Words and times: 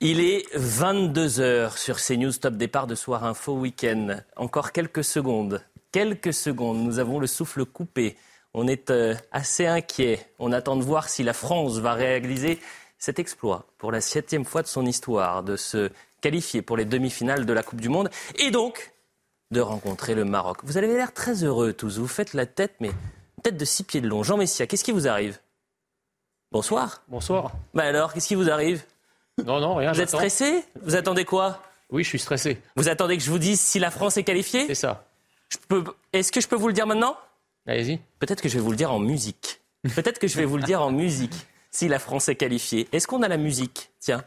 Il 0.00 0.20
est 0.20 0.46
22h 0.56 1.76
sur 1.76 1.96
CNews, 1.96 2.30
top 2.34 2.54
départ 2.54 2.86
de 2.86 2.94
Soir 2.94 3.24
Info 3.24 3.54
Week-end. 3.54 4.20
Encore 4.36 4.70
quelques 4.70 5.02
secondes. 5.02 5.60
Quelques 5.90 6.32
secondes. 6.32 6.78
Nous 6.78 7.00
avons 7.00 7.18
le 7.18 7.26
souffle 7.26 7.64
coupé. 7.64 8.16
On 8.54 8.68
est 8.68 8.90
euh, 8.90 9.16
assez 9.32 9.66
inquiet. 9.66 10.24
On 10.38 10.52
attend 10.52 10.76
de 10.76 10.84
voir 10.84 11.08
si 11.08 11.24
la 11.24 11.32
France 11.32 11.78
va 11.78 11.94
réaliser 11.94 12.60
cet 13.00 13.18
exploit 13.18 13.66
pour 13.76 13.90
la 13.90 14.00
septième 14.00 14.44
fois 14.44 14.62
de 14.62 14.68
son 14.68 14.86
histoire, 14.86 15.42
de 15.42 15.56
se 15.56 15.90
qualifier 16.20 16.62
pour 16.62 16.76
les 16.76 16.84
demi-finales 16.84 17.44
de 17.44 17.52
la 17.52 17.64
Coupe 17.64 17.80
du 17.80 17.88
Monde 17.88 18.08
et 18.36 18.52
donc 18.52 18.92
de 19.50 19.60
rencontrer 19.60 20.14
le 20.14 20.24
Maroc. 20.24 20.58
Vous 20.62 20.76
avez 20.76 20.86
l'air 20.86 21.12
très 21.12 21.42
heureux 21.42 21.72
tous. 21.72 21.98
Vous 21.98 22.06
faites 22.06 22.34
la 22.34 22.46
tête, 22.46 22.76
mais 22.78 22.92
tête 23.42 23.56
de 23.56 23.64
six 23.64 23.82
pieds 23.82 24.00
de 24.00 24.06
long. 24.06 24.22
Jean 24.22 24.36
Messia, 24.36 24.68
qu'est-ce 24.68 24.84
qui 24.84 24.92
vous 24.92 25.08
arrive? 25.08 25.40
Bonsoir. 26.52 27.02
Bonsoir. 27.08 27.50
Bah 27.74 27.82
alors, 27.82 28.12
qu'est-ce 28.12 28.28
qui 28.28 28.36
vous 28.36 28.48
arrive? 28.48 28.84
Non, 29.44 29.60
non, 29.60 29.74
rien. 29.76 29.92
Vous 29.92 30.00
êtes 30.00 30.08
stressé? 30.08 30.64
Vous 30.82 30.94
attendez 30.96 31.24
quoi? 31.24 31.62
Oui, 31.90 32.04
je 32.04 32.08
suis 32.08 32.18
stressé. 32.18 32.60
Vous 32.76 32.88
attendez 32.88 33.16
que 33.16 33.22
je 33.22 33.30
vous 33.30 33.38
dise 33.38 33.60
si 33.60 33.78
la 33.78 33.90
France 33.90 34.16
est 34.16 34.22
qualifiée? 34.24 34.66
C'est 34.66 34.74
ça. 34.74 35.04
Je 35.48 35.56
peux- 35.68 35.84
Est-ce 36.12 36.30
que 36.32 36.40
je 36.40 36.48
peux 36.48 36.56
vous 36.56 36.68
le 36.68 36.74
dire 36.74 36.86
maintenant? 36.86 37.16
Allez-y. 37.66 37.98
Peut-être 38.18 38.42
que 38.42 38.48
je 38.48 38.54
vais 38.54 38.60
vous 38.62 38.70
le 38.70 38.76
dire 38.76 38.92
en 38.92 38.98
musique. 38.98 39.60
Peut-être 39.94 40.18
que 40.18 40.26
je 40.28 40.36
vais 40.36 40.44
vous 40.44 40.56
le 40.56 40.62
dire 40.64 40.82
en 40.82 40.90
musique, 40.90 41.34
si 41.70 41.88
la 41.88 41.98
France 41.98 42.28
est 42.28 42.34
qualifiée. 42.34 42.88
Est-ce 42.92 43.06
qu'on 43.06 43.22
a 43.22 43.28
la 43.28 43.36
musique? 43.36 43.90
Tiens, 44.00 44.24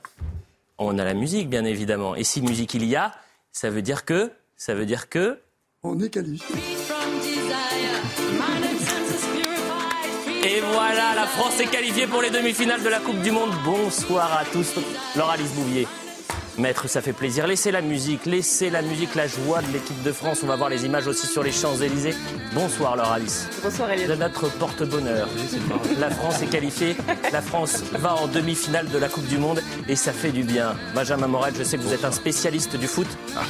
on 0.78 0.98
a 0.98 1.04
la 1.04 1.14
musique, 1.14 1.50
bien 1.50 1.66
évidemment. 1.66 2.16
Et 2.16 2.24
si 2.24 2.42
musique 2.42 2.74
il 2.74 2.86
y 2.86 2.96
a, 2.96 3.14
ça 3.52 3.70
veut 3.70 3.82
dire 3.82 4.06
que, 4.06 4.32
ça 4.56 4.74
veut 4.74 4.86
dire 4.86 5.10
que, 5.10 5.40
On 5.84 6.00
est 6.00 6.10
qualifié. 6.10 6.56
Voilà, 10.72 11.16
la 11.16 11.28
France 11.28 11.60
est 11.60 11.68
qualifiée 11.68 12.08
pour 12.08 12.22
les 12.22 12.30
demi-finales 12.30 12.84
de 12.84 12.90
la 12.90 13.00
Coupe 13.00 13.22
du 13.22 13.32
Monde. 13.32 13.52
Bonsoir 13.64 14.32
à 14.40 14.46
tous. 14.46 14.76
Laura 15.16 15.34
Alice 15.34 15.52
Bouvier. 15.54 15.88
Maître, 16.58 16.88
ça 16.90 17.02
fait 17.02 17.14
plaisir. 17.14 17.48
Laissez 17.48 17.72
la 17.72 17.82
musique, 17.82 18.26
laissez 18.26 18.70
la 18.70 18.82
musique, 18.82 19.16
la 19.16 19.26
joie 19.26 19.62
de 19.62 19.72
l'équipe 19.72 20.04
de 20.04 20.12
France. 20.12 20.42
On 20.44 20.48
va 20.48 20.58
voir 20.58 20.70
les 20.70 20.86
images 20.86 21.08
aussi 21.08 21.26
sur 21.26 21.44
les 21.44 21.52
Champs-Élysées. 21.52 22.14
Bonsoir, 22.54 22.98
Laura 22.98 23.16
Alice. 23.16 23.48
Bonsoir 23.64 23.90
Elliot. 23.92 24.08
de 24.10 24.16
notre 24.16 24.50
porte-bonheur. 24.58 25.28
La 26.00 26.10
France 26.12 26.42
est 26.42 26.48
qualifiée. 26.48 26.96
La 27.32 27.42
France 27.42 27.84
va 27.94 28.16
en 28.16 28.28
demi-finale 28.28 28.90
de 28.90 28.98
la 28.98 29.08
Coupe 29.08 29.26
du 29.28 29.38
Monde 29.38 29.62
et 29.88 29.96
ça 29.96 30.12
fait 30.12 30.32
du 30.32 30.44
bien. 30.44 30.76
Benjamin 30.94 31.28
Morel, 31.28 31.54
je 31.58 31.64
sais 31.64 31.78
que 31.78 31.84
vous 31.84 31.94
êtes 31.94 32.04
un 32.06 32.12
spécialiste 32.12 32.76
du 32.76 32.88
foot 32.88 33.08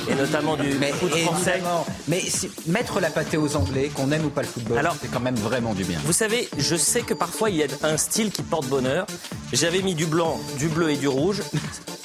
et 0.07 0.13
notamment 0.16 0.55
du 0.55 0.69
Mais 0.79 0.91
foot 0.91 1.09
français. 1.09 1.53
évidemment, 1.55 1.85
mais 2.07 2.19
si- 2.22 2.52
mettre 2.67 2.99
la 3.02 3.09
pâtée 3.09 3.38
aux 3.38 3.55
Anglais, 3.55 3.89
qu'on 3.94 4.11
aime 4.11 4.25
ou 4.25 4.29
pas 4.29 4.41
le 4.44 4.47
football, 4.47 4.77
Alors- 4.77 4.95
c'est 5.02 5.11
quand 5.11 5.19
même 5.19 5.35
vraiment 5.35 5.73
du 5.73 5.83
bien. 5.83 5.99
Vous 6.05 6.13
savez, 6.13 6.47
je 6.57 6.75
sais 6.75 7.02
que 7.02 7.16
parfois 7.16 7.49
il 7.49 7.57
y 7.57 7.63
a 7.63 7.67
un 7.83 7.97
style 7.97 8.31
qui 8.31 8.44
porte 8.44 8.67
bonheur. 8.67 9.05
J'avais 9.52 9.81
mis 9.81 9.95
du 9.95 10.05
blanc, 10.05 10.39
du 10.59 10.67
bleu 10.69 10.91
et 10.91 10.97
du 10.97 11.07
rouge. 11.07 11.41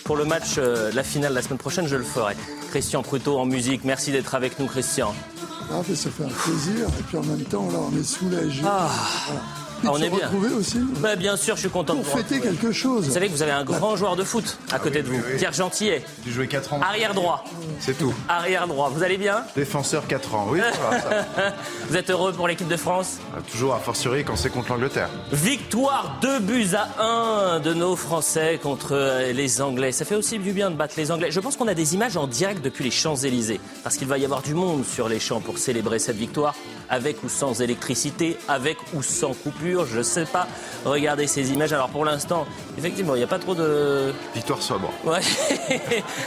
Pour 0.04 0.16
le 0.16 0.24
match, 0.24 0.54
euh, 0.58 0.92
la 0.96 1.04
finale 1.04 1.34
la 1.34 1.42
semaine 1.42 1.58
prochaine, 1.58 1.86
je 1.86 1.96
le 1.96 2.04
ferai. 2.04 2.34
Christian 2.70 3.02
Prutot 3.02 3.38
en 3.38 3.44
musique, 3.44 3.84
merci 3.84 4.12
d'être 4.12 4.34
avec 4.34 4.58
nous, 4.58 4.66
Christian. 4.66 5.14
Ah, 5.70 5.82
mais 5.86 5.94
ça 5.94 6.10
fait 6.10 6.24
un 6.24 6.28
plaisir. 6.28 6.88
Et 6.88 7.02
puis 7.02 7.18
en 7.18 7.22
même 7.22 7.44
temps, 7.44 7.68
là, 7.70 7.78
on 7.92 7.96
est 7.96 8.02
soulagé. 8.02 8.62
Ah. 8.64 8.88
Voilà. 9.26 9.42
Ah, 9.84 9.88
on 9.92 9.98
est 10.00 10.08
bien. 10.10 10.30
aussi 10.58 10.78
Bah, 11.00 11.16
bien 11.16 11.36
sûr, 11.36 11.54
je 11.56 11.60
suis 11.60 11.68
content 11.70 11.94
de 11.94 12.00
pour 12.02 12.10
vous 12.12 12.16
fêter 12.18 12.36
retrouver. 12.36 12.56
quelque 12.56 12.72
chose. 12.72 13.04
Vous 13.06 13.12
savez 13.12 13.28
que 13.28 13.32
vous 13.32 13.42
avez 13.42 13.52
un 13.52 13.64
grand 13.64 13.96
joueur 13.96 14.16
de 14.16 14.24
foot 14.24 14.58
à 14.72 14.78
côté 14.78 15.02
de 15.02 15.08
vous, 15.08 15.20
Pierre 15.38 15.52
Gentillet, 15.52 16.02
J'ai 16.24 16.32
joué 16.32 16.46
4 16.48 16.72
ans. 16.74 16.80
arrière 16.82 17.14
droit. 17.14 17.44
C'est 17.80 17.96
tout. 17.98 18.14
Arrière 18.28 18.66
droit, 18.66 18.90
vous 18.94 19.02
allez 19.02 19.18
bien? 19.18 19.42
Défenseur 19.54 20.06
4 20.06 20.34
ans. 20.34 20.46
Oui, 20.50 20.60
ça 20.60 20.90
va. 20.90 21.54
Vous 21.88 21.96
êtes 21.96 22.10
heureux 22.10 22.32
pour 22.32 22.48
l'équipe 22.48 22.68
de 22.68 22.76
France? 22.76 23.18
Ah, 23.36 23.40
Toujours 23.50 23.74
à 23.74 23.78
fortiori 23.78 24.24
quand 24.24 24.36
c'est 24.36 24.50
contre 24.50 24.70
l'Angleterre. 24.70 25.08
Victoire 25.32 26.18
2 26.22 26.40
buts 26.40 26.68
à 26.74 27.02
1 27.56 27.60
de 27.60 27.72
nos 27.74 27.94
Français 27.96 28.58
contre 28.62 28.88
euh, 28.92 29.32
les 29.32 29.60
Anglais. 29.60 29.92
Ça 29.92 30.04
fait 30.04 30.14
aussi 30.16 30.38
du 30.38 30.52
bien 30.52 30.70
de 30.70 30.76
battre 30.76 30.94
les 30.96 31.10
Anglais. 31.12 31.30
Je 31.30 31.40
pense 31.40 31.56
qu'on 31.56 31.68
a 31.68 31.74
des 31.74 31.94
images 31.94 32.16
en 32.16 32.26
direct 32.26 32.62
depuis 32.64 32.84
les 32.84 32.90
Champs-Élysées. 32.90 33.60
Parce 33.84 33.96
qu'il 33.96 34.08
va 34.08 34.18
y 34.18 34.24
avoir 34.24 34.42
du 34.42 34.54
monde 34.54 34.84
sur 34.84 35.08
les 35.08 35.20
champs 35.20 35.40
pour 35.40 35.58
célébrer 35.58 35.98
cette 35.98 36.16
victoire. 36.16 36.54
Avec 36.88 37.22
ou 37.24 37.28
sans 37.28 37.60
électricité, 37.60 38.38
avec 38.48 38.78
ou 38.94 39.02
sans 39.02 39.32
coupure, 39.34 39.86
je 39.86 40.02
sais 40.02 40.24
pas. 40.24 40.46
Regardez 40.84 41.26
ces 41.26 41.50
images. 41.52 41.72
Alors 41.72 41.88
pour 41.88 42.04
l'instant, 42.04 42.46
effectivement, 42.78 43.14
il 43.14 43.18
n'y 43.18 43.24
a 43.24 43.28
pas 43.28 43.38
trop 43.40 43.54
de... 43.54 44.12
Victoire 44.34 44.62
sobre. 44.62 44.92
Ouais. 45.04 45.20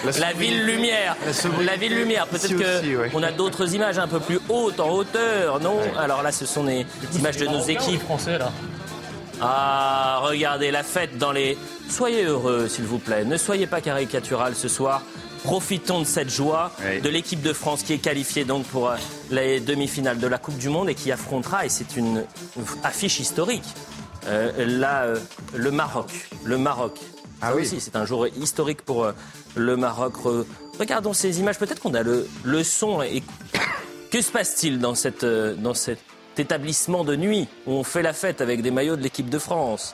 La 0.19 0.33
ville 0.33 0.65
lumière. 0.65 1.15
La 1.65 1.75
ville 1.77 1.95
lumière. 1.95 2.27
Peut-être 2.27 2.45
Ici 2.45 2.55
que 2.55 2.79
aussi, 2.79 2.95
ouais. 2.95 3.11
on 3.13 3.23
a 3.23 3.31
d'autres 3.31 3.73
images 3.73 3.99
un 3.99 4.07
peu 4.07 4.19
plus 4.19 4.39
hautes 4.49 4.79
en 4.79 4.89
hauteur, 4.89 5.59
non 5.61 5.77
Alors 5.97 6.23
là, 6.23 6.31
ce 6.31 6.45
sont 6.45 6.63
des 6.65 6.85
images 7.15 7.37
de 7.37 7.45
nos 7.47 7.61
équipes. 7.61 8.01
français 8.01 8.37
là. 8.37 8.51
Ah, 9.41 10.19
regardez 10.23 10.71
la 10.71 10.83
fête 10.83 11.17
dans 11.17 11.31
les. 11.31 11.57
Soyez 11.89 12.25
heureux, 12.25 12.67
s'il 12.67 12.83
vous 12.85 12.99
plaît. 12.99 13.23
Ne 13.23 13.37
soyez 13.37 13.67
pas 13.67 13.79
caricatural 13.81 14.53
ce 14.55 14.67
soir. 14.67 15.01
Profitons 15.43 15.99
de 16.01 16.05
cette 16.05 16.29
joie 16.29 16.71
Oui. 16.83 17.01
de 17.01 17.09
l'équipe 17.09 17.41
de 17.41 17.53
France 17.53 17.83
qui 17.83 17.93
est 17.93 17.97
qualifiée 17.97 18.43
donc 18.45 18.65
pour 18.65 18.89
euh, 18.89 18.95
les 19.31 19.59
demi-finales 19.59 20.19
de 20.19 20.27
la 20.27 20.37
Coupe 20.37 20.57
du 20.57 20.69
Monde 20.69 20.89
et 20.89 20.95
qui 20.95 21.11
affrontera, 21.11 21.65
et 21.65 21.69
c'est 21.69 21.95
une 21.95 22.25
affiche 22.83 23.19
historique, 23.19 23.63
euh, 24.27 24.51
là, 24.65 25.03
euh, 25.03 25.17
le 25.55 25.71
Maroc. 25.71 26.11
Le 26.43 26.57
Maroc. 26.57 26.99
Ah 27.41 27.49
Ça 27.49 27.55
oui. 27.55 27.61
aussi, 27.61 27.79
c'est 27.79 27.95
un 27.95 28.05
jour 28.05 28.27
historique 28.27 28.81
pour 28.81 29.05
euh, 29.05 29.13
le 29.55 29.77
Maroc. 29.77 30.13
Re- 30.23 30.45
Regardons 30.77 31.13
ces 31.13 31.39
images. 31.39 31.57
Peut-être 31.57 31.81
qu'on 31.81 31.93
a 31.93 32.03
le, 32.03 32.27
le 32.43 32.63
son. 32.63 33.01
Et... 33.01 33.23
Que 34.11 34.21
se 34.23 34.31
passe-t-il 34.31 34.79
dans, 34.79 34.95
cette, 34.95 35.23
euh, 35.23 35.53
dans 35.55 35.75
cet 35.75 35.99
établissement 36.37 37.03
de 37.03 37.15
nuit 37.15 37.47
où 37.67 37.73
on 37.73 37.83
fait 37.83 38.01
la 38.01 38.11
fête 38.13 38.41
avec 38.41 38.63
des 38.63 38.71
maillots 38.71 38.95
de 38.95 39.03
l'équipe 39.03 39.29
de 39.29 39.37
France? 39.37 39.93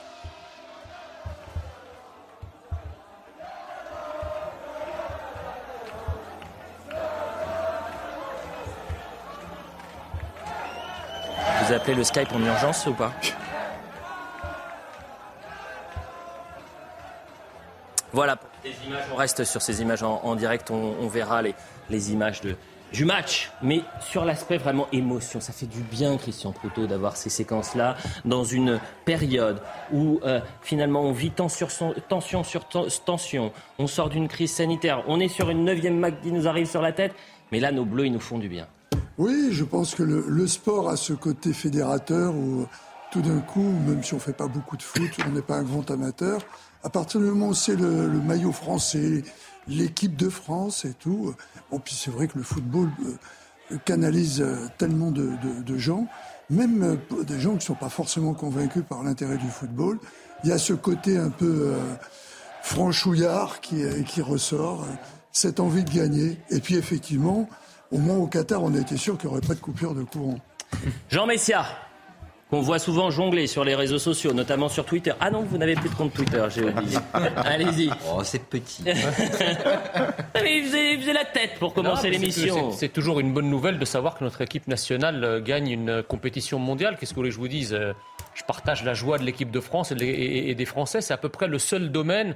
Vous 11.66 11.74
appelez 11.74 11.96
le 11.96 12.04
Skype 12.04 12.32
en 12.32 12.44
urgence 12.44 12.86
ou 12.86 12.94
pas 12.94 13.12
Voilà, 18.14 18.38
les 18.64 18.72
images, 18.88 19.04
on 19.12 19.16
reste 19.16 19.44
sur 19.46 19.62
ces 19.64 19.82
images 19.82 20.04
en, 20.04 20.36
direct, 20.36 20.70
on, 20.70 21.08
verra 21.08 21.42
les, 21.42 22.12
images 22.14 22.42
de, 22.42 22.56
du 22.94 23.04
match, 23.04 23.52
mais 23.64 23.82
sur 24.00 24.26
l'aspect 24.26 24.58
vraiment 24.58 24.88
émotion. 24.92 25.40
Ça 25.40 25.54
fait 25.54 25.66
du 25.66 25.82
bien, 25.82 26.18
Christian 26.18 26.52
Proutot, 26.52 26.86
d'avoir 26.86 27.18
ces 27.18 27.32
séquences-là 27.32 27.98
dans 28.26 28.44
une 28.44 28.80
période 29.04 29.60
où 29.92 30.20
euh, 30.24 30.40
finalement 30.62 31.02
on 31.02 31.12
vit 31.14 31.32
tension 31.32 31.68
sur, 31.68 31.94
tension 32.08 32.44
sur 32.44 32.68
ten- 32.70 32.88
tension, 33.06 33.52
on 33.80 33.88
sort 33.88 34.10
d'une 34.10 34.28
crise 34.28 34.54
sanitaire, 34.54 35.04
on 35.08 35.20
est 35.20 35.28
sur 35.30 35.50
une 35.50 35.66
neuvième 35.66 36.00
vague 36.00 36.22
qui 36.22 36.32
nous 36.32 36.48
arrive 36.48 36.68
sur 36.68 36.82
la 36.84 36.92
tête, 36.92 37.16
mais 37.52 37.60
là 37.60 37.72
nos 37.72 37.86
bleus, 37.86 38.06
ils 38.06 38.14
nous 38.14 38.20
font 38.20 38.38
du 38.38 38.48
bien. 38.50 38.68
Oui, 39.18 39.50
je 39.52 39.64
pense 39.64 39.96
que 39.96 40.04
le, 40.04 40.26
le 40.28 40.48
sport 40.48 40.90
a 40.90 40.98
ce 40.98 41.14
côté 41.14 41.54
fédérateur 41.54 42.34
où 42.36 42.66
tout 43.12 43.22
d'un 43.22 43.40
coup, 43.40 43.62
même 43.64 44.04
si 44.04 44.14
on 44.14 44.20
fait 44.20 44.34
pas 44.34 44.48
beaucoup 44.48 44.76
de 44.76 44.84
foot, 44.84 45.10
on 45.26 45.32
n'est 45.32 45.42
pas 45.42 45.56
un 45.58 45.64
grand 45.64 45.90
amateur, 45.90 46.42
à 46.84 46.90
partir 46.90 47.22
du 47.22 47.28
moment 47.28 47.50
où 47.50 47.54
c'est 47.54 47.76
le, 47.78 48.08
le 48.10 48.20
maillot 48.20 48.52
français, 48.52 49.24
l'équipe 49.68 50.16
de 50.18 50.28
France 50.30 50.84
et 50.86 50.94
tout, 50.94 51.34
bon, 51.72 51.80
puis 51.80 51.96
c'est 51.96 52.12
vrai 52.12 52.28
que 52.28 52.38
le 52.38 52.44
football 52.44 52.90
euh, 53.72 53.78
canalise 53.86 54.42
euh, 54.42 54.68
tellement 54.78 55.12
de, 55.12 55.24
de- 55.42 55.64
de 55.64 55.78
gens, 55.78 56.08
même 56.50 56.84
euh, 56.84 57.24
des 57.24 57.40
gens 57.40 57.52
qui 57.52 57.56
ne 57.58 57.62
sont 57.62 57.74
pas 57.76 57.90
forcément 57.90 58.34
convaincus 58.34 58.84
par 58.88 59.02
l'intérêt 59.02 59.38
du 59.38 59.48
football. 59.50 59.98
Il 60.44 60.50
y 60.50 60.54
a 60.54 60.58
ce 60.58 60.74
côté 60.74 61.18
un 61.18 61.30
peu 61.30 61.70
euh, 61.74 61.80
franchouillard 62.64 63.62
qui, 63.62 63.84
euh, 63.84 64.02
qui 64.04 64.22
ressort, 64.22 64.84
euh, 64.84 64.94
cette 65.32 65.60
envie 65.60 65.84
de 65.84 65.90
gagner. 65.92 66.38
Et 66.50 66.60
puis 66.60 66.76
effectivement, 66.76 67.48
au 67.96 68.00
moins 68.00 68.18
au 68.18 68.28
Qatar, 68.28 68.62
on 68.64 68.74
a 68.76 68.80
été 68.80 68.98
sûr 68.98 69.18
qu'il 69.18 69.30
n'y 69.30 69.36
aurait 69.38 69.46
pas 69.48 69.54
de 69.56 69.60
coupure 69.60 69.96
de 69.96 70.04
courant. 70.04 70.38
Jean 71.10 71.26
Messia, 71.26 71.66
qu'on 72.50 72.62
voit 72.62 72.80
souvent 72.80 73.10
jongler 73.10 73.48
sur 73.48 73.64
les 73.64 73.74
réseaux 73.76 73.98
sociaux, 74.00 74.34
notamment 74.34 74.68
sur 74.70 74.86
Twitter. 74.86 75.14
Ah 75.20 75.32
non, 75.32 75.42
vous 75.44 75.58
n'avez 75.58 75.76
plus 75.76 75.90
de 75.90 75.96
compte 75.96 76.14
Twitter, 76.14 76.44
j'ai 76.54 76.66
oublié. 76.66 76.98
Allez-y. 77.38 77.90
Oh, 78.14 78.22
c'est 78.24 78.44
petit. 78.44 78.84
Mais 78.86 80.58
il 80.60 80.66
faisait, 80.66 80.94
il 80.94 81.00
faisait 81.00 81.14
la 81.14 81.26
tête 81.26 81.52
pour 81.60 81.74
commencer 81.74 82.10
l'émission. 82.10 82.72
c'est- 82.72 82.78
C'est 82.80 82.90
toujours 82.94 83.20
une 83.20 83.34
bonne 83.34 83.50
nouvelle 83.50 83.80
de 83.80 83.86
savoir 83.86 84.18
que 84.18 84.24
notre 84.24 84.42
équipe 84.42 84.68
nationale 84.68 85.24
euh, 85.24 85.42
gagne 85.42 85.70
une 85.70 85.90
euh, 85.90 86.04
compétition 86.04 86.60
mondiale. 86.60 86.98
Qu'est-ce 87.00 87.12
que 87.12 87.16
vous 87.16 87.22
voulez 87.22 87.30
que 87.30 87.36
je 87.36 87.40
vous 87.40 87.48
dise 87.48 87.74
euh, 87.74 87.94
je 88.34 88.44
partage 88.44 88.84
la 88.84 88.94
joie 88.94 89.18
de 89.18 89.24
l'équipe 89.24 89.50
de 89.50 89.60
France 89.62 89.92
et 89.98 90.54
des 90.56 90.66
Français. 90.66 91.00
C'est 91.02 91.14
à 91.14 91.18
peu 91.18 91.30
près 91.30 91.48
le 91.48 91.58
seul 91.58 91.90
domaine 91.90 92.36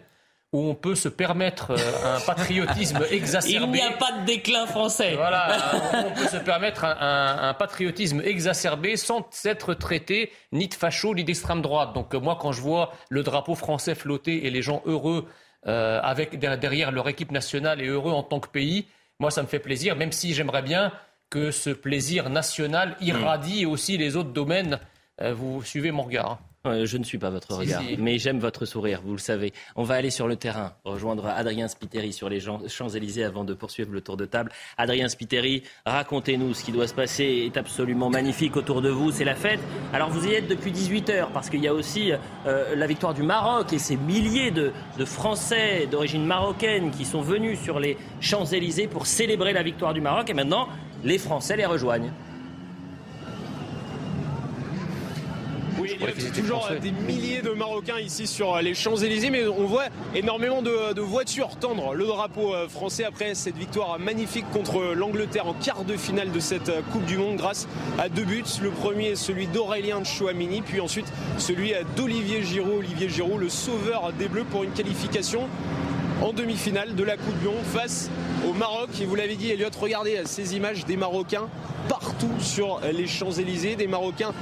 où 0.51 0.67
on 0.67 0.73
peut 0.75 0.95
se 0.95 1.09
permettre 1.09 1.71
euh, 1.71 2.15
un 2.17 2.19
patriotisme 2.21 2.99
exacerbé. 3.11 3.77
Il 3.79 3.81
n'y 3.87 3.87
a 3.87 3.97
pas 3.97 4.11
de 4.19 4.25
déclin 4.25 4.65
français. 4.65 5.15
Voilà, 5.15 5.47
on- 5.93 6.11
peut 6.15 6.27
se 6.27 6.37
permettre 6.37 6.85
un, 6.85 6.97
un- 6.99 7.49
un 7.49 7.53
patriotisme 7.53 8.21
exacerbé 8.25 8.97
sans 8.97 9.27
être 9.45 9.73
traité 9.75 10.31
ni 10.51 10.67
de 10.67 10.73
facho 10.73 11.13
ni 11.13 11.23
d'extrême 11.23 11.61
droite. 11.61 11.93
Donc 11.93 12.15
euh, 12.15 12.19
moi, 12.19 12.37
quand 12.41 12.51
je 12.51 12.61
vois 12.61 12.91
le 13.09 13.21
drapeau 13.21 13.53
français 13.55 13.93
flotter 13.93 14.47
et 14.47 14.49
les 14.49 14.61
gens 14.63 14.81
heureux 14.85 15.27
euh, 15.67 15.99
avec 16.01 16.39
der- 16.39 16.57
derrière 16.57 16.91
leur 16.91 17.07
équipe 17.09 17.31
nationale 17.31 17.79
et 17.81 17.85
heureux 17.87 18.11
en 18.11 18.23
tant 18.23 18.39
que 18.39 18.47
pays, 18.49 18.87
moi 19.19 19.29
ça 19.29 19.43
me 19.43 19.47
fait 19.47 19.59
plaisir, 19.59 19.95
même 19.95 20.11
si 20.11 20.33
j'aimerais 20.33 20.61
bien 20.63 20.91
que 21.29 21.51
ce 21.51 21.69
plaisir 21.69 22.29
national 22.31 22.95
irradie 23.01 23.67
aussi 23.67 23.97
les 23.97 24.15
autres 24.15 24.31
domaines. 24.33 24.79
Euh, 25.21 25.33
vous 25.33 25.61
suivez 25.63 25.91
mon 25.91 26.03
regard. 26.03 26.31
hein. 26.31 26.39
Euh, 26.65 26.85
je 26.85 26.97
ne 26.97 27.05
suis 27.05 27.17
pas 27.17 27.29
votre 27.29 27.53
regard, 27.55 27.81
si. 27.81 27.95
mais 27.97 28.17
j'aime 28.17 28.39
votre 28.39 28.65
sourire, 28.65 29.01
vous 29.05 29.13
le 29.13 29.17
savez. 29.19 29.53
On 29.77 29.83
va 29.83 29.95
aller 29.95 30.09
sur 30.09 30.27
le 30.27 30.35
terrain, 30.35 30.73
rejoindre 30.83 31.25
Adrien 31.27 31.69
Spiteri 31.69 32.11
sur 32.11 32.27
les 32.27 32.41
Champs- 32.41 32.67
Champs-Élysées 32.67 33.23
avant 33.23 33.45
de 33.45 33.53
poursuivre 33.53 33.93
le 33.93 34.01
tour 34.01 34.17
de 34.17 34.25
table. 34.25 34.51
Adrien 34.77 35.07
Spiteri, 35.07 35.63
racontez-nous 35.85 36.53
ce 36.53 36.65
qui 36.65 36.73
doit 36.73 36.87
se 36.87 36.93
passer, 36.93 37.43
est 37.45 37.55
absolument 37.55 38.09
magnifique 38.09 38.57
autour 38.57 38.81
de 38.81 38.89
vous, 38.89 39.09
c'est 39.11 39.23
la 39.23 39.35
fête. 39.35 39.61
Alors 39.93 40.09
vous 40.09 40.27
y 40.27 40.33
êtes 40.33 40.49
depuis 40.49 40.73
18 40.73 41.09
heures, 41.11 41.29
parce 41.31 41.49
qu'il 41.49 41.61
y 41.63 41.67
a 41.69 41.73
aussi 41.73 42.11
euh, 42.45 42.75
la 42.75 42.87
victoire 42.87 43.13
du 43.13 43.23
Maroc 43.23 43.71
et 43.71 43.79
ces 43.79 43.95
milliers 43.95 44.51
de, 44.51 44.73
de 44.97 45.05
Français 45.05 45.87
d'origine 45.89 46.25
marocaine 46.25 46.91
qui 46.91 47.05
sont 47.05 47.21
venus 47.21 47.57
sur 47.61 47.79
les 47.79 47.97
Champs-Élysées 48.19 48.87
pour 48.87 49.07
célébrer 49.07 49.53
la 49.53 49.63
victoire 49.63 49.93
du 49.93 50.01
Maroc, 50.01 50.29
et 50.29 50.33
maintenant 50.33 50.67
les 51.05 51.17
Français 51.19 51.55
les 51.55 51.65
rejoignent. 51.65 52.11
Oui, 55.79 55.95
il 55.99 56.23
y 56.23 56.27
a 56.27 56.31
toujours 56.31 56.65
Français. 56.65 56.79
des 56.79 56.91
milliers 56.91 57.41
de 57.41 57.51
Marocains 57.51 57.99
ici 57.99 58.27
sur 58.27 58.57
les 58.61 58.73
Champs-Élysées, 58.73 59.29
mais 59.29 59.47
on 59.47 59.65
voit 59.65 59.85
énormément 60.13 60.61
de, 60.61 60.93
de 60.93 61.01
voitures 61.01 61.55
tendre 61.57 61.93
le 61.93 62.05
drapeau 62.05 62.53
euh, 62.53 62.67
français 62.67 63.05
après 63.05 63.35
cette 63.35 63.55
victoire 63.57 63.97
magnifique 63.99 64.45
contre 64.51 64.93
l'Angleterre 64.93 65.47
en 65.47 65.53
quart 65.53 65.85
de 65.85 65.95
finale 65.95 66.31
de 66.31 66.39
cette 66.39 66.69
euh, 66.69 66.81
Coupe 66.91 67.05
du 67.05 67.17
Monde 67.17 67.37
grâce 67.37 67.67
à 67.97 68.09
deux 68.09 68.25
buts. 68.25 68.43
Le 68.61 68.71
premier, 68.71 69.15
celui 69.15 69.47
d'Aurélien 69.47 70.03
Chouamini, 70.03 70.61
puis 70.61 70.81
ensuite 70.81 71.11
celui 71.37 71.73
euh, 71.73 71.83
d'Olivier 71.95 72.43
Giroud. 72.43 72.79
Olivier 72.79 73.09
Giroud, 73.09 73.39
le 73.39 73.49
sauveur 73.49 74.11
des 74.17 74.27
Bleus 74.27 74.45
pour 74.45 74.63
une 74.63 74.71
qualification 74.71 75.47
en 76.21 76.33
demi-finale 76.33 76.95
de 76.95 77.03
la 77.03 77.17
Coupe 77.17 77.37
du 77.39 77.45
Monde 77.45 77.63
face 77.73 78.09
au 78.47 78.53
Maroc. 78.53 78.89
Et 79.01 79.05
vous 79.05 79.15
l'avez 79.15 79.35
dit, 79.35 79.51
Elliot, 79.51 79.69
regardez 79.79 80.21
ces 80.25 80.55
images 80.55 80.85
des 80.85 80.97
Marocains 80.97 81.47
partout 81.87 82.31
sur 82.39 82.81
les 82.93 83.07
Champs-Élysées, 83.07 83.75
des 83.75 83.87
Marocains 83.87 84.33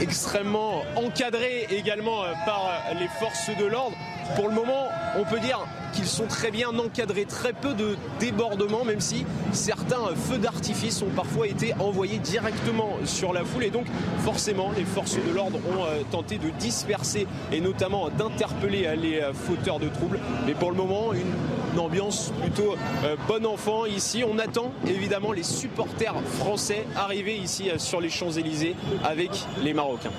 extrêmement 0.00 0.82
encadrés 0.96 1.66
également 1.70 2.22
euh, 2.22 2.32
par 2.46 2.66
euh, 2.66 2.94
les 2.98 3.08
forces 3.08 3.50
de 3.58 3.64
l'ordre. 3.64 3.96
Pour 4.36 4.48
le 4.48 4.54
moment, 4.54 4.88
on 5.18 5.24
peut 5.24 5.40
dire 5.40 5.60
qu'ils 5.92 6.06
sont 6.06 6.26
très 6.26 6.50
bien 6.50 6.70
encadrés, 6.78 7.26
très 7.26 7.52
peu 7.52 7.74
de 7.74 7.96
débordements, 8.18 8.84
même 8.84 9.00
si 9.00 9.26
certains 9.52 10.14
feux 10.16 10.38
d'artifice 10.38 11.02
ont 11.02 11.10
parfois 11.14 11.46
été 11.46 11.74
envoyés 11.74 12.18
directement 12.18 12.96
sur 13.04 13.32
la 13.32 13.44
foule. 13.44 13.64
Et 13.64 13.70
donc, 13.70 13.86
forcément, 14.20 14.70
les 14.76 14.84
forces 14.84 15.16
de 15.16 15.34
l'ordre 15.34 15.58
ont 15.58 15.84
euh, 15.84 16.02
tenté 16.10 16.38
de 16.38 16.48
disperser 16.50 17.26
et 17.52 17.60
notamment 17.60 18.08
d'interpeller 18.08 18.86
euh, 18.86 18.94
les 18.94 19.20
euh, 19.20 19.32
fauteurs 19.34 19.78
de 19.78 19.88
troubles. 19.88 20.18
Mais 20.46 20.54
pour 20.54 20.70
le 20.70 20.76
moment, 20.76 21.12
une, 21.12 21.78
ambiance 21.78 22.32
plutôt 22.42 22.76
euh, 23.04 23.16
bon 23.26 23.46
enfant 23.46 23.86
ici. 23.86 24.24
On 24.28 24.38
attend 24.38 24.72
évidemment 24.86 25.32
les 25.32 25.42
supporters 25.42 26.14
français 26.38 26.84
arriver 26.94 27.36
ici 27.36 27.70
sur 27.78 28.00
les 28.00 28.10
Champs-Élysées 28.10 28.76
avec 29.02 29.30
les 29.62 29.72
Marocains. 29.72 30.12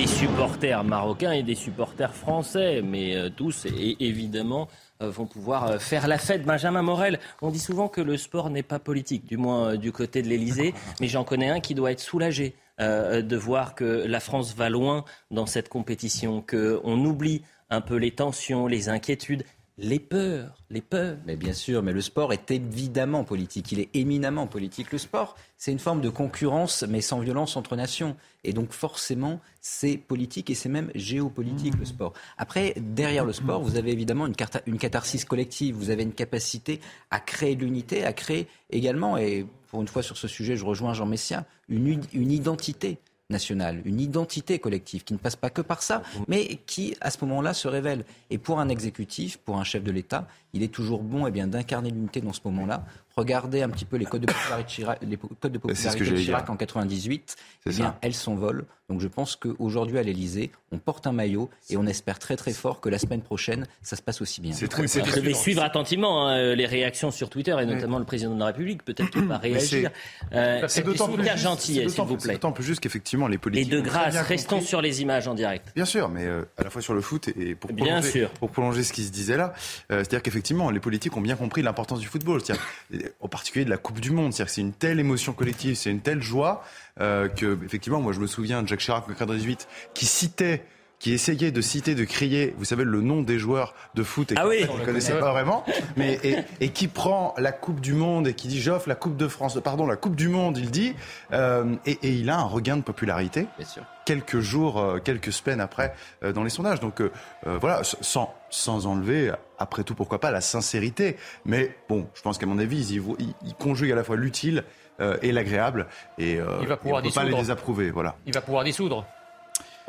Des 0.00 0.06
supporters 0.06 0.82
marocains 0.82 1.32
et 1.32 1.42
des 1.42 1.54
supporters 1.54 2.14
français, 2.14 2.80
mais 2.82 3.14
euh, 3.16 3.28
tous, 3.28 3.66
et, 3.66 3.98
évidemment, 4.00 4.66
euh, 5.02 5.10
vont 5.10 5.26
pouvoir 5.26 5.66
euh, 5.66 5.78
faire 5.78 6.08
la 6.08 6.16
fête. 6.16 6.42
Benjamin 6.42 6.80
Morel, 6.80 7.20
on 7.42 7.50
dit 7.50 7.58
souvent 7.58 7.86
que 7.88 8.00
le 8.00 8.16
sport 8.16 8.48
n'est 8.48 8.62
pas 8.62 8.78
politique, 8.78 9.26
du 9.26 9.36
moins 9.36 9.76
du 9.76 9.92
côté 9.92 10.22
de 10.22 10.28
l'Elysée, 10.28 10.72
mais 11.02 11.08
j'en 11.08 11.22
connais 11.22 11.50
un 11.50 11.60
qui 11.60 11.74
doit 11.74 11.92
être 11.92 12.00
soulagé 12.00 12.54
de 12.78 13.36
voir 13.36 13.74
que 13.74 13.84
la 13.84 14.20
France 14.20 14.54
va 14.54 14.70
loin 14.70 15.04
dans 15.30 15.44
cette 15.44 15.68
compétition, 15.68 16.40
qu'on 16.40 17.04
oublie 17.04 17.42
un 17.68 17.82
peu 17.82 17.96
les 17.96 18.10
tensions, 18.10 18.66
les 18.66 18.88
inquiétudes, 18.88 19.44
les 19.80 19.98
peurs, 19.98 20.62
les 20.68 20.82
peurs. 20.82 21.16
Mais 21.26 21.36
bien 21.36 21.54
sûr, 21.54 21.82
mais 21.82 21.92
le 21.92 22.02
sport 22.02 22.32
est 22.32 22.50
évidemment 22.50 23.24
politique. 23.24 23.72
Il 23.72 23.80
est 23.80 23.88
éminemment 23.94 24.46
politique. 24.46 24.92
Le 24.92 24.98
sport, 24.98 25.36
c'est 25.56 25.72
une 25.72 25.78
forme 25.78 26.02
de 26.02 26.10
concurrence, 26.10 26.84
mais 26.86 27.00
sans 27.00 27.20
violence 27.20 27.56
entre 27.56 27.76
nations. 27.76 28.14
Et 28.44 28.52
donc 28.52 28.72
forcément, 28.72 29.40
c'est 29.60 29.96
politique 29.96 30.50
et 30.50 30.54
c'est 30.54 30.68
même 30.68 30.90
géopolitique 30.94 31.74
le 31.78 31.86
sport. 31.86 32.12
Après, 32.36 32.74
derrière 32.76 33.24
le 33.24 33.32
sport, 33.32 33.62
vous 33.62 33.76
avez 33.76 33.90
évidemment 33.90 34.26
une, 34.26 34.78
catharsis 34.78 35.24
collective. 35.24 35.74
Vous 35.74 35.90
avez 35.90 36.02
une 36.02 36.12
capacité 36.12 36.80
à 37.10 37.18
créer 37.18 37.56
de 37.56 37.64
l'unité, 37.64 38.04
à 38.04 38.12
créer 38.12 38.48
également, 38.70 39.16
et 39.16 39.46
pour 39.68 39.80
une 39.80 39.88
fois 39.88 40.02
sur 40.02 40.16
ce 40.16 40.28
sujet, 40.28 40.56
je 40.56 40.64
rejoins 40.64 40.94
Jean 40.94 41.06
Messia, 41.06 41.46
une 41.68 42.02
identité 42.14 42.98
nationale, 43.30 43.80
une 43.84 44.00
identité 44.00 44.58
collective 44.58 45.04
qui 45.04 45.12
ne 45.12 45.18
passe 45.18 45.36
pas 45.36 45.50
que 45.50 45.62
par 45.62 45.82
ça, 45.82 46.02
mais 46.28 46.58
qui, 46.66 46.96
à 47.00 47.10
ce 47.10 47.24
moment-là, 47.24 47.54
se 47.54 47.68
révèle. 47.68 48.04
Et 48.30 48.38
pour 48.38 48.60
un 48.60 48.68
exécutif, 48.68 49.38
pour 49.38 49.58
un 49.58 49.64
chef 49.64 49.82
de 49.82 49.90
l'État, 49.90 50.26
il 50.52 50.62
est 50.62 50.72
toujours 50.72 51.02
bon 51.02 51.26
eh 51.26 51.30
bien, 51.30 51.46
d'incarner 51.46 51.90
l'unité 51.90 52.20
dans 52.20 52.32
ce 52.32 52.40
moment-là. 52.44 52.84
Regardez 53.16 53.62
un 53.62 53.68
petit 53.68 53.84
peu 53.84 53.96
les 53.96 54.04
codes 54.06 54.22
de 54.22 54.26
popularité 54.32 54.62
de 54.64 54.68
Chirac, 54.70 54.98
les 55.02 55.16
codes 55.16 55.52
de 55.52 55.58
popularité 55.58 56.04
de 56.04 56.50
en 56.50 56.56
98. 56.56 57.36
C'est 57.64 57.70
Eh 57.70 57.70
bien, 57.76 57.86
ça. 57.86 57.98
elles 58.02 58.14
s'envolent. 58.14 58.64
Donc 58.88 59.00
je 59.00 59.06
pense 59.06 59.36
qu'aujourd'hui, 59.36 59.98
à 59.98 60.02
l'Élysée, 60.02 60.50
on 60.72 60.78
porte 60.78 61.06
un 61.06 61.12
maillot 61.12 61.48
et 61.68 61.76
on 61.76 61.86
espère 61.86 62.18
très 62.18 62.34
très 62.34 62.52
fort 62.52 62.80
que 62.80 62.88
la 62.88 62.98
semaine 62.98 63.22
prochaine, 63.22 63.66
ça 63.82 63.94
se 63.94 64.02
passe 64.02 64.20
aussi 64.20 64.40
bien. 64.40 64.52
C'est 64.52 64.66
très, 64.66 64.88
c'est 64.88 65.04
Je 65.04 65.10
très 65.10 65.20
vais 65.20 65.32
suivre 65.32 65.62
attentivement 65.62 66.26
hein, 66.26 66.54
les 66.56 66.66
réactions 66.66 67.12
sur 67.12 67.30
Twitter 67.30 67.56
et 67.60 67.66
notamment 67.66 68.00
le 68.00 68.04
président 68.04 68.34
de 68.34 68.40
la 68.40 68.46
République, 68.46 68.84
peut-être 68.84 69.10
qu'il 69.10 69.26
va 69.26 69.38
réagir. 69.38 69.90
Euh, 70.32 70.64
C'est 70.66 70.82
d'autant 70.82 71.08
plus 71.08 71.24
Gentil, 71.36 71.74
s'il 71.88 72.02
vous 72.02 72.16
plaît. 72.16 72.32
D'autant 72.34 72.50
plus 72.52 72.64
juste 72.64 72.80
qu'effectivement 72.80 73.28
les 73.28 73.36
Et 73.36 73.38
politiques. 73.38 73.70
de 73.70 73.78
ont 73.78 73.82
très 73.82 73.90
grâce, 74.10 74.16
restons 74.26 74.56
compris- 74.56 74.66
sur 74.66 74.82
les 74.82 75.02
images 75.02 75.28
en 75.28 75.34
direct. 75.34 75.68
Bien 75.76 75.84
sûr, 75.84 76.08
mais 76.08 76.24
euh, 76.26 76.42
à 76.58 76.64
la 76.64 76.70
fois 76.70 76.82
sur 76.82 76.94
le 76.94 77.00
foot 77.00 77.28
et 77.28 77.54
pour 77.54 77.72
Bien 77.72 77.84
prolonger, 77.86 78.10
sûr. 78.10 78.30
pour 78.30 78.50
prolonger 78.50 78.82
ce 78.82 78.92
qui 78.92 79.04
se 79.04 79.12
disait 79.12 79.36
là, 79.36 79.52
euh, 79.92 79.98
c'est-à-dire 79.98 80.22
qu'effectivement, 80.22 80.68
les 80.70 80.80
politiques 80.80 81.16
ont 81.16 81.20
bien 81.20 81.36
compris 81.36 81.62
l'importance 81.62 82.00
du 82.00 82.08
football, 82.08 82.40
euh, 82.50 82.98
en 83.20 83.28
particulier 83.28 83.64
de 83.64 83.70
la 83.70 83.76
Coupe 83.76 84.00
du 84.00 84.10
Monde. 84.10 84.32
C'est-à-dire 84.32 84.50
que 84.50 84.54
c'est 84.54 84.60
une 84.60 84.72
telle 84.72 85.00
émotion 85.00 85.32
collective, 85.32 85.74
c'est 85.74 85.90
une 85.90 86.00
telle 86.00 86.22
joie 86.22 86.64
euh, 87.00 87.28
que, 87.28 87.58
effectivement, 87.64 88.00
moi 88.00 88.12
je 88.12 88.20
me 88.20 88.26
souviens 88.26 88.62
de 88.62 88.68
Jacques 88.68 88.80
Chirac 88.80 89.04
en 89.04 89.08
98 89.08 89.68
qui 89.94 90.06
citait 90.06 90.64
qui 91.00 91.12
essayait 91.12 91.50
de 91.50 91.60
citer, 91.62 91.96
de 91.96 92.04
crier, 92.04 92.54
vous 92.58 92.64
savez, 92.66 92.84
le 92.84 93.00
nom 93.00 93.22
des 93.22 93.38
joueurs 93.38 93.74
de 93.94 94.02
foot 94.04 94.30
et 94.30 94.34
Ah 94.38 94.46
oui. 94.46 94.62
ne 94.78 94.84
connaissait 94.84 95.18
pas 95.18 95.32
vraiment, 95.32 95.64
mais 95.96 96.20
et, 96.22 96.36
et 96.60 96.68
qui 96.68 96.86
prend 96.88 97.34
la 97.38 97.50
Coupe 97.52 97.80
du 97.80 97.94
Monde 97.94 98.28
et 98.28 98.34
qui 98.34 98.46
dit 98.48 98.60
j'offre 98.60 98.88
la 98.88 98.94
Coupe 98.94 99.16
de 99.16 99.26
France, 99.26 99.58
pardon, 99.64 99.86
la 99.86 99.96
Coupe 99.96 100.14
du 100.14 100.28
Monde, 100.28 100.58
il 100.58 100.70
dit, 100.70 100.94
euh, 101.32 101.74
et, 101.86 101.98
et 102.02 102.10
il 102.12 102.28
a 102.30 102.36
un 102.38 102.44
regain 102.44 102.76
de 102.76 102.82
popularité 102.82 103.46
Bien 103.58 103.66
sûr. 103.66 103.82
quelques 104.04 104.40
jours, 104.40 104.78
euh, 104.78 104.98
quelques 104.98 105.32
semaines 105.32 105.60
après 105.62 105.94
euh, 106.22 106.32
dans 106.32 106.44
les 106.44 106.50
sondages. 106.50 106.80
Donc 106.80 107.00
euh, 107.00 107.10
euh, 107.46 107.56
voilà, 107.58 107.80
sans, 107.82 108.34
sans 108.50 108.86
enlever, 108.86 109.32
après 109.58 109.84
tout, 109.84 109.94
pourquoi 109.94 110.20
pas, 110.20 110.30
la 110.30 110.42
sincérité. 110.42 111.16
Mais 111.46 111.74
bon, 111.88 112.08
je 112.14 112.20
pense 112.20 112.36
qu'à 112.36 112.44
mon 112.46 112.58
avis, 112.58 112.86
ils, 112.92 113.00
vo- 113.00 113.16
ils- 113.18 113.32
ils 113.46 113.54
conjuguent 113.54 113.92
à 113.92 113.96
la 113.96 114.04
fois 114.04 114.16
l'utile 114.16 114.64
euh, 115.00 115.16
et 115.22 115.32
l'agréable. 115.32 115.86
Et, 116.18 116.38
euh, 116.38 116.58
Il 116.60 116.68
va 116.68 116.76
pouvoir 116.76 117.00
et 117.02 117.06
on 117.06 117.08
peut 117.08 117.14
pas 117.14 117.20
les 117.22 117.28
dissoudre. 117.28 117.42
désapprouver. 117.42 117.90
Voilà. 117.90 118.16
Il 118.26 118.34
va 118.34 118.42
pouvoir 118.42 118.64
dissoudre. 118.64 119.06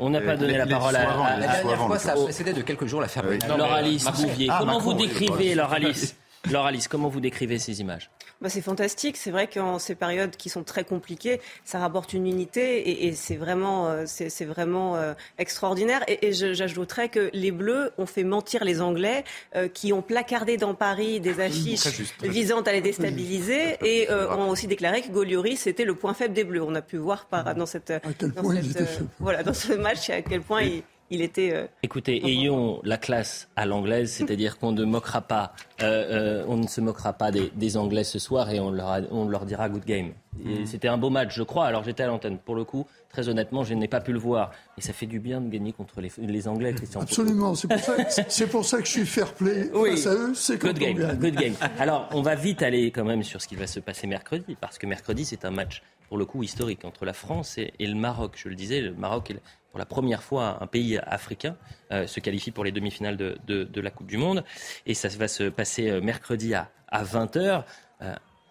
On 0.04 0.10
n'a 0.10 0.20
pas 0.20 0.32
Les- 0.32 0.38
donné 0.38 0.58
la 0.58 0.66
parole 0.66 0.96
à, 0.96 1.10
avant, 1.12 1.24
La 1.24 1.46
dernière 1.46 1.78
fois, 1.86 1.98
ça 1.98 2.14
précédé 2.14 2.52
de 2.52 2.62
quelques 2.62 2.86
jours 2.86 3.00
la 3.00 3.06
ferme. 3.08 3.28
Oui. 3.30 3.38
Non, 3.48 3.56
Laure 3.56 3.68
mais, 3.70 3.78
Alice. 3.78 4.04
Bouvier. 4.04 4.50
Comment 4.58 4.78
vous 4.80 4.94
décrivez. 4.94 5.54
Laure 5.54 5.72
Alice 5.72 6.16
Laure 6.50 6.66
Alice, 6.66 6.88
comment 6.88 7.08
vous 7.08 7.20
décrivez 7.20 7.58
ces 7.58 7.80
images? 7.80 8.10
Bah, 8.40 8.48
c'est 8.48 8.62
fantastique. 8.62 9.16
C'est 9.16 9.30
vrai 9.30 9.46
qu'en 9.46 9.78
ces 9.78 9.94
périodes 9.94 10.36
qui 10.36 10.48
sont 10.48 10.64
très 10.64 10.82
compliquées, 10.82 11.40
ça 11.64 11.78
rapporte 11.78 12.12
une 12.12 12.26
unité 12.26 12.80
et, 12.90 13.06
et 13.06 13.12
c'est 13.12 13.36
vraiment, 13.36 13.86
euh, 13.86 14.02
c'est, 14.06 14.28
c'est 14.28 14.44
vraiment 14.44 14.96
euh, 14.96 15.14
extraordinaire. 15.38 16.02
Et, 16.08 16.26
et 16.26 16.32
j'ajouterais 16.32 17.08
que 17.08 17.30
les 17.32 17.52
Bleus 17.52 17.92
ont 17.98 18.06
fait 18.06 18.24
mentir 18.24 18.64
les 18.64 18.80
Anglais 18.80 19.22
euh, 19.54 19.68
qui 19.68 19.92
ont 19.92 20.02
placardé 20.02 20.56
dans 20.56 20.74
Paris 20.74 21.20
des 21.20 21.38
affiches 21.40 21.80
Très 21.82 21.90
juste, 21.92 22.18
très 22.18 22.26
juste. 22.26 22.38
visant 22.38 22.62
à 22.62 22.72
les 22.72 22.80
déstabiliser 22.80 23.76
et 23.80 24.10
euh, 24.10 24.34
ont 24.34 24.48
aussi 24.48 24.66
déclaré 24.66 25.02
que 25.02 25.12
Golioris 25.12 25.58
c'était 25.58 25.84
le 25.84 25.94
point 25.94 26.12
faible 26.12 26.34
des 26.34 26.42
Bleus. 26.42 26.62
On 26.64 26.74
a 26.74 26.82
pu 26.82 26.96
voir 26.96 27.26
par, 27.26 27.54
dans 27.54 27.66
cette, 27.66 27.92
dans 28.34 28.50
cette, 28.50 28.80
euh, 28.80 28.86
voilà, 29.20 29.44
dans 29.44 29.54
ce 29.54 29.74
match 29.74 30.10
à 30.10 30.22
quel 30.22 30.40
point 30.40 30.62
il, 30.62 30.82
il 31.12 31.22
était. 31.22 31.52
euh, 31.54 31.66
Écoutez, 31.82 32.26
ayons 32.26 32.80
la 32.84 32.96
classe 32.96 33.48
à 33.54 33.66
l'anglaise, 33.66 34.10
c'est-à-dire 34.10 34.58
qu'on 34.58 34.72
ne 34.72 34.84
moquera 34.84 35.20
pas, 35.20 35.52
euh, 35.82 36.42
euh, 36.42 36.44
on 36.48 36.56
ne 36.56 36.66
se 36.66 36.80
moquera 36.80 37.12
pas 37.12 37.30
des, 37.30 37.52
des 37.54 37.76
Anglais 37.76 38.04
ce 38.04 38.18
soir 38.18 38.50
et 38.50 38.58
on 38.58 38.70
leur, 38.70 38.88
a- 38.88 39.00
on 39.10 39.28
leur 39.28 39.44
dira 39.44 39.68
good 39.68 39.84
game. 39.84 40.12
Mm. 40.38 40.64
C'était 40.64 40.88
un 40.88 40.96
beau 40.96 41.10
match, 41.10 41.34
je 41.36 41.42
crois. 41.42 41.66
Alors 41.66 41.84
j'étais 41.84 42.02
à 42.02 42.06
l'antenne. 42.06 42.38
Pour 42.38 42.54
le 42.54 42.64
coup, 42.64 42.86
très 43.10 43.28
honnêtement, 43.28 43.62
je 43.62 43.74
n'ai 43.74 43.88
pas 43.88 44.00
pu 44.00 44.12
le 44.12 44.18
voir. 44.18 44.50
Et 44.78 44.80
ça 44.80 44.92
fait 44.92 45.06
du 45.06 45.20
bien 45.20 45.40
de 45.40 45.50
gagner 45.50 45.72
contre 45.72 46.00
les, 46.00 46.48
Anglais, 46.48 46.72
Christian. 46.72 47.02
Absolument. 47.02 47.54
C'est 47.54 47.68
pour, 47.68 48.50
pour, 48.50 48.64
ça 48.64 48.78
que 48.78 48.86
je 48.86 48.90
suis 48.90 49.06
fair 49.06 49.34
play 49.34 49.70
face 49.70 50.06
à 50.06 50.14
eux. 50.14 50.32
C'est 50.34 50.60
good 50.60 50.78
game. 50.78 50.96
Good 51.20 51.34
game. 51.34 51.54
Alors, 51.78 52.08
on 52.12 52.22
va 52.22 52.34
vite 52.34 52.62
aller 52.62 52.90
quand 52.90 53.04
même 53.04 53.22
sur 53.22 53.42
ce 53.42 53.46
qui 53.48 53.56
va 53.56 53.66
se 53.66 53.80
passer 53.80 54.06
mercredi, 54.06 54.56
parce 54.58 54.78
que 54.78 54.86
mercredi, 54.86 55.24
c'est 55.26 55.44
un 55.44 55.50
match 55.50 55.82
pour 56.08 56.18
le 56.18 56.26
coup 56.26 56.42
historique 56.42 56.84
entre 56.84 57.06
la 57.06 57.14
France 57.14 57.56
et, 57.56 57.72
le 57.80 57.94
Maroc. 57.94 58.32
Je 58.36 58.50
le 58.50 58.54
disais, 58.54 58.82
le 58.82 58.92
Maroc 58.92 59.30
est 59.30 59.40
pour 59.72 59.80
la 59.80 59.86
première 59.86 60.22
fois 60.22 60.62
un 60.62 60.68
pays 60.68 60.98
africain 60.98 61.56
euh, 61.90 62.06
se 62.06 62.20
qualifie 62.20 62.52
pour 62.52 62.62
les 62.62 62.70
demi-finales 62.70 63.16
de, 63.16 63.80
la 63.80 63.90
Coupe 63.90 64.06
du 64.06 64.18
Monde. 64.18 64.44
Et 64.86 64.94
ça 64.94 65.08
va 65.08 65.26
se 65.26 65.44
passer 65.44 65.90
euh, 65.90 66.00
mercredi 66.00 66.54
à, 66.54 66.70
à 66.88 67.02
20h 67.02 67.64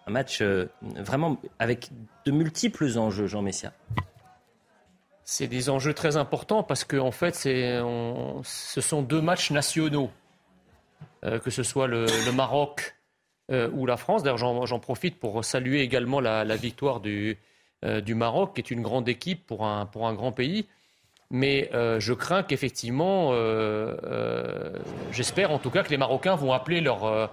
un 0.06 0.10
match 0.10 0.40
euh, 0.40 0.66
vraiment 0.82 1.38
avec 1.58 1.90
de 2.24 2.32
multiples 2.32 2.98
enjeux, 2.98 3.26
Jean 3.26 3.42
Messia. 3.42 3.72
C'est 5.24 5.46
des 5.46 5.70
enjeux 5.70 5.94
très 5.94 6.16
importants 6.16 6.62
parce 6.62 6.84
que 6.84 6.96
en 6.96 7.12
fait, 7.12 7.34
ce 7.34 8.80
sont 8.80 9.02
deux 9.02 9.20
matchs 9.20 9.50
nationaux, 9.50 10.10
euh, 11.24 11.38
que 11.38 11.50
ce 11.50 11.62
soit 11.62 11.86
le, 11.86 12.06
Maroc 12.32 12.96
euh, 13.50 13.70
ou 13.72 13.86
la 13.86 13.96
France. 13.96 14.22
D'ailleurs, 14.22 14.66
j'en 14.66 14.80
profite 14.80 15.18
pour 15.18 15.44
saluer 15.44 15.80
également 15.80 16.20
la, 16.20 16.56
victoire 16.56 17.00
du, 17.00 17.38
du, 17.82 18.14
Maroc, 18.14 18.54
qui 18.54 18.60
est 18.60 18.70
une 18.70 18.82
grande 18.82 19.08
équipe 19.08 19.46
pour 19.46 19.64
un, 19.64 19.86
pour 19.86 20.08
un 20.08 20.14
grand 20.14 20.32
pays. 20.32 20.66
Mais 21.32 21.70
je 21.72 22.12
crains 22.12 22.42
qu'effectivement, 22.42 23.32
j'espère 25.10 25.50
en 25.50 25.58
tout 25.58 25.70
cas 25.70 25.82
que 25.82 25.90
les 25.90 25.96
Marocains 25.96 26.36
vont 26.36 26.52
appeler 26.52 26.80
leur 26.80 27.30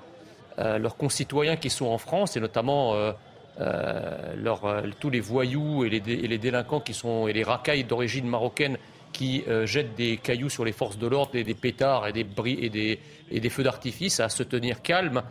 euh, 0.60 0.78
leurs 0.78 0.98
concitoyens 0.98 1.56
qui 1.56 1.70
sont 1.70 1.86
en 1.86 1.98
France, 1.98 2.36
et 2.36 2.42
notamment 2.42 2.94
euh, 2.94 3.14
euh, 3.62 4.92
tous 5.00 5.10
les 5.10 5.22
voyous 5.22 5.86
et 5.86 5.90
les, 5.90 6.38
délinquants 6.38 6.82
qui 6.82 6.94
sont, 6.94 7.30
et 7.30 7.34
les 7.34 7.44
racailles 7.44 7.86
d'origine 7.86 8.28
marocaine 8.28 8.78
qui 9.14 9.44
jettent 9.66 9.96
des 9.96 10.18
cailloux 10.18 10.50
sur 10.50 10.64
les 10.64 10.72
forces 10.72 10.98
de 10.98 11.08
l'ordre, 11.08 11.36
et 11.36 11.44
des 11.44 11.56
pétards 11.56 12.08
et 12.08 12.14
des, 12.14 12.28
et 12.46 12.70
des, 12.70 13.00
et 13.32 13.40
des 13.40 13.50
feux 13.50 13.64
d'artifice, 13.64 14.20
à 14.20 14.30
se 14.30 14.44
tenir 14.44 14.82
calme. 14.84 15.24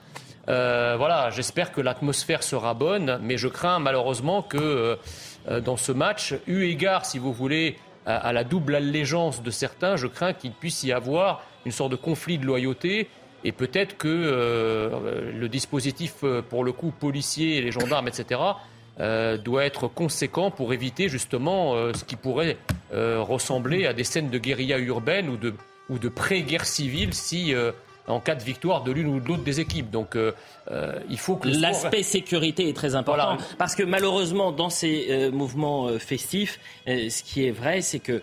voilà, 0.47 1.31
j'espère 1.31 1.71
que 1.71 1.81
l'atmosphère 1.81 2.43
sera 2.43 2.75
bonne, 2.75 3.21
mais 3.23 3.39
je 3.39 3.47
crains 3.47 3.79
malheureusement 3.79 4.43
que 4.43 4.99
dans 5.65 5.77
ce 5.77 5.93
match, 5.93 6.35
eu 6.49 6.65
égard, 6.65 7.07
si 7.07 7.19
vous 7.19 7.33
voulez, 7.33 7.77
à 8.09 8.33
la 8.33 8.43
double 8.43 8.75
allégeance 8.75 9.43
de 9.43 9.51
certains, 9.51 9.97
je 9.97 10.07
crains 10.07 10.33
qu'il 10.33 10.53
puisse 10.53 10.83
y 10.83 10.93
avoir 10.93 11.43
une 11.67 11.73
sorte 11.73 11.91
de 11.91 11.97
conflit 11.97 12.39
de 12.39 12.47
loyauté 12.47 13.09
et 13.45 13.53
peut-être 13.53 13.97
que 13.97 14.09
euh, 14.09 15.33
le 15.33 15.49
dispositif, 15.49 16.17
euh, 16.25 16.43
pour 16.43 16.65
le 16.65 16.73
coup, 16.73 16.91
policier, 16.91 17.61
les 17.61 17.71
gendarmes, 17.71 18.09
etc., 18.09 18.41
euh, 19.01 19.37
doit 19.37 19.65
être 19.65 19.87
conséquent 19.87 20.51
pour 20.51 20.73
éviter 20.73 21.09
justement 21.09 21.75
ce 21.95 22.05
qui 22.05 22.17
pourrait 22.17 22.57
ressembler 22.91 23.87
à 23.87 23.93
des 23.93 24.03
scènes 24.03 24.29
de 24.29 24.39
guérilla 24.39 24.79
urbaine 24.79 25.29
ou 25.29 25.37
de, 25.37 25.55
ou 25.89 25.99
de 25.99 26.09
pré-guerre 26.09 26.65
civile 26.65 27.15
si 27.15 27.55
en 28.09 28.21
cas 28.21 28.35
de 28.35 28.43
victoire 28.43 28.83
de 28.83 28.93
l'une 28.93 29.09
ou 29.09 29.21
de 29.21 29.29
l'autre 29.29 29.45
des 29.45 29.61
équipes. 29.61 29.91
Donc 29.91 30.17
il 31.09 31.19
faut 31.19 31.37
que 31.37 31.49
l'aspect 31.49 32.03
sécurité 32.03 32.69
est 32.69 32.77
très 32.77 32.95
important 32.95 33.37
parce 33.59 33.75
que 33.75 33.83
malheureusement 33.83 34.53
dans 34.53 34.71
ces 34.71 35.31
mouvements 35.33 35.99
festifs, 35.99 36.59
ce 36.87 37.23
qui 37.23 37.47
est 37.47 37.53
vrai, 37.53 37.81
c'est 37.81 38.01
que 38.01 38.23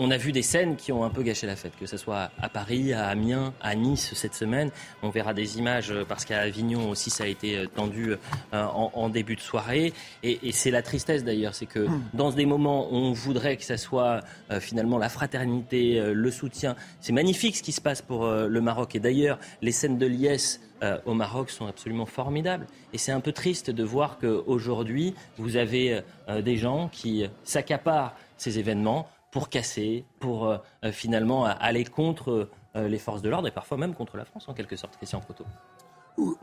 on 0.00 0.10
a 0.10 0.16
vu 0.16 0.32
des 0.32 0.42
scènes 0.42 0.76
qui 0.76 0.92
ont 0.92 1.04
un 1.04 1.10
peu 1.10 1.22
gâché 1.22 1.46
la 1.46 1.56
fête, 1.56 1.74
que 1.78 1.84
ce 1.84 1.98
soit 1.98 2.30
à 2.40 2.48
Paris, 2.48 2.94
à 2.94 3.08
Amiens, 3.08 3.52
à 3.60 3.74
Nice 3.74 4.12
cette 4.14 4.34
semaine. 4.34 4.70
On 5.02 5.10
verra 5.10 5.34
des 5.34 5.58
images 5.58 5.90
euh, 5.90 6.06
parce 6.08 6.24
qu'à 6.24 6.40
Avignon 6.40 6.88
aussi 6.88 7.10
ça 7.10 7.24
a 7.24 7.26
été 7.26 7.58
euh, 7.58 7.66
tendu 7.66 8.14
euh, 8.54 8.64
en, 8.64 9.10
début 9.10 9.36
de 9.36 9.40
soirée. 9.40 9.92
Et, 10.22 10.52
c'est 10.52 10.70
la 10.70 10.80
tristesse 10.80 11.22
d'ailleurs, 11.22 11.54
c'est 11.54 11.66
que 11.66 11.80
hmm. 11.80 12.02
dans 12.14 12.30
des 12.30 12.46
moments 12.46 12.90
où 12.90 12.96
on 12.96 13.12
voudrait 13.12 13.58
que 13.58 13.64
ça 13.64 13.76
soit 13.76 14.20
finalement 14.60 14.98
la 14.98 15.08
fraternité, 15.08 16.00
le 16.14 16.30
soutien, 16.30 16.76
c'est 17.00 17.12
magnifique 17.12 17.56
ce 17.56 17.62
qui 17.62 17.72
se 17.72 17.80
passe 17.80 18.00
pour 18.00 18.26
le 18.26 18.60
Maroc. 18.60 18.94
Et 18.94 19.00
d'ailleurs, 19.00 19.38
les 19.62 19.72
scènes 19.72 19.98
de 19.98 20.06
liesse 20.06 20.60
au 21.04 21.14
Maroc 21.14 21.50
sont 21.50 21.66
absolument 21.66 22.06
formidables. 22.06 22.66
Et 22.92 22.98
c'est 22.98 23.12
un 23.12 23.20
peu 23.20 23.32
triste 23.32 23.70
de 23.70 23.84
voir 23.84 24.18
qu'aujourd'hui, 24.18 25.14
vous 25.38 25.56
avez 25.56 26.02
des 26.42 26.56
gens 26.56 26.88
qui 26.88 27.24
s'accaparent 27.44 28.14
ces 28.36 28.58
événements 28.58 29.08
pour 29.30 29.48
casser, 29.48 30.04
pour 30.18 30.48
euh, 30.48 30.58
euh, 30.84 30.92
finalement 30.92 31.44
aller 31.44 31.84
contre 31.84 32.48
euh, 32.76 32.88
les 32.88 32.98
forces 32.98 33.22
de 33.22 33.28
l'ordre 33.28 33.48
et 33.48 33.52
parfois 33.52 33.78
même 33.78 33.94
contre 33.94 34.16
la 34.16 34.24
France 34.24 34.48
en 34.48 34.54
quelque 34.54 34.76
sorte, 34.76 34.96
Christian 34.96 35.20
Proto. 35.20 35.44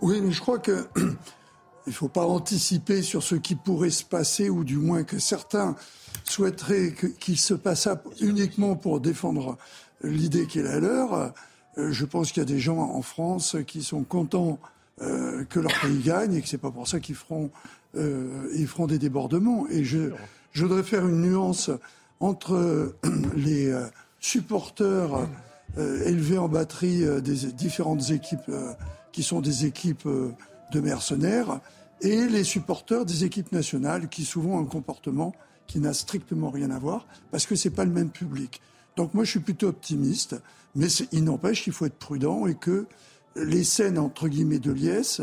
Oui, 0.02 0.22
mais 0.22 0.32
je 0.32 0.42
crois 0.42 0.60
que 0.60 0.88
il 0.96 1.90
ne 1.90 1.92
faut 1.92 2.08
pas 2.08 2.26
anticiper 2.26 3.02
sur 3.02 3.24
ce 3.24 3.36
qui 3.36 3.56
pourrait 3.56 3.90
se 3.90 4.04
passer, 4.04 4.50
ou 4.50 4.64
du 4.64 4.78
moins 4.78 5.04
que 5.04 5.20
certains 5.20 5.76
souhaiteraient 6.24 6.94
qu'il 7.20 7.38
se 7.38 7.54
passe 7.54 7.88
uniquement 8.22 8.76
pour 8.76 9.00
défendre 9.00 9.58
l'idée 10.02 10.48
qui 10.48 10.60
est 10.60 10.64
la 10.64 10.80
leur. 10.80 11.34
Je 11.78 12.06
pense 12.06 12.32
qu'il 12.32 12.42
y 12.42 12.46
a 12.46 12.48
des 12.48 12.60
gens 12.60 12.80
en 12.80 13.02
France 13.02 13.56
qui 13.68 13.84
sont 13.84 14.04
contents 14.04 14.60
que 15.00 15.60
leur 15.60 15.72
pays 15.80 16.00
gagne 16.00 16.34
et 16.34 16.42
que 16.42 16.48
c'est 16.48 16.58
pas 16.58 16.72
pour 16.72 16.88
ça 16.88 17.00
qu'ils 17.00 17.16
feront, 17.16 17.52
ils 17.96 18.68
feront 18.68 18.88
des 18.88 19.00
débordements. 19.00 19.68
Et 19.70 19.86
je, 19.86 20.12
je 20.52 20.66
voudrais 20.66 20.84
faire 20.84 21.08
une 21.08 21.22
nuance 21.22 21.70
entre 22.20 22.54
euh, 22.54 22.96
les 23.36 23.68
euh, 23.68 23.86
supporters 24.20 25.28
euh, 25.78 26.04
élevés 26.06 26.38
en 26.38 26.48
batterie 26.48 27.06
des 27.22 27.52
différentes 27.52 28.10
équipes 28.10 28.52
qui 29.12 29.24
sont 29.24 29.42
des 29.42 29.66
équipes 29.66 30.08
de 30.08 30.80
mercenaires 30.80 31.60
et 32.02 32.28
les 32.28 32.44
supporters 32.44 33.06
des 33.06 33.24
équipes 33.24 33.52
nationales 33.52 34.10
qui 34.10 34.26
souvent 34.26 34.58
ont 34.58 34.62
un 34.62 34.66
comportement 34.66 35.34
qui 35.68 35.80
n'a 35.80 35.94
strictement 35.94 36.50
rien 36.50 36.72
à 36.72 36.80
voir 36.80 37.06
parce 37.32 37.46
que 37.46 37.56
c'est 37.56 37.70
pas 37.70 37.86
le 37.86 37.92
même 37.92 38.10
public. 38.10 38.62
Donc 38.96 39.14
moi 39.14 39.24
je 39.24 39.32
suis 39.32 39.40
plutôt 39.40 39.68
optimiste, 39.68 40.36
mais 40.76 40.88
il 41.12 41.24
n'empêche 41.24 41.64
qu'il 41.64 41.74
faut 41.74 41.86
être 41.86 42.00
prudent 42.00 42.48
et 42.48 42.56
que 42.56 42.88
les 43.36 43.64
scènes 43.64 44.00
entre 44.00 44.28
guillemets 44.28 44.60
de 44.60 44.72
liesse 44.72 45.22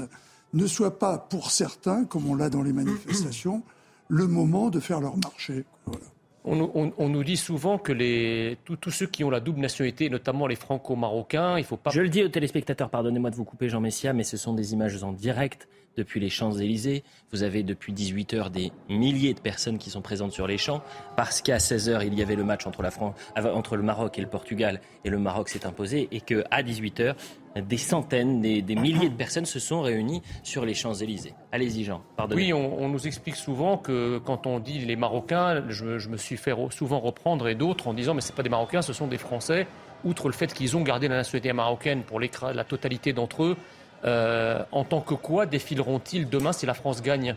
ne 0.52 0.66
soient 0.68 0.98
pas 1.00 1.18
pour 1.18 1.50
certains, 1.50 2.04
comme 2.04 2.28
on 2.28 2.36
l'a 2.36 2.48
dans 2.48 2.62
les 2.62 2.72
manifestations, 2.72 3.62
le 4.08 4.28
moment 4.28 4.70
de 4.70 4.78
faire 4.78 5.00
leur 5.00 5.16
marché. 5.16 5.64
Voilà. 5.86 6.04
On, 6.46 7.08
nous 7.08 7.24
dit 7.24 7.38
souvent 7.38 7.78
que 7.78 8.54
tous 8.64 8.90
ceux 8.90 9.06
qui 9.06 9.24
ont 9.24 9.30
la 9.30 9.40
double 9.40 9.60
nationalité, 9.60 10.10
notamment 10.10 10.46
les 10.46 10.56
franco-marocains, 10.56 11.56
il 11.56 11.64
faut 11.64 11.78
pas. 11.78 11.90
Je 11.90 12.02
le 12.02 12.10
dis 12.10 12.22
aux 12.22 12.28
téléspectateurs, 12.28 12.90
pardonnez-moi 12.90 13.30
de 13.30 13.36
vous 13.36 13.44
couper, 13.44 13.70
Jean 13.70 13.80
Messia, 13.80 14.12
mais 14.12 14.24
ce 14.24 14.36
sont 14.36 14.52
des 14.52 14.74
images 14.74 15.02
en 15.02 15.12
direct 15.12 15.68
depuis 15.96 16.20
les 16.20 16.28
Champs-Élysées. 16.28 17.04
Vous 17.32 17.42
avez 17.42 17.62
depuis 17.62 17.92
18 17.92 18.34
heures 18.34 18.50
des 18.50 18.72
milliers 18.88 19.34
de 19.34 19.40
personnes 19.40 19.78
qui 19.78 19.90
sont 19.90 20.02
présentes 20.02 20.32
sur 20.32 20.46
les 20.46 20.58
champs 20.58 20.82
parce 21.16 21.42
qu'à 21.42 21.58
16 21.58 21.88
heures, 21.88 22.02
il 22.02 22.14
y 22.14 22.22
avait 22.22 22.36
le 22.36 22.44
match 22.44 22.66
entre, 22.66 22.82
la 22.82 22.90
France, 22.90 23.14
entre 23.36 23.76
le 23.76 23.82
Maroc 23.82 24.18
et 24.18 24.22
le 24.22 24.28
Portugal 24.28 24.80
et 25.04 25.10
le 25.10 25.18
Maroc 25.18 25.48
s'est 25.48 25.66
imposé 25.66 26.08
et 26.12 26.20
qu'à 26.20 26.62
18 26.62 27.00
heures, 27.00 27.16
des 27.56 27.76
centaines, 27.76 28.40
des, 28.40 28.62
milliers 28.74 29.08
de 29.08 29.14
personnes 29.14 29.44
se 29.44 29.60
sont 29.60 29.80
réunies 29.80 30.22
sur 30.42 30.64
les 30.64 30.74
Champs-Élysées. 30.74 31.34
Allez-y, 31.52 31.84
Jean. 31.84 32.02
Oui, 32.32 32.52
on, 32.52 32.88
nous 32.88 33.06
explique 33.06 33.36
souvent 33.36 33.78
que 33.78 34.18
quand 34.18 34.46
on 34.46 34.58
dit 34.58 34.80
les 34.80 34.96
Marocains, 34.96 35.64
je, 35.68 36.08
me 36.08 36.16
suis 36.16 36.36
fait 36.36 36.54
souvent 36.70 36.98
reprendre 36.98 37.48
et 37.48 37.54
d'autres 37.54 37.86
en 37.86 37.94
disant 37.94 38.14
mais 38.14 38.20
ce 38.20 38.32
pas 38.32 38.42
des 38.42 38.48
Marocains, 38.48 38.82
ce 38.82 38.92
sont 38.92 39.06
des 39.06 39.18
Français. 39.18 39.66
Outre 40.04 40.26
le 40.26 40.34
fait 40.34 40.52
qu'ils 40.52 40.76
ont 40.76 40.82
gardé 40.82 41.08
la 41.08 41.16
nationalité 41.16 41.52
marocaine 41.54 42.02
pour 42.02 42.20
la 42.20 42.64
totalité 42.64 43.14
d'entre 43.14 43.44
eux, 43.44 43.56
euh, 43.56 43.83
en 44.04 44.84
tant 44.84 45.00
que 45.00 45.14
quoi 45.14 45.46
défileront-ils 45.46 46.28
demain 46.28 46.52
si 46.52 46.66
la 46.66 46.74
France 46.74 47.02
gagne 47.02 47.36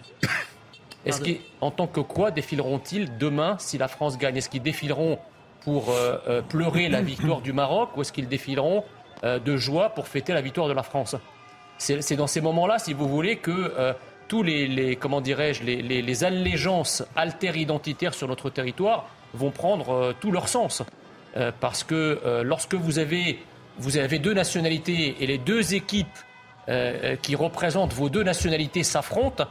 Est-ce 1.06 1.22
en 1.62 1.72
tant 1.72 1.88
que 1.88 2.02
quoi 2.02 2.32
défileront-ils 2.32 3.18
demain 3.18 3.56
si 3.60 3.78
la 3.78 3.88
France 3.88 4.18
gagne 4.18 4.38
Est-ce 4.38 4.50
qu'ils 4.50 4.62
défileront 4.62 5.20
pour 5.62 5.90
euh, 5.90 6.18
euh, 6.28 6.42
pleurer 6.42 6.90
la 6.90 7.02
victoire 7.02 7.42
du 7.42 7.54
Maroc 7.54 7.96
ou 7.96 8.02
est-ce 8.02 8.12
qu'ils 8.12 8.28
défileront 8.28 8.84
euh, 9.24 9.40
de 9.40 9.58
joie 9.58 9.90
pour 9.90 10.08
fêter 10.08 10.34
la 10.34 10.42
victoire 10.42 10.68
de 10.68 10.74
la 10.74 10.84
France? 10.84 11.16
C'est 11.78 12.16
dans 12.16 12.28
ces 12.28 12.42
moments-là, 12.42 12.80
si 12.80 12.94
vous 12.94 13.08
voulez, 13.08 13.38
que 13.38 13.52
euh, 13.52 13.94
tous 14.28 14.44
les, 14.44 14.96
comment 14.96 15.22
dirais-je, 15.22 15.64
les, 15.64 16.24
allégeances 16.24 17.04
alter-identitaires 17.16 18.14
sur 18.14 18.28
notre 18.28 18.50
territoire 18.50 19.08
vont 19.34 19.52
prendre 19.52 19.92
euh, 19.92 20.14
tout 20.20 20.32
leur 20.32 20.48
sens. 20.48 20.84
parce 21.60 21.84
que 21.84 22.42
lorsque 22.44 22.74
vous 22.74 22.98
avez, 22.98 23.40
vous 23.78 23.98
avez 23.98 24.18
deux 24.18 24.34
nationalités 24.34 25.18
et 25.20 25.28
les 25.28 25.38
deux 25.38 25.76
équipes 25.76 26.18
qui 27.22 27.36
représentent 27.36 27.94
vos 27.94 28.10
deux 28.10 28.24
nationalités 28.24 28.84
s'affrontent, 28.84 29.46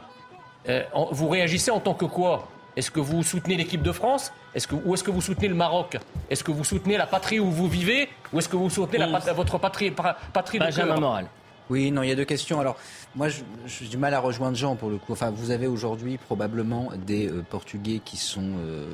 vous 1.11 1.27
réagissez 1.29 1.71
en 1.71 1.79
tant 1.79 1.93
que 1.93 2.05
quoi? 2.05 2.47
Est-ce 2.75 2.91
que 2.91 2.99
vous 2.99 3.23
soutenez 3.23 3.57
l'équipe 3.57 3.81
de 3.81 3.91
France? 3.91 4.31
Est-ce 4.53 4.67
que, 4.67 4.75
Ou 4.75 4.93
est-ce 4.93 5.03
que 5.03 5.09
vous 5.09 5.21
soutenez 5.21 5.47
le 5.47 5.55
Maroc? 5.55 5.97
Est-ce 6.29 6.43
que 6.43 6.51
vous 6.51 6.63
soutenez 6.63 6.95
la 6.95 7.07
patrie 7.07 7.39
où 7.39 7.49
vous 7.49 7.67
vivez? 7.67 8.07
Ou 8.31 8.37
est-ce 8.37 8.47
que 8.47 8.55
vous 8.55 8.69
soutenez 8.69 8.99
la 8.99 9.33
votre 9.33 9.57
patrie, 9.57 9.91
patrie 10.31 10.59
Benjamin 10.59 10.99
Moral. 10.99 11.25
Oui, 11.69 11.91
non, 11.91 12.03
il 12.03 12.09
y 12.09 12.11
a 12.11 12.15
deux 12.15 12.25
questions. 12.25 12.59
Alors, 12.59 12.77
moi, 13.15 13.27
j'ai 13.29 13.87
du 13.87 13.97
mal 13.97 14.13
à 14.13 14.19
rejoindre 14.19 14.55
Jean 14.55 14.75
pour 14.75 14.89
le 14.89 14.97
coup. 14.97 15.13
Enfin, 15.13 15.31
vous 15.31 15.51
avez 15.51 15.67
aujourd'hui 15.67 16.17
probablement 16.17 16.89
des 17.05 17.27
euh, 17.27 17.43
Portugais 17.47 18.01
qui 18.03 18.17
sont, 18.17 18.51
euh, 18.59 18.85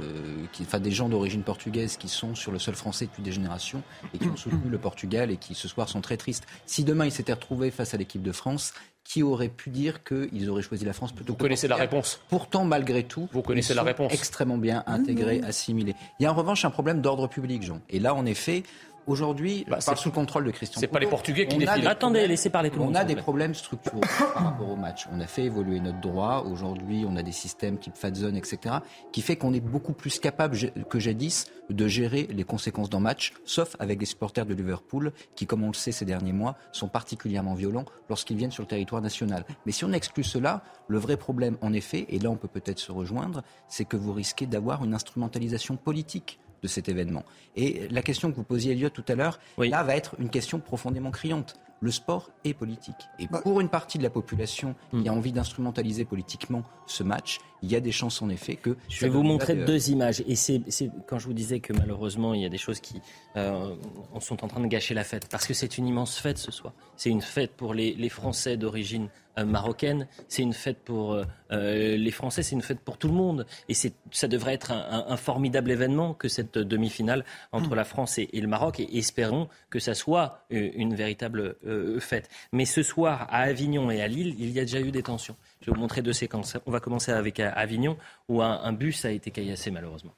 qui, 0.52 0.64
enfin, 0.64 0.80
des 0.80 0.92
gens 0.92 1.10
d'origine 1.10 1.44
portugaise 1.44 1.98
qui 1.98 2.08
sont 2.08 2.36
sur 2.36 2.52
le 2.52 2.60
sol 2.60 2.76
français 2.76 3.06
depuis 3.06 3.24
des 3.24 3.32
générations 3.32 3.84
et 4.14 4.18
qui 4.18 4.28
ont 4.28 4.36
soutenu 4.36 4.70
le 4.70 4.78
Portugal 4.78 5.32
et 5.32 5.38
qui 5.38 5.56
ce 5.56 5.68
soir 5.68 5.90
sont 5.90 6.02
très 6.02 6.18
tristes. 6.18 6.46
Si 6.66 6.84
demain 6.84 7.06
ils 7.06 7.12
s'étaient 7.12 7.34
retrouvés 7.34 7.72
face 7.72 7.94
à 7.94 7.98
l'équipe 7.98 8.22
de 8.22 8.32
France, 8.32 8.74
qui 9.04 9.22
aurait 9.22 9.50
pu 9.50 9.70
dire 9.70 10.04
qu'ils 10.04 10.50
auraient 10.50 10.62
choisi 10.62 10.86
la 10.86 10.94
France 10.94 11.12
plutôt 11.12 11.34
Vous 11.34 11.38
connaissez 11.38 11.68
la 11.68 11.76
réponse. 11.76 12.22
Pourtant, 12.30 12.64
malgré 12.64 13.04
tout, 13.04 13.28
vous 13.34 13.42
connaissez 13.42 13.74
ils 13.74 13.76
la 13.76 13.84
réponse. 13.84 14.14
extrêmement 14.14 14.58
bien 14.58 14.84
intégrés, 14.88 15.42
assimilés. 15.44 15.96
Il 16.20 16.24
y 16.24 16.26
a 16.26 16.32
en 16.32 16.36
revanche 16.36 16.64
un 16.64 16.70
problème 16.70 17.02
d'ordre 17.02 17.28
public, 17.28 17.64
Jean. 17.64 17.82
Et 17.90 18.00
là, 18.00 18.16
en 18.16 18.26
effet, 18.26 18.64
Aujourd'hui, 19.08 19.66
bah, 19.68 19.78
c'est 19.80 19.96
sous 19.98 20.10
le 20.10 20.14
contrôle 20.14 20.46
de 20.46 20.52
Christian. 20.52 20.80
C'est 20.80 20.88
pas 20.88 21.00
les 21.00 21.08
Portugais 21.08 21.48
qui 21.48 21.58
défilent. 21.58 21.88
Attendez, 21.88 22.28
laissez 22.28 22.50
parler 22.50 22.70
tout 22.70 22.80
le 22.80 22.86
monde. 22.86 22.96
On 22.96 23.00
a 23.00 23.04
des 23.04 23.16
problèmes 23.16 23.54
structurels 23.54 24.02
par 24.18 24.44
rapport 24.44 24.70
au 24.70 24.76
match. 24.76 25.08
On 25.12 25.20
a 25.20 25.28
fait 25.28 25.44
évoluer 25.44 25.80
notre 25.80 26.00
droit. 26.00 26.46
Aujourd'hui, 26.50 27.06
on 27.08 27.16
a 27.16 27.24
des 27.24 27.32
systèmes 27.32 27.78
type 27.78 27.96
fat 27.96 28.14
zone, 28.14 28.36
etc., 28.36 28.76
qui 29.12 29.22
fait 29.22 29.36
qu'on 29.36 29.54
est 29.54 29.60
beaucoup 29.60 29.94
plus 29.94 30.20
capable 30.20 30.58
que 30.90 31.00
jadis 31.00 31.46
de 31.70 31.88
gérer 31.88 32.28
les 32.30 32.44
conséquences 32.44 32.90
d'un 32.90 33.00
match, 33.00 33.34
sauf 33.46 33.76
avec 33.80 34.00
les 34.00 34.06
supporters 34.06 34.46
de 34.46 34.54
Liverpool, 34.54 35.12
qui, 35.36 35.46
comme 35.46 35.64
on 35.64 35.68
le 35.68 35.74
sait 35.74 35.92
ces 35.92 36.06
derniers 36.06 36.34
mois, 36.34 36.56
sont 36.72 36.88
particulièrement 36.88 37.54
violents 37.54 37.86
lorsqu'ils 38.10 38.38
viennent 38.38 38.52
sur 38.52 38.64
le 38.64 38.68
territoire 38.68 39.02
national. 39.02 39.46
Mais 39.66 39.72
si 39.72 39.86
on 39.86 39.94
exclut 39.94 40.24
cela, 40.24 40.64
le 40.88 40.98
vrai 40.98 41.18
problème, 41.18 41.58
en 41.62 41.74
effet, 41.74 42.06
et 42.10 42.20
là 42.20 42.30
on 42.30 42.36
peut 42.36 42.48
peut-être 42.48 42.80
se 42.80 42.92
rejoindre, 42.92 43.44
c'est 43.68 43.86
que 43.86 43.98
vous 43.98 44.14
risquez 44.14 44.46
d'avoir 44.46 44.84
une 44.84 44.94
instrumentalisation 44.94 45.78
politique 45.78 46.40
de 46.64 46.68
cet 46.68 46.90
événement. 46.90 47.24
Et 47.56 47.88
la 47.92 48.02
question 48.02 48.32
que 48.32 48.38
vous 48.38 48.44
posiez, 48.44 48.72
Elliot, 48.72 48.90
tout 48.90 49.06
à 49.08 49.16
l'heure, 49.16 49.40
là 49.58 49.84
va 49.84 49.96
être 49.96 50.16
une 50.20 50.30
question 50.30 50.60
profondément 50.60 51.12
criante. 51.12 51.60
Le 51.82 51.92
sport 51.92 52.30
est 52.46 52.54
politique. 52.54 52.96
Et 53.20 53.28
bah. 53.28 53.42
pour 53.44 53.60
une 53.60 53.70
partie 53.70 53.98
de 53.98 54.04
la 54.04 54.10
population 54.10 54.76
qui 54.92 55.08
a 55.08 55.12
hmm. 55.12 55.18
envie 55.18 55.32
d'instrumentaliser 55.34 56.06
politiquement 56.06 56.64
ce 56.86 57.04
match, 57.04 57.40
il 57.62 57.72
y 57.72 57.76
a 57.76 57.80
des 57.80 57.92
chances 57.92 58.22
en 58.22 58.30
effet 58.30 58.56
que... 58.56 58.78
Je 58.90 59.02
vais 59.02 59.10
vous 59.10 59.24
montrer 59.24 59.56
deux 59.56 59.90
images. 59.90 60.24
Et 60.28 60.36
c'est 60.36 60.62
quand 61.08 61.20
je 61.20 61.28
vous 61.28 61.34
disais 61.34 61.60
que 61.60 61.74
malheureusement, 61.74 62.34
il 62.34 62.42
y 62.42 62.46
a 62.46 62.50
des 62.50 62.58
choses 62.58 62.80
qui 62.80 63.02
euh, 63.36 63.76
sont 64.20 64.44
en 64.44 64.48
train 64.48 64.62
de 64.62 64.68
gâcher 64.68 64.94
la 64.94 65.04
fête. 65.04 65.28
Parce 65.30 65.46
que 65.46 65.54
c'est 65.54 65.78
une 65.78 65.88
immense 65.88 66.18
fête 66.18 66.38
ce 66.38 66.52
soir. 66.52 66.74
C'est 66.96 67.10
une 67.10 67.22
fête 67.22 67.52
pour 67.52 67.74
les, 67.74 67.94
les 67.94 68.10
Français 68.10 68.58
d'origine 68.58 69.10
euh, 69.40 69.46
marocaine, 69.46 70.08
c'est 70.28 70.44
une 70.44 70.54
fête 70.54 70.78
pour 70.84 71.14
euh, 71.14 71.24
euh, 71.52 71.98
les 71.98 72.12
Français, 72.12 72.44
c'est 72.44 72.54
une 72.54 72.62
fête 72.62 72.82
pour 72.82 73.00
tout 73.00 73.08
le 73.08 73.16
monde. 73.16 73.48
Et 73.68 73.74
ça 73.74 74.28
devrait 74.28 74.54
être 74.54 74.72
un, 74.72 75.18
formidable 75.18 75.72
événement 75.72 76.14
que 76.14 76.28
cette 76.28 76.60
demi-finale 76.60 77.26
entre 77.52 77.74
la 77.74 77.84
France 77.84 78.20
et, 78.20 78.30
le 78.32 78.48
Maroc. 78.48 78.80
Et 78.80 78.98
espérons 78.98 79.48
que 79.72 79.80
ça 79.80 79.96
soit 79.96 80.46
une 80.52 80.94
véritable 80.94 81.56
fête. 82.00 82.30
Mais 82.52 82.66
ce 82.66 82.84
soir, 82.84 83.28
à 83.30 83.42
Avignon 83.42 83.92
et 83.92 84.02
à 84.02 84.08
Lille, 84.08 84.36
il 84.40 84.52
y 84.52 84.60
a 84.60 84.64
déjà 84.64 84.80
eu 84.80 84.92
des 84.92 85.04
tensions. 85.04 85.36
Je 85.62 85.68
vais 85.68 85.74
vous 85.74 85.82
montrer 85.82 86.02
deux 86.02 86.14
séquences. 86.14 86.58
On 86.66 86.72
va 86.72 86.80
commencer 86.80 87.12
avec 87.12 87.40
Avignon, 87.40 87.98
où 88.30 88.42
un 88.42 88.74
bus 88.74 89.06
a 89.06 89.12
été 89.12 89.32
caillassé 89.32 89.72
malheureusement. 89.72 90.14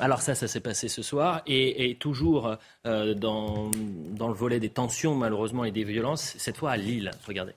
Alors 0.00 0.22
ça, 0.22 0.34
ça 0.34 0.48
s'est 0.48 0.60
passé 0.60 0.88
ce 0.88 1.02
soir. 1.02 1.42
Et, 1.46 1.96
toujours 2.00 2.56
euh, 2.86 3.14
dans, 3.14 3.70
dans 4.10 4.28
le 4.28 4.34
volet 4.34 4.60
des 4.60 4.70
tensions, 4.70 5.14
malheureusement, 5.14 5.64
et 5.64 5.72
des 5.72 5.84
violences, 5.84 6.34
cette 6.38 6.56
fois 6.56 6.72
à 6.72 6.76
Lille. 6.76 7.10
Regardez. 7.26 7.54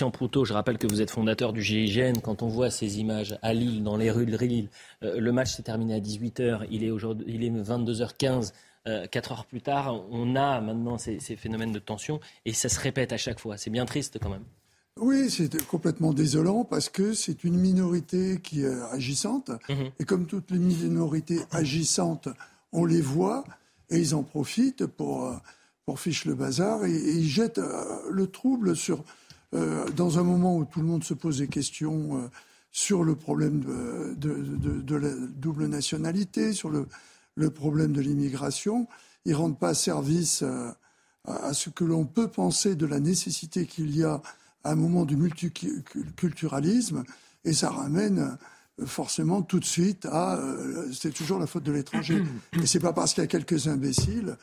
Christian 0.00 0.12
Proutot, 0.12 0.46
je 0.46 0.54
rappelle 0.54 0.78
que 0.78 0.86
vous 0.86 1.02
êtes 1.02 1.10
fondateur 1.10 1.52
du 1.52 1.60
GIGN. 1.60 2.20
Quand 2.22 2.42
on 2.42 2.48
voit 2.48 2.70
ces 2.70 3.00
images 3.00 3.38
à 3.42 3.52
Lille, 3.52 3.82
dans 3.82 3.98
les 3.98 4.10
rues 4.10 4.24
de 4.24 4.34
Lille, 4.38 4.70
euh, 5.02 5.20
le 5.20 5.30
match 5.30 5.54
s'est 5.54 5.62
terminé 5.62 5.92
à 5.92 6.00
18h, 6.00 6.66
il 6.70 6.84
est, 6.84 6.90
aujourd'hui, 6.90 7.26
il 7.28 7.44
est 7.44 7.50
22h15. 7.50 8.54
Euh, 8.88 9.06
quatre 9.08 9.32
heures 9.32 9.44
plus 9.44 9.60
tard, 9.60 10.02
on 10.10 10.36
a 10.36 10.62
maintenant 10.62 10.96
ces, 10.96 11.18
phénomènes 11.20 11.72
de 11.72 11.78
tension 11.78 12.18
et 12.46 12.54
ça 12.54 12.70
se 12.70 12.80
répète 12.80 13.12
à 13.12 13.18
chaque 13.18 13.38
fois. 13.40 13.58
C'est 13.58 13.68
bien 13.68 13.84
triste 13.84 14.18
quand 14.22 14.30
même. 14.30 14.44
Oui, 14.98 15.28
c'est 15.28 15.66
complètement 15.66 16.14
désolant 16.14 16.64
parce 16.64 16.88
que 16.88 17.12
c'est 17.12 17.44
une 17.44 17.58
minorité 17.58 18.40
qui 18.42 18.62
est 18.62 18.82
agissante. 18.92 19.50
Mhm. 19.68 19.90
Et 19.98 20.04
comme 20.06 20.24
toutes 20.24 20.50
les 20.50 20.58
minorités 20.58 21.40
agissantes, 21.50 22.30
on 22.72 22.86
les 22.86 23.02
voit 23.02 23.44
et 23.90 23.98
ils 23.98 24.14
en 24.14 24.22
profitent 24.22 24.86
pour, 24.86 25.26
euh, 25.26 25.36
pour 25.84 26.00
fiche 26.00 26.24
le 26.24 26.34
bazar 26.34 26.86
et 26.86 26.90
ils 26.90 27.28
jettent 27.28 27.60
le 28.10 28.26
trouble 28.28 28.74
sur, 28.74 29.04
euh, 29.52 29.88
dans 29.90 30.18
un 30.18 30.22
moment 30.22 30.56
où 30.56 30.64
tout 30.64 30.80
le 30.80 30.86
monde 30.86 31.02
se 31.02 31.14
pose 31.14 31.38
des 31.38 31.48
questions 31.48 32.18
euh, 32.18 32.28
sur 32.70 33.02
le 33.02 33.16
problème 33.16 33.64
de, 34.16 34.94
la 34.94 35.10
double 35.34 35.66
nationalité, 35.66 36.52
sur 36.52 36.70
le, 36.70 36.86
problème 37.50 37.92
de 37.92 38.00
l'immigration, 38.00 38.86
ils 39.24 39.32
ne 39.32 39.36
rendent 39.36 39.58
pas 39.58 39.74
service 39.74 40.42
euh, 40.42 40.70
à 41.26 41.52
ce 41.52 41.68
que 41.68 41.82
l'on 41.82 42.04
peut 42.04 42.28
penser 42.28 42.76
de 42.76 42.86
la 42.86 43.00
nécessité 43.00 43.66
qu'il 43.66 43.96
y 43.96 44.04
a 44.04 44.22
à 44.62 44.72
un 44.72 44.76
moment 44.76 45.04
du 45.04 45.16
multiculturalisme, 45.16 47.02
et 47.44 47.52
ça 47.52 47.70
ramène 47.70 48.36
forcément 48.84 49.42
tout 49.42 49.58
de 49.58 49.64
suite 49.64 50.06
à 50.06 50.38
c'est 50.92 51.12
toujours 51.12 51.38
la 51.38 51.46
faute 51.46 51.62
de 51.62 51.72
l'étranger. 51.72 52.22
Et 52.52 52.66
c'est 52.66 52.80
pas 52.80 52.92
parce 52.92 53.14
qu'il 53.14 53.22
y 53.22 53.24
a 53.24 53.28
quelques 53.28 53.68
imbéciles 53.68 54.36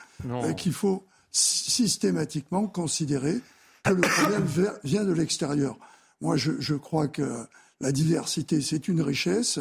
qu'il 0.57 0.73
faut 0.73 1.05
systématiquement 1.31 2.67
considérer 2.67 3.41
que 3.89 3.93
le 3.93 4.01
problème 4.01 4.45
vient 4.83 5.03
de 5.03 5.13
l'extérieur. 5.13 5.77
Moi, 6.21 6.35
je, 6.37 6.73
crois 6.73 7.07
que 7.07 7.45
la 7.79 7.91
diversité, 7.91 8.61
c'est 8.61 8.87
une 8.87 9.01
richesse 9.01 9.59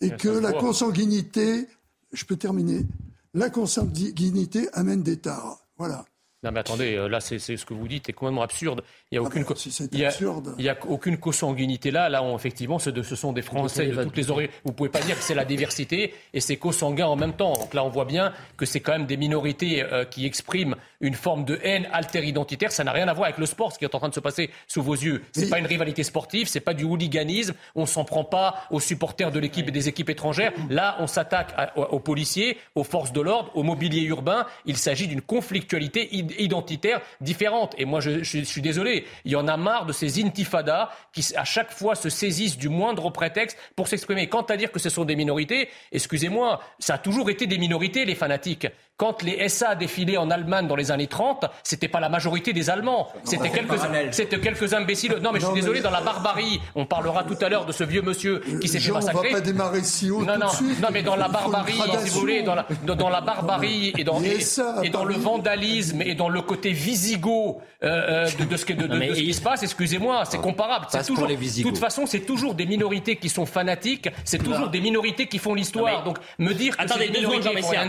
et 0.00 0.10
que 0.10 0.28
la 0.28 0.52
consanguinité, 0.52 1.68
je 2.12 2.24
peux 2.24 2.36
terminer, 2.36 2.86
la 3.34 3.50
consanguinité 3.50 4.68
amène 4.72 5.02
des 5.02 5.16
tares. 5.16 5.64
Voilà. 5.78 6.04
Non 6.44 6.50
mais 6.50 6.58
attendez, 6.58 6.96
euh, 6.96 7.08
là 7.08 7.20
c'est 7.20 7.38
ce 7.38 7.64
que 7.64 7.72
vous 7.72 7.86
dites 7.86 8.08
est 8.08 8.12
complètement 8.12 8.42
absurde. 8.42 8.82
Il 9.12 9.14
n'y 9.14 9.18
a, 9.18 9.22
aucune, 9.22 9.44
il 9.92 10.64
y 10.64 10.68
a, 10.68 10.76
aucune 10.88 11.16
consanguinité 11.16 11.92
là. 11.92 12.08
Là, 12.08 12.22
effectivement, 12.34 12.80
ce, 12.80 12.90
ce, 13.02 13.14
sont 13.14 13.32
des 13.32 13.42
Français 13.42 13.86
de 13.86 14.02
toutes 14.02 14.16
les 14.16 14.30
oreilles. 14.30 14.48
Vous 14.64 14.72
pouvez 14.72 14.88
pas 14.88 15.00
dire 15.00 15.16
que 15.16 15.22
c'est 15.22 15.34
la 15.34 15.44
diversité 15.44 16.14
et 16.34 16.40
c'est 16.40 16.56
consanguin 16.56 17.06
en 17.06 17.14
même 17.14 17.34
temps. 17.34 17.52
Donc 17.52 17.74
là, 17.74 17.84
on 17.84 17.90
voit 17.90 18.06
bien 18.06 18.32
que 18.56 18.66
c'est 18.66 18.80
quand 18.80 18.92
même 18.92 19.06
des 19.06 19.16
minorités 19.16 19.84
euh, 19.84 20.04
qui 20.04 20.26
expriment 20.26 20.74
une 21.00 21.14
forme 21.14 21.44
de 21.44 21.60
haine 21.62 21.86
alter-identitaire. 21.92 22.72
Ça 22.72 22.82
n'a 22.82 22.92
rien 22.92 23.06
à 23.06 23.12
voir 23.12 23.26
avec 23.26 23.38
le 23.38 23.46
sport, 23.46 23.72
ce 23.72 23.78
qui 23.78 23.84
est 23.84 23.94
en 23.94 23.98
train 23.98 24.08
de 24.08 24.14
se 24.14 24.20
passer 24.20 24.50
sous 24.66 24.82
vos 24.82 24.94
yeux. 24.94 25.22
C'est 25.32 25.48
pas 25.48 25.60
une 25.60 25.66
rivalité 25.66 26.02
sportive, 26.02 26.48
c'est 26.48 26.60
pas 26.60 26.74
du 26.74 26.84
hooliganisme. 26.84 27.54
On 27.76 27.86
s'en 27.86 28.04
prend 28.04 28.24
pas 28.24 28.66
aux 28.70 28.80
supporters 28.80 29.30
de 29.30 29.38
l'équipe 29.38 29.68
et 29.68 29.72
des 29.72 29.88
équipes 29.88 30.10
étrangères. 30.10 30.52
Là, 30.70 30.96
on 30.98 31.06
s'attaque 31.06 31.54
aux 31.76 32.00
policiers, 32.00 32.58
aux 32.74 32.84
forces 32.84 33.12
de 33.12 33.20
l'ordre, 33.20 33.50
au 33.54 33.62
mobilier 33.62 34.02
urbain. 34.02 34.46
Il 34.66 34.76
s'agit 34.76 35.06
d'une 35.06 35.20
conflictualité 35.20 36.08
identitaire 36.38 37.00
différente. 37.20 37.74
Et 37.78 37.84
moi, 37.84 38.00
je, 38.00 38.22
je, 38.22 38.42
suis 38.42 38.62
désolé, 38.62 39.04
il 39.24 39.32
y 39.32 39.36
en 39.36 39.48
a 39.48 39.56
marre 39.56 39.86
de 39.86 39.92
ces 39.92 40.22
intifadas 40.22 40.90
qui, 41.12 41.24
à 41.36 41.44
chaque 41.44 41.72
fois, 41.72 41.94
se 41.94 42.08
saisissent 42.08 42.58
du 42.58 42.68
moindre 42.68 43.10
prétexte 43.10 43.58
pour 43.76 43.88
s'exprimer. 43.88 44.28
Quant 44.28 44.42
à 44.42 44.56
dire 44.56 44.72
que 44.72 44.78
ce 44.78 44.90
sont 44.90 45.04
des 45.04 45.16
minorités, 45.16 45.68
excusez-moi, 45.92 46.60
ça 46.78 46.94
a 46.94 46.98
toujours 46.98 47.30
été 47.30 47.46
des 47.46 47.58
minorités, 47.58 48.04
les 48.04 48.14
fanatiques. 48.14 48.66
Quand 48.96 49.22
les 49.22 49.48
SA 49.48 49.74
défilaient 49.74 50.16
en 50.16 50.30
Allemagne 50.30 50.68
dans 50.68 50.76
les 50.76 50.92
années 50.92 51.08
30, 51.08 51.46
c'était 51.64 51.88
pas 51.88 51.98
la 51.98 52.08
majorité 52.08 52.52
des 52.52 52.70
Allemands. 52.70 53.08
C'était 53.24 53.50
quelques, 53.50 53.78
c'était 54.12 54.38
quelques 54.38 54.74
imbéciles. 54.74 55.16
Non, 55.20 55.32
mais 55.32 55.40
je 55.40 55.46
suis 55.46 55.54
désolé, 55.54 55.80
dans 55.80 55.90
la 55.90 56.02
barbarie, 56.02 56.60
on 56.74 56.86
parlera 56.86 57.24
tout 57.24 57.36
à 57.40 57.48
l'heure 57.48 57.66
de 57.66 57.72
ce 57.72 57.84
vieux 57.84 58.02
monsieur 58.02 58.40
qui 58.60 58.68
s'est 58.68 58.78
fait 58.78 58.92
massacrer. 58.92 59.28
On 59.30 59.32
va 59.32 59.40
pas 59.40 59.44
démarrer 59.44 59.82
si 59.82 60.10
haut 60.10 60.22
non, 60.22 60.38
non, 60.38 60.46
non, 60.80 60.88
mais 60.92 61.02
dans 61.02 61.16
la 61.16 61.28
barbarie, 61.28 61.80
si 62.04 62.10
vous 62.10 62.20
voulez, 62.20 62.42
dans 62.42 62.54
la, 62.54 62.66
dans 62.84 63.08
la 63.08 63.20
barbarie 63.20 63.92
et 63.98 64.04
dans, 64.04 64.20
et, 64.22 64.90
dans 64.90 65.04
le 65.04 65.14
vandalisme 65.14 66.02
et 66.02 66.14
dans 66.14 66.28
le 66.28 66.42
côté 66.42 66.70
visigo 66.70 67.60
euh, 67.82 68.26
de, 68.26 68.56
ce, 68.56 68.64
que, 68.64 68.72
de, 68.72 69.14
ce 69.14 69.20
qui 69.20 69.34
se 69.34 69.40
passe, 69.40 69.62
excusez-moi, 69.62 70.24
c'est 70.26 70.40
comparable. 70.40 70.86
C'est 70.90 71.04
toujours, 71.04 71.26
de 71.26 71.62
toute 71.62 71.78
façon, 71.78 72.06
c'est 72.06 72.20
toujours 72.20 72.54
des 72.54 72.66
minorités 72.66 73.16
qui 73.16 73.28
sont 73.28 73.46
fanatiques, 73.46 74.08
c'est 74.24 74.38
toujours 74.38 74.68
des 74.68 74.80
minorités 74.80 75.26
qui 75.26 75.38
font 75.38 75.54
l'histoire. 75.54 76.04
Donc 76.04 76.18
me 76.38 76.52
dire 76.52 76.76
que 76.76 76.82
Attendez, 76.82 77.08
deux 77.08 77.22
secondes, 77.22 77.40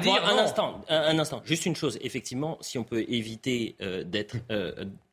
dire, 0.01 0.23
un 0.25 0.37
instant, 0.43 0.81
un, 0.93 1.19
instant, 1.19 1.41
juste 1.45 1.65
une 1.65 1.75
chose. 1.75 1.97
Effectivement, 2.01 2.57
si 2.61 2.77
on 2.77 2.83
peut 2.83 3.05
éviter 3.07 3.75
d'être 4.05 4.35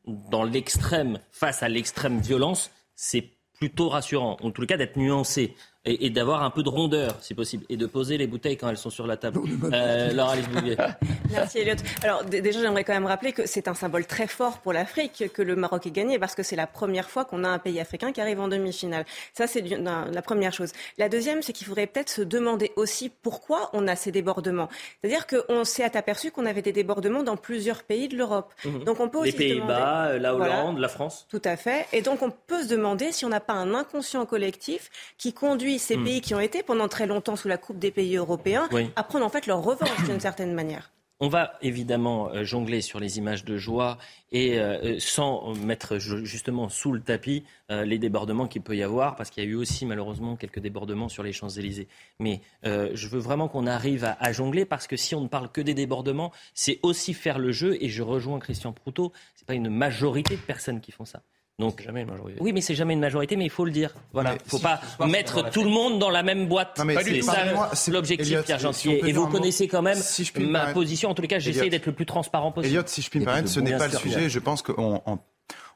dans 0.05 0.43
l'extrême 0.43 1.19
face 1.31 1.63
à 1.63 1.69
l'extrême 1.69 2.19
violence, 2.19 2.71
c'est 2.95 3.29
plutôt 3.53 3.89
rassurant, 3.89 4.37
en 4.41 4.51
tout 4.51 4.65
cas 4.65 4.77
d'être 4.77 4.97
nuancé 4.97 5.55
et, 5.85 6.09
d'avoir 6.11 6.43
un 6.43 6.51
peu 6.51 6.61
de 6.61 6.69
rondeur, 6.69 7.15
si 7.21 7.33
possible, 7.33 7.65
et 7.69 7.77
de 7.77 7.85
poser 7.87 8.17
les 8.17 8.27
bouteilles 8.27 8.57
quand 8.57 8.69
elles 8.69 8.77
sont 8.77 8.91
sur 8.91 9.07
la 9.07 9.17
table. 9.17 9.39
Euh, 9.73 10.13
Laura 10.13 10.33
Alice 10.33 10.47
Bouvier. 10.49 10.77
Merci 11.31 11.59
Elliot. 11.59 11.75
Alors 12.03 12.23
déjà, 12.23 12.61
j'aimerais 12.61 12.83
quand 12.83 12.93
même 12.93 13.05
rappeler 13.05 13.31
que 13.31 13.47
c'est 13.47 13.67
un 13.67 13.73
symbole 13.73 14.05
très 14.05 14.27
fort 14.27 14.59
pour 14.59 14.73
l'Afrique 14.73 15.31
que 15.33 15.41
le 15.41 15.55
Maroc 15.55 15.87
ait 15.87 15.91
gagné, 15.91 16.19
parce 16.19 16.35
que 16.35 16.43
c'est 16.43 16.55
la 16.55 16.67
première 16.67 17.09
fois 17.09 17.25
qu'on 17.25 17.43
a 17.43 17.49
un 17.49 17.57
pays 17.57 17.79
africain 17.79 18.11
qui 18.11 18.21
arrive 18.21 18.39
en 18.39 18.47
demi-finale. 18.47 19.05
Ça, 19.33 19.47
c'est 19.47 19.61
la 19.61 20.21
première 20.21 20.53
chose. 20.53 20.71
La 20.97 21.09
deuxième, 21.09 21.41
c'est 21.41 21.53
qu'il 21.53 21.65
faudrait 21.65 21.87
peut-être 21.87 22.09
se 22.09 22.21
demander 22.21 22.71
aussi 22.75 23.09
pourquoi 23.09 23.69
on 23.73 23.87
a 23.87 23.95
ces 23.95 24.11
débordements. 24.11 24.69
C'est-à-dire 25.01 25.25
qu'on 25.25 25.63
s'est 25.63 25.83
aperçu 25.83 26.31
qu'on 26.31 26.45
avait 26.45 26.61
des 26.61 26.73
débordements 26.73 27.23
dans 27.23 27.37
plusieurs 27.37 27.83
pays 27.83 28.07
de 28.07 28.17
l'Europe. 28.17 28.53
Mhm. 28.65 28.83
Donc 28.83 28.99
on 28.99 29.09
peut 29.09 29.19
aussi 29.19 29.31
les 29.31 29.37
Pays-Bas, 29.37 30.17
la 30.19 30.35
Hollande, 30.35 30.77
la 30.77 30.89
France. 30.89 31.25
Tout 31.29 31.41
à 31.43 31.57
fait. 31.57 31.87
Et 31.91 32.01
donc 32.01 32.21
on 32.21 32.29
peut 32.29 32.63
se 32.63 32.67
demander 32.67 33.11
si 33.11 33.25
on 33.25 33.29
n'a 33.29 33.39
pas 33.39 33.53
un 33.53 33.73
inconscient 33.73 34.25
collectif 34.25 34.89
qui 35.17 35.33
conduit 35.33 35.70
ces 35.79 35.97
hmm. 35.97 36.03
pays 36.03 36.21
qui 36.21 36.35
ont 36.35 36.39
été 36.39 36.63
pendant 36.63 36.87
très 36.87 37.07
longtemps 37.07 37.35
sous 37.35 37.47
la 37.47 37.57
coupe 37.57 37.79
des 37.79 37.91
pays 37.91 38.17
européens 38.17 38.69
à 38.95 39.03
prendre 39.03 39.25
en 39.25 39.29
fait 39.29 39.47
leur 39.47 39.61
revanche 39.61 40.03
d'une 40.05 40.19
certaine 40.19 40.53
manière. 40.53 40.91
On 41.23 41.27
va 41.27 41.53
évidemment 41.61 42.31
euh, 42.31 42.43
jongler 42.43 42.81
sur 42.81 42.99
les 42.99 43.19
images 43.19 43.45
de 43.45 43.55
joie 43.55 43.99
et 44.31 44.57
euh, 44.57 44.95
euh, 44.95 44.95
sans 44.97 45.53
mettre 45.53 45.99
justement 45.99 46.67
sous 46.67 46.91
le 46.93 46.99
tapis 46.99 47.43
les 47.69 47.99
débordements 47.99 48.47
qu'il 48.47 48.63
peut 48.63 48.75
y 48.75 48.83
avoir, 48.83 49.15
parce 49.15 49.29
qu'il 49.29 49.41
y 49.45 49.47
a 49.47 49.49
eu 49.49 49.55
aussi 49.55 49.85
malheureusement 49.85 50.35
quelques 50.35 50.59
débordements 50.59 51.07
sur 51.07 51.23
les 51.23 51.31
Champs-Élysées. 51.31 51.87
Mais 52.19 52.41
je 52.63 53.07
veux 53.07 53.19
vraiment 53.19 53.47
qu'on 53.47 53.65
arrive 53.65 54.03
à, 54.03 54.17
à, 54.19 54.33
jongler, 54.33 54.65
parce 54.65 54.87
que 54.87 54.97
si 54.97 55.15
on 55.15 55.21
ne 55.21 55.29
parle 55.29 55.49
que 55.49 55.61
des 55.61 55.73
débordements, 55.73 56.33
c'est 56.53 56.79
aussi 56.83 57.13
faire 57.13 57.39
le 57.39 57.53
jeu, 57.53 57.77
et 57.79 57.87
je 57.87 58.03
rejoins 58.03 58.39
Christian 58.39 58.73
Proutot, 58.73 59.13
ce 59.35 59.43
n'est 59.43 59.45
pas 59.45 59.53
une 59.53 59.69
majorité 59.69 60.35
de 60.35 60.41
personnes 60.41 60.81
qui 60.81 60.91
font 60.91 61.05
ça. 61.05 61.21
Donc, 61.59 61.81
jamais 61.83 62.01
une 62.01 62.09
majorité. 62.09 62.39
Oui, 62.41 62.53
mais 62.53 62.61
c'est 62.61 62.73
jamais 62.73 62.93
une 62.93 62.99
majorité, 62.99 63.35
mais 63.35 63.45
il 63.45 63.51
faut 63.51 63.65
le 63.65 63.71
dire. 63.71 63.93
Voilà, 64.13 64.35
faut 64.47 64.59
pas 64.59 64.81
mettre 65.07 65.49
tout 65.51 65.63
le 65.63 65.69
monde 65.69 65.99
dans 65.99 66.09
la 66.09 66.23
même 66.23 66.47
boîte. 66.47 66.79
C'est 67.03 67.21
ça 67.21 67.91
l'objectif, 67.91 68.41
Pierre 68.43 68.59
Gentil. 68.59 68.89
et 68.91 69.13
vous 69.13 69.27
connaissez 69.27 69.67
quand 69.67 69.81
même 69.81 69.99
ma 70.39 70.73
position. 70.73 71.09
En 71.09 71.13
tous 71.13 71.21
les 71.21 71.27
cas, 71.27 71.39
j'essaie 71.39 71.69
d'être 71.69 71.85
le 71.85 71.93
plus 71.93 72.05
transparent 72.05 72.51
possible. 72.51 72.73
Elliot, 72.73 72.87
si 72.87 73.01
je 73.01 73.09
puis 73.09 73.19
me 73.19 73.25
permettre, 73.25 73.49
ce 73.49 73.59
n'est 73.59 73.77
pas 73.77 73.87
le 73.87 73.97
sujet. 73.97 74.29
Je 74.29 74.39
pense 74.39 74.61
qu'en 74.61 75.19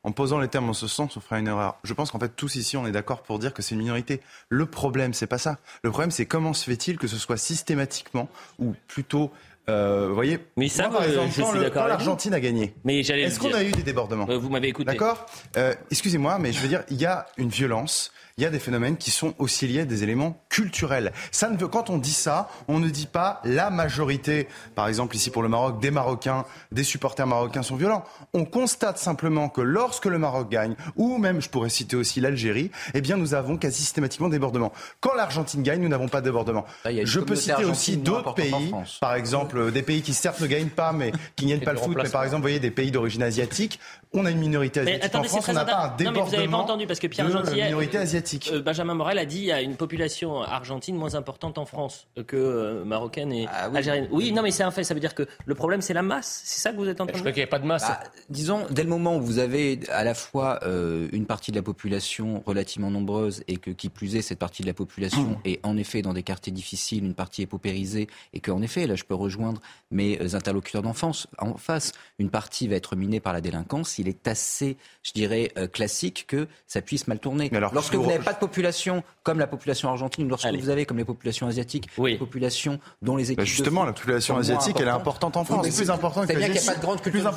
en 0.06 0.12
posant 0.12 0.38
les 0.38 0.48
termes 0.48 0.70
en 0.70 0.74
ce 0.74 0.88
sens, 0.88 1.18
on 1.18 1.20
fera 1.20 1.40
une 1.40 1.48
erreur. 1.48 1.80
Je 1.84 1.92
pense 1.94 2.12
qu'en 2.12 2.20
fait, 2.20 2.30
tous 2.36 2.58
ici, 2.58 2.78
on 2.78 2.86
est 2.86 2.92
d'accord 2.92 3.24
pour 3.24 3.40
dire 3.40 3.56
que 3.56 3.64
c'est 3.64 3.74
une 3.74 3.82
minorité. 3.82 4.22
Le 4.50 4.68
problème, 4.68 5.16
c'est 5.16 5.26
pas 5.26 5.40
ça. 5.40 5.58
Le 5.82 5.90
problème, 5.90 6.12
c'est 6.12 6.28
comment 6.28 6.54
se 6.54 6.64
fait-il 6.66 7.00
que 7.00 7.08
ce 7.08 7.18
soit 7.18 7.38
systématiquement, 7.38 8.30
ou 8.60 8.76
plutôt 8.88 9.32
euh, 9.70 10.08
vous 10.08 10.16
voyez, 10.16 10.40
mais 10.58 10.68
ça, 10.68 10.90
par 10.90 11.04
exemple, 11.04 11.32
je 11.36 11.42
suis 11.42 11.72
quand 11.72 11.88
l'Argentine 11.88 12.34
a 12.34 12.40
gagné, 12.40 12.76
est-ce 12.88 13.40
qu'on 13.40 13.54
a 13.54 13.64
eu 13.64 13.72
des 13.72 13.84
débordements 13.84 14.28
euh, 14.30 14.38
Vous 14.38 14.50
m'avez 14.50 14.68
écouté. 14.68 14.92
D'accord. 14.92 15.26
Euh, 15.58 15.74
excusez-moi, 15.90 16.38
mais 16.40 16.52
je 16.52 16.60
veux 16.60 16.68
dire, 16.68 16.84
il 16.90 16.98
y 16.98 17.06
a 17.06 17.26
une 17.38 17.50
violence 17.50 18.12
il 18.38 18.44
y 18.44 18.48
a 18.48 18.50
des 18.50 18.60
phénomènes 18.60 18.98
qui 18.98 19.12
sont 19.12 19.34
aussi 19.40 19.66
liés 19.66 19.82
à 19.82 19.86
des 19.86 20.04
éléments 20.04 20.44
culturels. 20.50 21.14
Ça 21.32 21.50
ne 21.50 21.58
veut, 21.58 21.70
quand 21.70 21.90
on 21.90 21.98
dit 21.98 22.12
ça, 22.12 22.50
on 22.68 22.80
ne 22.80 22.90
dit 22.90 23.06
pas 23.06 23.40
la 23.46 23.70
majorité, 23.70 24.50
par 24.76 24.90
exemple 24.90 25.16
ici 25.16 25.30
pour 25.30 25.42
le 25.42 25.48
Maroc, 25.48 25.80
des 25.80 25.90
Marocains, 25.90 26.44
des 26.74 26.84
supporters 26.84 27.28
marocains 27.28 27.64
sont 27.64 27.78
violents. 27.78 28.04
On 28.34 28.44
constate 28.44 28.98
simplement 28.98 29.48
que 29.48 29.62
lorsque 29.62 30.06
le 30.06 30.18
Maroc 30.18 30.50
gagne, 30.50 30.76
ou 30.98 31.18
même 31.18 31.42
je 31.42 31.50
pourrais 31.50 31.70
citer 31.70 31.96
aussi 31.96 32.20
l'Algérie, 32.20 32.72
eh 32.94 33.00
bien 33.00 33.16
nous 33.16 33.36
avons 33.36 33.56
quasi 33.56 33.84
systématiquement 33.84 34.28
débordement. 34.28 34.74
Quand 35.00 35.14
l'Argentine 35.14 35.64
gagne, 35.64 35.82
nous 35.82 35.88
n'avons 35.88 36.10
pas 36.10 36.20
de 36.20 36.26
débordement. 36.26 36.66
je 36.84 37.20
peux 37.22 37.38
citer 37.38 37.64
aussi 37.64 37.96
d'autres 37.96 38.34
pays, 38.34 38.74
par 39.00 39.16
exemple 39.16 39.55
des 39.72 39.82
pays 39.82 40.02
qui 40.02 40.14
certes 40.14 40.42
ne 40.42 40.48
gagnent 40.48 40.70
pas, 40.70 40.94
mais 40.94 41.12
qui 41.36 41.46
gagnent 41.48 41.64
pas 41.64 41.74
le 41.74 41.80
foot, 41.80 41.96
mais 41.96 42.10
par 42.10 42.24
exemple, 42.24 42.42
vous 42.42 42.44
voyez, 42.44 42.60
des 42.60 42.72
pays 42.72 42.92
d'origine 42.92 43.24
asiatique, 43.24 43.80
on 44.14 44.26
a 44.26 44.32
une 44.32 44.40
minorité 44.40 44.82
asiatique. 44.82 45.16
en 45.16 45.24
France, 45.24 45.50
on 45.50 45.54
n'a 45.54 45.66
pas 45.66 45.86
un 45.86 45.96
débordement. 45.96 46.12
Non, 46.12 46.12
mais 46.12 46.30
vous 46.30 46.36
n'avez 46.36 46.48
pas 46.48 46.58
entendu 46.58 46.88
parce 46.88 47.00
que 47.00 47.08
Pierre 47.08 47.30
Gentil, 47.30 47.62
minorité 47.62 47.98
asiatique. 47.98 48.50
Euh, 48.54 48.62
Benjamin 48.62 48.94
Morel 48.94 49.18
a 49.18 49.26
dit 49.26 49.38
qu'il 49.38 49.46
y 49.46 49.52
a 49.52 49.62
une 49.62 49.76
population 49.76 50.42
argentine 50.42 50.96
moins 50.96 51.16
importante 51.16 51.58
en 51.58 51.66
France 51.66 52.08
que 52.28 52.36
euh, 52.36 52.86
marocaine 52.86 53.32
et 53.32 53.48
ah 53.52 53.70
algérienne. 53.74 54.08
Oui, 54.12 54.32
non, 54.32 54.42
mais 54.42 54.52
c'est 54.52 54.64
un 54.64 54.72
fait. 54.72 54.84
Ça 54.84 54.94
veut 54.94 55.00
dire 55.00 55.16
que 55.16 55.28
le 55.46 55.56
problème, 55.56 55.82
c'est 55.82 55.94
la 55.94 56.02
masse. 56.02 56.42
C'est 56.46 56.60
ça 56.60 56.72
que 56.72 56.78
vous 56.78 56.88
êtes 56.88 57.02
en 57.02 57.06
train 57.06 57.08
de 57.08 57.12
dire. 57.12 57.18
Je 57.18 57.22
crois 57.22 57.32
qu'il 57.32 57.42
n'y 57.42 57.48
a 57.48 57.48
pas 57.48 57.60
de 57.60 57.66
masse. 57.66 57.88
Bah, 57.88 58.00
disons, 58.30 58.66
dès 58.70 58.84
le 58.84 58.90
moment 58.90 59.18
où 59.18 59.22
vous 59.22 59.40
avez 59.40 59.80
à 59.90 60.04
la 60.04 60.14
fois 60.14 60.60
euh, 60.64 61.08
une 61.12 61.26
partie 61.26 61.52
de 61.52 61.58
la 61.58 61.64
population 61.64 62.44
relativement 62.46 62.92
nombreuse 62.92 63.44
et 63.48 63.58
que, 63.58 63.72
qui 63.72 63.90
plus 63.90 64.16
est, 64.16 64.22
cette 64.22 64.40
partie 64.40 64.62
de 64.62 64.68
la 64.68 64.74
population 64.74 65.24
mmh. 65.24 65.38
est 65.46 65.60
en 65.66 65.78
effet 65.78 66.02
dans 66.02 66.14
des 66.14 66.24
quartiers 66.24 66.54
difficiles, 66.54 67.04
une 67.04 67.14
partie 67.14 67.42
est 67.42 67.48
paupérisée 67.48 68.08
et 68.34 68.40
qu'en 68.40 68.62
effet, 68.62 68.88
là, 68.88 68.96
je 68.96 69.04
peux 69.04 69.16
rejoindre 69.16 69.45
mes 69.92 70.36
interlocuteurs 70.36 70.82
d'enfance 70.82 71.28
en 71.38 71.56
face, 71.56 71.92
une 72.20 72.30
partie 72.30 72.68
va 72.68 72.76
être 72.76 72.96
minée 72.96 73.20
par 73.20 73.34
la 73.34 73.42
délinquance. 73.42 74.00
Il 74.00 74.08
est 74.08 74.28
assez, 74.28 74.78
je 75.04 75.12
dirais, 75.12 75.52
classique 75.72 76.26
que 76.28 76.48
ça 76.68 76.82
puisse 76.82 77.08
mal 77.08 77.20
tourner. 77.20 77.50
alors, 77.54 77.74
Lorsque 77.74 77.96
vous 77.96 78.06
n'avez 78.06 78.24
pas 78.24 78.34
de 78.34 78.40
population 78.40 79.04
comme 79.24 79.40
la 79.40 79.48
population 79.48 79.90
argentine, 79.90 80.28
lorsque 80.28 80.48
vous 80.48 80.70
avez 80.70 80.86
comme 80.86 80.98
les 80.98 81.06
populations 81.06 81.48
asiatiques, 81.48 81.90
oui. 81.98 82.18
populations 82.18 82.80
dont 83.02 83.16
les 83.16 83.26
bah, 83.26 83.44
équipes 83.44 83.46
justement, 83.46 83.84
la 83.84 83.94
population 83.94 84.38
asiatique, 84.38 84.78
elle 84.80 84.88
est 84.88 84.92
importante 84.92 85.38
en 85.38 85.44
France. 85.44 85.66
c'est 85.70 85.84
plus 85.84 85.92
important 85.92 86.22
que 86.22 86.34
bien 86.34 86.50
qu'il 86.50 86.54
n'y 86.54 86.60
a 86.60 86.72
pas 86.72 86.76
de 86.76 86.82
grande 86.82 87.02
culture. 87.02 87.34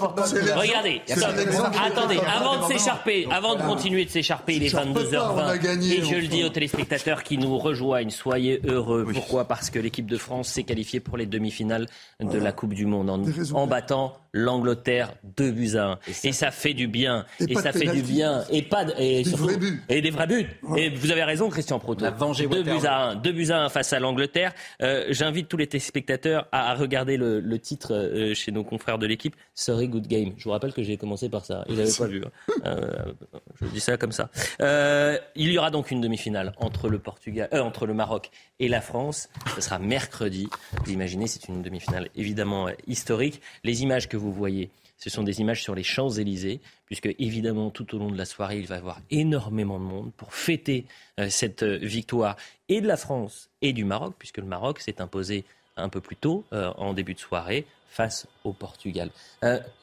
Regardez, 0.57 1.03
attendez, 1.09 2.18
avant 2.18 2.66
de 2.66 2.73
s'écharper, 2.73 3.27
avant 3.31 3.55
de 3.55 3.62
continuer 3.62 4.05
de 4.05 4.11
s'écharper, 4.11 4.57
il 4.57 4.64
est 4.64 4.75
22h20 4.75 5.92
et 5.92 6.05
je 6.05 6.16
le 6.16 6.27
dis 6.27 6.44
aux 6.44 6.49
téléspectateurs 6.49 7.23
qui 7.23 7.38
nous 7.38 7.59
rejoignent, 7.59 8.11
soyez 8.11 8.61
heureux. 8.64 9.07
Pourquoi? 9.12 9.44
Parce 9.44 9.71
que 9.71 9.79
l'équipe 9.79 10.07
de 10.07 10.18
France 10.18 10.49
s'est 10.49 10.64
qualifiée 10.64 11.01
pour 11.01 11.16
les 11.16 11.27
demi-finales 11.27 11.87
de 12.20 12.38
la 12.38 12.52
Coupe 12.52 12.74
du 12.74 12.87
Monde 12.87 13.11
en, 13.11 13.66
battant 13.66 14.16
l'Angleterre 14.38 15.14
2 15.37 15.51
buts 15.51 15.77
à 15.77 15.85
1. 15.92 15.98
Et, 16.24 16.33
ça 16.33 16.51
fait 16.51 16.74
du 16.74 16.88
bien. 16.88 17.24
Et, 17.40 17.55
ça 17.55 17.72
fait 17.72 17.88
du 17.88 18.03
bien. 18.03 18.44
Et 18.51 18.62
pas 18.62 18.87
et, 18.98 19.22
des 19.22 19.31
vrais 19.31 19.57
buts. 19.57 19.83
Et 19.88 20.01
des 20.01 20.11
vrais 20.11 20.27
buts. 20.27 20.46
Et 20.77 20.90
vous 20.90 21.11
avez 21.11 21.24
raison, 21.24 21.48
Christian 21.48 21.79
Proto. 21.79 22.05
Deux 22.48 22.62
buts 22.62 22.87
à 22.87 23.11
un. 23.11 23.16
Deux 23.16 23.33
buts 23.33 23.51
à 23.51 23.62
un 23.62 23.68
face 23.68 23.92
à 23.92 24.01
l'Angleterre. 24.01 24.53
Euh, 24.83 25.07
J'invite 25.11 25.48
tous 25.48 25.57
les 25.57 25.66
téléspectateurs 25.66 26.46
à, 26.53 26.74
regarder 26.74 27.16
le, 27.16 27.40
le 27.40 27.59
titre 27.59 27.94
euh, 27.94 28.35
chez 28.35 28.53
nos 28.53 28.64
confrères 28.64 28.98
de 28.98 29.07
l'équipe. 29.07 29.35
Sorry, 29.55 29.88
good 29.88 30.07
game. 30.07 30.33
Je 30.37 30.44
vous 30.44 30.51
rappelle 30.51 30.72
que 30.72 30.83
j'ai 30.83 30.96
commencé 30.96 31.29
par 31.29 31.44
ça. 31.44 31.64
Et 31.68 31.74
j'avais 31.74 31.92
pas 31.92 32.07
vu. 32.07 32.22
Hein. 32.24 32.53
Euh, 32.64 33.12
je 33.61 33.66
dis 33.66 33.81
ça 33.81 33.96
comme 33.96 34.12
ça. 34.12 34.31
Euh, 34.61 35.18
il 35.35 35.51
y 35.51 35.59
aura 35.59 35.70
donc 35.70 35.90
une 35.90 36.01
demi-finale 36.01 36.53
entre 36.59 36.88
le 36.88 36.98
Portugal, 36.98 37.48
euh, 37.53 37.61
entre 37.61 37.87
le 37.87 37.94
Maroc 37.94 38.31
et 38.61 38.68
la 38.68 38.81
France. 38.81 39.29
Ce 39.55 39.61
sera 39.61 39.79
mercredi. 39.79 40.48
Vous 40.85 40.92
imaginez, 40.92 41.27
c'est 41.27 41.48
une 41.48 41.62
demi-finale 41.62 42.09
évidemment 42.14 42.68
historique. 42.87 43.40
Les 43.64 43.83
images 43.83 44.09
que 44.09 44.16
vous 44.16 44.27
voyez, 44.32 44.70
ce 44.98 45.10
sont 45.10 45.22
des 45.22 45.40
images 45.40 45.62
sur 45.62 45.74
les 45.74 45.84
Champs-Élysées, 45.84 46.60
puisque 46.86 47.14
évidemment 47.18 47.70
tout 47.70 47.94
au 47.94 47.98
long 47.98 48.10
de 48.10 48.18
la 48.18 48.24
soirée, 48.24 48.58
il 48.58 48.66
va 48.66 48.74
y 48.74 48.78
avoir 48.78 49.00
énormément 49.10 49.78
de 49.78 49.84
monde 49.84 50.10
pour 50.16 50.34
fêter 50.34 50.86
euh, 51.20 51.28
cette 51.30 51.62
euh, 51.62 51.78
victoire 51.80 52.36
et 52.68 52.80
de 52.80 52.88
la 52.88 52.96
France 52.96 53.48
et 53.62 53.72
du 53.72 53.84
Maroc, 53.84 54.14
puisque 54.18 54.38
le 54.38 54.44
Maroc 54.44 54.80
s'est 54.80 55.00
imposé 55.00 55.44
un 55.76 55.88
peu 55.88 56.00
plus 56.00 56.16
tôt, 56.16 56.44
euh, 56.52 56.72
en 56.76 56.94
début 56.94 57.14
de 57.14 57.20
soirée, 57.20 57.64
face 57.90 58.26
au 58.44 58.52
Portugal. 58.52 59.10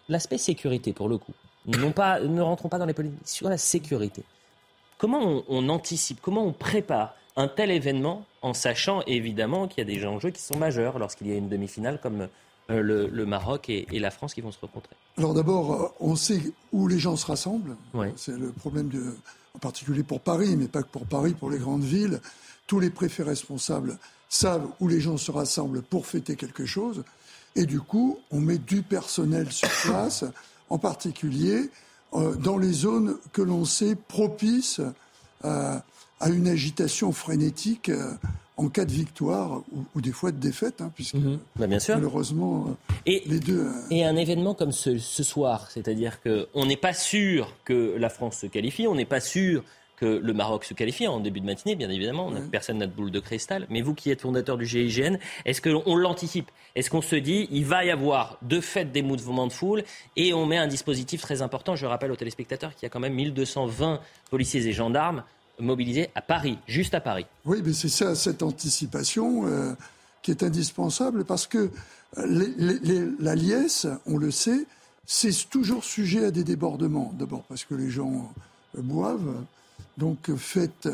L'aspect 0.10 0.38
sécurité, 0.38 0.94
pour 0.94 1.10
le 1.10 1.18
coup, 1.18 1.34
non 1.66 1.92
pas, 1.92 2.20
ne 2.20 2.42
rentrons 2.42 2.70
pas 2.70 2.78
dans 2.78 2.86
les 2.86 2.94
politiques, 2.94 3.28
sur 3.28 3.50
la 3.50 3.58
sécurité. 3.58 4.24
Comment 4.98 5.22
on, 5.22 5.44
on 5.48 5.70
anticipe, 5.70 6.20
comment 6.22 6.46
on 6.46 6.54
prépare 6.54 7.16
un 7.36 7.48
tel 7.48 7.72
événement 7.72 8.26
en 8.42 8.54
sachant 8.54 9.02
évidemment 9.08 9.68
qu'il 9.68 9.80
y 9.80 9.92
a 9.92 9.94
des 9.94 10.06
enjeux 10.06 10.30
qui 10.30 10.42
sont 10.42 10.58
majeurs 10.58 11.00
lorsqu'il 11.00 11.28
y 11.28 11.34
a 11.34 11.36
une 11.36 11.50
demi-finale 11.50 12.00
comme 12.02 12.30
euh, 12.72 13.10
le, 13.12 13.26
Maroc 13.26 13.70
et, 13.70 13.86
la 13.92 14.10
France 14.10 14.34
qui 14.34 14.42
vont 14.42 14.52
se 14.52 14.60
rencontrer 14.60 14.96
Alors 15.18 15.36
d'abord, 15.36 15.74
euh, 15.74 15.88
on 16.00 16.16
sait 16.16 16.42
où 16.72 16.88
les 16.88 16.98
gens 16.98 17.16
se 17.16 17.26
rassemblent. 17.26 17.76
C'est 18.16 18.38
le 18.38 18.52
problème 18.52 18.90
de, 18.90 19.16
en 19.54 19.60
particulier 19.60 20.02
pour 20.02 20.20
Paris, 20.20 20.56
mais 20.58 20.68
pas 20.68 20.82
que 20.82 20.90
pour 20.90 21.06
Paris, 21.06 21.34
pour 21.34 21.52
les 21.52 21.60
grandes 21.60 21.84
villes. 21.84 22.20
Tous 22.66 22.80
les 22.80 22.90
préfets 22.90 23.24
responsables 23.24 24.00
savent 24.30 24.68
où 24.80 24.88
les 24.88 25.00
gens 25.00 25.18
se 25.18 25.32
rassemblent 25.32 25.84
pour 25.84 26.08
fêter 26.08 26.36
quelque 26.36 26.66
chose. 26.66 27.04
Et 27.56 27.68
du 27.68 27.80
coup, 27.80 28.18
on 28.32 28.40
met 28.40 28.58
du 28.58 28.82
personnel 28.82 29.52
sur 29.52 29.70
place, 29.84 30.26
en 30.70 30.80
particulier 30.80 31.70
euh, 32.14 32.34
dans 32.36 32.58
les 32.58 32.72
zones 32.72 33.18
que 33.32 33.44
l'on 33.44 33.66
sait 33.66 33.96
propices 33.96 34.82
à 35.44 35.84
une 36.30 36.48
agitation 36.48 37.12
frénétique 37.12 37.92
en 38.58 38.70
cas 38.70 38.86
de 38.86 38.92
victoire 38.92 39.64
ou, 39.96 40.02
des 40.02 40.12
fois 40.12 40.32
de 40.32 40.40
défaite, 40.40 40.82
hein, 40.82 40.92
puisque 40.96 41.16
mhm. 41.16 41.40
bah, 41.56 41.68
bien 41.68 41.80
sûr. 41.80 41.96
malheureusement 41.96 42.68
euh, 42.68 42.94
et, 43.06 43.24
les 43.26 43.40
deux. 43.40 43.66
Euh, 43.66 43.72
et 43.92 44.06
un 44.06 44.16
événement 44.16 44.54
comme 44.54 44.72
ce, 44.72 44.98
ce 44.98 45.24
soir, 45.24 45.70
c'est-à-dire 45.72 46.20
qu'on 46.22 46.66
n'est 46.66 46.78
pas 46.78 46.94
sûr 46.94 47.54
que 47.66 47.96
la 47.98 48.10
France 48.10 48.38
se 48.38 48.48
qualifie, 48.48 48.88
on 48.88 48.96
n'est 48.96 49.06
pas 49.06 49.20
sûr 49.20 49.64
que 49.96 50.06
le 50.06 50.34
Maroc 50.34 50.66
se 50.66 50.74
qualifie 50.74 51.08
en 51.08 51.20
début 51.20 51.40
de 51.40 51.46
matinée, 51.46 51.76
bien 51.76 51.90
évidemment. 51.90 52.32
Personne 52.52 52.78
n'a 52.78 52.88
de 52.88 52.92
boule 52.92 53.12
de 53.12 53.20
cristal. 53.20 53.66
Mais 53.70 53.82
vous 53.82 53.94
qui 53.94 54.12
êtes 54.12 54.22
fondateur 54.22 54.58
du 54.58 54.66
GIGN, 54.66 55.18
est-ce 55.46 55.62
qu'on 55.62 55.96
l'anticipe? 55.96 56.52
Est-ce 56.76 56.90
qu'on 56.90 57.02
se 57.02 57.16
dit 57.16 57.48
il 57.52 57.66
va 57.66 57.86
y 57.86 57.92
avoir 57.92 58.38
de 58.42 58.60
fait 58.60 58.92
des 58.92 59.02
mouvements 59.02 59.48
de 59.48 59.54
foule 59.54 59.84
et 60.16 60.34
on 60.34 60.46
met 60.46 60.58
un 60.58 60.68
dispositif 60.68 61.22
très 61.22 61.42
important? 61.42 61.76
Je 61.76 61.86
rappelle 61.86 62.12
aux 62.12 62.18
téléspectateurs 62.18 62.76
qu'il 62.76 62.84
y 62.84 62.86
a 62.88 62.90
quand 62.90 63.00
même 63.00 63.14
1220 63.14 64.02
policiers 64.30 64.68
et 64.68 64.74
gendarmes 64.74 65.24
mobilisés 65.60 66.10
à 66.16 66.22
Paris, 66.22 66.58
juste 66.68 66.94
à 66.94 67.02
Paris. 67.02 67.26
Oui, 67.46 67.62
mais 67.64 67.74
c'est 67.74 67.90
ça, 67.90 68.16
cette 68.16 68.44
anticipation 68.44 69.46
euh, 69.46 69.74
qui 70.22 70.32
est 70.32 70.44
indispensable 70.44 71.24
parce 71.24 71.48
que 71.48 71.70
euh, 72.18 73.16
la 73.20 73.36
liesse, 73.36 73.88
on 74.06 74.18
le 74.18 74.32
sait, 74.32 74.66
c'est 75.06 75.50
toujours 75.50 75.84
sujet 75.84 76.26
à 76.26 76.32
des 76.32 76.44
débordements. 76.44 77.14
D'abord 77.18 77.44
parce 77.44 77.64
que 77.64 77.76
les 77.76 77.90
gens 77.90 78.32
euh, 78.78 78.82
boivent 78.82 79.46
donc 79.98 80.34
faites 80.36 80.90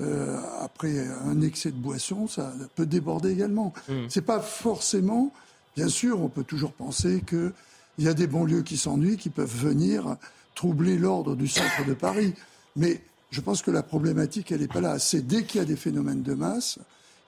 euh, 0.00 0.40
après 0.60 1.06
un 1.24 1.40
excès 1.40 1.70
de 1.70 1.76
boisson, 1.76 2.28
ça 2.28 2.52
peut 2.74 2.86
déborder 2.86 3.30
également. 3.30 3.72
Ce 3.86 3.92
mm. 3.92 4.06
C'est 4.08 4.22
pas 4.22 4.40
forcément, 4.40 5.32
bien 5.76 5.88
sûr, 5.88 6.20
on 6.20 6.28
peut 6.28 6.44
toujours 6.44 6.72
penser 6.72 7.22
qu'il 7.26 7.52
y 7.98 8.08
a 8.08 8.14
des 8.14 8.26
banlieues 8.26 8.62
qui 8.62 8.76
s'ennuient, 8.76 9.16
qui 9.16 9.30
peuvent 9.30 9.54
venir 9.54 10.16
troubler 10.54 10.98
l'ordre 10.98 11.36
du 11.36 11.48
centre 11.48 11.84
de 11.86 11.94
Paris. 11.94 12.34
Mais 12.76 13.00
je 13.30 13.40
pense 13.40 13.62
que 13.62 13.70
la 13.70 13.82
problématique, 13.82 14.52
elle 14.52 14.60
n'est 14.60 14.68
pas 14.68 14.80
là. 14.80 14.98
C'est 14.98 15.26
dès 15.26 15.44
qu'il 15.44 15.60
y 15.60 15.62
a 15.62 15.66
des 15.66 15.76
phénomènes 15.76 16.22
de 16.22 16.34
masse, 16.34 16.78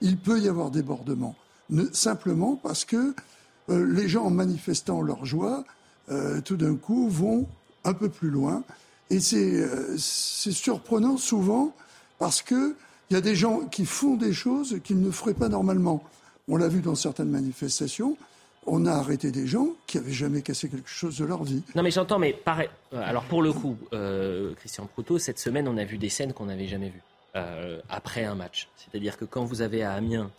il 0.00 0.16
peut 0.16 0.40
y 0.40 0.48
avoir 0.48 0.70
débordement. 0.70 1.36
simplement 1.92 2.56
parce 2.56 2.84
que 2.84 3.14
euh, 3.68 3.86
les 3.92 4.08
gens, 4.08 4.24
en 4.24 4.30
manifestant 4.30 5.02
leur 5.02 5.24
joie, 5.26 5.64
euh, 6.10 6.40
tout 6.40 6.56
d'un 6.56 6.74
coup, 6.74 7.08
vont 7.08 7.46
un 7.84 7.94
peu 7.94 8.08
plus 8.08 8.30
loin 8.30 8.62
et 9.10 9.18
euh, 9.34 9.96
c'est 9.98 10.52
surprenant 10.52 11.16
souvent 11.16 11.74
parce 12.18 12.42
qu'il 12.42 12.74
y 13.10 13.16
a 13.16 13.20
des 13.20 13.34
gens 13.34 13.60
qui 13.60 13.84
font 13.84 14.14
des 14.14 14.32
choses 14.32 14.78
qu'ils 14.84 15.00
ne 15.00 15.10
feraient 15.10 15.34
pas 15.34 15.48
normalement. 15.48 16.02
On 16.48 16.56
l'a 16.56 16.68
vu 16.68 16.80
dans 16.80 16.94
certaines 16.94 17.30
manifestations. 17.30 18.16
On 18.66 18.84
a 18.86 18.92
arrêté 18.92 19.30
des 19.30 19.46
gens 19.46 19.68
qui 19.86 19.96
n'avaient 19.96 20.12
jamais 20.12 20.42
cassé 20.42 20.68
quelque 20.68 20.88
chose 20.88 21.18
de 21.18 21.24
leur 21.24 21.44
vie. 21.44 21.62
Non, 21.74 21.82
mais 21.82 21.90
j'entends, 21.90 22.18
mais 22.18 22.32
pareil. 22.32 22.68
Euh, 22.92 23.02
alors, 23.04 23.24
pour 23.24 23.42
le 23.42 23.52
coup, 23.52 23.76
euh, 23.92 24.54
Christian 24.54 24.86
Proutot, 24.86 25.18
cette 25.18 25.38
semaine, 25.38 25.66
on 25.66 25.76
a 25.78 25.84
vu 25.84 25.98
des 25.98 26.10
scènes 26.10 26.32
qu'on 26.32 26.46
n'avait 26.46 26.68
jamais 26.68 26.90
vues 26.90 27.02
après 27.88 28.24
un 28.24 28.34
match. 28.34 28.68
C'est-à-dire 28.76 29.16
que 29.16 29.24
quand 29.24 29.44
vous 29.44 29.62
avez 29.62 29.84
à 29.84 29.92
Amiens 29.92 30.32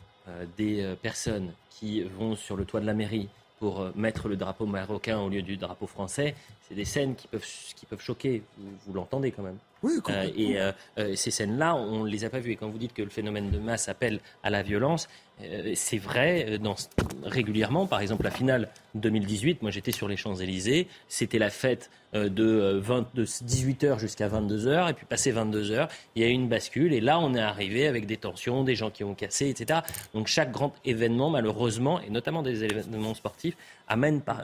des 0.58 0.94
personnes 1.02 1.54
qui 1.70 2.04
vont 2.04 2.36
sur 2.36 2.58
le 2.58 2.66
toit 2.66 2.82
de 2.82 2.86
la 2.86 2.94
mairie 2.94 3.30
pour 3.60 3.90
mettre 3.96 4.28
le 4.28 4.36
drapeau 4.36 4.66
marocain 4.66 5.20
au 5.20 5.30
lieu 5.30 5.42
du 5.42 5.56
drapeau 5.56 5.88
français, 5.88 6.36
c'est 6.72 6.76
des 6.76 6.86
scènes 6.86 7.16
qui 7.16 7.28
peuvent, 7.28 7.46
qui 7.76 7.86
peuvent 7.86 8.02
choquer. 8.02 8.44
Vous, 8.58 8.94
l'entendez 8.94 9.32
quand 9.32 9.44
même. 9.44 9.58
Oui, 9.84 9.94
euh, 10.10 10.30
et 10.38 10.60
euh, 10.60 10.72
euh, 10.98 11.16
ces 11.16 11.32
scènes-là, 11.32 11.76
on 11.76 12.04
ne 12.04 12.10
les 12.10 12.24
a 12.24 12.30
pas 12.30 12.40
vues. 12.40 12.52
Et 12.52 12.56
quand 12.56 12.70
vous 12.70 12.78
dites 12.78 12.94
que 12.94 13.02
le 13.02 13.10
phénomène 13.10 13.50
de 13.50 13.60
masse 13.60 13.90
appelle 13.90 14.20
à 14.44 14.50
la 14.50 14.62
violence, 14.62 15.10
c'est 15.76 15.98
vrai 15.98 16.58
dans, 16.58 16.76
régulièrement. 17.24 17.88
Par 17.88 18.02
exemple, 18.02 18.24
la 18.24 18.32
finale 18.32 18.70
2018, 18.96 19.62
moi 19.62 19.72
j'étais 19.72 19.92
sur 19.92 20.08
les 20.08 20.18
Champs-Élysées. 20.18 20.88
C'était 21.08 21.40
la 21.40 21.50
fête 21.50 21.90
de, 22.14 22.80
20, 22.82 23.16
de 23.16 23.26
18h 23.26 24.00
jusqu'à 24.00 24.28
22h. 24.28 24.90
Et 24.90 24.94
puis 24.94 25.06
passé 25.06 25.32
22h, 25.32 25.88
il 26.16 26.22
y 26.22 26.26
a 26.26 26.30
eu 26.30 26.32
une 26.32 26.48
bascule. 26.48 26.94
Et 26.94 27.02
là, 27.02 27.20
on 27.20 27.34
est 27.34 27.42
arrivé 27.42 27.88
avec 27.88 28.06
des 28.06 28.18
tensions, 28.18 28.64
des 28.64 28.76
gens 28.76 28.90
qui 28.90 29.04
ont 29.04 29.16
cassé, 29.16 29.50
etc. 29.50 29.82
Donc 30.14 30.28
chaque 30.28 30.52
grand 30.52 30.74
événement, 30.86 31.30
malheureusement, 31.30 32.02
et 32.02 32.10
notamment 32.10 32.44
des 32.44 32.64
événements 32.64 33.14
sportifs, 33.14 33.56
amène 33.88 34.22
par, 34.22 34.44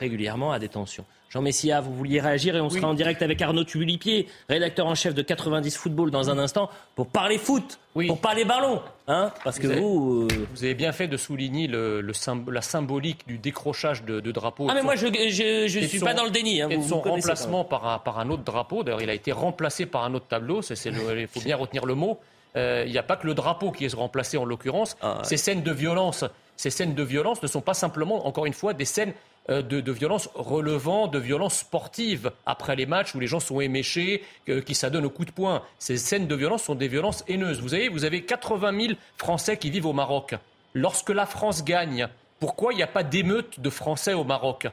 régulièrement 0.00 0.52
à 0.52 0.58
des 0.58 0.68
tensions. 0.68 1.04
Jean 1.34 1.42
Messia, 1.42 1.80
vous 1.80 1.92
vouliez 1.92 2.20
réagir 2.20 2.54
et 2.54 2.60
on 2.60 2.70
sera 2.70 2.86
en 2.86 2.94
direct 2.94 3.20
avec 3.20 3.42
Arnaud 3.42 3.64
Tulipier, 3.64 4.28
rédacteur 4.48 4.86
en 4.86 4.94
chef 4.94 5.14
de 5.14 5.22
90 5.22 5.76
Football 5.76 6.12
dans 6.12 6.30
un 6.30 6.38
instant, 6.38 6.70
pour 6.94 7.08
parler 7.08 7.38
foot, 7.38 7.80
pour 8.06 8.20
parler 8.20 8.44
ballon. 8.44 8.80
Hein 9.06 9.32
Parce 9.44 9.58
que 9.58 9.66
vous. 9.66 10.28
Euh, 10.30 10.46
vous, 10.54 10.64
avez, 10.64 10.74
bien 10.74 10.92
fait 10.92 11.08
de 11.08 11.16
souligner 11.16 11.66
le, 11.66 12.00
la 12.48 12.62
symbolique 12.62 13.26
du 13.26 13.38
décrochage 13.38 14.04
de, 14.04 14.20
de 14.20 14.32
drapeaux. 14.32 14.66
Ah, 14.70 14.74
mais 14.74 14.82
moi, 14.82 14.96
je 14.96 15.06
ne 15.06 15.86
suis 15.86 16.00
pas 16.00 16.14
dans 16.14 16.24
le 16.24 16.30
déni. 16.30 16.62
Hein, 16.62 16.70
et 16.70 16.78
de 16.78 16.82
son 16.82 17.00
remplacement 17.00 17.64
par, 17.64 18.02
par, 18.02 18.18
un 18.18 18.30
autre 18.30 18.44
drapeau. 18.44 18.82
D'ailleurs, 18.82 19.02
il 19.02 19.10
a 19.10 19.14
été 19.14 19.32
remplacé 19.32 19.84
par 19.86 20.04
un 20.04 20.14
autre 20.14 20.26
tableau. 20.26 20.62
Il 20.62 21.28
faut 21.28 21.40
bien 21.40 21.56
retenir 21.56 21.84
le 21.84 21.94
mot. 21.94 22.18
Euh, 22.56 22.84
il 22.86 22.92
n'y 22.92 22.98
a 22.98 23.02
pas 23.02 23.16
que 23.16 23.26
le 23.26 23.34
drapeau 23.34 23.72
qui 23.72 23.84
est 23.84 23.94
remplacé 23.94 24.36
en 24.36 24.44
l'occurrence. 24.44 24.96
Ah, 25.02 25.18
ces 25.22 25.36
scènes 25.36 25.62
de 25.62 25.72
violence, 25.72 26.24
ces 26.56 26.70
scènes 26.70 26.94
de 26.94 27.02
violence 27.02 27.42
ne 27.42 27.48
sont 27.48 27.60
pas 27.60 27.74
simplement, 27.74 28.26
encore 28.26 28.46
une 28.46 28.52
fois, 28.52 28.74
des 28.74 28.84
scènes 28.84 29.12
de, 29.48 29.60
de 29.60 29.92
violences 29.92 30.30
relevant 30.34 31.06
de 31.06 31.18
violences 31.18 31.58
sportives 31.58 32.32
après 32.46 32.76
les 32.76 32.86
matchs 32.86 33.14
où 33.14 33.20
les 33.20 33.26
gens 33.26 33.40
sont 33.40 33.60
éméchés, 33.60 34.22
qui 34.64 34.74
s'adonnent 34.74 35.04
au 35.04 35.10
coup 35.10 35.24
de 35.24 35.30
poing. 35.30 35.62
Ces 35.78 35.98
scènes 35.98 36.26
de 36.26 36.34
violence 36.34 36.62
sont 36.64 36.74
des 36.74 36.88
violences 36.88 37.24
haineuses. 37.28 37.60
Vous 37.60 37.70
savez, 37.70 37.88
vous 37.88 38.04
avez 38.04 38.22
80 38.22 38.80
000 38.80 38.92
Français 39.16 39.56
qui 39.56 39.70
vivent 39.70 39.86
au 39.86 39.92
Maroc. 39.92 40.34
Lorsque 40.72 41.10
la 41.10 41.26
France 41.26 41.64
gagne, 41.64 42.08
pourquoi 42.40 42.72
il 42.72 42.76
n'y 42.76 42.82
a 42.82 42.88
pas 42.88 43.02
d'émeute 43.02 43.60
de 43.60 43.70
Français 43.70 44.12
au 44.12 44.24
Maroc? 44.24 44.66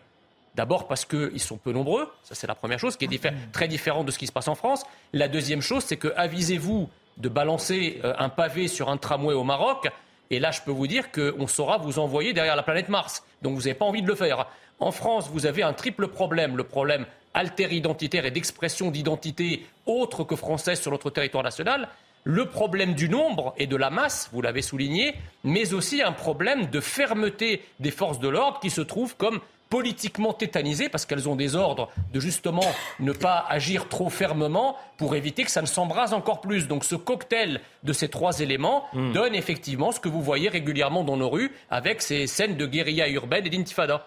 D'abord 0.56 0.88
parce 0.88 1.06
qu'ils 1.06 1.40
sont 1.40 1.58
peu 1.58 1.72
nombreux, 1.72 2.12
ça 2.24 2.36
c'est 2.36 2.48
la 2.48 2.56
première 2.56 2.80
chose, 2.80 2.98
qui 2.98 3.06
est 3.06 3.52
très 3.54 3.68
différente 3.68 4.06
de 4.06 4.12
ce 4.12 4.20
qui 4.20 4.28
se 4.28 4.34
passe 4.34 4.50
en 4.50 4.56
France. 4.56 4.84
La 5.14 5.30
deuxième 5.30 5.62
chose, 5.62 5.84
c'est 5.86 5.96
que 5.96 6.12
avisez-vous 6.18 6.90
de 7.18 7.30
balancer 7.30 8.02
euh, 8.04 8.14
un 8.18 8.30
pavé 8.30 8.68
sur 8.68 8.90
un 8.90 8.98
tramway 8.98 9.34
au 9.34 9.44
Maroc, 9.44 9.90
et 10.32 10.40
là 10.40 10.50
je 10.50 10.62
peux 10.62 10.72
vous 10.72 10.88
dire 10.88 11.12
qu'on 11.12 11.46
saura 11.46 11.78
vous 11.78 12.00
envoyer 12.00 12.34
derrière 12.34 12.56
la 12.56 12.64
planète 12.64 12.90
Mars. 12.90 13.24
Donc 13.44 13.54
vous 13.54 13.62
n'avez 13.62 13.76
pas 13.76 13.86
envie 13.86 14.02
de 14.02 14.08
le 14.08 14.16
faire. 14.16 14.48
En 14.80 14.92
France, 14.92 15.30
vous 15.32 15.46
avez 15.46 15.62
un 15.62 15.74
triple 15.74 16.08
problème. 16.08 16.58
Le 16.58 16.64
problème 16.64 17.06
alter-identitaire 17.36 18.26
et 18.26 18.32
d'expression 18.32 18.90
d'identité 18.90 19.66
autre 19.86 20.24
que 20.24 20.36
française 20.36 20.82
sur 20.82 20.92
notre 20.92 21.12
territoire 21.12 21.44
national. 21.44 21.88
Le 22.24 22.46
problème 22.46 22.94
du 22.94 23.10
nombre 23.10 23.54
et 23.58 23.68
de 23.68 23.76
la 23.76 23.90
masse, 23.90 24.30
vous 24.32 24.42
l'avez 24.42 24.62
souligné, 24.62 25.16
mais 25.44 25.74
aussi 25.74 26.02
un 26.02 26.12
problème 26.12 26.68
de 26.68 26.80
fermeté 26.80 27.64
des 27.80 27.92
forces 27.92 28.20
de 28.20 28.30
l'ordre 28.30 28.60
qui 28.60 28.70
se 28.70 28.82
trouvent 28.82 29.16
comme 29.16 29.40
politiquement 29.72 30.34
tétanisées 30.34 30.90
parce 30.90 31.06
qu'elles 31.06 31.30
ont 31.30 31.38
des 31.38 31.56
ordres 31.56 31.90
de 32.14 32.20
justement 32.20 32.62
ne 33.00 33.14
pas 33.14 33.46
agir 33.50 33.88
trop 33.88 34.10
fermement 34.10 34.76
pour 34.98 35.16
éviter 35.16 35.46
que 35.46 35.50
ça 35.50 35.62
ne 35.62 35.66
s'embrase 35.66 36.14
encore 36.14 36.42
plus. 36.42 36.68
Donc 36.68 36.84
ce 36.84 36.96
cocktail 36.96 37.62
de 37.84 37.94
ces 37.94 38.10
trois 38.10 38.42
éléments 38.42 38.84
hmm. 38.94 39.14
donne 39.14 39.34
effectivement 39.34 39.94
ce 39.94 40.02
que 40.02 40.10
vous 40.10 40.22
voyez 40.22 40.50
régulièrement 40.50 41.06
dans 41.06 41.16
nos 41.16 41.30
rues 41.30 41.54
avec 41.70 42.02
ces 42.02 42.28
scènes 42.28 42.58
de 42.58 42.66
guérilla 42.68 43.08
urbaine 43.10 43.48
et 43.48 43.50
d'intifada. 43.50 44.06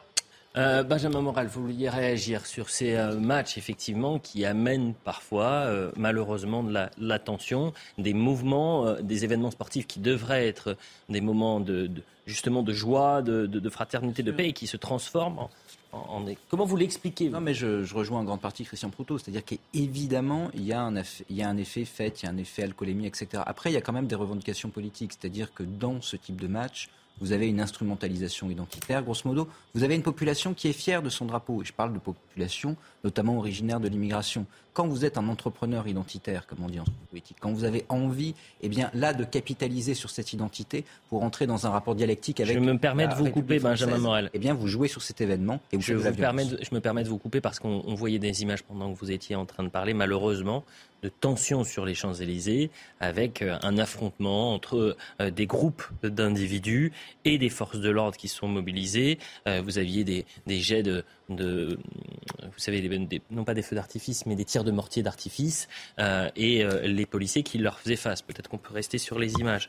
Euh, 0.56 0.84
Benjamin 0.84 1.20
Moral, 1.20 1.48
vous 1.48 1.62
vouliez 1.62 1.88
réagir 1.88 2.46
sur 2.46 2.70
ces 2.70 2.94
euh, 2.94 3.18
matchs, 3.18 3.58
effectivement, 3.58 4.20
qui 4.20 4.44
amènent 4.44 4.94
parfois, 4.94 5.46
euh, 5.46 5.90
malheureusement, 5.96 6.62
de 6.62 6.72
la, 6.96 7.18
tension, 7.18 7.72
des 7.98 8.14
mouvements, 8.14 8.94
des 9.02 9.24
événements 9.24 9.50
sportifs 9.50 9.88
qui 9.88 9.98
devraient 9.98 10.46
être 10.46 10.76
des 11.08 11.20
moments 11.20 11.58
de, 11.58 11.90
justement 12.26 12.62
de 12.62 12.72
joie, 12.72 13.20
de, 13.20 13.68
fraternité, 13.68 14.22
de 14.22 14.30
paix, 14.30 14.50
et 14.50 14.52
qui 14.52 14.68
se 14.68 14.76
transforment 14.76 15.48
en, 15.90 16.24
Comment 16.48 16.64
vous 16.64 16.76
l'expliquez 16.76 17.28
Non, 17.28 17.40
mais 17.40 17.54
je, 17.54 17.92
rejoins 17.94 18.20
en 18.20 18.24
grande 18.24 18.40
partie 18.40 18.64
Christian 18.64 18.90
Proutot. 18.90 19.18
C'est-à-dire 19.18 19.44
qu'évidemment, 19.44 20.50
il, 20.54 20.62
il 20.62 20.66
y 20.66 20.72
a 21.42 21.48
un 21.48 21.56
effet 21.56 21.84
fait, 21.84 22.22
il 22.22 22.26
y 22.26 22.28
a 22.28 22.32
un 22.32 22.36
effet 22.36 22.62
alcoolémie, 22.64 23.06
etc. 23.06 23.42
Après, 23.46 23.70
il 23.70 23.74
y 23.74 23.76
a 23.76 23.80
quand 23.80 23.92
même 23.92 24.08
des 24.08 24.16
revendications 24.16 24.70
politiques. 24.70 25.12
C'est-à-dire 25.12 25.54
que 25.54 25.62
dans 25.62 26.00
ce 26.00 26.16
type 26.16 26.40
de 26.40 26.48
match, 26.48 26.88
vous 27.20 27.32
avez 27.32 27.48
une 27.48 27.60
instrumentalisation 27.60 28.50
identitaire. 28.50 29.02
Grosso 29.02 29.22
modo, 29.24 29.48
vous 29.74 29.84
avez 29.84 29.94
une 29.94 30.02
population 30.02 30.54
qui 30.54 30.68
est 30.68 30.72
fière 30.72 31.02
de 31.02 31.08
son 31.08 31.26
drapeau. 31.26 31.62
Et 31.62 31.64
je 31.64 31.72
parle 31.72 31.92
de 31.92 31.98
population 31.98 32.76
notamment 33.04 33.38
originaire 33.38 33.80
de 33.80 33.88
l'immigration. 33.88 34.46
Quand 34.72 34.88
vous 34.88 35.04
êtes 35.04 35.18
un 35.18 35.28
entrepreneur 35.28 35.86
identitaire, 35.86 36.46
comme 36.48 36.64
on 36.64 36.68
dit 36.68 36.80
en 36.80 36.84
politique, 37.10 37.36
quand 37.38 37.52
vous 37.52 37.62
avez 37.62 37.84
envie, 37.88 38.34
eh 38.60 38.68
bien 38.68 38.90
là, 38.92 39.12
de 39.12 39.22
capitaliser 39.22 39.94
sur 39.94 40.10
cette 40.10 40.32
identité 40.32 40.84
pour 41.10 41.22
entrer 41.22 41.46
dans 41.46 41.66
un 41.66 41.70
rapport 41.70 41.94
dialectique 41.94 42.40
avec. 42.40 42.54
Je 42.54 42.60
me 42.60 42.76
permets 42.76 43.06
de 43.06 43.14
vous 43.14 43.30
couper, 43.30 43.60
Benjamin 43.60 43.98
Morel. 43.98 44.30
Eh 44.32 44.38
bien, 44.40 44.52
vous 44.52 44.66
jouez 44.66 44.88
sur 44.88 45.02
cet 45.02 45.20
événement 45.20 45.60
et 45.70 45.76
vous 45.76 45.82
je, 45.82 45.94
vous 45.94 46.12
permets 46.12 46.44
je 46.44 46.74
me 46.74 46.80
permets 46.80 47.04
de 47.04 47.08
vous 47.08 47.18
couper 47.18 47.40
parce 47.40 47.60
qu'on 47.60 47.94
voyait 47.94 48.18
des 48.18 48.42
images 48.42 48.64
pendant 48.64 48.92
que 48.92 48.98
vous 48.98 49.12
étiez 49.12 49.36
en 49.36 49.46
train 49.46 49.62
de 49.62 49.68
parler, 49.68 49.94
malheureusement, 49.94 50.64
de 51.04 51.08
tensions 51.10 51.64
sur 51.64 51.84
les 51.84 51.94
Champs-Élysées 51.94 52.70
avec 52.98 53.42
euh, 53.42 53.58
un 53.62 53.76
affrontement 53.76 54.54
entre 54.54 54.96
euh, 55.20 55.30
des 55.30 55.46
groupes 55.46 55.84
d'individus 56.02 56.92
et 57.24 57.38
des 57.38 57.48
forces 57.48 57.78
de 57.78 57.90
l'ordre 57.90 58.16
qui 58.16 58.28
sont 58.28 58.48
mobilisées. 58.48 59.18
Euh, 59.46 59.60
vous 59.62 59.78
aviez 59.78 60.04
des, 60.04 60.24
jets 60.46 60.82
de, 60.82 61.04
vous 61.28 62.58
savez, 62.58 62.88
non 63.30 63.44
pas 63.44 63.54
des 63.54 63.62
feux 63.62 63.76
d'artifice, 63.76 64.26
mais 64.26 64.36
des 64.36 64.44
tirs 64.44 64.64
de 64.64 64.70
mortier 64.70 65.02
d'artifice, 65.02 65.68
euh, 65.98 66.28
et 66.36 66.64
euh, 66.64 66.86
les 66.86 67.06
policiers 67.06 67.42
qui 67.42 67.58
leur 67.58 67.78
faisaient 67.78 67.96
face. 67.96 68.22
Peut-être 68.22 68.48
qu'on 68.48 68.58
peut 68.58 68.74
rester 68.74 68.98
sur 68.98 69.18
les 69.18 69.32
images. 69.34 69.68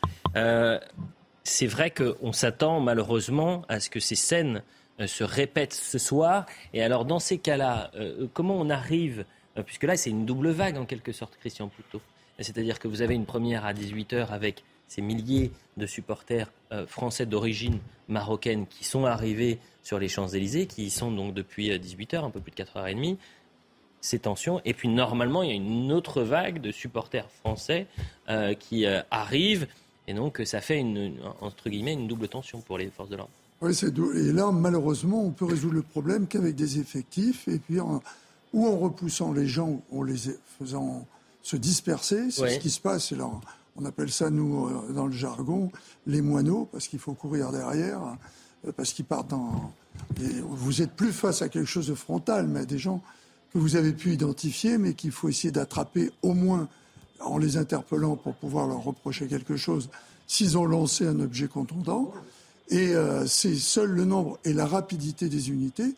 C'est 1.47 1.67
vrai 1.67 1.91
qu'on 1.91 2.33
s'attend 2.33 2.79
malheureusement 2.79 3.65
à 3.69 3.79
ce 3.79 3.91
que 3.91 3.99
ces 3.99 4.15
scènes 4.15 4.63
se 5.05 5.23
répètent 5.23 5.75
ce 5.75 5.99
soir. 5.99 6.47
Et 6.73 6.81
alors, 6.81 7.05
dans 7.05 7.19
ces 7.19 7.37
cas-là, 7.37 7.91
comment 8.33 8.55
on 8.55 8.71
arrive, 8.71 9.25
puisque 9.63 9.83
là, 9.83 9.95
c'est 9.95 10.09
une 10.09 10.25
double 10.25 10.49
vague 10.49 10.77
en 10.77 10.85
quelque 10.85 11.11
sorte, 11.11 11.37
Christian 11.37 11.67
Poutot. 11.67 12.01
C'est-à-dire 12.39 12.79
que 12.79 12.87
vous 12.87 13.03
avez 13.03 13.13
une 13.13 13.27
première 13.27 13.63
à 13.63 13.73
18h 13.73 14.29
avec 14.29 14.63
ces 14.95 15.01
milliers 15.01 15.51
de 15.77 15.85
supporters 15.85 16.49
français 16.87 17.25
d'origine 17.25 17.79
marocaine 18.07 18.65
qui 18.67 18.85
sont 18.85 19.05
arrivés 19.05 19.59
sur 19.83 19.99
les 19.99 20.07
Champs-Élysées, 20.07 20.67
qui 20.67 20.85
y 20.85 20.89
sont 20.89 21.11
donc 21.11 21.33
depuis 21.33 21.69
18h, 21.69 22.23
un 22.23 22.29
peu 22.29 22.39
plus 22.39 22.51
de 22.51 22.63
4h30. 22.63 23.17
ces 24.01 24.19
tensions. 24.19 24.61
Et 24.65 24.73
puis 24.73 24.87
normalement, 24.87 25.43
il 25.43 25.49
y 25.49 25.51
a 25.51 25.55
une 25.55 25.91
autre 25.91 26.21
vague 26.21 26.61
de 26.61 26.71
supporters 26.71 27.29
français 27.29 27.87
euh, 28.29 28.53
qui 28.53 28.85
euh, 28.85 29.01
arrive. 29.11 29.67
Et 30.07 30.13
donc 30.13 30.41
ça 30.45 30.61
fait 30.61 30.79
une, 30.79 31.15
entre 31.41 31.69
guillemets 31.69 31.93
une 31.93 32.07
double 32.07 32.27
tension 32.27 32.61
pour 32.61 32.77
les 32.77 32.89
forces 32.89 33.09
de 33.09 33.15
l'ordre. 33.15 33.31
Oui, 33.61 33.73
et 34.15 34.31
là, 34.31 34.51
malheureusement, 34.51 35.23
on 35.23 35.31
peut 35.31 35.45
résoudre 35.45 35.75
le 35.75 35.81
problème 35.81 36.27
qu'avec 36.27 36.55
des 36.55 36.77
effectifs, 36.79 37.47
et 37.47 37.57
puis 37.57 37.79
ou 37.79 38.67
en 38.67 38.77
repoussant 38.77 39.33
les 39.33 39.47
gens, 39.47 39.81
ou 39.91 40.01
en 40.01 40.03
les 40.03 40.15
faisant 40.59 41.07
se 41.41 41.55
disperser. 41.55 42.31
C'est 42.31 42.55
ce 42.55 42.59
qui 42.59 42.69
se 42.69 42.81
passe. 42.81 43.11
Là, 43.11 43.29
on 43.75 43.85
appelle 43.85 44.11
ça, 44.11 44.29
nous, 44.29 44.67
euh, 44.67 44.93
dans 44.93 45.07
le 45.07 45.11
jargon, 45.11 45.71
les 46.07 46.21
moineaux, 46.21 46.67
parce 46.71 46.87
qu'il 46.87 46.99
faut 46.99 47.13
courir 47.13 47.51
derrière, 47.51 48.01
parce 48.77 48.93
qu'ils 48.93 49.05
partent 49.05 49.29
dans. 49.29 49.73
Vous 50.19 50.81
êtes 50.81 50.91
plus 50.91 51.11
face 51.11 51.41
à 51.41 51.49
quelque 51.49 51.67
chose 51.67 51.87
de 51.87 51.95
frontal, 51.95 52.47
mais 52.47 52.61
à 52.61 52.65
des 52.65 52.77
gens 52.77 53.01
que 53.53 53.59
vous 53.59 53.75
avez 53.75 53.93
pu 53.93 54.11
identifier, 54.11 54.77
mais 54.77 54.93
qu'il 54.93 55.11
faut 55.11 55.29
essayer 55.29 55.51
d'attraper 55.51 56.11
au 56.21 56.33
moins 56.33 56.67
en 57.19 57.37
les 57.37 57.57
interpellant 57.57 58.15
pour 58.15 58.35
pouvoir 58.35 58.67
leur 58.67 58.83
reprocher 58.83 59.27
quelque 59.27 59.55
chose 59.55 59.89
s'ils 60.27 60.57
ont 60.57 60.65
lancé 60.65 61.07
un 61.07 61.19
objet 61.19 61.47
contondant. 61.47 62.11
Et 62.69 62.95
euh, 62.95 63.25
c'est 63.27 63.55
seul 63.55 63.91
le 63.91 64.05
nombre 64.05 64.39
et 64.43 64.53
la 64.53 64.65
rapidité 64.65 65.29
des 65.29 65.49
unités 65.49 65.95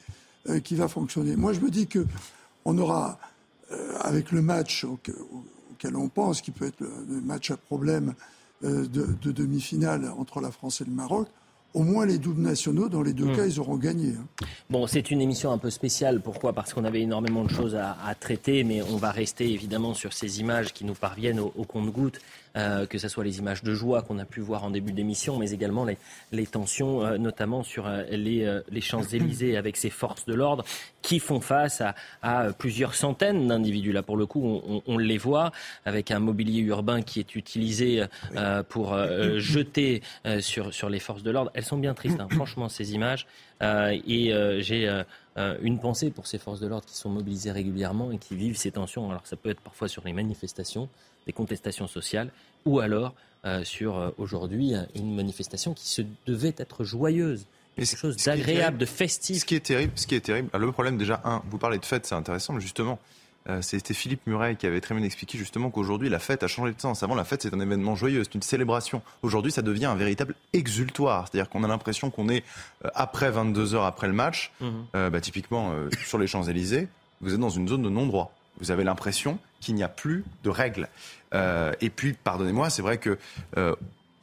euh, 0.50 0.60
qui 0.60 0.76
va 0.76 0.88
fonctionner. 0.88 1.36
Moi, 1.36 1.54
je 1.54 1.62
me 1.62 1.70
dis 1.70 1.88
que 1.88 2.06
on 2.66 2.78
aura, 2.78 3.18
euh, 3.72 3.98
avec 4.02 4.32
le 4.32 4.42
match 4.42 4.86
auquel 5.78 5.96
on 5.96 6.10
pense, 6.10 6.42
qui 6.42 6.52
peut 6.52 6.66
être 6.66 6.82
le, 6.82 7.22
match 7.22 7.52
à 7.52 7.58
problème 7.58 8.16
de, 8.64 8.86
de 8.86 9.32
demi-finale 9.32 10.12
entre 10.18 10.42
la 10.42 10.52
France 10.52 10.82
et 10.82 10.86
le 10.86 10.92
Maroc, 10.92 11.28
au 11.78 11.84
moins 11.84 12.08
les 12.08 12.18
doubles 12.18 12.42
nationaux, 12.42 12.90
dans 12.90 13.04
les 13.04 13.14
deux 13.14 13.26
hmm. 13.26 13.36
cas, 13.36 13.46
ils 13.46 13.60
auront 13.60 13.76
gagné. 13.76 14.14
Hein. 14.18 14.46
Bon, 14.72 14.88
c'est 14.88 15.12
une 15.12 15.22
émission 15.22 15.52
un 15.52 15.60
peu 15.60 15.70
spéciale. 15.70 16.22
Pourquoi? 16.22 16.52
Parce 16.52 16.74
qu'on 16.74 16.86
avait 16.86 17.02
énormément 17.02 17.44
de 17.44 17.52
choses 17.52 17.76
à, 17.76 17.96
traiter, 18.20 18.64
mais 18.64 18.82
on 18.82 18.98
va 18.98 19.12
rester 19.12 19.52
évidemment 19.52 19.94
sur 19.94 20.12
ces 20.12 20.40
images 20.40 20.74
qui 20.74 20.86
nous 20.86 20.96
parviennent 20.96 21.40
au, 21.40 21.64
compte-gouttes, 21.66 22.20
euh, 22.56 22.88
que 22.88 22.98
ce 22.98 23.08
soit 23.08 23.24
les 23.24 23.38
images 23.38 23.62
de 23.62 23.76
joie 23.76 24.02
qu'on 24.02 24.18
a 24.18 24.26
pu 24.26 24.40
voir 24.40 24.64
en 24.64 24.72
début 24.72 24.92
d'émission, 24.92 25.38
mais 25.38 25.52
également 25.52 25.86
les, 26.32 26.48
tensions, 26.48 27.06
euh, 27.06 27.18
notamment 27.20 27.62
sur 27.62 27.86
euh, 27.86 28.04
les, 28.10 28.82
Champs-Élysées 28.82 29.56
avec 29.58 29.78
ces 29.78 29.92
forces 29.92 30.26
de 30.26 30.34
l'ordre 30.34 30.66
qui 31.04 31.20
font 31.20 31.42
face 31.42 31.84
à, 32.22 32.52
plusieurs 32.58 32.96
centaines 32.96 33.48
d'individus. 33.48 33.92
Là, 33.92 34.02
pour 34.02 34.18
le 34.18 34.26
coup, 34.26 34.62
on, 34.86 34.98
les 34.98 35.18
voit 35.18 35.52
avec 35.86 36.12
un 36.12 36.20
mobilier 36.20 36.62
urbain 36.62 37.02
qui 37.02 37.20
est 37.20 37.36
utilisé 37.36 38.04
pour 38.68 38.98
jeter 39.38 40.02
sur, 40.40 40.74
sur 40.74 40.90
les 40.90 41.00
forces 41.00 41.24
de 41.24 41.32
l'ordre 41.32 41.52
elles 41.54 41.64
sont 41.68 41.78
bien 41.78 41.94
tristes, 41.94 42.20
hein. 42.20 42.28
franchement, 42.32 42.70
ces 42.70 42.94
images. 42.94 43.28
Euh, 43.62 43.98
et 44.08 44.34
euh, 44.34 44.62
j'ai 44.62 44.88
euh, 44.88 45.58
une 45.62 45.80
pensée 45.80 46.10
pour 46.10 46.28
ces 46.28 46.38
forces 46.38 46.60
de 46.60 46.68
l'ordre 46.68 46.86
qui 46.86 46.96
sont 46.96 47.10
mobilisées 47.10 47.52
régulièrement 47.52 48.12
et 48.12 48.18
qui 48.18 48.36
vivent 48.36 48.58
ces 48.58 48.72
tensions. 48.72 49.10
Alors 49.10 49.26
ça 49.26 49.36
peut 49.36 49.50
être 49.50 49.62
parfois 49.62 49.88
sur 49.88 50.04
les 50.06 50.14
manifestations, 50.14 50.90
des 51.26 51.34
contestations 51.34 51.88
sociales, 51.88 52.32
ou 52.66 52.80
alors 52.80 53.14
sur 53.64 54.14
aujourd'hui 54.18 54.74
une 54.94 55.16
manifestation 55.16 55.74
qui 55.74 55.88
se 55.88 56.02
devait 56.26 56.56
être 56.58 56.84
joyeuse. 56.84 57.46
Quelque 57.78 57.96
chose 57.96 58.18
d'agréable, 58.18 58.78
de 58.78 58.86
festif. 58.86 59.40
Ce 59.40 59.46
qui 59.46 59.56
est 59.56 59.66
terrible, 59.66 59.94
ce 59.96 60.06
qui 60.06 60.16
est 60.16 60.20
terrible. 60.20 60.50
le 60.54 60.72
problème 60.74 60.98
déjà, 60.98 61.22
un, 61.24 61.42
vous 61.50 61.58
parlez 61.58 61.78
de 61.78 61.86
fête, 61.86 62.06
c'est 62.06 62.16
intéressant, 62.16 62.52
mais 62.52 62.60
justement, 62.60 63.00
c'était 63.62 63.94
Philippe 63.94 64.26
Muret 64.28 64.56
qui 64.56 64.66
avait 64.66 64.82
très 64.82 64.96
bien 64.96 65.04
expliqué 65.04 65.38
justement 65.38 65.70
qu'aujourd'hui 65.70 66.10
la 66.10 66.20
fête 66.20 66.44
a 66.44 66.48
changé 66.48 66.74
de 66.74 66.82
sens. 66.82 67.04
Avant 67.04 67.16
la 67.16 67.24
fête 67.24 67.42
c'est 67.42 67.54
un 67.54 67.60
événement 67.60 67.96
joyeux, 67.96 68.24
c'est 68.24 68.36
une 68.36 68.42
célébration. 68.42 69.02
Aujourd'hui 69.22 69.52
ça 69.52 69.62
devient 69.62 69.86
un 69.86 69.96
véritable 69.96 70.36
exultoire. 70.54 71.28
C'est-à-dire 71.28 71.50
qu'on 71.50 71.64
a 71.64 71.68
l'impression 71.68 72.10
qu'on 72.10 72.30
est 72.30 72.44
euh, 72.86 72.90
après 72.96 73.32
22 73.32 73.76
heures 73.76 73.86
après 73.86 74.08
le 74.08 74.14
match, 74.14 74.52
mhm. 74.60 74.86
euh, 74.96 75.10
bah, 75.10 75.22
typiquement 75.22 75.74
sur 76.06 76.18
les 76.18 76.28
Champs-Élysées, 76.28 76.88
vous 77.22 77.34
êtes 77.34 77.40
dans 77.40 77.50
une 77.50 77.68
zone 77.68 77.84
de 77.84 77.90
non-droit. 77.90 78.34
Vous 78.60 78.72
avez 78.72 78.84
l'impression 78.84 79.40
qu'il 79.60 79.76
n'y 79.76 79.84
a 79.84 79.90
plus 79.90 80.24
de 80.44 80.50
règles. 80.50 80.90
et 81.34 81.90
puis, 81.90 82.14
pardonnez-moi, 82.14 82.70
c'est 82.70 82.82
vrai 82.82 82.98
que 82.98 83.18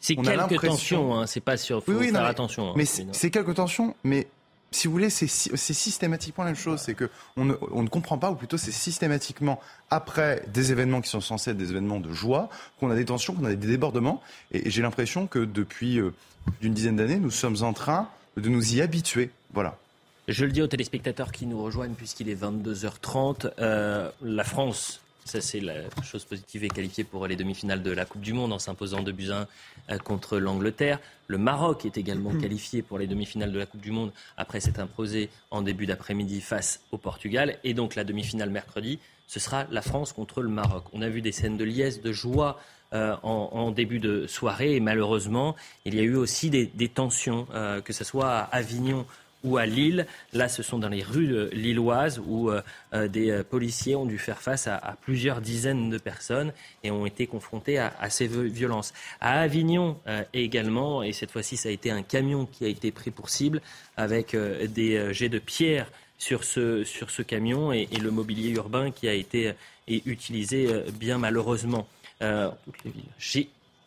c'est 0.04 0.16
quelques 0.16 0.60
tensions, 0.60 1.18
hein, 1.18 1.26
c'est 1.26 1.40
pas 1.40 1.56
sûr. 1.56 1.82
Faut 1.82 1.92
oui, 1.92 2.10
faire 2.10 2.26
attention. 2.26 2.70
Hein, 2.70 2.74
mais 2.76 2.84
c'est 2.84 3.30
quelques 3.30 3.54
tensions, 3.54 3.96
mais 4.04 4.26
si 4.74 4.88
vous 4.88 4.92
voulez, 4.92 5.10
c'est 5.10 5.28
systématiquement 5.28 6.44
la 6.44 6.50
même 6.50 6.58
chose. 6.58 6.80
C'est 6.80 6.94
qu'on 6.94 7.44
ne, 7.44 7.54
on 7.70 7.82
ne 7.82 7.88
comprend 7.88 8.18
pas, 8.18 8.30
ou 8.30 8.34
plutôt 8.34 8.56
c'est 8.56 8.72
systématiquement 8.72 9.60
après 9.90 10.42
des 10.52 10.72
événements 10.72 11.00
qui 11.00 11.08
sont 11.08 11.20
censés 11.20 11.52
être 11.52 11.56
des 11.56 11.70
événements 11.70 12.00
de 12.00 12.12
joie, 12.12 12.48
qu'on 12.80 12.90
a 12.90 12.96
des 12.96 13.04
tensions, 13.04 13.34
qu'on 13.34 13.44
a 13.44 13.54
des 13.54 13.68
débordements. 13.68 14.20
Et, 14.50 14.68
j'ai 14.70 14.82
l'impression 14.82 15.26
que 15.26 15.38
depuis 15.38 15.98
euh, 15.98 16.12
une 16.60 16.74
dizaine 16.74 16.96
d'années, 16.96 17.18
nous 17.18 17.30
sommes 17.30 17.62
en 17.62 17.72
train 17.72 18.08
de 18.37 18.48
nous 18.48 18.74
y 18.74 18.80
habituer. 18.80 19.30
Voilà. 19.52 19.78
Je 20.26 20.44
le 20.44 20.50
dis 20.50 20.62
aux 20.62 20.66
téléspectateurs 20.66 21.30
qui 21.30 21.46
nous 21.46 21.62
rejoignent, 21.62 21.94
puisqu'il 21.94 22.28
est 22.28 22.42
22h30. 22.42 23.52
Euh, 23.60 24.10
la 24.22 24.44
France 24.44 25.03
ça, 25.24 25.40
c'est 25.40 25.60
la 25.60 25.74
chose 26.02 26.24
positive 26.24 26.64
et 26.64 26.68
qualifiée 26.68 27.04
pour 27.04 27.26
les 27.26 27.37
demi-finales 27.37 27.82
de 27.82 27.90
la 27.90 28.04
Coupe 28.04 28.20
du 28.20 28.34
Monde 28.34 28.52
en 28.52 28.58
s'imposant 28.58 29.02
de 29.02 29.10
buts 29.10 29.30
1 29.30 29.46
euh, 29.90 29.98
contre 29.98 30.38
l'Angleterre. 30.38 31.00
Le 31.28 31.38
Maroc 31.38 31.87
est 31.87 31.96
également 31.96 32.30
mm. 32.30 32.42
qualifié 32.42 32.82
pour 32.82 32.98
les 32.98 33.06
demi-finales 33.06 33.50
de 33.50 33.58
la 33.58 33.64
Coupe 33.64 33.80
du 33.80 33.90
Monde 33.90 34.12
après 34.37 34.60
s'être 34.60 34.80
imposé 34.80 35.30
en 35.50 35.62
début 35.62 35.87
d'après-midi 35.87 36.42
face 36.42 36.80
au 36.92 36.98
Portugal. 36.98 37.58
Et 37.64 37.72
donc 37.72 37.94
la 37.94 38.04
demi-finale 38.04 38.50
mercredi, 38.50 38.98
ce 39.26 39.40
sera 39.40 39.64
la 39.70 39.80
France 39.80 40.12
contre 40.12 40.42
le 40.42 40.50
Maroc. 40.50 40.84
On 40.92 41.00
a 41.00 41.08
vu 41.08 41.22
des 41.22 41.32
scènes 41.32 41.56
de 41.56 41.64
liesse, 41.64 42.02
de 42.02 42.12
joie 42.12 42.60
euh, 42.92 43.16
en, 43.22 43.70
début 43.72 43.98
de 43.98 44.26
soirée 44.26 44.76
et 44.76 44.80
malheureusement, 44.80 45.56
il 45.84 45.94
y 45.94 45.98
a 45.98 46.02
eu 46.02 46.14
aussi 46.14 46.50
des, 46.50 46.88
tensions, 46.88 47.48
euh, 47.52 47.80
que 47.80 47.92
ce 47.92 48.04
soit 48.04 48.30
à 48.30 48.42
Avignon 48.42 49.04
ou 49.44 49.59
à 49.59 49.66
Lille. 49.66 50.07
Là, 50.33 50.48
ce 50.48 50.62
sont 50.62 50.78
dans 50.78 50.88
les 50.88 51.02
rues 51.02 51.50
lilloises 51.52 52.20
où 52.26 52.50
euh, 52.50 52.62
euh, 52.94 53.07
des 53.07 53.42
policiers 53.48 53.94
ont 53.94 54.07
dû 54.07 54.18
faire 54.18 54.40
face 54.40 54.66
à, 54.66 54.96
plusieurs 55.02 55.40
dizaines 55.40 55.90
de 55.90 55.98
personnes 55.98 56.52
et 56.83 56.90
ont 56.90 57.07
été 57.07 57.26
confrontés 57.26 57.78
à, 57.78 58.11
ces 58.11 58.26
violences. 58.26 58.92
À 59.20 59.40
Avignon 59.40 59.98
euh, 60.07 60.24
également, 60.33 61.02
et 61.02 61.12
cette 61.12 61.30
fois-ci, 61.30 61.57
ça 61.57 61.68
a 61.68 61.72
été 61.72 61.90
un 61.90 62.02
camion 62.02 62.46
qui 62.46 62.64
a 62.64 62.68
été 62.68 62.90
pris 62.90 63.11
pour 63.11 63.28
cible 63.28 63.61
avec 63.96 64.35
des 64.35 65.12
jets 65.12 65.28
de 65.28 65.38
pierre 65.38 65.90
sur 66.18 66.42
ce, 66.42 66.85
sur 66.85 67.11
ce 67.11 67.22
camion 67.22 67.72
et, 67.72 67.87
le 67.87 68.11
mobilier 68.11 68.50
urbain 68.50 68.90
qui 68.90 69.09
a 69.09 69.12
été 69.12 69.52
utilisé 69.88 70.68
bien 70.98 71.18
malheureusement. 71.18 71.87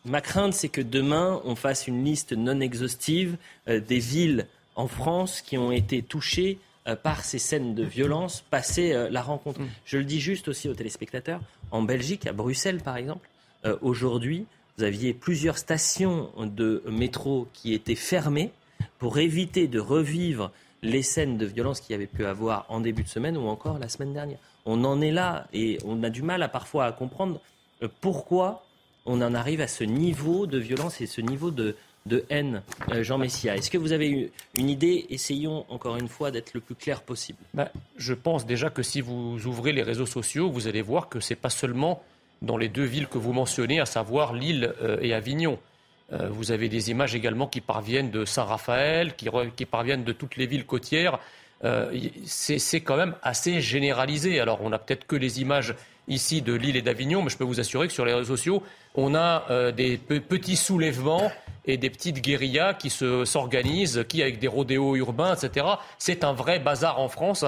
Ma 0.04 0.20
crainte, 0.20 0.54
c'est 0.54 0.68
que 0.68 0.80
demain, 0.80 1.40
on 1.44 1.56
fasse 1.56 1.88
une 1.88 2.04
liste 2.04 2.32
non 2.32 2.60
exhaustive 2.60 3.36
des 3.66 3.98
villes 3.98 4.46
en 4.78 4.86
France 4.86 5.42
qui 5.42 5.58
ont 5.58 5.72
été 5.72 6.02
touchés 6.02 6.58
euh, 6.86 6.96
par 6.96 7.24
ces 7.24 7.38
scènes 7.38 7.74
de 7.74 7.82
violence 7.82 8.44
passées 8.48 8.92
euh, 8.92 9.10
la 9.10 9.20
rencontre. 9.20 9.60
Mm. 9.60 9.68
Je 9.84 9.98
le 9.98 10.04
dis 10.04 10.20
juste 10.20 10.48
aussi 10.48 10.68
aux 10.68 10.74
téléspectateurs, 10.74 11.40
en 11.72 11.82
Belgique, 11.82 12.26
à 12.26 12.32
Bruxelles 12.32 12.80
par 12.80 12.96
exemple, 12.96 13.28
euh, 13.66 13.76
aujourd'hui, 13.82 14.46
vous 14.78 14.84
aviez 14.84 15.12
plusieurs 15.12 15.58
stations 15.58 16.30
de 16.38 16.84
métro 16.88 17.48
qui 17.52 17.74
étaient 17.74 17.96
fermées 17.96 18.52
pour 19.00 19.18
éviter 19.18 19.66
de 19.66 19.80
revivre 19.80 20.52
les 20.82 21.02
scènes 21.02 21.36
de 21.36 21.46
violence 21.46 21.80
qu'il 21.80 21.90
y 21.90 21.96
avait 21.96 22.06
pu 22.06 22.24
avoir 22.24 22.64
en 22.68 22.78
début 22.78 23.02
de 23.02 23.08
semaine 23.08 23.36
ou 23.36 23.48
encore 23.48 23.80
la 23.80 23.88
semaine 23.88 24.12
dernière. 24.12 24.38
On 24.64 24.84
en 24.84 25.00
est 25.00 25.10
là 25.10 25.48
et 25.52 25.78
on 25.84 26.04
a 26.04 26.10
du 26.10 26.22
mal 26.22 26.44
à 26.44 26.48
parfois 26.48 26.84
à 26.84 26.92
comprendre 26.92 27.40
pourquoi 28.00 28.64
on 29.04 29.20
en 29.20 29.34
arrive 29.34 29.60
à 29.60 29.66
ce 29.66 29.82
niveau 29.82 30.46
de 30.46 30.58
violence 30.58 31.00
et 31.00 31.06
ce 31.06 31.20
niveau 31.20 31.50
de, 31.50 31.74
de 32.08 32.24
haine, 32.30 32.62
euh, 32.90 33.02
Jean 33.02 33.18
Messia. 33.18 33.56
Est-ce 33.56 33.70
que 33.70 33.78
vous 33.78 33.92
avez 33.92 34.10
eu 34.10 34.30
une 34.56 34.68
idée 34.68 35.06
Essayons 35.10 35.64
encore 35.68 35.96
une 35.96 36.08
fois 36.08 36.30
d'être 36.30 36.54
le 36.54 36.60
plus 36.60 36.74
clair 36.74 37.02
possible? 37.02 37.38
Ben, 37.54 37.68
je 37.96 38.14
pense 38.14 38.46
déjà 38.46 38.70
que 38.70 38.82
si 38.82 39.00
vous 39.00 39.46
ouvrez 39.46 39.72
les 39.72 39.82
réseaux 39.82 40.06
sociaux, 40.06 40.50
vous 40.50 40.66
allez 40.66 40.82
voir 40.82 41.08
que 41.08 41.20
ce 41.20 41.32
n'est 41.32 41.36
pas 41.36 41.50
seulement 41.50 42.02
dans 42.42 42.56
les 42.56 42.68
deux 42.68 42.84
villes 42.84 43.08
que 43.08 43.18
vous 43.18 43.32
mentionnez, 43.32 43.80
à 43.80 43.86
savoir 43.86 44.32
Lille 44.32 44.74
euh, 44.82 44.98
et 45.00 45.14
Avignon. 45.14 45.58
Euh, 46.12 46.28
vous 46.30 46.50
avez 46.50 46.68
des 46.68 46.90
images 46.90 47.14
également 47.14 47.46
qui 47.46 47.60
parviennent 47.60 48.10
de 48.10 48.24
Saint-Raphaël, 48.24 49.14
qui, 49.14 49.28
qui, 49.56 49.66
parviennent 49.66 50.04
de 50.04 50.12
toutes 50.12 50.36
les 50.36 50.46
villes 50.46 50.66
côtières. 50.66 51.18
c'est 52.24 52.80
quand 52.80 52.96
même 52.96 53.14
assez 53.22 53.60
généralisé. 53.60 54.40
Alors 54.40 54.62
on 54.62 54.70
n'a 54.70 54.78
peut-être 54.78 55.06
que 55.06 55.16
les 55.16 55.40
images 55.40 55.74
ici 56.08 56.42
de 56.42 56.52
Lille 56.54 56.76
et 56.76 56.82
d'Avignon, 56.82 57.22
mais 57.22 57.30
je 57.30 57.36
peux 57.36 57.44
vous 57.44 57.60
assurer 57.60 57.86
que 57.86 57.92
sur 57.92 58.04
les 58.04 58.14
réseaux 58.14 58.36
sociaux, 58.36 58.62
on 58.94 59.14
a 59.14 59.44
euh, 59.50 59.72
des 59.72 59.98
petits 59.98 60.56
soulèvements 60.56 61.30
et 61.66 61.76
des 61.76 61.90
petites 61.90 62.20
guérillas 62.20 62.74
qui 62.74 62.90
s'organisent, 62.90 64.04
qui 64.08 64.22
avec 64.22 64.38
des 64.38 64.48
rodéos 64.48 64.96
urbains, 64.96 65.34
etc. 65.34 65.66
C'est 65.98 66.24
un 66.24 66.32
vrai 66.32 66.58
bazar 66.58 66.98
en 66.98 67.08
France. 67.08 67.44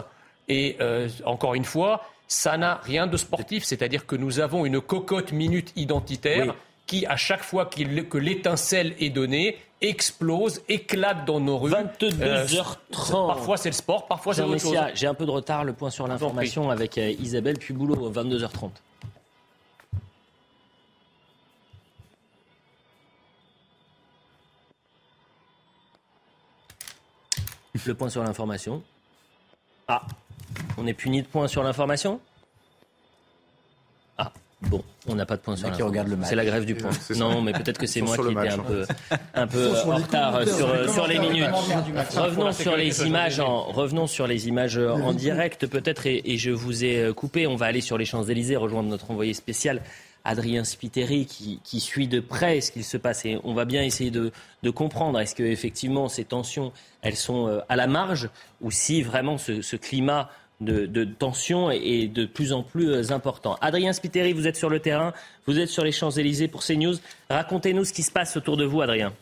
Et 0.48 0.76
euh, 0.80 1.08
encore 1.24 1.54
une 1.54 1.64
fois, 1.64 2.02
ça 2.28 2.56
n'a 2.56 2.80
rien 2.84 3.06
de 3.06 3.16
sportif, 3.16 3.64
c'est-à-dire 3.64 4.06
que 4.06 4.14
nous 4.14 4.38
avons 4.38 4.64
une 4.66 4.80
cocotte 4.80 5.32
minute 5.32 5.72
identitaire 5.74 6.54
qui, 6.90 7.06
à 7.06 7.14
chaque 7.14 7.44
fois 7.44 7.66
que 7.66 8.18
l'étincelle 8.18 8.96
est 8.98 9.10
donnée, 9.10 9.58
explose, 9.80 10.60
éclate 10.68 11.24
dans 11.24 11.38
nos 11.38 11.56
rues. 11.56 11.70
22h30. 11.70 12.20
Euh, 12.20 13.26
parfois 13.28 13.56
c'est 13.56 13.68
le 13.68 13.74
sport, 13.74 14.08
parfois 14.08 14.34
c'est 14.34 14.42
autre 14.42 14.58
chose. 14.58 14.76
J'ai 14.94 15.06
un 15.06 15.14
peu 15.14 15.24
de 15.24 15.30
retard, 15.30 15.62
le 15.62 15.72
point 15.72 15.90
sur 15.90 16.08
l'information 16.08 16.68
avec 16.68 16.98
euh, 16.98 17.12
Isabelle, 17.20 17.58
puis 17.60 17.72
boulot, 17.74 18.10
22h30. 18.10 18.70
Le 27.86 27.94
point 27.94 28.10
sur 28.10 28.24
l'information. 28.24 28.82
Ah, 29.86 30.02
on 30.76 30.88
est 30.88 30.92
puni 30.92 31.22
de 31.22 31.28
point 31.28 31.46
sur 31.46 31.62
l'information? 31.62 32.20
Bon, 34.62 34.84
on 35.08 35.14
n'a 35.14 35.24
pas 35.24 35.36
de 35.36 35.40
point 35.40 35.56
sur 35.56 35.72
qui 35.72 35.82
regarde 35.82 36.08
le 36.08 36.16
match. 36.16 36.28
C'est 36.28 36.34
la 36.34 36.44
grève 36.44 36.66
du 36.66 36.74
point. 36.74 36.90
Non, 37.16 37.40
mais 37.40 37.52
peut-être 37.52 37.78
que 37.78 37.86
c'est 37.86 38.02
moi 38.02 38.16
qui 38.16 38.30
étais 38.30 38.48
un 38.48 38.58
peu, 38.58 38.86
un 39.34 39.46
peu 39.46 39.70
en 39.70 39.96
les 39.96 40.02
retard 40.02 40.46
sur, 40.46 40.74
les 40.74 40.88
sur 40.88 41.06
les 41.06 41.18
minutes. 41.18 41.46
Revenons 42.14 42.52
sur 42.52 42.76
les 42.76 43.02
images 43.04 43.40
en, 43.40 43.64
revenons 43.64 44.06
sur 44.06 44.26
les 44.26 44.48
images 44.48 44.76
en 44.78 45.12
direct 45.14 45.66
peut-être 45.66 46.06
et, 46.06 46.20
et 46.24 46.36
je 46.36 46.50
vous 46.50 46.84
ai 46.84 46.98
euh, 46.98 47.12
coupé. 47.14 47.46
On 47.46 47.56
va 47.56 47.66
aller 47.66 47.80
sur 47.80 47.96
les 47.96 48.04
Champs-Élysées 48.04 48.56
rejoindre 48.56 48.90
notre 48.90 49.10
envoyé 49.10 49.32
spécial 49.32 49.80
Adrien 50.24 50.64
Spiteri 50.64 51.24
qui, 51.24 51.60
qui 51.64 51.80
suit 51.80 52.08
de 52.08 52.20
près 52.20 52.60
ce 52.60 52.70
qu'il 52.70 52.84
se 52.84 52.98
passe 52.98 53.24
et 53.24 53.38
on 53.44 53.54
va 53.54 53.64
bien 53.64 53.82
essayer 53.82 54.10
de, 54.10 54.32
de 54.62 54.70
comprendre 54.70 55.18
est-ce 55.18 55.34
que 55.34 55.42
effectivement 55.42 56.08
ces 56.10 56.24
tensions 56.24 56.72
elles 57.00 57.16
sont 57.16 57.48
euh, 57.48 57.60
à 57.70 57.76
la 57.76 57.86
marge 57.86 58.28
ou 58.60 58.70
si 58.70 59.02
vraiment 59.02 59.38
ce, 59.38 59.62
ce 59.62 59.76
climat 59.76 60.28
de, 60.60 61.04
tension 61.04 61.70
est, 61.70 62.08
de 62.08 62.26
plus 62.26 62.52
en 62.52 62.62
plus 62.62 62.90
euh, 62.90 63.12
important. 63.12 63.56
Adrien 63.60 63.92
Spiteri, 63.92 64.32
vous 64.32 64.46
êtes 64.46 64.56
sur 64.56 64.68
le 64.68 64.80
terrain, 64.80 65.12
vous 65.46 65.58
êtes 65.58 65.68
sur 65.68 65.84
les 65.84 65.92
Champs-Élysées 65.92 66.48
pour 66.48 66.62
CNews. 66.62 66.96
Racontez-nous 67.28 67.84
ce 67.84 67.92
qui 67.92 68.02
se 68.02 68.12
passe 68.12 68.36
autour 68.36 68.56
de 68.56 68.64
vous, 68.64 68.82
Adrien. 68.82 69.12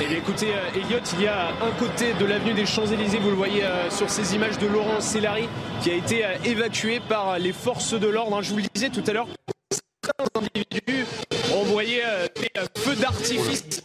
Eh 0.00 0.16
écoutez, 0.16 0.52
euh, 0.54 0.74
Elliot, 0.74 1.00
il 1.14 1.22
y 1.22 1.26
a 1.26 1.48
un 1.48 1.70
côté 1.78 2.12
de 2.14 2.24
l'avenue 2.24 2.54
des 2.54 2.66
Champs-Élysées, 2.66 3.18
vous 3.18 3.30
le 3.30 3.36
voyez 3.36 3.64
euh, 3.64 3.90
sur 3.90 4.10
ces 4.10 4.34
images 4.34 4.58
de 4.58 4.66
Laurent 4.66 5.00
Sellari, 5.00 5.48
qui 5.82 5.90
a 5.90 5.94
été 5.94 6.24
évacué 6.44 7.00
par 7.08 7.38
les 7.38 7.52
forces 7.52 7.98
de 7.98 8.06
l'ordre. 8.06 8.36
hein. 8.36 8.42
Je 8.42 8.50
vous 8.50 8.58
le 8.58 8.64
disais 8.74 8.90
tout 8.90 9.04
à 9.06 9.12
l'heure, 9.12 9.28
certains 10.04 10.40
individus 10.40 11.06
ont 11.54 11.60
envoyé 11.60 12.02
des 12.36 12.50
feux 12.76 12.96
d'artifice 12.96 13.82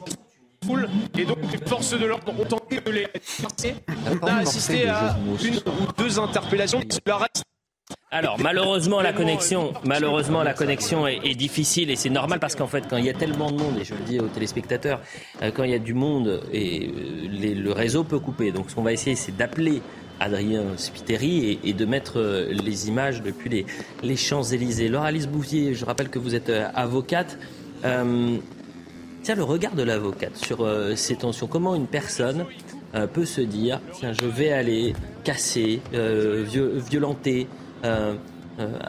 foule 0.67 0.89
et 1.17 1.25
donc 1.25 1.37
les 1.51 1.57
forces 1.67 1.97
de 1.97 2.05
l'ordre 2.05 2.33
ont 2.39 2.45
tenté 2.45 2.79
de 2.81 2.91
les 2.91 3.07
disperser. 3.19 3.75
On 4.21 4.27
a 4.27 4.33
assisté 4.41 4.87
à 4.87 5.17
une 5.43 5.55
ou 5.55 5.61
deux 5.97 6.19
interpellations. 6.19 6.81
Cela 6.89 7.17
reste 7.17 7.43
Alors 8.11 8.37
malheureusement 8.39 9.01
la 9.01 9.13
connexion, 9.13 9.73
malheureusement 9.85 10.43
la 10.43 10.53
connexion 10.53 11.07
est, 11.07 11.19
est 11.23 11.35
difficile 11.35 11.89
et 11.89 11.95
c'est 11.95 12.09
normal 12.09 12.39
parce 12.39 12.55
qu'en 12.55 12.67
fait 12.67 12.83
quand 12.89 12.97
il 12.97 13.05
y 13.05 13.09
a 13.09 13.13
tellement 13.13 13.51
de 13.51 13.57
monde 13.57 13.77
et 13.79 13.85
je 13.85 13.93
le 13.93 14.01
dis 14.01 14.19
aux 14.19 14.27
téléspectateurs, 14.27 14.99
euh, 15.41 15.51
quand 15.53 15.63
il 15.63 15.71
y 15.71 15.75
a 15.75 15.79
du 15.79 15.93
monde 15.93 16.41
et 16.51 16.87
euh, 16.89 17.27
les- 17.29 17.55
le 17.55 17.71
réseau 17.71 18.03
peut 18.03 18.19
couper. 18.19 18.51
Donc 18.51 18.69
ce 18.69 18.75
qu'on 18.75 18.83
va 18.83 18.93
essayer 18.93 19.15
c'est 19.15 19.35
d'appeler 19.35 19.81
Adrien 20.19 20.63
Spiteri 20.77 21.51
et, 21.51 21.59
et 21.69 21.73
de 21.73 21.85
mettre 21.85 22.17
euh, 22.19 22.47
les 22.51 22.87
images 22.87 23.21
depuis 23.21 23.49
les, 23.49 23.65
les 24.03 24.17
Champs 24.17 24.43
Élysées. 24.43 24.89
Laura 24.89 25.07
Alice 25.07 25.27
Bouvier, 25.27 25.75
je 25.75 25.85
rappelle 25.85 26.09
que 26.09 26.17
vous 26.19 26.33
êtes 26.33 26.51
avocate. 26.73 27.37
Euh, 27.85 28.37
Tiens, 29.27 29.35
le 29.35 29.43
regard 29.43 29.75
de 29.75 29.83
l'avocate 29.83 30.37
sur 30.37 30.61
euh, 30.61 30.95
ces 30.95 31.17
tensions. 31.17 31.47
Comment 31.47 31.75
une 31.75 31.87
personne 31.87 32.45
euh, 32.95 33.07
peut 33.07 33.25
se 33.25 33.41
dire, 33.41 33.81
tiens, 33.91 34.13
je 34.13 34.25
vais 34.25 34.53
aller 34.53 34.93
casser, 35.25 35.81
euh, 35.93 36.45
viol- 36.47 36.77
violenter, 36.77 37.49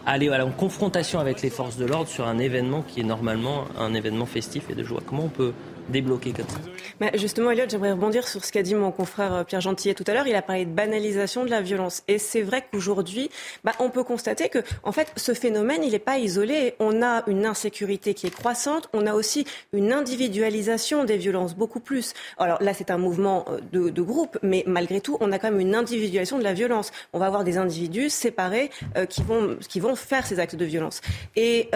aller 0.07 0.31
en 0.31 0.51
confrontation 0.53 1.19
avec 1.19 1.43
les 1.43 1.51
forces 1.51 1.77
de 1.77 1.87
l'ordre 1.87 2.07
sur 2.09 2.29
un 2.29 2.39
événement 2.39 2.83
qui 2.83 3.01
est 3.01 3.03
normalement 3.03 3.65
un 3.81 3.95
événement 3.95 4.27
festif 4.27 4.71
et 4.71 4.77
de 4.77 4.85
joie. 4.85 5.01
Comment 5.05 5.25
on 5.25 5.29
peut 5.29 5.53
débloquer 5.89 6.33
comme 6.33 6.49
ça 6.49 6.59
Mais 7.01 7.11
justement, 7.15 7.51
Elliot, 7.51 7.65
j'aimerais 7.69 7.93
rebondir 7.93 8.27
sur 8.27 8.45
ce 8.45 8.53
qu'a 8.53 8.63
dit 8.63 8.75
mon 8.75 8.91
confrère 8.91 9.35
euh, 9.35 9.45
Pierre 9.45 9.61
Gentillet 9.61 9.95
tout 9.95 10.05
à 10.07 10.15
l'heure. 10.15 10.27
Il 10.27 10.35
a 10.35 10.43
parlé 10.43 10.65
de 10.65 10.71
banalisation 10.71 11.45
de 11.45 11.51
la 11.51 11.61
violence. 11.61 12.03
Et 12.09 12.19
c'est 12.19 12.43
vrai 12.43 12.65
qu'aujourd'hui, 12.71 13.31
bah, 13.65 13.73
on 13.79 13.91
peut 13.91 14.05
constater 14.05 14.49
que, 14.49 14.59
en 14.83 14.93
fait, 14.93 15.13
ce 15.17 15.35
phénomène, 15.35 15.83
il 15.83 15.93
n'est 15.93 15.99
pas 15.99 16.19
isolé. 16.19 16.75
On 16.79 17.03
a 17.03 17.23
une 17.27 17.47
insécurité 17.47 18.15
qui 18.15 18.27
est 18.27 18.31
croissante. 18.35 18.89
On 18.93 19.07
a 19.07 19.15
aussi 19.15 19.47
une 19.73 19.93
individualisation 19.93 21.05
des 21.05 21.17
violences, 21.17 21.55
beaucoup 21.55 21.81
plus. 21.81 22.15
Alors 22.39 22.63
là, 22.63 22.75
c'est 22.75 22.91
un 22.91 22.99
mouvement 22.99 23.45
euh, 23.75 23.91
de, 23.91 24.03
groupe, 24.03 24.39
mais 24.43 24.65
malgré 24.67 25.01
tout, 25.01 25.17
on 25.21 25.33
a 25.33 25.39
quand 25.39 25.51
même 25.51 25.61
une 25.61 25.75
individualisation 25.75 26.39
de 26.39 26.45
la 26.45 26.55
violence. 26.55 26.93
On 27.13 27.19
va 27.19 27.27
avoir 27.27 27.45
des 27.45 27.59
individus 27.59 28.11
séparés 28.11 28.71
euh, 28.97 29.07
qui, 29.07 29.23
vont, 29.23 29.57
qui 29.69 29.81
vont 29.81 29.97
faire 29.97 30.27
ces 30.27 30.41
actes 30.41 30.57
de 30.57 30.65
violence. 30.65 31.01
Et 31.37 31.69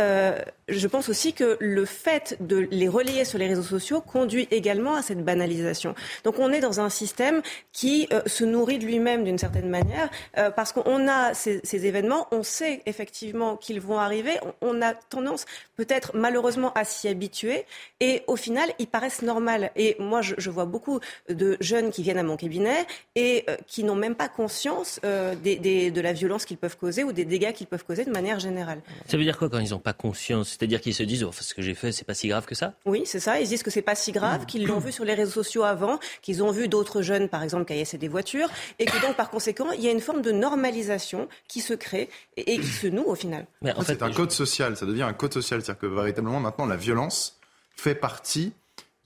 je 0.69 0.87
pense 0.87 1.09
aussi 1.09 1.33
que 1.33 1.57
le 1.61 1.85
fait 1.85 2.37
de 2.41 2.69
les 2.71 2.89
relayer 2.89 3.25
sur 3.25 3.39
les 3.39 3.47
réseaux 3.47 3.63
sociaux 3.63 4.02
conduit 4.03 4.49
également 4.51 4.95
à 4.95 5.03
cette 5.03 5.25
banalisation. 5.25 5.95
Donc 6.25 6.39
on 6.39 6.53
est 6.53 6.61
dans 6.61 6.81
un 6.81 6.89
système 6.91 7.43
qui 7.73 8.09
euh, 8.13 8.21
se 8.27 8.45
nourrit 8.45 8.79
de 8.79 8.85
lui-même 8.87 9.25
d'une 9.25 9.39
certaine 9.39 9.69
manière, 9.69 10.09
euh, 10.39 10.51
parce 10.51 10.73
qu'on 10.73 11.09
a 11.09 11.35
ces, 11.35 11.61
ces 11.65 11.87
événements, 11.87 12.27
on 12.33 12.43
sait 12.43 12.83
effectivement 12.87 13.57
qu'ils 13.57 13.81
vont 13.81 13.99
arriver, 13.99 14.33
on, 14.61 14.73
on 14.79 14.83
a 14.83 14.95
tendance 14.95 15.45
peut-être 15.77 16.13
malheureusement 16.15 16.73
à 16.75 16.85
s'y 16.85 17.09
habituer, 17.09 17.65
et 18.01 18.23
au 18.27 18.37
final, 18.37 18.71
ils 18.79 18.87
paraissent 18.87 19.23
normaux. 19.23 19.43
Et 19.77 19.97
moi, 19.99 20.23
je, 20.23 20.35
je 20.39 20.51
vois 20.51 20.67
beaucoup 20.67 21.01
de 21.29 21.57
jeunes 21.61 21.91
qui 21.91 22.03
viennent 22.03 22.19
à 22.19 22.23
mon 22.23 22.37
cabinet 22.37 22.87
et 23.17 23.45
euh, 23.51 23.57
qui 23.67 23.83
n'ont 23.83 23.97
même 23.97 24.15
pas 24.15 24.29
conscience 24.29 25.01
des, 25.43 25.57
des- 25.57 25.91
de 25.91 26.01
la 26.01 26.13
violence 26.13 26.45
qu'ils 26.45 26.57
peuvent 26.59 26.77
causer 26.77 27.03
ou 27.05 27.13
des 27.13 27.25
dégâts 27.25 27.53
qu'ils 27.53 27.67
peuvent 27.67 27.85
causer 27.85 28.05
de 28.05 28.11
manière 28.11 28.39
générale. 28.39 28.81
Ça 29.09 29.17
veut 29.17 29.25
dire 29.25 29.37
quoi 29.37 29.49
quand 29.51 29.59
ils 29.59 29.71
n'ont 29.71 29.79
pas 29.79 29.93
conscience? 29.93 30.51
C'est-à-dire 30.51 30.81
qu'ils 30.81 30.95
se 30.95 31.03
disent, 31.03 31.25
oh, 31.25 31.33
ce 31.33 31.55
que 31.55 31.63
j'ai 31.63 31.75
fait, 31.75 31.91
c'est 31.93 32.05
pas 32.05 32.15
si 32.15 32.29
grave 32.29 32.47
que 32.47 32.55
ça? 32.55 32.75
Oui, 32.85 33.03
c'est 33.05 33.21
ça. 33.21 33.41
Ils 33.41 33.49
disent 33.49 33.63
que 33.63 33.71
c'est 33.71 33.83
pas 33.83 33.92
si 33.95 34.13
grave, 34.13 34.47
qu'ils 34.47 34.67
l'ont 34.67 34.79
vu 34.79 34.93
sur 34.93 35.05
les 35.05 35.15
réseaux 35.15 35.43
sociaux 35.43 35.65
avant, 35.65 35.99
qu'ils 36.23 36.43
ont 36.43 36.51
vu 36.51 36.69
d'autres 36.69 37.03
jeunes, 37.03 37.29
par 37.29 37.43
exemple, 37.43 37.65
caillasser 37.65 37.99
des 37.99 38.09
voitures, 38.09 38.49
et 38.79 38.85
que 38.85 39.01
donc, 39.01 39.17
par 39.17 39.31
conséquent, 39.31 39.71
il 39.73 39.81
y 39.83 39.89
a 39.89 39.91
une 39.91 40.01
forme 40.01 40.23
de 40.23 40.33
normalisation 40.33 41.29
qui 41.49 41.61
se 41.61 41.75
crée 41.75 42.09
et, 42.37 42.55
et 42.55 42.59
qui 42.59 42.67
se 42.67 42.87
noue 42.87 43.05
au 43.07 43.15
final. 43.15 43.47
Mais 43.63 43.73
en 43.75 43.81
fait, 43.83 43.95
c'est 43.95 44.03
un 44.03 44.11
code 44.13 44.31
social, 44.33 44.77
ça 44.77 44.87
devient 44.87 45.03
un 45.03 45.13
code 45.13 45.33
social. 45.33 45.63
C'est-à-dire 45.63 45.81
que 45.81 45.87
véritablement, 45.87 46.41
maintenant, 46.41 46.67
la 46.67 46.77
violence 46.77 47.39
fait 47.77 47.95
partie, 47.95 48.53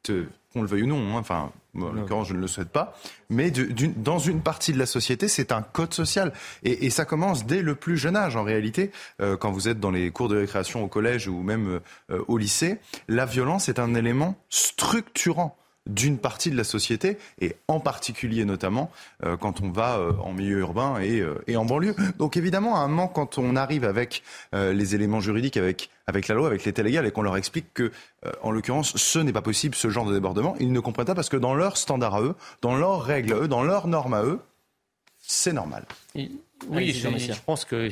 de- 0.09 0.26
qu'on 0.53 0.62
le 0.62 0.68
veuille 0.68 0.82
ou 0.84 0.87
non, 0.87 1.16
hein, 1.16 1.18
enfin, 1.20 1.53
moi, 1.77 1.91
en 1.91 1.93
l'occurrence, 1.93 2.29
je 2.29 2.35
ne 2.35 2.41
le 2.41 2.47
souhaite 2.47 2.70
pas, 2.70 2.95
mais 3.31 3.51
de- 3.51 3.64
d'une- 3.64 3.95
dans 3.95 4.18
une 4.18 4.41
partie 4.41 4.72
de 4.72 4.79
la 4.79 4.87
société, 4.87 5.29
c'est 5.29 5.53
un 5.53 5.62
code 5.62 5.95
social. 5.95 6.33
Et, 6.62 6.87
et 6.87 6.91
ça 6.91 7.05
commence 7.05 7.47
dès 7.47 7.62
le 7.62 7.74
plus 7.74 7.97
jeune 7.97 8.16
âge, 8.16 8.35
en 8.37 8.43
réalité, 8.43 8.91
euh, 9.20 9.37
quand 9.37 9.51
vous 9.53 9.68
êtes 9.68 9.79
dans 9.81 9.91
les 9.91 10.11
cours 10.11 10.29
de 10.29 10.37
récréation 10.39 10.83
au 10.83 10.89
collège 10.89 11.29
ou 11.29 11.43
même 11.43 11.81
euh, 12.11 12.24
au 12.29 12.39
lycée. 12.39 12.79
La 13.09 13.27
violence 13.27 13.68
est 13.68 13.79
un 13.79 13.95
élément 13.95 14.37
structurant 14.49 15.57
d'une 15.87 16.18
partie 16.18 16.51
de 16.51 16.57
la 16.57 16.64
société 16.64 17.18
et 17.41 17.57
en 17.68 17.80
particulier 17.80 18.45
notamment 18.45 18.91
euh, 19.24 19.37
quand 19.37 19.61
on 19.61 19.70
va 19.70 19.99
euh, 19.99 20.12
en 20.22 20.32
milieu 20.32 20.59
urbain 20.59 20.99
et, 21.01 21.20
euh, 21.20 21.43
et 21.47 21.57
en 21.57 21.64
banlieue. 21.64 21.95
Donc 22.18 22.37
évidemment, 22.37 22.76
à 22.76 22.80
un 22.80 22.89
moment, 22.89 23.09
quand 23.09 23.39
on 23.39 23.57
arrive 23.57 23.84
avec 23.84 24.22
euh, 24.55 24.72
les 24.72 24.95
éléments 24.95 25.20
juridiques, 25.20 25.57
avec, 25.57 25.91
avec 26.07 26.28
la 26.28 26.34
loi, 26.34 26.47
avec 26.47 26.64
l'état 26.64 26.82
légal 26.82 27.07
et 27.07 27.11
qu'on 27.11 27.22
leur 27.22 27.37
explique 27.37 27.72
que, 27.74 27.93
euh, 28.24 28.32
en 28.43 28.51
l'occurrence, 28.51 28.97
ce 28.97 29.18
n'est 29.18 29.32
pas 29.32 29.43
possible, 29.43 29.74
ce 29.74 29.89
genre 29.89 30.07
de 30.07 30.14
débordement, 30.14 30.57
ils 30.61 30.72
ne 30.72 30.80
comprennent 30.80 31.07
pas 31.07 31.14
parce 31.14 31.28
que 31.28 31.37
dans 31.37 31.55
leurs 31.55 31.76
standards 31.76 32.16
à 32.16 32.22
eux, 32.22 32.34
dans 32.62 32.76
leurs 32.76 33.03
règles 33.03 33.32
à 33.32 33.37
eux, 33.37 33.49
dans 33.49 33.62
leurs 33.62 33.89
normes 33.89 34.14
à 34.14 34.22
eux, 34.22 34.41
c'est 35.18 35.53
normal. 35.53 35.84
Oui, 36.68 36.93
je, 36.93 37.41
pense 37.45 37.64
que 37.64 37.89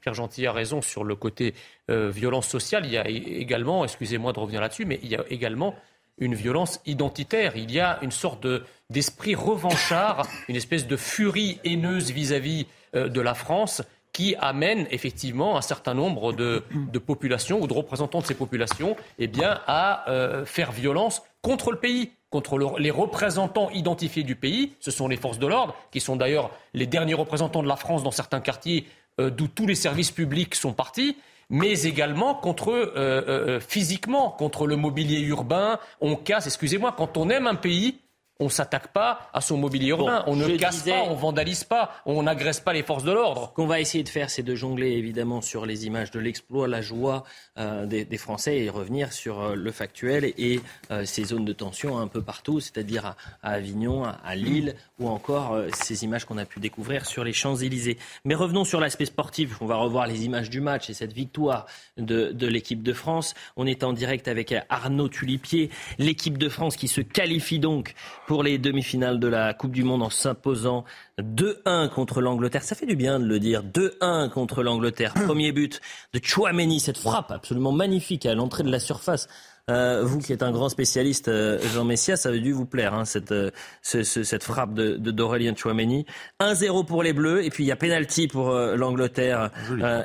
Pierre 0.00 0.14
Gentil 0.14 0.46
a 0.46 0.52
raison 0.52 0.82
sur 0.82 1.04
le 1.04 1.16
côté 1.16 1.54
euh, 1.90 2.10
violence 2.10 2.46
sociale. 2.46 2.84
Il 2.84 2.92
y 2.92 2.98
a 2.98 3.08
également, 3.08 3.82
excusez-moi 3.84 4.32
de 4.32 4.38
revenir 4.38 4.60
là-dessus, 4.60 4.84
mais 4.84 5.00
il 5.02 5.08
y 5.08 5.16
a 5.16 5.24
également 5.30 5.74
une 6.18 6.34
violence 6.34 6.80
identitaire. 6.86 7.56
Il 7.56 7.70
y 7.72 7.80
a 7.80 7.98
une 8.02 8.10
sorte 8.10 8.42
de- 8.42 8.64
d'esprit 8.90 9.34
revanchard, 9.34 10.26
une 10.48 10.56
espèce 10.56 10.86
de 10.86 10.96
furie 10.96 11.58
haineuse 11.64 12.10
vis-à-vis 12.10 12.66
euh, 12.94 13.08
de 13.08 13.20
la 13.20 13.34
France 13.34 13.82
qui 14.12 14.34
amène 14.40 14.86
effectivement 14.90 15.58
un 15.58 15.60
certain 15.60 15.92
nombre 15.92 16.32
de, 16.32 16.62
de 16.72 16.98
populations 16.98 17.60
ou 17.60 17.66
de 17.66 17.74
représentants 17.74 18.20
de 18.20 18.26
ces 18.26 18.34
populations 18.34 18.96
eh 19.18 19.26
bien, 19.26 19.60
à 19.66 20.08
euh, 20.10 20.46
faire 20.46 20.72
violence 20.72 21.22
contre 21.42 21.70
le 21.70 21.76
pays, 21.78 22.12
contre 22.30 22.56
le- 22.56 22.78
les 22.78 22.90
représentants 22.90 23.68
identifiés 23.70 24.22
du 24.22 24.34
pays. 24.34 24.72
Ce 24.80 24.90
sont 24.90 25.06
les 25.08 25.18
forces 25.18 25.38
de 25.38 25.46
l'ordre, 25.46 25.76
qui 25.92 26.00
sont 26.00 26.16
d'ailleurs 26.16 26.50
les 26.72 26.86
derniers 26.86 27.12
représentants 27.12 27.62
de 27.62 27.68
la 27.68 27.76
France 27.76 28.02
dans 28.02 28.10
certains 28.10 28.40
quartiers 28.40 28.86
euh, 29.20 29.28
d'où 29.28 29.48
tous 29.48 29.66
les 29.66 29.74
services 29.74 30.12
publics 30.12 30.54
sont 30.54 30.72
partis 30.72 31.16
mais 31.48 31.82
également 31.82 32.34
contre 32.34 32.70
euh, 32.70 32.92
euh, 32.96 33.22
euh, 33.28 33.60
physiquement, 33.60 34.30
contre 34.30 34.66
le 34.66 34.76
mobilier 34.76 35.20
urbain. 35.20 35.78
On 36.00 36.16
casse, 36.16 36.46
excusez-moi, 36.46 36.94
quand 36.96 37.16
on 37.16 37.28
aime 37.30 37.46
un 37.46 37.54
pays, 37.54 38.00
on 38.38 38.48
s'attaque 38.48 38.88
pas 38.92 39.28
à 39.32 39.40
son 39.40 39.56
mobilier 39.56 39.88
urbain, 39.88 40.22
on 40.26 40.36
ne 40.36 40.56
casse 40.56 40.76
disais- 40.84 40.92
pas, 40.92 41.04
on 41.10 41.14
vandalise 41.14 41.64
pas, 41.64 41.92
on 42.04 42.22
n'agresse 42.22 42.60
pas 42.60 42.72
les 42.72 42.82
forces 42.82 43.04
de 43.04 43.12
l'ordre. 43.12 43.48
Ce 43.50 43.54
qu'on 43.54 43.66
va 43.66 43.80
essayer 43.80 44.04
de 44.04 44.08
faire, 44.08 44.28
c'est 44.30 44.42
de 44.42 44.54
jongler 44.54 44.90
évidemment 44.92 45.40
sur 45.40 45.64
les 45.66 45.86
images 45.86 46.10
de 46.10 46.20
l'exploit, 46.20 46.68
la 46.68 46.82
joie 46.82 47.24
euh, 47.58 47.86
des, 47.86 48.04
des 48.04 48.18
Français 48.18 48.58
et 48.58 48.68
revenir 48.70 49.12
sur 49.12 49.40
euh, 49.40 49.54
le 49.54 49.72
factuel 49.72 50.24
et 50.36 50.60
euh, 50.90 51.04
ces 51.04 51.24
zones 51.24 51.44
de 51.44 51.52
tension 51.52 51.98
un 51.98 52.08
peu 52.08 52.20
partout, 52.22 52.60
c'est-à-dire 52.60 53.06
à, 53.06 53.16
à 53.42 53.52
Avignon, 53.52 54.04
à, 54.04 54.18
à 54.24 54.34
Lille 54.34 54.74
ou 54.98 55.08
encore 55.08 55.54
euh, 55.54 55.68
ces 55.74 56.04
images 56.04 56.24
qu'on 56.26 56.38
a 56.38 56.44
pu 56.44 56.60
découvrir 56.60 57.06
sur 57.06 57.24
les 57.24 57.32
Champs-Élysées. 57.32 57.96
Mais 58.24 58.34
revenons 58.34 58.64
sur 58.64 58.80
l'aspect 58.80 59.06
sportif. 59.06 59.60
On 59.62 59.66
va 59.66 59.76
revoir 59.76 60.06
les 60.06 60.24
images 60.24 60.50
du 60.50 60.60
match 60.60 60.90
et 60.90 60.94
cette 60.94 61.12
victoire 61.12 61.66
de, 61.96 62.32
de 62.32 62.46
l'équipe 62.46 62.82
de 62.82 62.92
France. 62.92 63.34
On 63.56 63.66
est 63.66 63.82
en 63.84 63.92
direct 63.92 64.28
avec 64.28 64.54
Arnaud 64.68 65.08
Tulipier, 65.08 65.70
l'équipe 65.98 66.36
de 66.38 66.48
France 66.48 66.76
qui 66.76 66.88
se 66.88 67.00
qualifie 67.00 67.58
donc 67.58 67.94
pour 68.26 68.42
les 68.42 68.58
demi-finales 68.58 69.20
de 69.20 69.28
la 69.28 69.54
Coupe 69.54 69.72
du 69.72 69.84
Monde 69.84 70.02
en 70.02 70.10
s'imposant 70.10 70.84
2-1 71.20 71.88
contre 71.88 72.20
l'Angleterre. 72.20 72.62
Ça 72.62 72.74
fait 72.74 72.86
du 72.86 72.96
bien 72.96 73.20
de 73.20 73.24
le 73.24 73.38
dire. 73.38 73.62
2-1 73.62 74.30
contre 74.30 74.62
l'Angleterre. 74.62 75.14
Premier 75.14 75.52
but 75.52 75.80
de 76.12 76.20
Chouameni, 76.22 76.80
cette 76.80 76.98
frappe 76.98 77.30
absolument 77.30 77.72
magnifique 77.72 78.26
à 78.26 78.34
l'entrée 78.34 78.64
de 78.64 78.70
la 78.70 78.80
surface 78.80 79.28
Euh, 79.68 80.04
vous 80.04 80.20
qui 80.20 80.32
êtes 80.32 80.44
un 80.44 80.52
grand 80.52 80.68
spécialiste, 80.68 81.26
euh, 81.26 81.58
Jean 81.74 81.84
Messia, 81.84 82.16
ça 82.16 82.28
a 82.28 82.32
dû 82.32 82.52
vous 82.52 82.66
plaire, 82.66 82.94
hein, 82.94 83.04
cette, 83.04 83.32
euh, 83.32 83.50
ce, 83.82 84.04
ce, 84.04 84.22
cette 84.22 84.44
frappe 84.44 84.74
de, 84.74 84.92
de 84.96 85.10
d'Aurélien 85.10 85.56
Chouameni. 85.56 86.06
1-0 86.38 86.86
pour 86.86 87.02
les 87.02 87.12
Bleus, 87.12 87.44
et 87.44 87.50
puis 87.50 87.64
il 87.64 87.66
y 87.66 87.72
a 87.72 87.76
penalty 87.76 88.28
pour 88.28 88.52
l'Angleterre. 88.52 89.50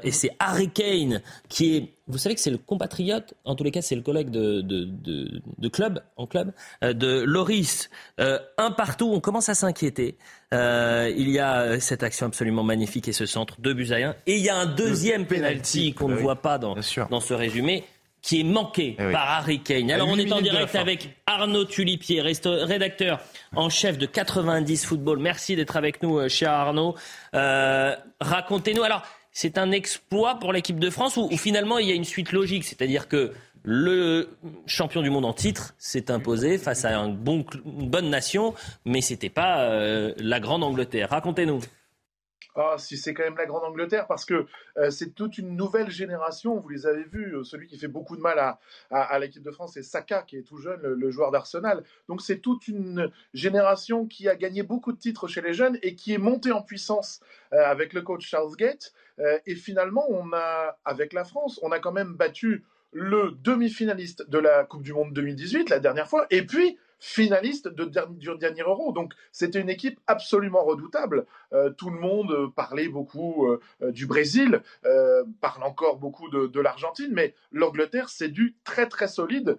et 0.01 0.11
c'est 0.11 0.31
Harry 0.39 0.69
Kane 0.69 1.21
qui 1.47 1.77
est 1.77 1.93
vous 2.07 2.17
savez 2.17 2.35
que 2.35 2.41
c'est 2.41 2.49
le 2.51 2.57
compatriote, 2.57 3.35
en 3.45 3.55
tous 3.55 3.63
les 3.63 3.71
cas 3.71 3.81
c'est 3.81 3.95
le 3.95 4.01
collègue 4.01 4.31
de, 4.31 4.59
de, 4.61 4.83
de, 4.83 5.41
de 5.57 5.67
club, 5.69 6.01
en 6.17 6.25
club, 6.25 6.51
de 6.81 7.21
Loris. 7.21 7.89
un 8.17 8.71
partout, 8.71 9.11
on 9.13 9.21
commence 9.21 9.47
à 9.47 9.53
s'inquiéter. 9.53 10.17
Il 10.51 11.29
y 11.29 11.39
a 11.39 11.79
cette 11.79 12.03
action 12.03 12.25
absolument 12.25 12.63
magnifique 12.63 13.07
et 13.07 13.13
ce 13.13 13.25
centre, 13.27 13.61
deux 13.61 13.73
buts 13.73 13.91
à 13.91 13.97
un. 13.97 14.15
Et 14.25 14.35
il 14.37 14.43
y 14.43 14.49
a 14.49 14.57
un 14.57 14.65
deuxième 14.65 15.25
penalty 15.25 15.93
qu'on 15.93 16.09
ne 16.09 16.15
voit 16.15 16.41
pas 16.41 16.57
dans, 16.57 16.75
dans 17.09 17.21
ce 17.21 17.33
résumé 17.33 17.85
qui 18.21 18.41
est 18.41 18.43
manqué 18.43 18.95
eh 18.99 19.11
par 19.11 19.29
Harry 19.29 19.61
Kane. 19.61 19.91
Alors 19.91 20.07
on 20.07 20.17
est 20.17 20.31
en 20.31 20.41
direct 20.41 20.75
avec 20.75 21.09
Arnaud 21.25 21.65
Tulipier, 21.65 22.21
rédacteur 22.21 23.19
en 23.55 23.69
chef 23.69 23.97
de 23.97 24.05
90 24.05 24.85
Football. 24.85 25.19
Merci 25.19 25.55
d'être 25.55 25.75
avec 25.75 26.03
nous, 26.03 26.19
euh, 26.19 26.29
cher 26.29 26.51
Arnaud. 26.51 26.95
Euh, 27.33 27.95
racontez-nous. 28.19 28.83
Alors 28.83 29.03
c'est 29.31 29.57
un 29.57 29.71
exploit 29.71 30.35
pour 30.35 30.53
l'équipe 30.53 30.79
de 30.79 30.89
France 30.89 31.17
ou, 31.17 31.27
ou, 31.31 31.37
finalement 31.37 31.79
il 31.79 31.87
y 31.87 31.91
a 31.91 31.95
une 31.95 32.03
suite 32.03 32.31
logique, 32.31 32.63
c'est-à-dire 32.63 33.07
que 33.07 33.31
le 33.63 34.29
champion 34.65 35.01
du 35.01 35.09
monde 35.09 35.25
en 35.25 35.33
titre 35.33 35.73
s'est 35.77 36.11
imposé 36.11 36.57
face 36.57 36.85
à 36.85 36.97
un 36.97 37.09
bon, 37.09 37.45
une 37.65 37.89
bonne 37.89 38.09
nation, 38.09 38.53
mais 38.85 39.01
ce 39.01 39.13
n'était 39.13 39.29
pas 39.29 39.61
euh, 39.61 40.13
la 40.17 40.39
grande 40.39 40.63
Angleterre. 40.63 41.09
Racontez-nous. 41.09 41.61
Ah, 42.55 42.75
si 42.77 42.97
c'est 42.97 43.13
quand 43.13 43.23
même 43.23 43.37
la 43.37 43.45
grande 43.45 43.63
Angleterre, 43.63 44.07
parce 44.07 44.25
que 44.25 44.45
euh, 44.77 44.89
c'est 44.91 45.15
toute 45.15 45.37
une 45.37 45.55
nouvelle 45.55 45.89
génération. 45.89 46.57
Vous 46.57 46.67
les 46.69 46.85
avez 46.85 47.03
vus. 47.03 47.37
Euh, 47.37 47.43
celui 47.43 47.67
qui 47.67 47.77
fait 47.77 47.87
beaucoup 47.87 48.17
de 48.17 48.21
mal 48.21 48.39
à, 48.39 48.59
à, 48.89 49.19
l'équipe 49.19 49.43
de 49.43 49.51
France, 49.51 49.73
c'est 49.75 49.83
Saka, 49.83 50.23
qui 50.23 50.37
est 50.37 50.43
tout 50.43 50.57
jeune, 50.57 50.81
le, 50.81 51.11
joueur 51.11 51.31
d'Arsenal. 51.31 51.83
Donc 52.09 52.21
c'est 52.21 52.39
toute 52.39 52.67
une 52.67 53.09
génération 53.33 54.05
qui 54.05 54.27
a 54.27 54.35
gagné 54.35 54.63
beaucoup 54.63 54.91
de 54.91 54.97
titres 54.97 55.27
chez 55.27 55.41
les 55.41 55.53
jeunes 55.53 55.77
et 55.81 55.95
qui 55.95 56.13
est 56.13 56.17
montée 56.17 56.51
en 56.51 56.61
puissance 56.61 57.21
avec 57.51 57.93
le 57.93 58.01
coach 58.01 58.25
Charles 58.27 58.55
Gate. 58.55 58.93
et 59.45 59.55
finalement, 59.55 60.05
on 60.09 60.31
a, 60.33 60.77
avec 60.85 61.11
la 61.13 61.25
France, 61.25 61.59
on 61.63 61.71
a 61.71 61.79
quand 61.79 61.91
même 61.91 62.13
battu 62.15 62.63
le 62.93 63.31
demi-finaliste 63.43 64.29
de 64.29 64.37
la 64.37 64.63
Coupe 64.63 64.83
du 64.83 64.93
Monde 64.93 65.13
2018, 65.13 65.69
la 65.69 65.79
dernière 65.79 66.07
fois, 66.07 66.27
et 66.29 66.45
puis 66.45 66.77
finaliste 67.01 67.67
de, 67.67 67.83
du 67.83 68.37
dernier 68.37 68.61
Euro. 68.61 68.93
Donc 68.93 69.13
c'était 69.31 69.59
une 69.59 69.69
équipe 69.69 69.99
absolument 70.07 70.63
redoutable. 70.63 71.25
Euh, 71.51 71.71
tout 71.71 71.89
le 71.89 71.99
monde 71.99 72.53
parlait 72.55 72.87
beaucoup 72.87 73.47
euh, 73.47 73.91
du 73.91 74.05
Brésil, 74.05 74.61
euh, 74.85 75.23
parle 75.41 75.63
encore 75.63 75.97
beaucoup 75.97 76.29
de, 76.29 76.61
l'Argentine, 76.61 77.09
mais 77.11 77.33
l'Angleterre, 77.51 78.09
c'est 78.09 78.27
du 78.27 78.55
très 78.63 78.87
très 78.87 79.07
solide. 79.07 79.57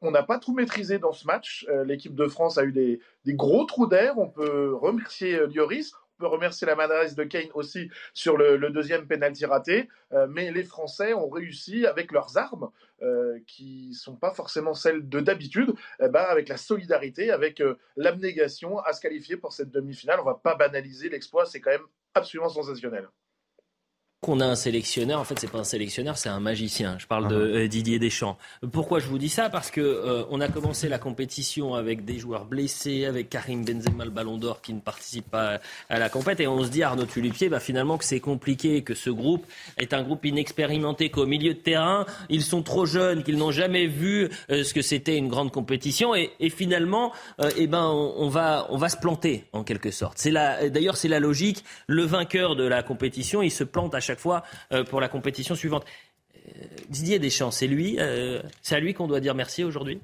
on 0.00 0.12
n'a 0.12 0.22
pas 0.22 0.38
tout 0.38 0.54
maîtrisé 0.54 1.00
dans 1.00 1.12
ce 1.12 1.26
match. 1.26 1.66
L'équipe 1.84 2.14
de 2.14 2.28
France 2.28 2.56
a 2.56 2.62
eu 2.62 2.70
des, 2.70 3.00
des 3.24 3.34
gros 3.34 3.64
trous 3.64 3.88
d'air. 3.88 4.16
On 4.16 4.28
peut 4.28 4.72
remercier 4.74 5.40
Lloris 5.48 5.92
remercier 6.20 6.66
la 6.66 6.74
maladresse 6.74 7.14
de 7.14 7.24
Kane 7.24 7.50
aussi 7.54 7.90
sur 8.14 8.36
le, 8.36 8.58
deuxième 8.70 9.06
penalty 9.06 9.44
raté. 9.46 9.88
Euh, 10.12 10.26
mais 10.28 10.50
les 10.52 10.64
Français 10.64 11.14
ont 11.14 11.28
réussi 11.28 11.86
avec 11.86 12.12
leurs 12.12 12.36
armes, 12.38 12.70
euh, 13.02 13.38
qui 13.46 13.92
sont 13.94 14.16
pas 14.16 14.30
forcément 14.30 14.74
celles 14.74 15.08
de 15.08 15.20
d'habitude, 15.20 15.74
eh 16.00 16.08
ben, 16.08 16.22
avec 16.22 16.48
la 16.48 16.56
solidarité, 16.56 17.30
avec 17.30 17.60
euh, 17.60 17.76
l'abnégation, 17.96 18.78
à 18.78 18.92
se 18.92 19.00
qualifier 19.00 19.36
pour 19.36 19.52
cette 19.52 19.70
demi-finale. 19.70 20.20
On 20.20 20.24
va 20.24 20.34
pas 20.34 20.54
banaliser 20.54 21.08
l'exploit, 21.08 21.46
c'est 21.46 21.60
quand 21.60 21.70
même 21.70 21.86
absolument 22.14 22.48
sensationnel 22.48 23.08
qu'on 24.26 24.40
a 24.40 24.46
un 24.46 24.56
sélectionneur, 24.56 25.20
en 25.20 25.24
fait, 25.24 25.38
c'est 25.38 25.50
pas 25.50 25.60
un 25.60 25.64
sélectionneur, 25.64 26.18
c'est 26.18 26.28
un 26.28 26.40
magicien. 26.40 26.96
Je 26.98 27.06
parle 27.06 27.28
de 27.28 27.36
uh-huh. 27.36 27.64
euh, 27.64 27.68
Didier 27.68 28.00
Deschamps. 28.00 28.36
Pourquoi 28.72 28.98
je 28.98 29.06
vous 29.06 29.18
dis 29.18 29.28
ça? 29.28 29.50
Parce 29.50 29.70
que 29.70 29.80
euh, 29.80 30.24
on 30.30 30.40
a 30.40 30.48
commencé 30.48 30.88
la 30.88 30.98
compétition 30.98 31.74
avec 31.74 32.04
des 32.04 32.18
joueurs 32.18 32.44
blessés, 32.44 33.04
avec 33.04 33.30
Karim 33.30 33.64
Benzema, 33.64 34.04
le 34.04 34.10
Ballon 34.10 34.36
d'Or, 34.36 34.62
qui 34.62 34.74
ne 34.74 34.80
participe 34.80 35.30
pas 35.30 35.60
à 35.88 35.98
la 36.00 36.08
compète, 36.08 36.40
et 36.40 36.48
on 36.48 36.64
se 36.64 36.70
dit 36.70 36.82
Arnaud 36.82 37.04
Tulipier, 37.04 37.48
bah, 37.48 37.60
finalement 37.60 37.98
que 37.98 38.04
c'est 38.04 38.18
compliqué, 38.18 38.82
que 38.82 38.94
ce 38.94 39.10
groupe 39.10 39.46
est 39.78 39.94
un 39.94 40.02
groupe 40.02 40.24
inexpérimenté, 40.24 41.08
qu'au 41.08 41.26
milieu 41.26 41.54
de 41.54 41.60
terrain, 41.60 42.04
ils 42.28 42.42
sont 42.42 42.62
trop 42.62 42.84
jeunes, 42.84 43.22
qu'ils 43.22 43.38
n'ont 43.38 43.52
jamais 43.52 43.86
vu 43.86 44.28
euh, 44.50 44.64
ce 44.64 44.74
que 44.74 44.82
c'était 44.82 45.16
une 45.16 45.28
grande 45.28 45.52
compétition, 45.52 46.16
et, 46.16 46.32
et 46.40 46.50
finalement, 46.50 47.12
eh 47.56 47.68
ben, 47.68 47.84
on, 47.84 48.14
on, 48.18 48.28
va, 48.28 48.66
on 48.70 48.76
va 48.76 48.88
se 48.88 48.96
planter 48.96 49.44
en 49.52 49.62
quelque 49.62 49.92
sorte. 49.92 50.18
C'est 50.18 50.32
la, 50.32 50.68
d'ailleurs, 50.68 50.96
c'est 50.96 51.06
la 51.06 51.20
logique. 51.20 51.64
Le 51.86 52.02
vainqueur 52.02 52.56
de 52.56 52.64
la 52.64 52.82
compétition, 52.82 53.40
il 53.40 53.52
se 53.52 53.62
plante 53.62 53.94
à 53.94 54.00
chaque 54.00 54.15
fois 54.18 54.42
euh, 54.72 54.84
pour 54.84 55.00
la 55.00 55.08
compétition 55.08 55.54
suivante. 55.54 55.84
Euh, 56.34 56.50
Didier 56.88 57.18
Deschamps, 57.18 57.50
c'est 57.50 57.66
lui, 57.66 57.96
euh, 57.98 58.42
c'est 58.62 58.74
à 58.76 58.80
lui 58.80 58.94
qu'on 58.94 59.06
doit 59.06 59.20
dire 59.20 59.34
merci 59.34 59.64
aujourd'hui? 59.64 60.00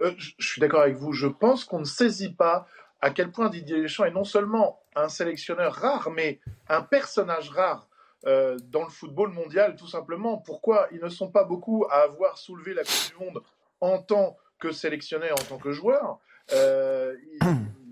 Je 0.00 0.32
suis 0.38 0.60
d'accord 0.60 0.82
avec 0.82 0.96
vous. 0.96 1.12
Je 1.12 1.26
pense 1.26 1.64
qu'on 1.64 1.80
ne 1.80 1.84
saisit 1.84 2.32
pas 2.32 2.66
à 3.00 3.10
quel 3.10 3.30
point 3.30 3.48
Didier 3.48 3.80
Deschamps 3.80 4.04
est 4.04 4.10
non 4.10 4.24
seulement 4.24 4.80
un 4.94 5.08
sélectionneur 5.08 5.74
rare, 5.74 6.10
mais 6.10 6.40
un 6.68 6.82
personnage 6.82 7.50
rare 7.50 7.88
dans 8.24 8.82
le 8.82 8.90
football 8.90 9.30
mondial, 9.30 9.76
tout 9.76 9.86
simplement. 9.86 10.36
Pourquoi 10.38 10.88
ils 10.92 11.00
ne 11.00 11.08
sont 11.08 11.30
pas 11.30 11.44
beaucoup 11.44 11.86
à 11.90 12.02
avoir 12.02 12.36
soulevé 12.36 12.74
la 12.74 12.82
Coupe 12.82 13.16
du 13.16 13.24
Monde 13.24 13.42
en 13.80 13.98
tant 13.98 14.36
que 14.58 14.72
sélectionneur, 14.72 15.32
en 15.40 15.44
tant 15.44 15.58
que 15.58 15.72
joueur? 15.72 16.18
Il 16.50 17.38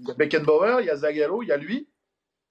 y 0.06 0.10
a 0.10 0.14
Beckenbauer, 0.14 0.80
il 0.80 0.86
y 0.86 0.90
a 0.90 0.96
Zagallo, 0.96 1.42
il 1.42 1.48
y 1.48 1.52
a 1.52 1.56
lui, 1.56 1.88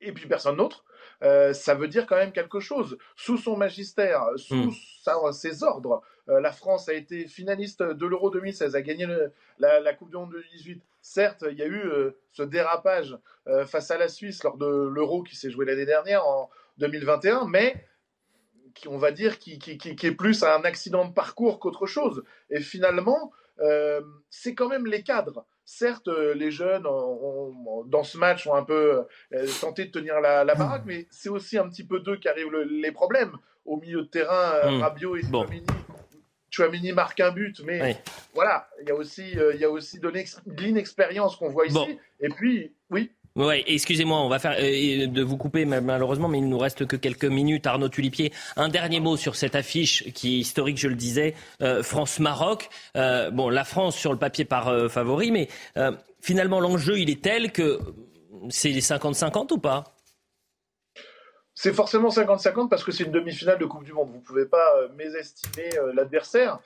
et 0.01 0.11
puis 0.13 0.27
personne 0.27 0.57
d'autre. 0.57 0.83
Euh, 1.21 1.53
ça 1.53 1.75
veut 1.75 1.87
dire 1.87 2.05
quand 2.05 2.15
même 2.15 2.31
quelque 2.31 2.59
chose. 2.59 2.97
Sous 3.15 3.37
son 3.37 3.55
magistère, 3.55 4.25
sous 4.35 4.55
hmm. 4.55 5.31
ses 5.31 5.63
ordres, 5.63 6.01
euh, 6.29 6.39
la 6.39 6.51
France 6.51 6.89
a 6.89 6.93
été 6.93 7.27
finaliste 7.27 7.83
de 7.83 8.05
l'Euro 8.05 8.29
2016, 8.29 8.75
a 8.75 8.81
gagné 8.81 9.07
la, 9.59 9.93
Coupe 9.93 10.09
du 10.09 10.17
Monde 10.17 10.31
2018. 10.31 10.81
Certes, 11.01 11.43
il 11.49 11.57
y 11.57 11.61
a 11.61 11.65
eu 11.65 11.81
euh, 11.85 12.11
ce 12.31 12.43
dérapage 12.43 13.17
face 13.67 13.91
à 13.91 13.97
la 13.97 14.07
Suisse 14.07 14.43
lors 14.43 14.57
de 14.57 14.65
l'Euro 14.65 15.21
qui 15.21 15.35
s'est 15.35 15.49
joué 15.51 15.65
l'année 15.65 15.85
dernière 15.85 16.25
en 16.25 16.49
2021, 16.77 17.45
mais 17.45 17.85
qui, 18.73 18.87
on 18.87 18.97
va 18.97 19.11
dire, 19.11 19.37
qui, 19.37 19.59
qui, 19.59 19.77
qui, 19.77 20.07
est 20.07 20.15
plus 20.15 20.43
un 20.43 20.63
accident 20.63 21.05
de 21.05 21.13
parcours 21.13 21.59
qu'autre 21.59 21.85
chose. 21.85 22.23
Et 22.49 22.61
finalement, 22.61 23.31
c'est 24.29 24.55
quand 24.55 24.69
même 24.69 24.87
les 24.87 25.03
cadres. 25.03 25.45
Certes, 25.65 26.09
euh, 26.09 26.33
les 26.33 26.51
jeunes, 26.51 26.83
dans 26.83 28.03
ce 28.03 28.17
match, 28.17 28.45
ont 28.47 28.53
un 28.53 28.63
peu 28.63 29.05
euh, 29.33 29.47
tenté 29.61 29.85
de 29.85 29.91
tenir 29.91 30.19
la, 30.19 30.43
baraque, 30.55 30.83
mais 30.85 31.07
c'est 31.09 31.29
aussi 31.29 31.57
un 31.57 31.69
petit 31.69 31.85
peu 31.85 31.99
d'eux 31.99 32.17
qui 32.17 32.27
arrivent 32.27 32.53
les 32.53 32.91
problèmes. 32.91 33.33
Au 33.65 33.77
milieu 33.77 34.01
de 34.01 34.07
terrain, 34.07 34.55
euh, 34.55 34.71
hmm. 34.71 34.81
Rabiot 34.81 35.15
et 35.15 35.23
bon. 35.23 35.45
Chouamini 36.49 36.91
marque 36.91 37.19
un 37.21 37.31
but, 37.31 37.61
mais 37.63 37.97
voilà, 38.35 38.67
il 38.81 38.87
y 38.87 38.91
a 38.91 38.95
aussi, 38.95 39.31
il 39.31 39.59
y 39.59 39.65
a 39.65 39.71
aussi 39.71 39.99
de 39.99 40.09
l'inexpérience 40.09 41.35
qu'on 41.37 41.49
voit 41.49 41.65
ici. 41.65 41.97
Et 42.19 42.29
puis, 42.29 42.75
oui. 42.91 43.11
Oui, 43.35 43.63
excusez-moi, 43.65 44.19
on 44.19 44.29
va 44.29 44.37
faire 44.37 44.55
euh, 44.59 45.07
de 45.07 45.23
vous 45.23 45.37
couper 45.37 45.65
malheureusement, 45.65 46.27
mais 46.27 46.37
il 46.37 46.47
nous 46.47 46.59
reste 46.59 46.85
que 46.85 46.95
quelques 46.95 47.25
minutes. 47.25 47.65
Arnaud 47.65 47.89
Tulipier, 47.89 48.31
un 48.57 48.69
dernier 48.69 48.99
mot 48.99 49.17
sur 49.17 49.35
cette 49.35 49.55
affiche 49.55 50.03
qui 50.13 50.35
est 50.35 50.37
historique, 50.37 50.77
je 50.77 50.87
le 50.87 50.93
disais, 50.93 51.33
euh, 51.63 51.81
France-Maroc. 51.81 52.69
Euh, 52.95 53.31
bon, 53.31 53.49
la 53.49 53.63
France 53.63 53.95
sur 53.95 54.11
le 54.11 54.19
papier 54.19 54.45
par 54.45 54.71
favori, 54.91 55.31
mais 55.31 55.47
finalement 56.21 56.59
l'enjeu 56.59 56.99
il 56.99 57.09
est 57.09 57.21
tel 57.21 57.51
que 57.51 57.79
c'est 58.49 58.69
les 58.69 58.81
50-50 58.81 59.53
ou 59.53 59.57
pas? 59.57 59.83
C'est 61.55 61.73
forcément 61.73 62.09
50-50 62.09 62.69
parce 62.69 62.83
que 62.83 62.91
c'est 62.91 63.03
une 63.03 63.11
demi-finale 63.11 63.57
de 63.57 63.65
Coupe 63.65 63.83
du 63.83 63.93
Monde. 63.93 64.09
Vous 64.09 64.17
ne 64.17 64.23
pouvez 64.23 64.45
pas 64.45 64.87
mésestimer 64.95 65.69
l'adversaire. 65.95 66.59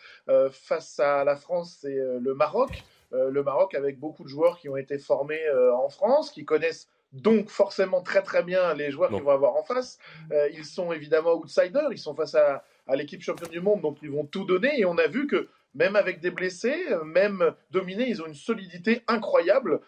face 0.52 1.00
à 1.00 1.24
la 1.24 1.38
France, 1.38 1.78
c'est 1.82 1.96
le 1.96 2.34
Maroc. 2.34 2.84
Euh, 3.14 3.30
le 3.30 3.42
Maroc 3.44 3.74
avec 3.74 4.00
beaucoup 4.00 4.24
de 4.24 4.28
joueurs 4.30 4.60
qui 4.60 4.68
ont 4.68 4.76
été 4.76 4.98
formés 4.98 5.46
euh, 5.48 5.74
en 5.74 5.90
France, 5.90 6.30
qui 6.30 6.44
connaissent 6.44 6.90
donc 7.14 7.50
forcément 7.50 8.02
très 8.02 8.22
très 8.22 8.44
bien 8.44 8.74
les 8.74 8.92
joueurs 8.92 9.10
qu'ils 9.10 9.24
vont 9.24 9.32
avoir 9.32 9.56
en 9.56 9.64
face. 9.64 9.98
Euh, 10.32 10.50
ils 10.52 10.66
sont 10.66 10.92
évidemment 10.92 11.34
outsiders, 11.36 11.92
ils 11.92 11.98
sont 11.98 12.14
face 12.14 12.36
à, 12.36 12.64
l'équipe 12.96 13.22
championne 13.22 13.50
du 13.50 13.62
monde, 13.62 13.82
donc 13.82 13.98
ils 14.02 14.12
vont 14.12 14.26
tout 14.26 14.44
donner. 14.44 14.80
Et 14.80 14.86
on 14.86 14.98
a 14.98 15.08
vu 15.08 15.28
que 15.28 15.48
même 15.74 15.96
avec 15.96 16.20
des 16.20 16.32
blessés, 16.32 16.86
même 17.06 17.54
dominés, 17.72 18.08
ils 18.10 18.22
ont 18.22 18.26
une 18.26 18.34
solidité 18.34 19.04
incroyable. 19.08 19.82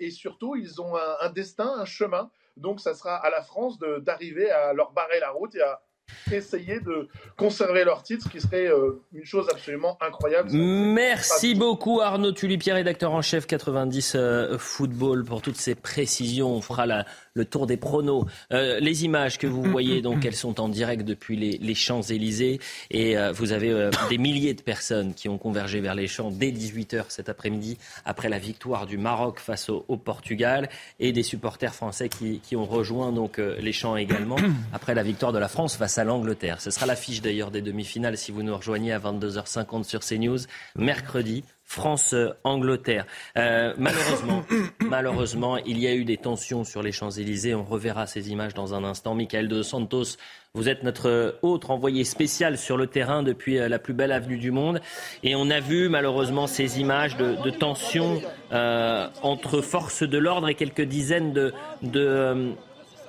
et 0.00 0.10
surtout, 0.10 0.56
ils 0.56 0.80
ont 0.80 0.96
un, 0.96 1.16
un, 1.20 1.30
destin, 1.30 1.70
un 1.78 1.84
chemin. 1.84 2.30
Donc 2.56 2.80
ça 2.80 2.94
sera 2.94 3.16
à 3.16 3.30
la 3.30 3.42
France 3.42 3.78
d'arriver 3.78 4.50
à 4.50 4.72
leur 4.72 4.92
barrer 4.92 5.20
la 5.20 5.30
route 5.30 5.54
et 5.54 5.62
à, 5.62 5.80
essayer 6.32 6.80
de 6.80 7.08
conserver 7.36 7.84
leur 7.84 8.02
titre, 8.02 8.24
ce 8.24 8.28
qui 8.28 8.40
serait 8.40 8.66
euh, 8.66 9.02
une 9.12 9.24
chose 9.24 9.46
absolument 9.50 9.98
incroyable. 10.00 10.50
Merci 10.52 11.54
beaucoup 11.54 12.00
Arnaud 12.00 12.32
Tulipier, 12.32 12.72
rédacteur 12.72 13.12
en 13.12 13.22
chef 13.22 13.46
90 13.46 14.12
euh, 14.14 14.58
Football, 14.58 15.24
pour 15.24 15.42
toutes 15.42 15.56
ces 15.56 15.74
précisions. 15.74 16.50
On 16.50 16.60
fera 16.60 16.86
la, 16.86 17.04
le 17.34 17.44
tour 17.44 17.66
des 17.66 17.76
pronos. 17.76 18.26
Euh, 18.52 18.80
les 18.80 19.04
images 19.04 19.38
que 19.38 19.46
vous 19.46 19.62
voyez, 19.62 20.02
donc, 20.02 20.24
elles 20.24 20.34
sont 20.34 20.60
en 20.60 20.68
direct 20.68 21.04
depuis 21.04 21.36
les, 21.36 21.74
Champs-Élysées. 21.74 22.60
Et 22.90 23.16
vous 23.32 23.52
avez 23.52 23.90
des 24.10 24.18
milliers 24.18 24.54
de 24.54 24.60
personnes 24.60 25.14
qui 25.14 25.28
ont 25.28 25.38
convergé 25.38 25.80
vers 25.80 25.94
les 25.94 26.08
Champs 26.08 26.30
dès 26.30 26.50
18h 26.50 27.04
cet 27.08 27.28
après-midi, 27.28 27.78
après 28.04 28.28
la 28.28 28.38
victoire 28.38 28.86
du 28.86 28.98
Maroc 28.98 29.38
face 29.38 29.68
au, 29.70 29.96
Portugal. 29.96 30.68
Et 30.98 31.12
des 31.12 31.22
supporters 31.22 31.74
français 31.74 32.08
qui, 32.08 32.40
qui 32.40 32.56
ont 32.56 32.66
rejoint 32.66 33.12
donc, 33.12 33.38
les 33.38 33.72
Champs 33.72 33.96
également, 33.96 34.36
après 34.72 34.94
la 34.94 35.02
victoire 35.02 35.32
de 35.32 35.38
la 35.38 35.48
France 35.48 35.76
face 35.76 35.98
à 35.98 36.00
à 36.00 36.04
l'Angleterre. 36.04 36.60
Ce 36.60 36.70
sera 36.70 36.86
l'affiche 36.86 37.20
d'ailleurs 37.20 37.50
des 37.50 37.60
demi-finales 37.60 38.16
si 38.16 38.32
vous 38.32 38.42
nous 38.42 38.56
rejoignez 38.56 38.92
à 38.92 38.98
22h50 38.98 39.84
sur 39.84 40.00
CNews 40.00 40.38
mercredi. 40.74 41.44
France-Angleterre. 41.70 43.06
Euh, 43.38 43.74
malheureusement, 43.78 44.42
malheureusement, 44.80 45.56
il 45.56 45.78
y 45.78 45.86
a 45.86 45.94
eu 45.94 46.04
des 46.04 46.16
tensions 46.16 46.64
sur 46.64 46.82
les 46.82 46.90
Champs-Élysées. 46.90 47.54
On 47.54 47.62
reverra 47.62 48.08
ces 48.08 48.30
images 48.32 48.54
dans 48.54 48.74
un 48.74 48.82
instant. 48.82 49.14
Michael 49.14 49.46
de 49.46 49.62
Santos, 49.62 50.16
vous 50.52 50.68
êtes 50.68 50.82
notre 50.82 51.38
autre 51.42 51.70
envoyé 51.70 52.02
spécial 52.02 52.58
sur 52.58 52.76
le 52.76 52.88
terrain 52.88 53.22
depuis 53.22 53.56
euh, 53.56 53.68
la 53.68 53.78
plus 53.78 53.94
belle 53.94 54.10
avenue 54.10 54.36
du 54.36 54.50
monde. 54.50 54.80
Et 55.22 55.36
on 55.36 55.48
a 55.48 55.60
vu 55.60 55.88
malheureusement 55.88 56.48
ces 56.48 56.80
images 56.80 57.16
de, 57.16 57.36
de 57.40 57.50
tensions 57.50 58.20
euh, 58.50 59.06
entre 59.22 59.60
forces 59.60 60.02
de 60.02 60.18
l'ordre 60.18 60.48
et 60.48 60.56
quelques 60.56 60.82
dizaines 60.82 61.32
de... 61.32 61.54
de 61.82 62.00
euh, 62.00 62.52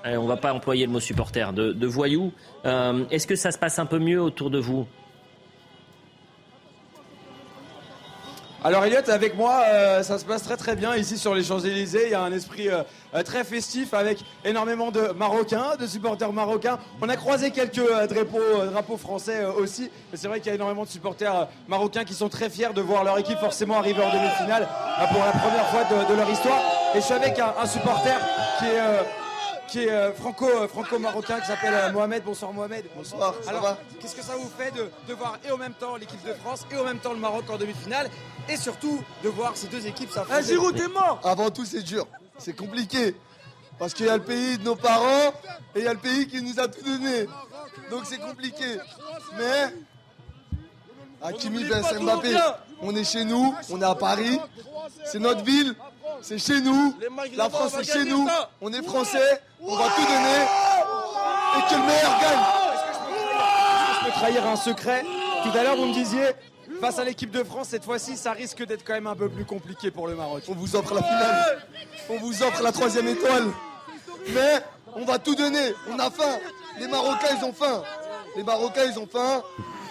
on 0.05 0.23
ne 0.23 0.27
va 0.27 0.37
pas 0.37 0.53
employer 0.53 0.85
le 0.85 0.91
mot 0.91 0.99
supporter, 0.99 1.51
de, 1.53 1.73
de 1.73 1.87
voyous. 1.87 2.31
Est-ce 2.63 3.27
que 3.27 3.35
ça 3.35 3.51
se 3.51 3.59
passe 3.59 3.77
un 3.77 3.85
peu 3.85 3.99
mieux 3.99 4.19
autour 4.19 4.49
de 4.49 4.57
vous? 4.57 4.87
Alors 8.63 8.85
Elliot, 8.85 9.09
avec 9.09 9.35
moi, 9.35 9.63
euh, 9.65 10.03
ça 10.03 10.19
se 10.19 10.25
passe 10.25 10.43
très 10.43 10.55
très 10.55 10.75
bien 10.75 10.95
ici 10.95 11.17
sur 11.17 11.33
les 11.33 11.43
Champs-Élysées. 11.43 12.03
Il 12.05 12.11
y 12.11 12.13
a 12.13 12.21
un 12.21 12.31
esprit 12.31 12.69
euh, 12.69 12.83
euh, 13.15 13.23
très 13.23 13.43
festif 13.43 13.95
avec 13.95 14.23
énormément 14.45 14.91
de 14.91 15.13
Marocains, 15.17 15.77
de 15.79 15.87
supporters 15.87 16.31
marocains. 16.31 16.77
On 17.01 17.09
a 17.09 17.15
croisé 17.15 17.49
quelques 17.49 17.81
drapeaux, 18.07 18.97
français 18.97 19.45
aussi. 19.45 19.89
C'est 20.13 20.27
vrai 20.27 20.41
qu'il 20.41 20.49
y 20.49 20.51
a 20.51 20.55
énormément 20.55 20.83
de 20.83 20.89
supporters 20.89 21.47
marocains 21.67 22.03
qui 22.03 22.13
sont 22.13 22.29
très 22.29 22.51
fiers 22.51 22.71
de 22.75 22.81
voir 22.81 23.03
leur 23.03 23.17
équipe 23.17 23.39
forcément 23.39 23.77
arriver 23.77 24.03
en 24.03 24.13
demi-finale 24.13 24.67
pour 25.11 25.25
la 25.25 25.31
première 25.31 25.67
fois 25.69 25.83
de, 25.85 26.15
leur 26.15 26.29
histoire. 26.29 26.61
Et 26.93 26.99
je 26.99 27.05
suis 27.05 27.15
avec 27.15 27.39
un 27.39 27.65
supporter 27.65 28.19
qui 28.59 28.65
est... 28.65 29.20
qui 29.71 29.79
est 29.79 29.89
euh, 29.89 30.11
franco, 30.13 30.45
euh, 30.45 30.67
franco-marocain 30.67 31.39
qui 31.39 31.47
s'appelle 31.47 31.73
euh, 31.73 31.91
Mohamed. 31.93 32.23
Bonsoir 32.23 32.51
Mohamed. 32.51 32.85
Bonsoir, 32.95 33.33
ça 33.41 33.51
Alors, 33.51 33.63
va 33.63 33.77
qu'est-ce 33.99 34.15
que 34.15 34.21
ça 34.21 34.35
vous 34.35 34.49
fait 34.57 34.71
de, 34.71 34.91
de 35.07 35.13
voir 35.13 35.39
et 35.47 35.51
en 35.51 35.57
même 35.57 35.73
temps 35.73 35.95
l'équipe 35.95 36.21
de 36.25 36.33
France 36.33 36.65
et 36.69 36.75
en 36.75 36.83
même 36.83 36.99
temps 36.99 37.13
le 37.13 37.19
Maroc 37.19 37.45
en 37.49 37.57
demi-finale 37.57 38.09
et 38.49 38.57
surtout 38.57 39.01
de 39.23 39.29
voir 39.29 39.55
ces 39.55 39.67
deux 39.67 39.87
équipes 39.87 40.11
s'affronter? 40.11 40.77
T'es 40.77 40.87
mort 40.89 41.21
Avant 41.23 41.49
tout, 41.49 41.63
c'est 41.63 41.83
dur. 41.83 42.05
C'est 42.37 42.55
compliqué. 42.55 43.15
Parce 43.79 43.93
qu'il 43.93 44.07
y 44.07 44.09
a 44.09 44.17
le 44.17 44.23
pays 44.23 44.57
de 44.57 44.63
nos 44.63 44.75
parents 44.75 45.33
et 45.73 45.79
il 45.79 45.83
y 45.85 45.87
a 45.87 45.93
le 45.93 45.99
pays 45.99 46.27
qui 46.27 46.41
nous 46.41 46.59
a 46.59 46.67
tout 46.67 46.83
donné. 46.83 47.25
Donc 47.89 48.01
c'est 48.05 48.19
compliqué. 48.19 48.77
Mais. 49.37 49.73
Hakimi 51.23 51.63
Ben 51.65 51.83
Mbappé, 52.01 52.35
on 52.81 52.95
est 52.95 53.03
chez 53.03 53.23
nous, 53.23 53.55
on 53.69 53.79
est 53.79 53.85
à 53.85 53.93
Paris. 53.95 54.39
C'est 55.05 55.19
notre 55.19 55.43
ville, 55.43 55.75
c'est 56.21 56.37
chez 56.37 56.61
nous. 56.61 56.95
La 57.35 57.49
France, 57.49 57.73
c'est 57.77 57.91
chez 57.91 58.05
nous. 58.05 58.27
On 58.61 58.71
est 58.73 58.83
français, 58.83 59.41
on 59.61 59.75
va 59.75 59.85
tout 59.95 60.01
donner. 60.01 60.45
Et 61.57 61.69
que 61.69 61.75
le 61.75 61.85
meilleur 61.85 62.19
gagne. 62.21 62.45
Je 63.99 64.05
peux 64.05 64.11
trahir? 64.11 64.47
Un 64.47 64.55
secret? 64.55 65.05
Tout 65.43 65.57
à 65.57 65.63
l'heure, 65.63 65.75
vous 65.75 65.87
me 65.87 65.93
disiez, 65.93 66.31
face 66.79 66.99
à 66.99 67.03
l'équipe 67.03 67.31
de 67.31 67.43
France, 67.43 67.67
cette 67.69 67.83
fois-ci, 67.83 68.15
ça 68.15 68.31
risque 68.31 68.65
d'être 68.65 68.85
quand 68.85 68.93
même 68.93 69.07
un 69.07 69.15
peu 69.15 69.29
plus 69.29 69.45
compliqué 69.45 69.91
pour 69.91 70.07
le 70.07 70.15
Maroc. 70.15 70.43
On 70.47 70.55
vous 70.55 70.75
offre 70.75 70.93
la 70.93 71.03
finale. 71.03 71.67
On 72.09 72.17
vous 72.17 72.43
offre 72.43 72.61
la 72.61 72.71
troisième 72.71 73.07
étoile. 73.07 73.47
Mais 74.29 74.63
on 74.95 75.03
va 75.03 75.19
tout 75.19 75.35
donner. 75.35 75.73
On 75.89 75.99
a 75.99 76.09
faim. 76.09 76.39
Les 76.79 76.87
Marocains, 76.87 77.35
ils 77.37 77.45
ont 77.45 77.53
faim. 77.53 77.83
Les 78.35 78.43
Marocains, 78.43 78.85
ils 78.85 78.99
ont 78.99 79.07
faim. 79.11 79.43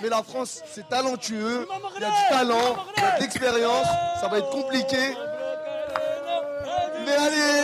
Mais 0.03 0.09
la 0.09 0.23
France, 0.23 0.63
c'est 0.73 0.89
talentueux. 0.89 1.69
Il 1.97 2.03
y 2.03 2.05
a 2.05 2.09
du 2.09 2.29
talent, 2.31 2.87
il 2.97 3.03
y 3.03 3.07
a 3.07 3.17
de 3.17 3.21
l'expérience. 3.21 3.87
Ça 4.21 4.29
va 4.29 4.39
être 4.39 4.51
compliqué. 4.51 5.15
Mais 7.05 7.13
allez 7.13 7.61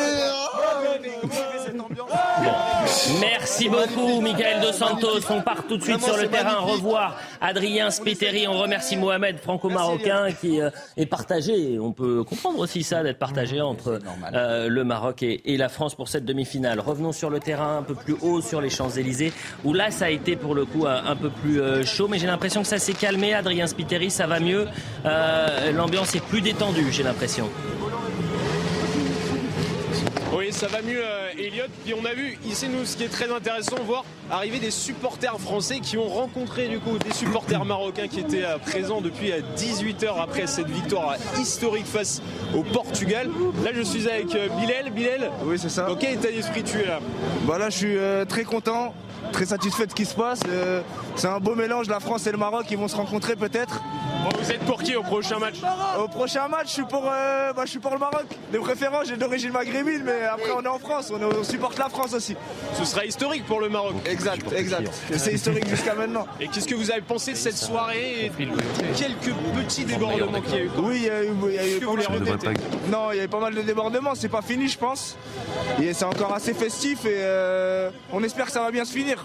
Merci 3.20 3.68
beaucoup, 3.68 4.20
Michael 4.20 4.60
Dos 4.60 4.72
Santos. 4.72 5.20
On 5.30 5.40
part 5.40 5.66
tout 5.68 5.76
de 5.76 5.82
suite 5.82 6.02
sur 6.02 6.16
le 6.16 6.26
terrain 6.28 6.58
revoir 6.58 7.16
Adrien 7.40 7.90
Spiteri. 7.90 8.46
On 8.48 8.58
remercie 8.58 8.96
Mohamed, 8.96 9.38
franco-marocain, 9.38 10.28
qui 10.40 10.60
euh, 10.60 10.70
est 10.96 11.06
partagé. 11.06 11.78
On 11.78 11.92
peut 11.92 12.24
comprendre 12.24 12.58
aussi 12.58 12.82
ça, 12.82 13.02
d'être 13.02 13.18
partagé 13.18 13.60
entre 13.60 14.00
euh, 14.34 14.68
le 14.68 14.84
Maroc 14.84 15.22
et, 15.22 15.52
et 15.52 15.56
la 15.56 15.68
France 15.68 15.94
pour 15.94 16.08
cette 16.08 16.24
demi-finale. 16.24 16.80
Revenons 16.80 17.12
sur 17.12 17.30
le 17.30 17.38
terrain 17.38 17.78
un 17.78 17.82
peu 17.82 17.94
plus 17.94 18.16
haut, 18.20 18.40
sur 18.40 18.60
les 18.60 18.70
Champs-Élysées, 18.70 19.32
où 19.64 19.72
là, 19.72 19.90
ça 19.90 20.06
a 20.06 20.10
été 20.10 20.36
pour 20.36 20.54
le 20.54 20.64
coup 20.64 20.86
un, 20.86 21.04
un 21.06 21.16
peu 21.16 21.30
plus 21.30 21.60
euh, 21.60 21.84
chaud. 21.84 22.08
Mais 22.08 22.18
j'ai 22.18 22.26
l'impression 22.26 22.62
que 22.62 22.68
ça 22.68 22.78
s'est 22.78 22.94
calmé. 22.94 23.34
Adrien 23.34 23.66
Spiteri, 23.66 24.10
ça 24.10 24.26
va 24.26 24.40
mieux. 24.40 24.66
Euh, 25.04 25.72
L'ambiance 25.72 26.14
est 26.14 26.24
plus 26.24 26.40
détendue, 26.40 26.88
j'ai 26.90 27.02
l'impression. 27.02 27.48
Oui, 30.36 30.52
ça 30.52 30.66
va 30.66 30.82
mieux, 30.82 31.00
euh, 31.02 31.30
Elliot. 31.38 31.64
Puis 31.84 31.94
on 31.94 32.04
a 32.04 32.12
vu 32.12 32.38
ici, 32.44 32.68
nous, 32.68 32.84
ce 32.84 32.96
qui 32.96 33.04
est 33.04 33.08
très 33.08 33.30
intéressant, 33.32 33.76
voir 33.86 34.04
arriver 34.30 34.58
des 34.58 34.70
supporters 34.70 35.38
français 35.40 35.78
qui 35.80 35.96
ont 35.96 36.08
rencontré 36.08 36.68
du 36.68 36.78
coup 36.78 36.98
des 36.98 37.12
supporters 37.14 37.64
marocains 37.64 38.08
qui 38.08 38.20
étaient 38.20 38.44
euh, 38.44 38.58
présents 38.58 39.00
depuis 39.00 39.32
18 39.56 40.02
heures 40.04 40.20
après 40.20 40.46
cette 40.46 40.68
victoire 40.68 41.12
euh, 41.12 41.40
historique 41.40 41.86
face 41.86 42.20
au 42.54 42.62
Portugal. 42.62 43.30
Là, 43.64 43.70
je 43.74 43.80
suis 43.82 44.08
avec 44.08 44.34
euh, 44.34 44.48
Bilal. 44.60 44.90
Bilal, 44.90 45.30
Oui, 45.44 45.58
c'est 45.58 45.70
ça. 45.70 45.86
dans 45.86 45.96
quel 45.96 46.14
état 46.14 46.28
d'esprit 46.30 46.62
tu 46.64 46.80
es 46.80 46.86
là? 46.86 47.00
Bah 47.46 47.56
là, 47.56 47.70
je 47.70 47.76
suis 47.78 47.96
euh, 47.96 48.24
très 48.26 48.44
content, 48.44 48.92
très 49.32 49.46
satisfait 49.46 49.86
de 49.86 49.90
ce 49.90 49.94
qui 49.96 50.04
se 50.04 50.14
passe. 50.14 50.40
Euh, 50.48 50.80
c'est 51.16 51.28
un 51.28 51.38
beau 51.40 51.54
mélange, 51.54 51.88
la 51.88 52.00
France 52.00 52.26
et 52.26 52.32
le 52.32 52.38
Maroc, 52.38 52.66
ils 52.70 52.76
vont 52.78 52.88
se 52.88 52.96
rencontrer 52.96 53.36
peut-être. 53.36 53.80
Bon, 54.24 54.30
Vous 54.42 54.50
êtes 54.50 54.60
pour 54.60 54.82
qui 54.82 54.96
au 54.96 55.02
prochain 55.02 55.38
match 55.38 55.56
Au 55.98 56.08
prochain 56.08 56.48
match, 56.48 56.68
je 56.68 56.72
suis 56.72 56.84
pour, 56.84 57.04
euh, 57.06 57.52
bah, 57.52 57.62
je 57.64 57.70
suis 57.70 57.78
pour 57.78 57.92
le 57.92 57.98
Maroc. 57.98 58.24
De 58.52 58.58
préférence, 58.58 59.06
j'ai 59.08 59.16
d'origine 59.16 59.50
maghrébine, 59.52 60.02
mais 60.04 60.24
après, 60.24 60.50
on 60.56 60.62
est 60.62 60.68
en 60.68 60.78
France, 60.78 61.12
on, 61.14 61.20
est- 61.20 61.36
on 61.38 61.44
supporte 61.44 61.78
la 61.78 61.88
France 61.88 62.12
aussi. 62.14 62.34
Ce 62.74 62.84
sera 62.84 63.04
historique 63.04 63.46
pour 63.46 63.60
le 63.60 63.68
Maroc. 63.68 63.94
Exact, 64.06 64.52
exact. 64.52 64.90
Et 65.12 65.18
C'est 65.18 65.32
historique 65.32 65.68
jusqu'à 65.68 65.94
maintenant. 65.94 66.26
Et 66.40 66.48
qu'est-ce 66.48 66.66
que 66.66 66.74
vous 66.74 66.90
avez 66.90 67.02
pensé 67.02 67.32
de 67.32 67.36
cette 67.36 67.56
soirée 67.56 68.26
et 68.26 68.32
quelques 68.96 69.34
petits 69.56 69.84
débordements 69.84 70.40
qu'il 70.40 70.54
y 70.54 70.58
a 70.58 70.64
eu 70.64 70.70
Oui, 70.78 70.96
il 70.96 71.04
y 71.04 71.10
a 71.10 71.22
eu, 71.24 71.28
il 71.48 71.54
y 71.54 71.58
a 71.58 71.66
eu 71.68 71.80
pas 71.80 71.92
mal 72.10 72.20
de- 72.20 72.90
Non, 72.90 73.12
il 73.12 73.16
y 73.16 73.18
avait 73.18 73.28
pas 73.28 73.40
mal 73.40 73.54
de 73.54 73.62
débordements, 73.62 74.14
c'est 74.14 74.28
pas 74.28 74.42
fini, 74.42 74.68
je 74.68 74.78
pense. 74.78 75.16
Et 75.80 75.92
c'est 75.92 76.04
encore 76.04 76.32
assez 76.34 76.54
festif 76.54 77.04
et 77.04 77.10
euh, 77.16 77.90
on 78.12 78.22
espère 78.22 78.46
que 78.46 78.52
ça 78.52 78.60
va 78.62 78.70
bien 78.70 78.84
se 78.84 78.92
finir. 78.92 79.15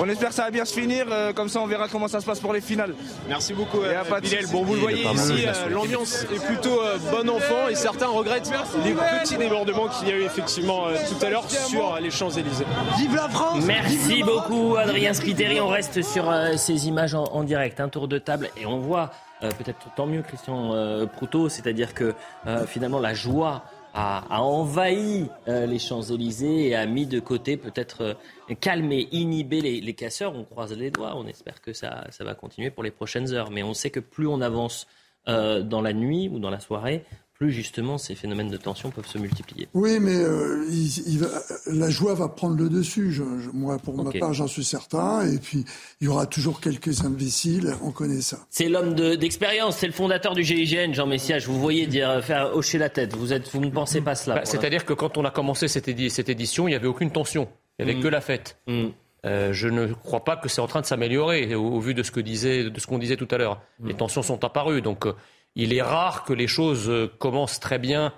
On 0.00 0.08
espère 0.08 0.30
que 0.30 0.34
ça 0.34 0.44
va 0.44 0.50
bien 0.50 0.64
se 0.64 0.74
finir, 0.78 1.06
euh, 1.10 1.32
comme 1.32 1.48
ça 1.48 1.60
on 1.60 1.66
verra 1.66 1.88
comment 1.88 2.08
ça 2.08 2.20
se 2.20 2.26
passe 2.26 2.40
pour 2.40 2.52
les 2.52 2.60
finales. 2.60 2.94
Merci 3.28 3.52
beaucoup, 3.54 3.82
euh, 3.82 4.02
pas 4.04 4.20
de 4.20 4.26
Bilal. 4.26 4.46
Bon, 4.46 4.62
vous 4.64 4.74
le 4.74 4.80
voyez 4.80 5.04
ici, 5.04 5.44
euh, 5.46 5.68
l'ambiance 5.70 6.24
est 6.24 6.44
plutôt 6.44 6.80
euh, 6.80 6.96
bon 7.10 7.28
enfant 7.30 7.68
et 7.70 7.74
certains 7.74 8.08
regrettent 8.08 8.50
les 8.84 8.92
petits 8.94 9.36
débordements 9.36 9.88
qu'il 9.88 10.08
y 10.08 10.12
a 10.12 10.16
eu 10.16 10.22
effectivement 10.22 10.86
euh, 10.86 10.96
tout 11.08 11.24
à 11.24 11.30
l'heure 11.30 11.48
sur 11.50 11.94
euh, 11.94 12.00
les 12.00 12.10
Champs-Élysées. 12.10 12.66
Vive 12.98 13.14
la 13.14 13.28
France 13.28 13.64
Merci 13.66 14.22
beaucoup, 14.22 14.76
Adrien 14.76 15.14
Spiteri. 15.14 15.60
On 15.60 15.68
reste 15.68 16.02
sur 16.02 16.30
euh, 16.30 16.56
ces 16.56 16.88
images 16.88 17.14
en, 17.14 17.24
en 17.24 17.44
direct, 17.44 17.80
un 17.80 17.88
tour 17.88 18.08
de 18.08 18.18
table, 18.18 18.50
et 18.56 18.66
on 18.66 18.78
voit 18.78 19.10
euh, 19.42 19.50
peut-être 19.50 19.78
tant 19.96 20.06
mieux 20.06 20.22
Christian 20.22 20.72
euh, 20.74 21.06
Proutot, 21.06 21.48
c'est-à-dire 21.48 21.94
que 21.94 22.14
euh, 22.46 22.66
finalement 22.66 23.00
la 23.00 23.14
joie 23.14 23.62
a, 23.94 24.24
a 24.34 24.42
envahi 24.42 25.26
euh, 25.48 25.66
les 25.66 25.78
Champs-Élysées 25.78 26.68
et 26.68 26.74
a 26.74 26.86
mis 26.86 27.06
de 27.06 27.20
côté 27.20 27.56
peut-être 27.56 28.02
euh, 28.02 28.54
calmer, 28.60 29.08
inhiber 29.12 29.60
les, 29.60 29.80
les 29.80 29.94
casseurs. 29.94 30.34
On 30.34 30.44
croise 30.44 30.72
les 30.76 30.90
doigts, 30.90 31.14
on 31.16 31.26
espère 31.26 31.60
que 31.60 31.72
ça, 31.72 32.06
ça 32.10 32.24
va 32.24 32.34
continuer 32.34 32.70
pour 32.70 32.82
les 32.82 32.90
prochaines 32.90 33.32
heures. 33.32 33.50
Mais 33.50 33.62
on 33.62 33.74
sait 33.74 33.90
que 33.90 34.00
plus 34.00 34.26
on 34.26 34.40
avance 34.40 34.86
euh, 35.28 35.62
dans 35.62 35.82
la 35.82 35.92
nuit 35.92 36.28
ou 36.28 36.38
dans 36.38 36.50
la 36.50 36.60
soirée, 36.60 37.04
plus 37.42 37.50
justement 37.50 37.98
ces 37.98 38.14
phénomènes 38.14 38.50
de 38.50 38.56
tension 38.56 38.90
peuvent 38.90 39.06
se 39.08 39.18
multiplier. 39.18 39.66
Oui, 39.74 39.98
mais 40.00 40.14
euh, 40.16 40.64
il- 40.70 41.02
il 41.12 41.18
va- 41.18 41.26
la 41.66 41.90
joie 41.90 42.14
va 42.14 42.28
prendre 42.28 42.56
le 42.56 42.68
dessus. 42.68 43.10
Je- 43.10 43.24
je- 43.40 43.50
moi, 43.52 43.78
pour 43.78 44.00
ma 44.00 44.12
part, 44.12 44.32
j'en 44.32 44.46
suis 44.46 44.62
certain. 44.62 45.26
Et 45.28 45.38
puis, 45.38 45.64
il 46.00 46.04
y 46.04 46.08
aura 46.08 46.26
toujours 46.26 46.60
quelques 46.60 47.04
imbéciles. 47.04 47.74
On 47.82 47.90
connaît 47.90 48.20
ça. 48.20 48.38
C'est 48.48 48.68
l'homme 48.68 48.94
de- 48.94 49.16
d'expérience, 49.16 49.78
c'est 49.78 49.88
le 49.88 49.92
fondateur 49.92 50.34
du 50.34 50.44
GIGN, 50.44 50.92
Jean 50.94 51.08
Messias. 51.08 51.42
Vous 51.48 51.58
voyez 51.58 51.88
dire, 51.88 52.22
faire 52.24 52.54
hocher 52.54 52.78
la 52.78 52.88
tête. 52.90 53.16
Vous, 53.16 53.32
êtes, 53.32 53.48
vous 53.50 53.60
ne 53.60 53.70
pensez 53.70 54.00
pas 54.00 54.14
cela. 54.14 54.36
Bah, 54.36 54.40
C'est-à-dire 54.44 54.84
que 54.84 54.92
quand 54.92 55.18
on 55.18 55.24
a 55.24 55.32
commencé 55.32 55.66
cette, 55.66 55.88
édi- 55.88 56.10
cette 56.10 56.28
édition, 56.28 56.68
il 56.68 56.70
n'y 56.70 56.76
avait 56.76 56.86
aucune 56.86 57.10
tension. 57.10 57.48
Il 57.80 57.84
n'y 57.86 57.90
avait 57.90 57.98
Mm. 57.98 58.02
que 58.04 58.08
la 58.08 58.20
fête. 58.20 58.56
Mm. 58.68 58.84
Euh, 59.24 59.52
je 59.52 59.66
ne 59.68 59.86
crois 59.92 60.22
pas 60.24 60.36
que 60.36 60.48
c'est 60.48 60.60
en 60.60 60.66
train 60.68 60.80
de 60.80 60.86
s'améliorer 60.86 61.54
au, 61.56 61.62
au 61.64 61.80
vu 61.80 61.94
de 61.94 62.02
ce 62.04 62.10
que 62.12 62.20
disait, 62.20 62.70
de 62.70 62.78
ce 62.80 62.86
qu'on 62.86 62.98
disait 62.98 63.16
tout 63.16 63.28
à 63.32 63.38
l'heure. 63.38 63.60
Mm. 63.80 63.88
Les 63.88 63.94
tensions 63.94 64.22
sont 64.22 64.44
apparues, 64.44 64.80
donc 64.82 65.06
euh, 65.06 65.12
il 65.56 65.72
est 65.74 65.82
rare 65.82 66.24
que 66.24 66.32
les 66.32 66.46
choses 66.46 66.88
euh, 66.88 67.08
commencent 67.18 67.60
très 67.60 67.78
bien 67.78 68.12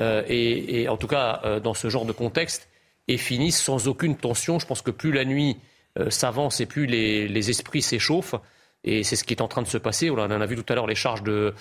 euh, 0.00 0.22
et, 0.28 0.82
et 0.82 0.88
en 0.88 0.96
tout 0.96 1.06
cas 1.08 1.40
euh, 1.44 1.60
dans 1.60 1.74
ce 1.74 1.88
genre 1.88 2.04
de 2.04 2.12
contexte 2.12 2.68
et 3.08 3.16
finissent 3.16 3.62
sans 3.62 3.88
aucune 3.88 4.16
tension. 4.16 4.58
Je 4.58 4.66
pense 4.66 4.82
que 4.82 4.90
plus 4.90 5.12
la 5.12 5.24
nuit 5.24 5.56
euh, 5.98 6.10
s'avance 6.10 6.60
et 6.60 6.66
plus 6.66 6.86
les, 6.86 7.28
les 7.28 7.50
esprits 7.50 7.82
s'échauffent. 7.82 8.34
Et 8.82 9.02
c'est 9.02 9.14
ce 9.16 9.24
qui 9.24 9.34
est 9.34 9.42
en 9.42 9.48
train 9.48 9.60
de 9.60 9.68
se 9.68 9.76
passer. 9.76 10.08
On 10.08 10.14
en 10.14 10.30
a 10.30 10.46
vu 10.46 10.56
tout 10.56 10.64
à 10.72 10.74
l'heure 10.74 10.86
les 10.86 10.94
charges 10.94 11.22
de, 11.22 11.52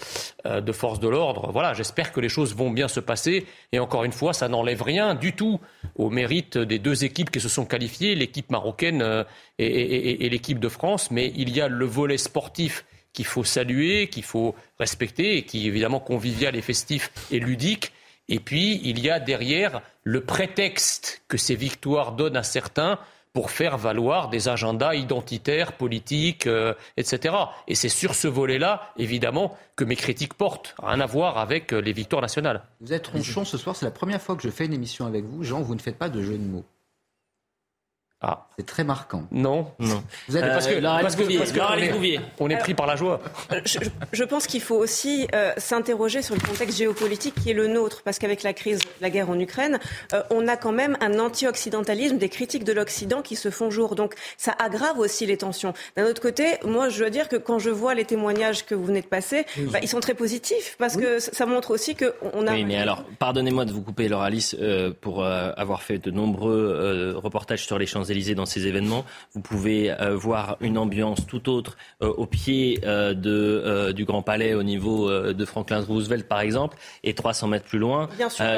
euh, 0.46 0.62
de 0.62 0.72
force 0.72 1.02
de 1.02 1.10
l'ordre. 1.10 1.52
Voilà, 1.52 1.74
j'espère 1.74 2.14
que 2.14 2.22
les 2.22 2.30
choses 2.30 2.56
vont 2.56 2.72
bien 2.72 2.88
se 2.88 3.02
passer. 3.02 3.46
Et 3.74 3.80
encore 3.80 4.06
une 4.06 4.14
fois, 4.14 4.32
ça 4.32 4.48
n'enlève 4.48 4.82
rien 4.84 5.16
du 5.16 5.34
tout 5.36 5.60
au 5.96 6.10
mérite 6.10 6.58
des 6.58 6.80
deux 6.80 7.04
équipes 7.04 7.30
qui 7.30 7.42
se 7.42 7.50
sont 7.50 7.66
qualifiées, 7.66 8.16
l'équipe 8.16 8.50
marocaine 8.52 9.02
euh, 9.02 9.26
et, 9.58 9.66
et- 9.66 10.10
et- 10.12 10.26
et 10.28 10.30
l'équipe 10.30 10.60
de 10.60 10.70
France. 10.70 11.12
Mais 11.12 11.34
il 11.36 11.50
y 11.54 11.60
a 11.60 11.68
le 11.68 11.86
volet 11.86 12.18
sportif 12.18 12.86
qu'il 13.14 13.26
faut 13.26 13.44
saluer, 13.44 14.08
qu'il 14.10 14.24
faut 14.24 14.56
respecter, 14.80 15.38
et 15.38 15.44
qui 15.44 15.66
est 15.66 15.68
évidemment 15.68 16.00
convivial 16.00 16.56
et 16.56 16.62
festif 16.62 17.12
et 17.32 17.40
ludique. 17.40 17.92
Et 18.28 18.40
puis, 18.40 18.80
il 18.84 19.00
y 19.00 19.10
a 19.10 19.20
derrière 19.20 19.82
le 20.04 20.22
prétexte 20.22 21.24
que 21.28 21.38
ces 21.38 21.56
victoires 21.56 22.12
donnent 22.12 22.38
à 22.38 22.44
certains 22.44 23.00
pour 23.34 23.52
faire 23.52 23.78
valoir 23.78 24.30
des 24.30 24.48
agendas 24.50 24.96
identitaires, 24.96 25.74
politiques, 25.74 26.48
euh, 26.48 26.74
etc. 26.98 27.36
Et 27.68 27.76
c'est 27.76 27.90
sur 27.90 28.16
ce 28.16 28.28
volet-là, 28.28 28.92
évidemment, 28.98 29.56
que 29.76 29.84
mes 29.84 29.96
critiques 29.96 30.34
portent. 30.34 30.76
Rien 30.82 31.00
à 31.00 31.06
voir 31.06 31.38
avec 31.38 31.74
euh, 31.74 31.80
les 31.80 31.94
victoires 31.94 32.22
nationales. 32.22 32.64
Vous 32.82 32.92
êtes 32.94 33.08
ronchon 33.08 33.46
ce 33.46 33.58
soir, 33.58 33.76
c'est 33.76 33.86
la 33.86 33.92
première 33.92 34.22
fois 34.22 34.36
que 34.36 34.42
je 34.42 34.50
fais 34.50 34.66
une 34.66 34.74
émission 34.74 35.06
avec 35.06 35.26
vous. 35.26 35.44
Jean, 35.44 35.62
vous 35.62 35.76
ne 35.76 35.80
faites 35.80 35.98
pas 35.98 36.10
de 36.10 36.22
jeu 36.24 36.38
de 36.38 36.44
mots. 36.44 36.66
Ah. 38.22 38.46
C'est 38.58 38.66
très 38.66 38.84
marquant. 38.84 39.24
Non, 39.32 39.72
non. 39.80 40.04
Vous 40.28 40.36
êtes... 40.36 40.44
Euh, 40.44 40.48
parce 40.50 40.68
que, 40.68 40.74
parce 40.82 41.16
que- 41.16 41.38
parce 41.38 41.52
on, 41.52 41.78
est, 41.82 41.92
Bouvier. 41.94 42.20
on 42.40 42.50
est 42.50 42.58
pris 42.58 42.74
par 42.74 42.86
la 42.86 42.98
joie. 42.98 43.22
Euh, 43.54 43.62
Je, 43.64 43.80
je 44.12 44.24
pense 44.26 44.46
qu'il 44.48 44.60
faut 44.62 44.76
aussi 44.76 45.28
euh, 45.34 45.54
s'interroger 45.56 46.22
sur 46.22 46.36
le 46.36 46.42
contexte 46.42 46.78
géopolitique 46.78 47.36
qui 47.36 47.52
est 47.52 47.54
le 47.54 47.68
nôtre, 47.68 48.02
parce 48.04 48.20
qu'avec 48.20 48.44
la 48.44 48.52
crise, 48.54 48.80
la 49.00 49.10
guerre 49.10 49.30
en 49.30 49.40
Ukraine, 49.40 49.80
euh, 50.14 50.22
on 50.32 50.50
a 50.50 50.58
quand 50.58 50.74
même 50.74 50.98
un 51.00 51.18
anti-occidentalisme, 51.20 52.18
des 52.18 52.28
critiques 52.28 52.66
de 52.66 52.74
l'Occident 52.74 53.22
qui 53.22 53.38
se 53.38 53.50
font 53.50 53.70
jour. 53.70 53.96
Donc 53.96 54.16
ça 54.38 54.54
aggrave 54.60 55.00
aussi 55.00 55.26
les 55.26 55.38
tensions. 55.38 55.74
D'un 55.96 56.06
autre 56.06 56.22
côté, 56.22 56.58
moi 56.66 56.90
je 56.90 57.00
dois 57.00 57.10
dire 57.10 57.30
que 57.30 57.38
quand 57.38 57.60
je 57.60 57.70
vois 57.70 57.94
les 57.96 58.04
témoignages 58.04 58.66
que 58.66 58.76
vous 58.76 58.84
venez 58.84 59.02
de 59.02 59.08
passer, 59.08 59.46
bah, 59.72 59.80
ils 59.82 59.88
sont 59.88 60.02
très 60.02 60.14
positifs, 60.16 60.76
parce 60.78 60.98
que 60.98 61.20
ça 61.20 61.46
montre 61.46 61.72
aussi 61.72 61.96
qu'on 61.96 62.46
a... 62.48 62.52
Oui, 62.52 62.66
mais 62.66 62.76
alors, 62.78 63.06
pardonnez-moi 63.20 63.64
de 63.64 63.72
vous 63.72 63.82
couper, 63.82 64.10
Laura 64.10 64.26
Alice, 64.26 64.58
euh, 64.60 64.92
pour 65.00 65.24
euh, 65.24 65.52
avoir 65.56 65.82
fait 65.84 65.98
de 66.00 66.12
nombreux 66.12 66.54
euh, 66.76 67.14
reportages 67.18 67.66
sur 67.66 67.80
les 67.80 67.86
Champs-Élysées 68.10 68.36
dans 68.36 68.46
ces 68.46 68.66
événements. 68.68 69.06
Vous 69.34 69.42
pouvez 69.42 69.92
euh, 69.92 70.16
voir 70.16 70.58
une 70.62 70.78
ambiance 70.78 71.26
tout 71.28 71.48
autre 71.50 71.78
euh, 72.02 72.08
au 72.18 72.26
pied 72.26 72.80
euh, 72.84 73.14
de, 73.14 73.30
euh, 73.66 73.94
du 73.94 74.06
Grand 74.06 74.22
Palais, 74.24 74.54
au 74.56 74.64
niveau 74.64 75.10
euh, 75.10 75.34
de 75.34 75.46
Franklin 75.46 75.82
Roosevelt, 75.88 76.28
par 76.28 76.40
exemple, 76.42 76.78
et 77.04 77.14
300 77.14 77.48
mètres 77.48 77.66
plus 77.66 77.78
loin, 77.80 78.10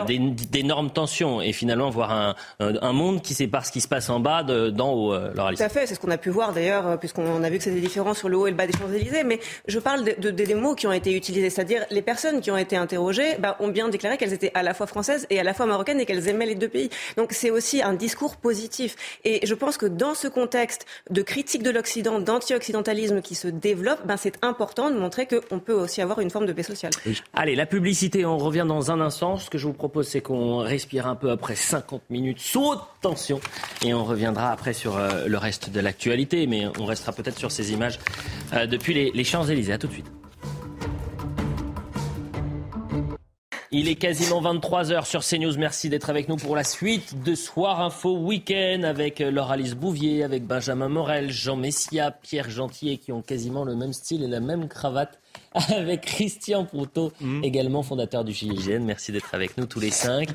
d'énormes 0.08 0.92
tensions. 0.92 1.42
Et 1.42 1.52
finalement, 1.54 1.90
voir 1.90 2.12
un, 2.12 2.36
un, 2.60 2.94
monde 2.94 3.22
qui 3.22 3.34
sépare 3.34 3.66
ce 3.66 3.72
qui 3.72 3.82
se 3.82 3.88
passe 3.88 4.10
en 4.10 4.20
bas 4.20 4.44
de- 4.44 4.70
d'en 4.70 4.94
haut, 4.94 5.14
Laura. 5.36 5.54
Tout 5.54 5.64
à 5.64 5.70
fait, 5.70 5.86
c'est 5.88 5.96
ce 5.96 6.00
qu'on 6.00 6.12
a 6.12 6.18
pu 6.18 6.30
voir 6.30 6.54
d'ailleurs, 6.54 6.98
puisqu'on 7.00 7.44
a 7.44 7.50
vu 7.50 7.58
que 7.58 7.64
c'était 7.64 7.80
différent 7.82 8.14
sur 8.14 8.30
le 8.30 8.38
haut 8.38 8.48
et 8.48 8.52
le 8.52 8.58
bas 8.58 8.68
des 8.68 8.74
Champs-Élysées. 8.78 9.24
Mais 9.24 9.40
je 9.68 9.80
parle 9.80 10.04
de, 10.06 10.16
de- 10.22 10.32
des 10.32 10.56
mots 10.56 10.76
qui 10.76 10.88
ont 10.88 10.92
été 10.94 11.16
utilisés, 11.16 11.50
c'est-à-dire 11.50 11.84
les 11.92 12.02
personnes 12.02 12.42
qui 12.42 12.52
ont 12.52 12.58
été 12.58 12.76
interrogées 12.78 13.36
bah, 13.40 13.58
ont 13.60 13.68
bien 13.70 13.90
déclaré 13.90 14.18
qu'elles 14.18 14.34
étaient 14.34 14.52
à 14.54 14.64
la 14.64 14.74
fois 14.74 14.88
françaises 14.88 15.28
et 15.30 15.40
à 15.40 15.44
la 15.44 15.54
fois 15.54 15.66
marocaines 15.66 16.00
et 16.00 16.06
qu'elles 16.06 16.28
aimaient 16.28 16.46
les 16.46 16.56
deux 16.56 16.70
pays. 16.70 16.90
Donc 17.18 17.34
c'est 17.34 17.50
aussi 17.50 17.82
un 17.82 17.94
discours 17.94 18.38
positif. 18.38 18.96
Et 19.24 19.41
je 19.44 19.54
pense 19.54 19.78
que 19.78 19.86
dans 19.86 20.14
ce 20.14 20.28
contexte 20.28 20.86
de 21.10 21.22
critique 21.22 21.64
de 21.64 21.70
l'Occident, 21.70 22.20
d'anti-occidentalisme 22.20 23.22
qui 23.22 23.36
se 23.36 23.48
développe, 23.48 24.00
ben, 24.06 24.18
c'est 24.18 24.44
important 24.44 24.90
de 24.90 24.98
montrer 24.98 25.28
qu'on 25.28 25.60
peut 25.60 25.74
aussi 25.74 26.02
avoir 26.02 26.20
une 26.20 26.30
forme 26.30 26.46
de 26.46 26.54
paix 26.54 26.64
sociale. 26.64 26.92
Allez, 27.34 27.56
la 27.56 27.66
publicité, 27.66 28.26
on 28.26 28.38
revient 28.38 28.66
dans 28.68 28.92
un 28.92 29.02
instant. 29.02 29.38
Ce 29.38 29.50
que 29.50 29.58
je 29.58 29.68
vous 29.68 29.74
propose, 29.74 30.08
c'est 30.08 30.22
qu'on 30.22 30.58
respire 30.58 31.08
un 31.08 31.16
peu 31.16 31.32
après 31.32 31.56
50 31.56 32.02
minutes 32.10 32.40
sous 32.40 32.64
haute 32.64 32.84
tension 33.02 33.40
et 33.84 33.94
on 33.94 34.04
reviendra 34.04 34.52
après 34.52 34.74
sur 34.74 34.98
euh, 34.98 35.26
le 35.28 35.38
reste 35.38 35.70
de 35.70 35.80
l'actualité, 35.80 36.48
mais 36.48 36.66
on 36.80 36.86
restera 36.86 37.12
peut-être 37.12 37.38
sur 37.38 37.52
ces 37.52 37.72
images 37.74 38.00
euh, 38.54 38.68
depuis 38.68 38.94
les, 38.94 39.12
les 39.14 39.24
Champs-Élysées. 39.24 39.74
À 39.74 39.78
tout 39.78 39.88
de 39.88 39.94
suite. 39.94 40.12
Il 43.74 43.88
est 43.88 43.96
quasiment 43.96 44.42
23h 44.42 45.06
sur 45.06 45.24
CNews. 45.24 45.58
Merci 45.58 45.88
d'être 45.88 46.10
avec 46.10 46.28
nous 46.28 46.36
pour 46.36 46.58
la 46.58 46.66
suite 46.66 47.24
de 47.24 47.36
Soir 47.36 47.80
Info 47.80 48.18
Week-end 48.18 48.82
avec 48.84 49.22
euh, 49.22 49.32
Laure-Alice 49.32 49.76
Bouvier, 49.76 50.26
avec 50.26 50.46
Benjamin 50.46 50.90
Morel, 50.90 51.32
Jean 51.32 51.56
Messia, 51.56 52.12
Pierre 52.12 52.50
Gentillet 52.50 52.98
qui 52.98 53.14
ont 53.14 53.22
quasiment 53.22 53.64
le 53.64 53.74
même 53.76 53.94
style 53.94 54.24
et 54.24 54.28
la 54.28 54.42
même 54.42 54.68
cravate. 54.68 55.21
Avec 55.76 56.02
Christian 56.02 56.64
Proutot, 56.66 57.12
également 57.44 57.84
fondateur 57.84 58.24
du 58.24 58.32
GIGN. 58.32 58.84
Merci 58.86 59.12
d'être 59.12 59.34
avec 59.34 59.58
nous 59.58 59.66
tous 59.66 59.80
les 59.82 59.92
cinq. 59.92 60.30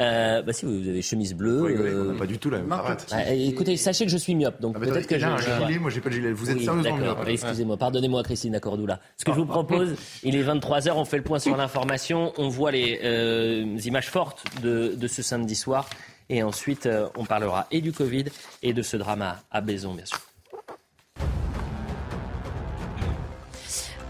Euh, 0.00 0.40
bah 0.42 0.52
si, 0.52 0.64
vous 0.64 0.88
avez 0.88 1.02
chemise 1.02 1.34
bleue. 1.34 1.62
Oui, 1.62 1.72
oui, 1.76 1.88
euh, 1.88 2.08
on 2.08 2.12
n'a 2.12 2.18
pas 2.18 2.26
du 2.26 2.38
tout 2.38 2.48
la 2.48 2.58
même 2.58 2.68
bah, 2.68 2.96
écoutez, 3.32 3.76
sachez 3.76 4.06
que 4.06 4.10
je 4.10 4.16
suis 4.16 4.34
myope, 4.34 4.60
donc 4.60 4.76
Ah, 4.76 4.80
peut-être 4.80 5.06
que 5.06 5.22
a 5.22 5.34
un 5.34 5.36
gilet, 5.36 5.78
moi 5.78 5.90
j'ai 5.90 6.00
pas 6.00 6.08
de 6.08 6.14
gilet. 6.14 6.32
Vous 6.32 6.50
êtes 6.50 6.56
oui, 6.56 6.64
sérieusement 6.64 6.96
d'accord. 6.96 7.18
myope. 7.18 7.28
Excusez-moi, 7.28 7.76
pardonnez-moi 7.76 8.22
Christine 8.22 8.54
Accordoula. 8.54 9.00
Ce 9.18 9.24
que 9.24 9.32
je 9.32 9.36
vous 9.36 9.46
propose, 9.46 9.94
il 10.22 10.36
est 10.36 10.42
23h, 10.42 10.92
on 10.92 11.04
fait 11.04 11.18
le 11.18 11.22
point 11.22 11.38
sur 11.38 11.56
l'information, 11.56 12.32
on 12.38 12.48
voit 12.48 12.70
les 12.70 13.00
euh, 13.04 13.76
images 13.84 14.08
fortes 14.08 14.44
de, 14.62 14.94
de 14.96 15.06
ce 15.06 15.22
samedi 15.22 15.54
soir 15.54 15.88
et 16.28 16.42
ensuite 16.42 16.86
euh, 16.86 17.08
on 17.16 17.24
parlera 17.24 17.66
et 17.70 17.80
du 17.80 17.92
Covid 17.92 18.24
et 18.62 18.72
de 18.72 18.82
ce 18.82 18.96
drama 18.96 19.42
à 19.50 19.60
Baison, 19.60 19.94
bien 19.94 20.06
sûr. 20.06 20.20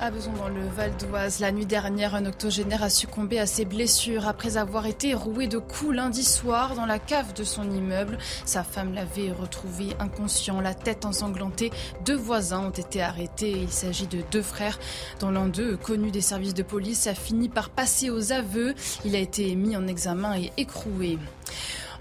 À 0.03 0.11
Beson, 0.11 0.33
dans 0.33 0.49
le 0.49 0.67
Val 0.67 0.91
d'Oise, 0.97 1.39
la 1.39 1.53
nuit 1.53 1.65
dernière, 1.65 2.17
un 2.17 2.27
octogénaire 2.27 2.83
a 2.83 2.91
succombé 2.91 3.39
à 3.39 3.47
ses 3.47 3.65
blessures 3.65 4.27
après 4.27 4.57
avoir 4.57 4.87
été 4.87 5.15
roué 5.15 5.47
de 5.47 5.59
coups 5.59 5.95
lundi 5.95 6.25
soir 6.25 6.75
dans 6.75 6.87
la 6.87 6.99
cave 6.99 7.35
de 7.35 7.45
son 7.45 7.71
immeuble. 7.71 8.19
Sa 8.45 8.65
femme 8.65 8.95
l'avait 8.95 9.31
retrouvé 9.31 9.95
inconscient, 10.01 10.61
la 10.61 10.75
tête 10.75 11.05
ensanglantée. 11.05 11.71
Deux 12.05 12.17
voisins 12.17 12.67
ont 12.67 12.71
été 12.71 13.01
arrêtés. 13.01 13.53
Il 13.53 13.71
s'agit 13.71 14.09
de 14.09 14.25
deux 14.33 14.43
frères, 14.43 14.81
dont 15.21 15.31
l'un 15.31 15.47
d'eux, 15.47 15.77
connu 15.77 16.11
des 16.11 16.21
services 16.21 16.55
de 16.55 16.65
police, 16.65 17.07
a 17.07 17.15
fini 17.15 17.49
par 17.49 17.71
passer 17.71 18.11
aux 18.11 18.33
aveux. 18.33 18.75
Il 19.05 19.15
a 19.15 19.21
été 19.21 19.55
mis 19.55 19.77
en 19.77 19.87
examen 19.87 20.37
et 20.37 20.51
écroué. 20.57 21.17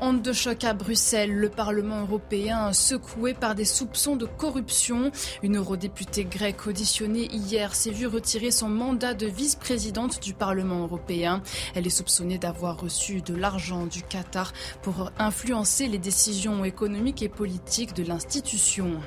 Honte 0.03 0.23
de 0.23 0.33
choc 0.33 0.63
à 0.63 0.73
Bruxelles, 0.73 1.31
le 1.31 1.47
Parlement 1.47 2.01
européen 2.01 2.73
secoué 2.73 3.35
par 3.35 3.53
des 3.53 3.65
soupçons 3.65 4.15
de 4.15 4.25
corruption. 4.25 5.11
Une 5.43 5.57
eurodéputée 5.57 6.25
grecque 6.25 6.65
auditionnée 6.65 7.27
hier 7.31 7.75
s'est 7.75 7.91
vue 7.91 8.07
retirer 8.07 8.49
son 8.49 8.67
mandat 8.67 9.13
de 9.13 9.27
vice-présidente 9.27 10.19
du 10.19 10.33
Parlement 10.33 10.81
européen. 10.81 11.43
Elle 11.75 11.85
est 11.85 11.91
soupçonnée 11.91 12.39
d'avoir 12.39 12.81
reçu 12.81 13.21
de 13.21 13.35
l'argent 13.35 13.85
du 13.85 14.01
Qatar 14.01 14.53
pour 14.81 15.11
influencer 15.19 15.87
les 15.87 15.99
décisions 15.99 16.65
économiques 16.65 17.21
et 17.21 17.29
politiques 17.29 17.93
de 17.93 18.01
l'institution. 18.01 18.99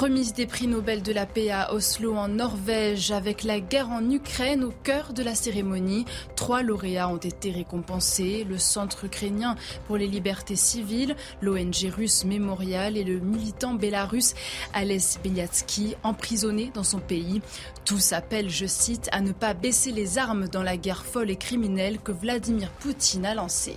Remise 0.00 0.32
des 0.32 0.46
prix 0.46 0.66
Nobel 0.66 1.02
de 1.02 1.12
la 1.12 1.26
paix 1.26 1.50
à 1.50 1.74
Oslo 1.74 2.14
en 2.14 2.28
Norvège 2.28 3.10
avec 3.10 3.44
la 3.44 3.60
guerre 3.60 3.90
en 3.90 4.10
Ukraine 4.10 4.64
au 4.64 4.70
cœur 4.70 5.12
de 5.12 5.22
la 5.22 5.34
cérémonie. 5.34 6.06
Trois 6.36 6.62
lauréats 6.62 7.10
ont 7.10 7.18
été 7.18 7.50
récompensés, 7.50 8.46
le 8.48 8.56
Centre 8.56 9.04
ukrainien 9.04 9.56
pour 9.86 9.98
les 9.98 10.06
libertés 10.06 10.56
civiles, 10.56 11.16
l'ONG 11.42 11.92
russe 11.94 12.24
Mémorial 12.24 12.96
et 12.96 13.04
le 13.04 13.18
militant 13.18 13.74
bélarusse 13.74 14.32
Ales 14.72 15.18
Beliatsky, 15.22 15.96
emprisonné 16.02 16.70
dans 16.72 16.82
son 16.82 17.00
pays. 17.00 17.42
Tous 17.84 18.14
appellent, 18.14 18.48
je 18.48 18.64
cite, 18.64 19.10
à 19.12 19.20
ne 19.20 19.32
pas 19.32 19.52
baisser 19.52 19.92
les 19.92 20.16
armes 20.16 20.48
dans 20.48 20.62
la 20.62 20.78
guerre 20.78 21.04
folle 21.04 21.30
et 21.30 21.36
criminelle 21.36 21.98
que 21.98 22.12
Vladimir 22.12 22.70
Poutine 22.70 23.26
a 23.26 23.34
lancée. 23.34 23.76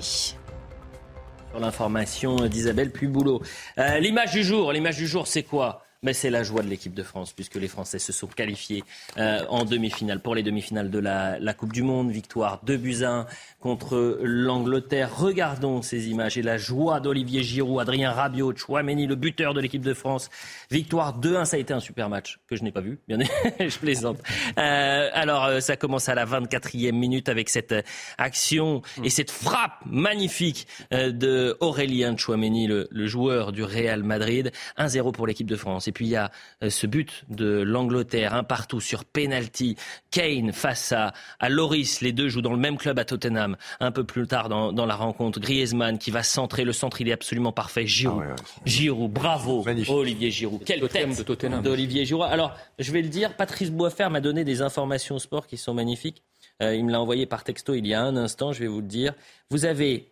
Sur 1.51 1.59
l'information 1.59 2.37
d'Isabelle 2.47 2.93
Puboulot. 2.93 3.41
Euh, 3.77 3.99
l'image 3.99 4.31
du 4.31 4.41
jour, 4.45 4.71
l'image 4.71 4.95
du 4.95 5.05
jour, 5.05 5.27
c'est 5.27 5.43
quoi? 5.43 5.82
Mais 6.03 6.13
c'est 6.13 6.29
la 6.29 6.43
joie 6.43 6.61
de 6.61 6.67
l'équipe 6.67 6.93
de 6.93 7.03
France, 7.03 7.33
puisque 7.33 7.55
les 7.55 7.67
Français 7.67 7.99
se 7.99 8.11
sont 8.11 8.27
qualifiés 8.27 8.83
euh, 9.17 9.43
en 9.49 9.65
demi-finale, 9.65 10.19
pour 10.19 10.35
les 10.35 10.43
demi-finales 10.43 10.91
de 10.91 10.99
la, 10.99 11.39
la 11.39 11.53
Coupe 11.53 11.73
du 11.73 11.81
Monde. 11.81 12.11
Victoire 12.11 12.59
2 12.63 12.77
buts 12.77 13.03
1 13.03 13.25
contre 13.59 14.19
l'Angleterre. 14.21 15.17
Regardons 15.17 15.81
ces 15.81 16.09
images 16.09 16.37
et 16.37 16.41
la 16.41 16.57
joie 16.57 16.99
d'Olivier 16.99 17.43
Giroud, 17.43 17.79
Adrien 17.79 18.11
Rabiot, 18.11 18.53
Chouameni, 18.55 19.07
le 19.07 19.15
buteur 19.15 19.53
de 19.53 19.61
l'équipe 19.61 19.81
de 19.81 19.93
France. 19.93 20.29
Victoire 20.69 21.19
2-1, 21.19 21.45
ça 21.45 21.55
a 21.55 21.59
été 21.59 21.73
un 21.73 21.79
super 21.79 22.09
match 22.09 22.39
que 22.47 22.55
je 22.55 22.63
n'ai 22.63 22.71
pas 22.71 22.81
vu, 22.81 22.99
bien 23.07 23.19
je 23.59 23.77
plaisante. 23.77 24.17
Euh, 24.57 25.09
alors, 25.13 25.45
euh, 25.45 25.59
ça 25.61 25.77
commence 25.77 26.09
à 26.09 26.15
la 26.15 26.25
24e 26.25 26.91
minute 26.91 27.29
avec 27.29 27.49
cette 27.49 27.71
euh, 27.71 27.81
action 28.17 28.81
et 29.03 29.09
cette 29.09 29.31
frappe 29.31 29.79
magnifique 29.85 30.67
euh, 30.91 31.11
de 31.11 31.55
Aurélien 31.61 32.17
Chouameni, 32.17 32.67
le, 32.67 32.87
le 32.91 33.07
joueur 33.07 33.53
du 33.53 33.63
Real 33.63 34.03
Madrid. 34.03 34.51
1-0 34.77 35.13
pour 35.13 35.25
l'équipe 35.25 35.47
de 35.47 35.55
France. 35.55 35.87
Puis 35.93 36.07
il 36.07 36.09
y 36.09 36.15
a 36.17 36.31
euh, 36.63 36.69
ce 36.69 36.87
but 36.87 37.23
de 37.29 37.61
l'Angleterre, 37.61 38.33
un 38.33 38.43
partout 38.43 38.81
sur 38.81 39.05
penalty. 39.05 39.77
Kane 40.11 40.51
face 40.51 40.91
à, 40.91 41.13
à 41.39 41.49
Loris, 41.49 42.01
les 42.01 42.11
deux 42.11 42.27
jouent 42.27 42.41
dans 42.41 42.51
le 42.51 42.59
même 42.59 42.77
club 42.77 42.99
à 42.99 43.05
Tottenham. 43.05 43.55
Un 43.79 43.91
peu 43.91 44.03
plus 44.03 44.27
tard 44.27 44.49
dans, 44.49 44.73
dans 44.73 44.85
la 44.85 44.95
rencontre, 44.95 45.39
Griezmann 45.39 45.97
qui 45.97 46.11
va 46.11 46.23
centrer. 46.23 46.65
Le 46.65 46.73
centre, 46.73 46.99
il 46.99 47.07
est 47.09 47.13
absolument 47.13 47.51
parfait. 47.51 47.87
Giroud, 47.87 48.21
Ah 48.23 48.25
ouais, 48.25 48.31
ouais, 48.31 48.35
Giroud, 48.65 49.11
bravo, 49.11 49.63
Magnifique. 49.63 49.93
Olivier 49.93 50.31
Giroud. 50.31 50.63
Quelle 50.65 50.81
Tottenham 50.81 51.09
tête 51.09 51.19
de 51.19 51.23
Tottenham. 51.23 51.61
d'Olivier 51.61 52.05
Giroud. 52.05 52.27
Alors, 52.29 52.55
je 52.79 52.91
vais 52.91 53.01
le 53.01 53.09
dire, 53.09 53.35
Patrice 53.35 53.71
Boisfer 53.71 54.09
m'a 54.09 54.21
donné 54.21 54.43
des 54.43 54.61
informations 54.61 55.15
au 55.15 55.19
sport 55.19 55.47
qui 55.47 55.57
sont 55.57 55.73
magnifiques. 55.73 56.23
Euh, 56.61 56.75
il 56.75 56.85
me 56.85 56.91
l'a 56.91 57.01
envoyé 57.01 57.25
par 57.25 57.43
texto 57.43 57.73
il 57.73 57.87
y 57.87 57.93
a 57.93 58.01
un 58.01 58.15
instant, 58.15 58.51
je 58.51 58.59
vais 58.59 58.67
vous 58.67 58.81
le 58.81 58.87
dire. 58.87 59.13
Vous 59.49 59.65
avez 59.65 60.11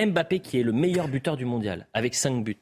Mbappé 0.00 0.40
qui 0.40 0.60
est 0.60 0.62
le 0.62 0.72
meilleur 0.72 1.08
buteur 1.08 1.36
du 1.36 1.44
mondial 1.44 1.86
avec 1.92 2.14
5 2.14 2.44
buts. 2.44 2.56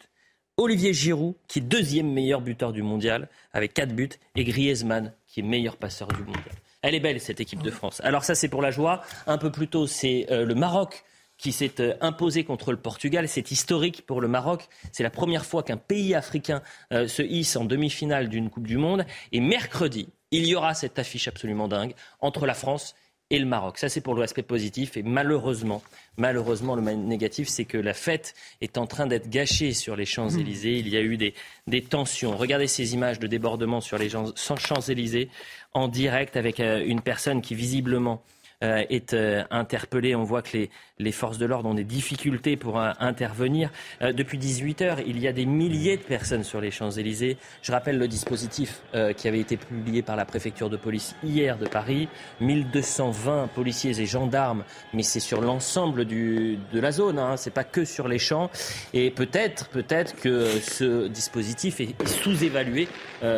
Olivier 0.58 0.94
Giroud 0.94 1.34
qui 1.48 1.58
est 1.58 1.62
deuxième 1.62 2.10
meilleur 2.10 2.40
buteur 2.40 2.72
du 2.72 2.82
mondial 2.82 3.28
avec 3.52 3.74
4 3.74 3.94
buts 3.94 4.08
et 4.36 4.44
Griezmann 4.44 5.12
qui 5.26 5.40
est 5.40 5.42
meilleur 5.42 5.76
passeur 5.76 6.08
du 6.08 6.22
mondial. 6.22 6.54
Elle 6.80 6.94
est 6.94 7.00
belle 7.00 7.20
cette 7.20 7.40
équipe 7.40 7.62
de 7.62 7.70
France. 7.70 8.00
Alors 8.04 8.24
ça 8.24 8.34
c'est 8.34 8.48
pour 8.48 8.62
la 8.62 8.70
joie. 8.70 9.02
Un 9.26 9.36
peu 9.36 9.52
plus 9.52 9.68
tôt 9.68 9.86
c'est 9.86 10.26
euh, 10.30 10.46
le 10.46 10.54
Maroc 10.54 11.04
qui 11.36 11.52
s'est 11.52 11.80
euh, 11.80 11.94
imposé 12.00 12.44
contre 12.44 12.72
le 12.72 12.78
Portugal. 12.78 13.28
C'est 13.28 13.50
historique 13.50 14.06
pour 14.06 14.22
le 14.22 14.28
Maroc. 14.28 14.66
C'est 14.92 15.02
la 15.02 15.10
première 15.10 15.44
fois 15.44 15.62
qu'un 15.62 15.76
pays 15.76 16.14
africain 16.14 16.62
euh, 16.90 17.06
se 17.06 17.20
hisse 17.22 17.56
en 17.56 17.66
demi-finale 17.66 18.30
d'une 18.30 18.48
Coupe 18.48 18.66
du 18.66 18.78
Monde. 18.78 19.04
Et 19.32 19.40
mercredi, 19.40 20.08
il 20.30 20.46
y 20.46 20.54
aura 20.54 20.72
cette 20.72 20.98
affiche 20.98 21.28
absolument 21.28 21.68
dingue 21.68 21.94
entre 22.20 22.46
la 22.46 22.54
France 22.54 22.94
et 23.30 23.38
le 23.38 23.46
Maroc. 23.46 23.78
Ça, 23.78 23.88
c'est 23.88 24.00
pour 24.00 24.14
l'aspect 24.14 24.42
positif. 24.42 24.96
Et 24.96 25.02
malheureusement, 25.02 25.82
malheureusement, 26.16 26.76
le 26.76 26.82
négatif, 26.82 27.48
c'est 27.48 27.64
que 27.64 27.78
la 27.78 27.94
fête 27.94 28.34
est 28.60 28.78
en 28.78 28.86
train 28.86 29.06
d'être 29.06 29.28
gâchée 29.28 29.72
sur 29.72 29.96
les 29.96 30.06
Champs-Élysées. 30.06 30.78
Il 30.78 30.88
y 30.88 30.96
a 30.96 31.00
eu 31.00 31.16
des, 31.16 31.34
des 31.66 31.82
tensions. 31.82 32.36
Regardez 32.36 32.68
ces 32.68 32.94
images 32.94 33.18
de 33.18 33.26
débordement 33.26 33.80
sur 33.80 33.98
les 33.98 34.08
Champs-Élysées 34.10 35.28
en 35.74 35.88
direct 35.88 36.36
avec 36.36 36.60
euh, 36.60 36.82
une 36.86 37.00
personne 37.00 37.42
qui 37.42 37.54
visiblement 37.54 38.22
est 38.60 39.14
euh, 39.14 39.44
interpellé. 39.50 40.14
On 40.14 40.24
voit 40.24 40.42
que 40.42 40.66
les, 40.98 41.12
forces 41.12 41.38
de 41.38 41.46
l'ordre 41.46 41.68
ont 41.68 41.74
des 41.74 41.84
difficultés 41.84 42.56
pour 42.56 42.80
euh, 42.80 42.92
intervenir. 43.00 43.70
depuis 44.00 44.38
18 44.38 44.82
heures, 44.82 45.00
il 45.00 45.18
y 45.18 45.28
a 45.28 45.32
des 45.32 45.46
milliers 45.46 45.96
de 45.96 46.02
personnes 46.02 46.44
sur 46.44 46.60
les 46.60 46.70
Champs-Élysées. 46.70 47.36
Je 47.62 47.72
rappelle 47.72 47.98
le 47.98 48.08
dispositif 48.08 48.82
qui 49.16 49.28
avait 49.28 49.40
été 49.40 49.56
publié 49.56 50.02
par 50.02 50.16
la 50.16 50.24
préfecture 50.24 50.70
de 50.70 50.76
police 50.76 51.14
hier 51.22 51.58
de 51.58 51.66
Paris. 51.66 52.08
1220 52.40 53.48
policiers 53.54 54.00
et 54.00 54.06
gendarmes, 54.06 54.64
mais 54.92 55.02
c'est 55.02 55.20
sur 55.20 55.40
l'ensemble 55.40 56.04
de 56.04 56.56
la 56.72 56.92
zone, 56.92 57.18
hein, 57.18 57.36
c'est 57.36 57.52
pas 57.52 57.64
que 57.64 57.84
sur 57.84 58.08
les 58.08 58.18
champs. 58.18 58.50
Et 58.92 59.10
peut-être, 59.10 59.68
peut-être 59.68 60.16
que 60.16 60.46
ce 60.60 61.08
dispositif 61.08 61.80
est 61.80 62.06
sous-évalué. 62.06 62.88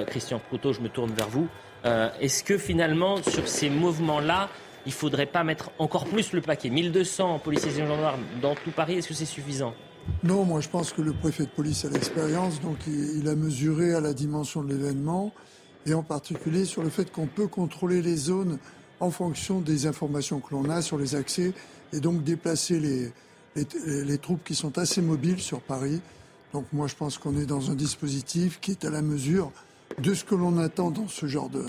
Christian 0.07 0.39
Proutot, 0.39 0.73
je 0.73 0.81
me 0.81 0.89
tourne 0.89 1.13
vers 1.13 1.29
vous. 1.29 1.49
Est-ce 2.21 2.45
que 2.45 2.59
finalement, 2.59 3.23
sur 3.23 3.49
ces 3.49 3.71
mouvements-là, 3.71 4.49
il 4.89 4.93
ne 4.93 4.95
faudrait 4.95 5.27
pas 5.27 5.45
mettre 5.45 5.71
encore 5.79 6.07
plus 6.07 6.33
le 6.33 6.41
paquet 6.41 6.71
1200 6.71 7.41
policiers 7.41 7.79
et 7.79 7.87
gendarmes 7.87 8.23
dans 8.41 8.55
tout 8.55 8.71
Paris, 8.71 8.95
est-ce 8.95 9.09
que 9.09 9.13
c'est 9.13 9.27
suffisant? 9.27 9.75
Non, 10.25 10.47
moi 10.47 10.63
je 10.63 10.71
pense 10.71 10.95
que 10.95 11.03
le 11.03 11.13
préfet 11.13 11.43
de 11.43 11.51
police 11.51 11.85
a 11.85 11.91
l'expérience, 11.91 12.63
donc 12.63 12.79
il, 12.87 13.29
a 13.29 13.35
mesuré 13.35 13.93
à 13.93 14.01
la 14.01 14.15
dimension 14.15 14.63
de 14.63 14.73
l'événement, 14.73 15.35
et 15.85 15.93
en 15.93 16.03
particulier 16.03 16.65
sur 16.65 16.83
le 16.83 16.89
fait 16.89 17.13
qu'on 17.13 17.27
peut 17.27 17.49
contrôler 17.49 18.01
les 18.01 18.17
zones 18.17 18.59
en 18.99 19.11
fonction 19.11 19.61
des 19.61 19.87
informations 19.87 20.41
que 20.41 20.55
l'on 20.55 20.71
a 20.71 20.81
sur 20.81 20.97
les 20.97 21.15
accès, 21.15 21.53
et 21.93 22.01
donc 22.01 22.25
déplacer 22.25 22.81
les, 22.81 23.13
les, 23.85 24.19
troupes 24.19 24.43
qui 24.43 24.55
sont 24.55 24.79
assez 24.79 25.03
mobiles 25.03 25.41
sur 25.41 25.61
Paris. 25.61 26.01
Donc 26.55 26.65
moi 26.73 26.87
je 26.87 26.95
pense 26.95 27.19
qu'on 27.19 27.37
est 27.37 27.45
dans 27.45 27.71
un 27.71 27.75
dispositif 27.75 28.59
qui 28.59 28.71
est 28.71 28.87
à 28.87 28.91
la 28.91 29.03
mesure 29.03 29.53
de 29.99 30.15
ce 30.15 30.25
que 30.25 30.35
l'on 30.35 30.59
attend 30.59 30.91
dans 30.91 31.09
ce 31.09 31.27
genre 31.27 31.51
de, 31.51 31.65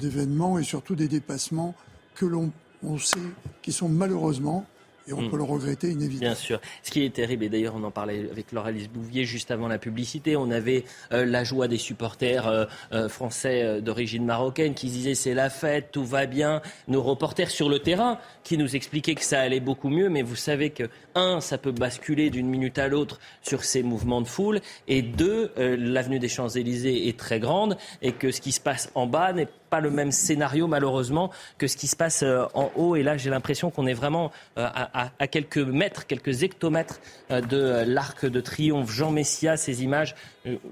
d'événements 0.00 0.58
et 0.58 0.64
surtout 0.64 0.94
des 0.94 1.08
dépassements 1.08 1.74
que 2.14 2.26
l'on 2.26 2.52
sait 2.98 3.18
qui 3.62 3.72
sont 3.72 3.88
malheureusement 3.88 4.66
et 5.06 5.12
on 5.12 5.22
hmm. 5.22 5.30
peut 5.30 5.36
le 5.36 5.42
regretter 5.42 5.90
inévitablement. 5.90 6.32
Bien 6.32 6.34
sûr. 6.34 6.60
Ce 6.82 6.90
qui 6.90 7.04
est 7.04 7.14
terrible, 7.14 7.44
et 7.44 7.48
d'ailleurs 7.48 7.74
on 7.76 7.82
en 7.84 7.90
parlait 7.90 8.28
avec 8.30 8.52
Lauralice 8.52 8.88
Bouvier 8.88 9.24
juste 9.24 9.50
avant 9.50 9.68
la 9.68 9.78
publicité, 9.78 10.36
on 10.36 10.50
avait 10.50 10.84
euh, 11.12 11.24
la 11.24 11.44
joie 11.44 11.68
des 11.68 11.78
supporters 11.78 12.46
euh, 12.46 12.64
euh, 12.92 13.08
français 13.08 13.80
d'origine 13.80 14.24
marocaine 14.24 14.74
qui 14.74 14.88
disaient 14.88 15.14
c'est 15.14 15.34
la 15.34 15.50
fête, 15.50 15.88
tout 15.92 16.04
va 16.04 16.26
bien. 16.26 16.62
Nos 16.88 17.02
reporters 17.02 17.50
sur 17.50 17.68
le 17.68 17.78
terrain 17.78 18.18
qui 18.44 18.56
nous 18.56 18.76
expliquaient 18.76 19.14
que 19.14 19.24
ça 19.24 19.40
allait 19.40 19.60
beaucoup 19.60 19.88
mieux, 19.88 20.08
mais 20.08 20.22
vous 20.22 20.36
savez 20.36 20.70
que, 20.70 20.84
un, 21.14 21.40
ça 21.40 21.58
peut 21.58 21.72
basculer 21.72 22.30
d'une 22.30 22.48
minute 22.48 22.78
à 22.78 22.88
l'autre 22.88 23.18
sur 23.42 23.64
ces 23.64 23.82
mouvements 23.82 24.20
de 24.20 24.28
foule, 24.28 24.60
et 24.88 25.02
deux, 25.02 25.52
l'avenue 25.56 26.18
des 26.18 26.28
Champs-Élysées 26.28 27.08
est 27.08 27.18
très 27.18 27.40
grande, 27.40 27.76
et 28.00 28.12
que 28.12 28.30
ce 28.30 28.40
qui 28.40 28.52
se 28.52 28.60
passe 28.60 28.90
en 28.94 29.06
bas 29.06 29.32
n'est 29.32 29.48
pas 29.70 29.80
le 29.80 29.90
même 29.90 30.12
scénario 30.12 30.66
malheureusement 30.66 31.30
que 31.56 31.66
ce 31.66 31.76
qui 31.76 31.86
se 31.86 31.96
passe 31.96 32.24
en 32.54 32.70
haut. 32.76 32.96
Et 32.96 33.02
là, 33.02 33.16
j'ai 33.16 33.30
l'impression 33.30 33.70
qu'on 33.70 33.86
est 33.86 33.94
vraiment 33.94 34.30
euh, 34.58 34.68
à, 34.92 35.26
quelques 35.26 35.58
mètres, 35.58 36.06
quelques 36.06 36.42
hectomètres 36.42 37.00
euh, 37.30 37.40
de 37.40 37.84
l'arc 37.86 38.26
de 38.26 38.40
triomphe. 38.40 38.90
Jean 38.90 39.10
Messia, 39.10 39.56
ces 39.56 39.82
images, 39.82 40.14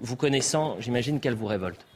vous 0.03 0.17
connaissant, 0.17 0.77
j'imagine 0.81 1.21
qu'elles 1.21 1.35
vous 1.35 1.47
révoltent. 1.47 1.87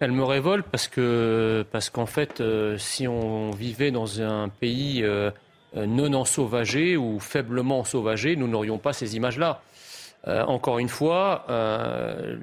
Elles 0.00 0.12
me 0.12 0.24
révoltent 0.24 0.66
parce 0.70 0.88
que 0.88 1.66
parce 1.72 1.90
qu'en 1.90 2.06
fait, 2.06 2.42
si 2.78 3.06
on 3.06 3.50
vivait 3.50 3.90
dans 3.90 4.22
un 4.22 4.48
pays 4.48 5.04
non 5.74 6.14
ensauvagé 6.14 6.96
ou 6.96 7.20
faiblement 7.20 7.80
ensauvagé, 7.80 8.34
nous 8.34 8.48
n'aurions 8.48 8.78
pas 8.78 8.94
ces 8.94 9.16
images-là. 9.16 9.60
encore 10.26 10.78
une 10.78 10.88
fois, 10.88 11.44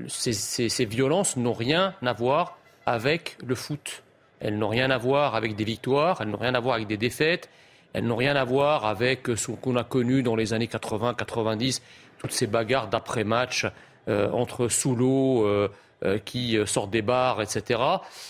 ces, 0.07 0.86
violences 0.86 1.36
n'ont 1.36 1.53
rien 1.53 1.95
à 2.05 2.13
voir 2.13 2.59
avec 2.86 3.38
le 3.45 3.53
foot. 3.53 4.03
Elles 4.39 4.57
n'ont 4.57 4.69
rien 4.69 4.89
à 4.89 4.97
voir 4.97 5.36
avec 5.36 5.55
des 5.55 5.63
victoires, 5.63 6.21
elles 6.21 6.30
n'ont 6.30 6.38
rien 6.38 6.55
à 6.55 6.59
voir 6.59 6.75
avec 6.75 6.88
des 6.88 6.97
défaites, 6.97 7.49
elles 7.93 8.05
n'ont 8.05 8.15
rien 8.15 8.35
à 8.35 8.43
voir 8.43 8.85
avec 8.85 9.27
ce 9.35 9.51
qu'on 9.51 9.75
a 9.75 9.83
connu 9.83 10.23
dans 10.23 10.35
les 10.35 10.53
années 10.53 10.67
80-90, 10.67 11.81
toutes 12.19 12.31
ces 12.31 12.47
bagarres 12.47 12.88
d'après-match 12.88 13.65
euh, 14.09 14.29
entre 14.31 14.69
sous 14.69 14.95
euh, 15.01 15.69
euh, 16.05 16.17
qui 16.23 16.57
sortent 16.65 16.91
des 16.91 17.01
bars, 17.01 17.41
etc. 17.41 17.79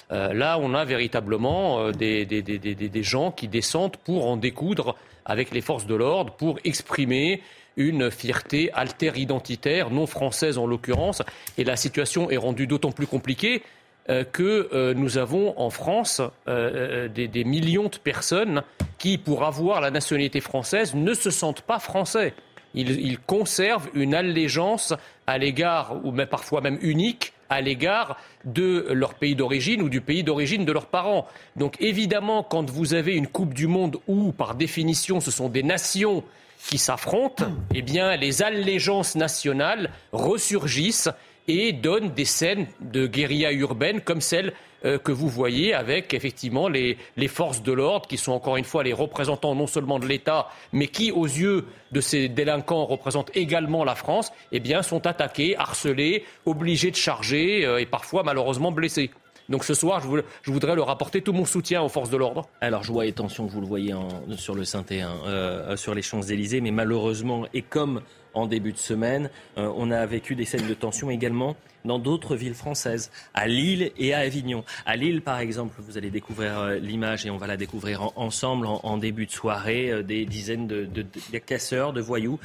là, 0.10 0.58
on 0.60 0.74
a 0.74 0.86
véritablement 0.86 1.92
des, 1.92 3.04
gens 3.04 3.32
qui 3.32 3.48
descendent 3.48 3.98
pour 3.98 4.28
en 4.28 4.38
découdre 4.38 4.96
avec 5.26 5.52
les 5.52 5.62
forces 5.62 5.86
de 5.86 5.94
l'ordre, 5.94 6.34
pour 6.34 6.58
exprimer 6.64 7.44
une 7.76 8.10
fierté 8.10 8.72
alter-identitaire, 8.74 9.92
non 9.92 10.08
française 10.08 10.58
en 10.58 10.66
l'occurrence. 10.66 11.22
Et 11.60 11.64
la 11.64 11.76
situation 11.76 12.32
est 12.32 12.38
rendue 12.38 12.66
d'autant 12.66 12.92
plus 12.92 13.06
compliquée 13.06 13.62
que 14.08 14.70
euh, 14.74 14.94
nous 14.94 15.18
avons 15.18 15.54
en 15.60 15.70
France 15.70 16.22
euh, 16.48 17.08
des, 17.10 17.44
millions 17.44 17.90
de 17.90 17.98
personnes 17.98 18.64
qui, 18.98 19.18
pour 19.18 19.44
avoir 19.44 19.82
la 19.82 19.92
nationalité 19.92 20.40
française, 20.40 20.96
ne 20.96 21.14
se 21.14 21.30
sentent 21.30 21.62
pas 21.62 21.80
français. 21.80 22.34
Ils, 22.74 23.18
conservent 23.20 23.90
une 23.94 24.14
allégeance 24.14 24.94
à 25.26 25.38
l'égard, 25.38 25.96
ou 26.04 26.12
même 26.12 26.28
parfois 26.28 26.62
même 26.62 26.78
unique, 26.82 27.34
à 27.50 27.62
l'égard 27.62 28.18
de 28.46 28.88
leur 28.92 29.16
pays 29.16 29.36
d'origine 29.36 29.82
ou 29.82 29.90
du 29.90 30.02
pays 30.02 30.24
d'origine 30.24 30.64
de 30.64 30.72
leurs 30.72 30.88
parents. 30.88 31.28
Donc 31.56 31.76
évidemment, 31.80 32.44
quand 32.44 32.70
vous 32.70 32.94
avez 32.94 33.16
une 33.16 33.28
Coupe 33.28 33.54
du 33.54 33.68
Monde 33.68 33.98
où, 34.08 34.32
par 34.32 34.56
définition, 34.56 35.22
ce 35.22 35.32
sont 35.32 35.50
des 35.50 35.64
nations 35.64 36.24
qui 36.68 36.78
s'affrontent, 36.78 37.46
eh 37.74 37.82
bien, 37.82 38.16
les 38.16 38.42
allégeances 38.42 39.16
nationales 39.16 39.92
ressurgissent 40.12 41.10
et 41.48 41.74
donne 41.74 42.10
des 42.12 42.26
scènes 42.26 42.68
de 42.82 43.08
guérilla 43.08 43.52
urbaine 43.52 44.02
comme 44.02 44.22
celle 44.22 44.54
euh, 44.86 44.98
que 45.00 45.12
vous 45.12 45.28
voyez 45.28 45.74
avec 45.74 46.14
effectivement 46.14 46.68
les, 46.68 46.98
forces 47.28 47.64
de 47.64 47.72
l'ordre 47.72 48.08
qui 48.08 48.18
sont 48.18 48.32
encore 48.32 48.58
une 48.58 48.64
fois 48.64 48.84
les 48.84 48.94
représentants 48.94 49.56
non 49.56 49.66
seulement 49.68 49.98
de 49.98 50.06
l'État 50.06 50.50
mais 50.72 50.88
qui 50.88 51.12
aux 51.12 51.26
yeux 51.26 51.66
de 51.92 52.02
ces 52.02 52.30
délinquants 52.30 52.86
représentent 52.86 53.32
également 53.36 53.84
la 53.84 53.96
France, 53.96 54.32
eh 54.52 54.60
bien 54.60 54.84
sont 54.84 55.08
attaqués, 55.08 55.58
harcelés, 55.58 56.26
obligés 56.46 56.92
de 56.92 56.96
charger 56.96 57.66
euh, 57.66 57.80
et 57.80 57.86
parfois 57.86 58.24
malheureusement 58.24 58.72
blessés. 58.72 59.10
Donc 59.50 59.64
ce 59.64 59.74
soir, 59.74 60.02
je, 60.44 60.52
voudrais 60.52 60.76
leur 60.76 60.90
apporter 60.90 61.22
tout 61.22 61.32
mon 61.32 61.46
soutien 61.46 61.82
aux 61.82 61.90
forces 61.90 62.10
de 62.10 62.18
l'ordre. 62.18 62.50
Alors 62.60 62.84
joie 62.84 63.06
et 63.06 63.14
tension, 63.14 63.46
vous 63.46 63.62
le 63.62 63.68
voyez 63.68 63.94
sur 64.36 64.56
le 64.56 64.66
Synthé, 64.66 65.02
hein, 65.02 65.14
euh, 65.26 65.78
sur 65.78 65.96
les 65.96 66.02
Champs-Élysées, 66.02 66.60
mais 66.60 66.72
malheureusement, 66.72 67.46
et 67.54 67.62
comme 67.62 68.02
en 68.38 68.46
début 68.46 68.72
de 68.72 68.78
semaine. 68.78 69.30
Euh, 69.58 69.72
on 69.76 69.92
a 69.92 70.06
vécu 70.06 70.36
des 70.36 70.46
scènes 70.46 70.68
de 70.68 70.74
tension 70.74 71.10
également 71.10 71.56
dans 71.86 72.00
d'autres 72.00 72.36
villes 72.36 72.54
françaises, 72.54 73.12
à 73.34 73.48
Lille 73.48 73.92
et 73.98 74.14
à 74.14 74.20
Avignon. 74.20 74.66
À 74.86 74.98
Lille, 74.98 75.22
par 75.22 75.40
exemple, 75.40 75.76
vous 75.80 75.98
allez 75.98 76.10
découvrir 76.10 76.60
euh, 76.60 76.76
l'image 76.76 77.26
et 77.26 77.30
on 77.30 77.38
va 77.38 77.48
la 77.48 77.56
découvrir 77.56 78.12
ensemble 78.18 78.68
en, 78.68 78.98
début 78.98 79.26
de 79.26 79.32
soirée, 79.32 79.90
euh, 79.90 80.04
des 80.04 80.26
dizaines 80.26 80.68
de, 80.68 81.38
casseurs, 81.38 81.94
de 81.94 82.02
voyous 82.02 82.40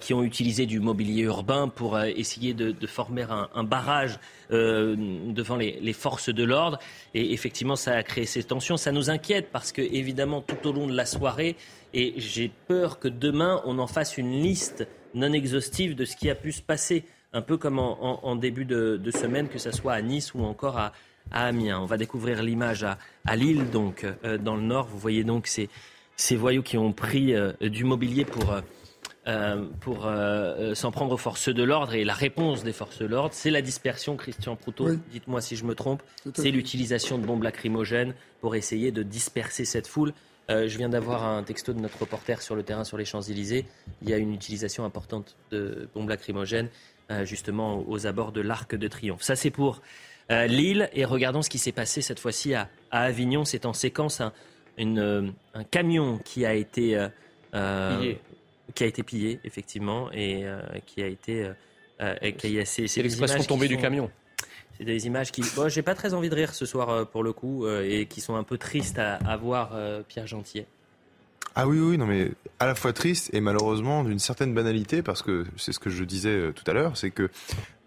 qui 0.00 0.12
ont 0.12 0.22
utilisé 0.22 0.66
du 0.66 0.80
mobilier 0.80 1.22
urbain 1.22 1.68
pour 1.68 1.98
essayer 2.00 2.52
de, 2.52 2.86
former 2.86 3.26
un, 3.54 3.64
barrage 3.64 4.18
devant 4.50 5.56
les, 5.56 5.78
les, 5.80 5.92
forces 5.92 6.28
de 6.28 6.44
l'ordre. 6.44 6.78
Et 7.14 7.32
effectivement, 7.32 7.76
ça 7.76 7.92
a 7.92 8.02
créé 8.02 8.26
ces 8.26 8.42
tensions. 8.42 8.76
Ça 8.76 8.92
nous 8.92 9.10
inquiète 9.10 9.50
parce 9.52 9.72
que, 9.72 9.82
évidemment, 9.82 10.40
tout 10.40 10.68
au 10.68 10.72
long 10.72 10.86
de 10.86 10.94
la 10.94 11.06
soirée, 11.06 11.56
et 11.94 12.14
j'ai 12.16 12.50
peur 12.68 12.98
que 12.98 13.08
demain, 13.08 13.60
on 13.64 13.78
en 13.78 13.86
fasse 13.86 14.18
une 14.18 14.42
liste 14.42 14.86
non 15.14 15.32
exhaustive 15.32 15.94
de 15.94 16.04
ce 16.04 16.16
qui 16.16 16.30
a 16.30 16.34
pu 16.34 16.52
se 16.52 16.62
passer, 16.62 17.04
un 17.32 17.42
peu 17.42 17.56
comme 17.56 17.78
en, 17.78 18.36
début 18.36 18.64
de, 18.64 19.10
semaine, 19.10 19.48
que 19.48 19.58
ce 19.58 19.70
soit 19.70 19.94
à 19.94 20.02
Nice 20.02 20.34
ou 20.34 20.44
encore 20.44 20.78
à, 20.78 20.92
Amiens. 21.30 21.78
On 21.80 21.86
va 21.86 21.96
découvrir 21.96 22.42
l'image 22.42 22.84
à, 22.84 23.36
Lille, 23.36 23.70
donc 23.70 24.04
euh, 24.24 24.38
dans 24.38 24.56
le 24.56 24.62
nord. 24.62 24.88
Vous 24.88 24.98
voyez 24.98 25.22
donc 25.22 25.46
ces, 25.46 25.68
ces 26.16 26.34
voyous 26.34 26.62
qui 26.62 26.76
ont 26.76 26.92
pris 26.92 27.34
euh, 27.34 27.52
du 27.60 27.84
mobilier 27.84 28.24
pour, 28.24 28.52
euh, 29.28 29.64
pour 29.80 30.08
s'en 30.74 30.90
prendre 30.90 31.12
aux 31.12 31.18
forces 31.18 31.48
de 31.48 31.62
l'ordre. 31.62 31.94
Et 31.94 32.04
la 32.04 32.14
réponse 32.14 32.64
des 32.64 32.72
forces 32.72 32.98
de 32.98 33.06
l'ordre, 33.06 33.32
c'est 33.32 33.50
la 33.50 33.62
dispersion, 33.62 34.16
Christian 34.16 34.56
Proutot, 34.56 34.96
dites-moi 35.12 35.40
si 35.40 35.54
je 35.54 35.64
me 35.64 35.76
trompe, 35.76 36.02
c'est 36.34 36.50
l'utilisation 36.50 37.18
de 37.18 37.26
bombes 37.26 37.44
lacrymogènes 37.44 38.14
pour 38.40 38.56
essayer 38.56 38.90
de 38.90 39.04
disperser 39.04 39.64
cette 39.64 39.86
foule. 39.86 40.12
Euh, 40.50 40.68
je 40.68 40.78
viens 40.78 40.88
d'avoir 40.88 41.24
un 41.24 41.42
texto 41.42 41.72
de 41.72 41.80
notre 41.80 41.98
reporter 42.00 42.42
sur 42.42 42.56
le 42.56 42.62
terrain 42.62 42.84
sur 42.84 42.98
les 42.98 43.04
Champs-Élysées. 43.04 43.66
Il 44.02 44.08
y 44.08 44.14
a 44.14 44.16
une 44.16 44.34
utilisation 44.34 44.84
importante 44.84 45.36
de 45.52 45.88
bombes 45.94 46.08
lacrymogènes 46.08 46.68
euh, 47.10 47.24
justement 47.24 47.84
aux 47.88 48.06
abords 48.06 48.32
de 48.32 48.40
l'Arc 48.40 48.74
de 48.74 48.88
Triomphe. 48.88 49.22
Ça 49.22 49.36
c'est 49.36 49.50
pour 49.50 49.80
euh, 50.30 50.46
Lille 50.46 50.90
et 50.92 51.04
regardons 51.04 51.42
ce 51.42 51.50
qui 51.50 51.58
s'est 51.58 51.72
passé 51.72 52.02
cette 52.02 52.18
fois-ci 52.18 52.54
à, 52.54 52.68
Avignon. 52.90 53.44
C'est 53.44 53.64
en 53.64 53.72
séquence 53.72 54.20
un, 54.20 54.32
camion 55.70 56.18
qui 56.24 56.44
a 56.44 56.54
été 56.54 57.08
pillé. 57.52 58.18
qui 58.74 58.84
a 58.84 58.86
été 58.86 59.02
pillé 59.04 59.40
effectivement 59.44 60.10
et 60.12 60.46
qui 60.86 61.02
a 61.02 61.06
été 61.06 61.50
c'est 62.64 63.02
l'expression 63.02 63.42
tombée 63.44 63.68
du 63.68 63.76
camion. 63.76 64.10
C'est 64.80 64.86
des 64.86 65.06
images 65.06 65.30
qui. 65.30 65.42
Bon, 65.54 65.68
j'ai 65.68 65.82
pas 65.82 65.94
très 65.94 66.14
envie 66.14 66.30
de 66.30 66.34
rire 66.34 66.54
ce 66.54 66.64
soir 66.64 66.88
euh, 66.88 67.04
pour 67.04 67.22
le 67.22 67.34
coup 67.34 67.66
euh, 67.66 67.86
et 67.86 68.06
qui 68.06 68.22
sont 68.22 68.36
un 68.36 68.44
peu 68.44 68.56
tristes 68.56 68.98
à, 68.98 69.16
à 69.16 69.36
voir, 69.36 69.72
euh, 69.74 70.00
Pierre 70.08 70.26
Gentillet. 70.26 70.66
Ah 71.54 71.68
oui, 71.68 71.78
oui, 71.78 71.98
non, 71.98 72.06
mais 72.06 72.30
à 72.60 72.66
la 72.66 72.74
fois 72.74 72.94
triste 72.94 73.28
et 73.34 73.42
malheureusement 73.42 74.04
d'une 74.04 74.18
certaine 74.18 74.54
banalité, 74.54 75.02
parce 75.02 75.20
que 75.20 75.44
c'est 75.58 75.72
ce 75.72 75.80
que 75.80 75.90
je 75.90 76.04
disais 76.04 76.52
tout 76.54 76.64
à 76.66 76.72
l'heure, 76.72 76.96
c'est 76.96 77.10
que 77.10 77.28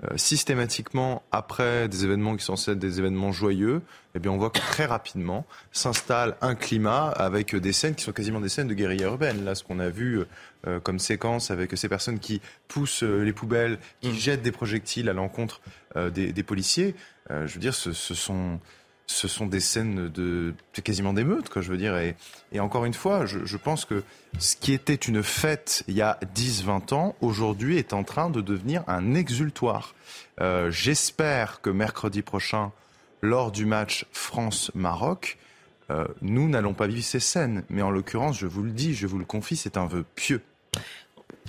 euh, 0.04 0.18
systématiquement, 0.18 1.24
après 1.32 1.88
des 1.88 2.04
événements 2.04 2.36
qui 2.36 2.44
sont 2.44 2.56
censés 2.56 2.72
être 2.72 2.80
des 2.80 3.00
événements 3.00 3.32
joyeux, 3.32 3.82
eh 4.16 4.20
bien, 4.20 4.32
on 4.32 4.38
voit 4.38 4.50
que 4.50 4.60
très 4.60 4.86
rapidement 4.86 5.46
s'installe 5.72 6.36
un 6.42 6.56
climat 6.56 7.08
avec 7.08 7.56
des 7.56 7.72
scènes 7.72 7.96
qui 7.96 8.04
sont 8.04 8.12
quasiment 8.12 8.42
des 8.42 8.50
scènes 8.50 8.68
de 8.68 8.74
guérilla 8.74 9.06
urbaine. 9.06 9.46
Là, 9.46 9.56
ce 9.56 9.64
qu'on 9.64 9.80
a 9.80 9.90
vu 9.90 10.24
euh, 10.68 10.80
comme 10.80 11.00
séquence 11.00 11.52
avec 11.52 11.78
ces 11.78 11.88
personnes 11.88 12.20
qui 12.20 12.42
poussent 12.68 13.04
euh, 13.04 13.24
les 13.24 13.34
poubelles, 13.34 13.78
qui 14.02 14.14
jettent 14.20 14.42
des 14.42 14.52
projectiles 14.52 15.08
à 15.10 15.14
l'encontre 15.14 15.62
des, 15.96 16.34
des 16.34 16.44
policiers, 16.44 16.96
euh, 17.32 17.48
je 17.48 17.54
veux 17.54 17.60
dire, 17.60 17.74
ce, 17.74 17.92
sont 17.92 18.60
ce 19.08 19.28
sont 19.28 19.46
des 19.46 19.60
scènes 19.60 20.10
de 20.10 20.54
quasiment 20.84 21.14
d'émeutes, 21.14 21.50
quoi, 21.50 21.62
je 21.62 21.72
veux 21.72 21.78
dire. 21.78 21.98
Et, 21.98 22.60
encore 22.60 22.86
une 22.86 22.94
fois, 22.94 23.26
je, 23.26 23.58
pense 23.58 23.86
que 23.86 24.04
ce 24.40 24.56
qui 24.56 24.74
était 24.74 24.96
une 24.96 25.24
fête 25.24 25.84
il 25.88 25.96
y 25.96 26.02
a 26.02 26.20
10-20 26.36 26.94
ans, 26.94 27.16
aujourd'hui 27.22 27.78
est 27.78 27.94
en 27.94 28.04
train 28.04 28.30
de 28.30 28.42
devenir 28.42 28.84
un 28.88 29.14
exultoire. 29.14 29.94
Euh, 30.42 30.72
J'espère 30.72 31.62
que 31.62 31.70
mercredi 31.70 32.22
prochain, 32.22 32.72
lors 33.22 33.52
du 33.52 33.66
match 33.66 34.06
France-Maroc, 34.12 35.38
euh, 35.90 36.06
nous 36.22 36.50
n'allons 36.50 36.74
pas 36.74 36.88
vivre 36.88 37.04
ces 37.04 37.20
scènes. 37.20 37.64
Mais 37.70 37.82
en 37.82 37.92
l'occurrence, 37.92 38.38
je 38.38 38.48
vous 38.48 38.64
le 38.64 38.72
dis, 38.72 38.96
je 38.96 39.08
vous 39.08 39.20
le 39.20 39.26
confie, 39.26 39.56
c'est 39.56 39.78
un 39.78 39.86
vœu 39.86 40.06
pieux. 40.16 40.42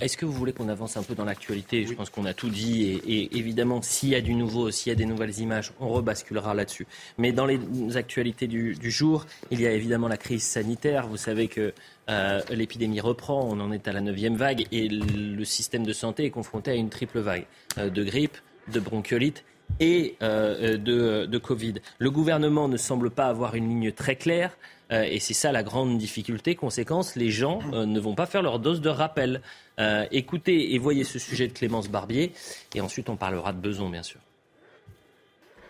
Est-ce 0.01 0.17
que 0.17 0.25
vous 0.25 0.33
voulez 0.33 0.51
qu'on 0.51 0.67
avance 0.67 0.97
un 0.97 1.03
peu 1.03 1.15
dans 1.15 1.23
l'actualité? 1.23 1.85
Je 1.85 1.93
pense 1.93 2.09
qu'on 2.09 2.25
a 2.25 2.33
tout 2.33 2.49
dit 2.49 2.83
et, 2.83 2.95
et 2.95 3.37
évidemment, 3.37 3.81
s'il 3.81 4.09
y 4.09 4.15
a 4.15 4.21
du 4.21 4.33
nouveau, 4.33 4.69
s'il 4.69 4.89
y 4.89 4.93
a 4.93 4.95
des 4.95 5.05
nouvelles 5.05 5.39
images, 5.39 5.71
on 5.79 5.87
rebasculera 5.87 6.53
là-dessus. 6.53 6.85
Mais 7.17 7.31
dans 7.31 7.45
les 7.45 7.59
actualités 7.95 8.47
du, 8.47 8.75
du, 8.75 8.91
jour, 8.91 9.25
il 9.51 9.61
y 9.61 9.67
a 9.67 9.71
évidemment 9.71 10.09
la 10.09 10.17
crise 10.17 10.43
sanitaire. 10.43 11.07
Vous 11.07 11.15
savez 11.15 11.47
que 11.47 11.73
euh, 12.09 12.41
l'épidémie 12.49 12.99
reprend, 12.99 13.47
on 13.49 13.59
en 13.61 13.71
est 13.71 13.87
à 13.87 13.93
la 13.93 14.01
neuvième 14.01 14.35
vague 14.35 14.65
et 14.73 14.89
le 14.89 15.45
système 15.45 15.85
de 15.85 15.93
santé 15.93 16.25
est 16.25 16.29
confronté 16.29 16.71
à 16.71 16.75
une 16.75 16.89
triple 16.89 17.19
vague 17.19 17.45
euh, 17.77 17.89
de 17.89 18.03
grippe, 18.03 18.37
de 18.73 18.81
bronchiolite 18.81 19.45
et 19.79 20.15
euh, 20.21 20.77
de, 20.77 21.25
de, 21.25 21.37
Covid. 21.37 21.75
Le 21.99 22.11
gouvernement 22.11 22.67
ne 22.67 22.77
semble 22.77 23.11
pas 23.11 23.27
avoir 23.27 23.55
une 23.55 23.69
ligne 23.69 23.91
très 23.91 24.15
claire. 24.15 24.57
Euh, 24.91 25.03
et 25.03 25.19
c'est 25.19 25.33
ça 25.33 25.51
la 25.51 25.63
grande 25.63 25.97
difficulté. 25.97 26.55
Conséquence, 26.55 27.15
les 27.15 27.29
gens 27.29 27.59
euh, 27.73 27.85
ne 27.85 27.99
vont 27.99 28.15
pas 28.15 28.25
faire 28.25 28.41
leur 28.41 28.59
dose 28.59 28.81
de 28.81 28.89
rappel. 28.89 29.41
Euh, 29.79 30.05
écoutez 30.11 30.73
et 30.73 30.77
voyez 30.77 31.03
ce 31.03 31.19
sujet 31.19 31.47
de 31.47 31.53
Clémence 31.53 31.89
Barbier. 31.89 32.31
Et 32.73 32.81
ensuite, 32.81 33.09
on 33.09 33.15
parlera 33.15 33.53
de 33.53 33.59
Beson, 33.59 33.89
bien 33.89 34.03
sûr. 34.03 34.19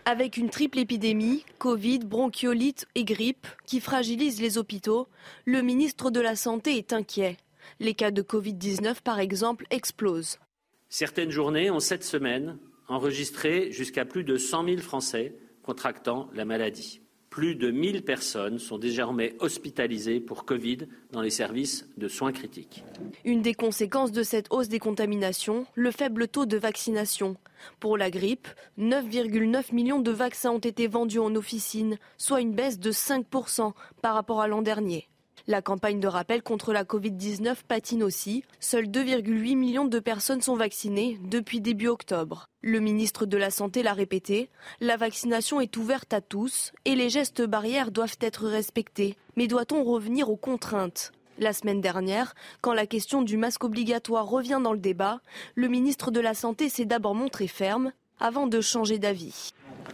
Avec 0.04 0.36
une 0.36 0.50
triple 0.50 0.78
épidémie, 0.78 1.44
Covid, 1.58 2.00
bronchiolite 2.00 2.86
et 2.94 3.04
grippe, 3.04 3.46
qui 3.66 3.80
fragilise 3.80 4.40
les 4.40 4.56
hôpitaux, 4.56 5.08
le 5.46 5.62
ministre 5.62 6.10
de 6.10 6.20
la 6.20 6.36
Santé 6.36 6.76
est 6.76 6.92
inquiet. 6.92 7.36
Les 7.80 7.94
cas 7.94 8.12
de 8.12 8.22
Covid-19, 8.22 9.02
par 9.02 9.18
exemple, 9.18 9.66
explosent. 9.70 10.38
Certaines 10.88 11.30
journées 11.30 11.72
ont 11.72 11.80
cette 11.80 12.04
semaine 12.04 12.58
enregistré 12.86 13.72
jusqu'à 13.72 14.04
plus 14.04 14.22
de 14.22 14.36
100 14.36 14.64
000 14.66 14.76
Français 14.78 15.34
contractant 15.64 16.30
la 16.32 16.44
maladie. 16.44 17.00
Plus 17.36 17.54
de 17.54 17.70
1000 17.70 18.02
personnes 18.02 18.58
sont 18.58 18.78
désormais 18.78 19.34
hospitalisées 19.40 20.20
pour 20.20 20.46
Covid 20.46 20.78
dans 21.12 21.20
les 21.20 21.28
services 21.28 21.86
de 21.98 22.08
soins 22.08 22.32
critiques. 22.32 22.82
Une 23.26 23.42
des 23.42 23.52
conséquences 23.52 24.10
de 24.10 24.22
cette 24.22 24.46
hausse 24.48 24.70
des 24.70 24.78
contaminations, 24.78 25.66
le 25.74 25.90
faible 25.90 26.28
taux 26.28 26.46
de 26.46 26.56
vaccination. 26.56 27.36
Pour 27.78 27.98
la 27.98 28.10
grippe, 28.10 28.48
9,9 28.78 29.74
millions 29.74 30.00
de 30.00 30.12
vaccins 30.12 30.52
ont 30.52 30.58
été 30.58 30.86
vendus 30.86 31.18
en 31.18 31.34
officine, 31.34 31.98
soit 32.16 32.40
une 32.40 32.54
baisse 32.54 32.78
de 32.78 32.90
5% 32.90 33.74
par 34.00 34.14
rapport 34.14 34.40
à 34.40 34.48
l'an 34.48 34.62
dernier. 34.62 35.06
La 35.48 35.62
campagne 35.62 36.00
de 36.00 36.08
rappel 36.08 36.42
contre 36.42 36.72
la 36.72 36.82
Covid-19 36.82 37.58
patine 37.68 38.02
aussi. 38.02 38.42
Seuls 38.58 38.86
2,8 38.86 39.54
millions 39.56 39.84
de 39.84 40.00
personnes 40.00 40.40
sont 40.40 40.56
vaccinées 40.56 41.20
depuis 41.22 41.60
début 41.60 41.86
octobre. 41.86 42.46
Le 42.62 42.80
ministre 42.80 43.26
de 43.26 43.36
la 43.36 43.52
Santé 43.52 43.84
l'a 43.84 43.92
répété, 43.92 44.50
la 44.80 44.96
vaccination 44.96 45.60
est 45.60 45.76
ouverte 45.76 46.12
à 46.12 46.20
tous 46.20 46.72
et 46.84 46.96
les 46.96 47.10
gestes 47.10 47.42
barrières 47.42 47.92
doivent 47.92 48.18
être 48.20 48.48
respectés. 48.48 49.14
Mais 49.36 49.46
doit-on 49.46 49.84
revenir 49.84 50.30
aux 50.30 50.36
contraintes? 50.36 51.12
La 51.38 51.52
semaine 51.52 51.80
dernière, 51.80 52.34
quand 52.60 52.72
la 52.72 52.86
question 52.86 53.22
du 53.22 53.36
masque 53.36 53.62
obligatoire 53.62 54.26
revient 54.26 54.60
dans 54.60 54.72
le 54.72 54.80
débat, 54.80 55.20
le 55.54 55.68
ministre 55.68 56.10
de 56.10 56.18
la 56.18 56.34
Santé 56.34 56.68
s'est 56.68 56.86
d'abord 56.86 57.14
montré 57.14 57.46
ferme 57.46 57.92
avant 58.18 58.48
de 58.48 58.60
changer 58.60 58.98
d'avis. 58.98 59.52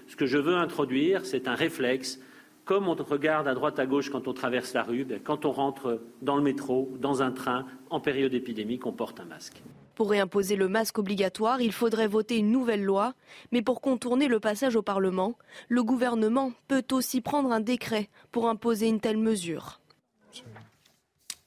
Ce 0.09 0.17
que 0.17 0.25
je 0.25 0.39
veux 0.39 0.57
introduire, 0.57 1.27
c'est 1.27 1.47
un 1.47 1.55
réflexe 1.55 2.21
comme 2.65 2.89
on 2.89 2.95
regarde 2.95 3.49
à 3.49 3.55
droite 3.55 3.79
à 3.79 3.87
gauche 3.87 4.11
quand 4.11 4.29
on 4.29 4.33
traverse 4.33 4.73
la 4.75 4.83
rue, 4.83 5.07
quand 5.25 5.45
on 5.45 5.53
rentre 5.53 6.01
dans 6.21 6.37
le 6.37 6.43
métro, 6.43 6.93
dans 6.99 7.23
un 7.23 7.33
train, 7.33 7.67
en 7.91 8.01
période 8.01 8.35
épidémique, 8.35 8.87
on 8.87 8.93
porte 8.93 9.21
un 9.21 9.25
masque. 9.25 9.63
Pour 9.95 10.11
réimposer 10.11 10.57
le 10.57 10.69
masque 10.69 10.99
obligatoire, 10.99 11.61
il 11.61 11.73
faudrait 11.73 12.07
voter 12.07 12.39
une 12.39 12.51
nouvelle 12.51 12.83
loi, 12.83 13.15
mais 13.51 13.63
pour 13.63 13.81
contourner 13.81 14.27
le 14.27 14.41
passage 14.41 14.75
au 14.75 14.83
Parlement, 14.83 15.37
le 15.69 15.83
gouvernement 15.83 16.53
peut 16.67 16.85
aussi 16.93 17.21
prendre 17.21 17.53
un 17.53 17.61
décret 17.61 18.09
pour 18.31 18.49
imposer 18.49 18.89
une 18.89 19.01
telle 19.01 19.19
mesure. 19.19 19.81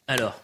Alors, 0.07 0.39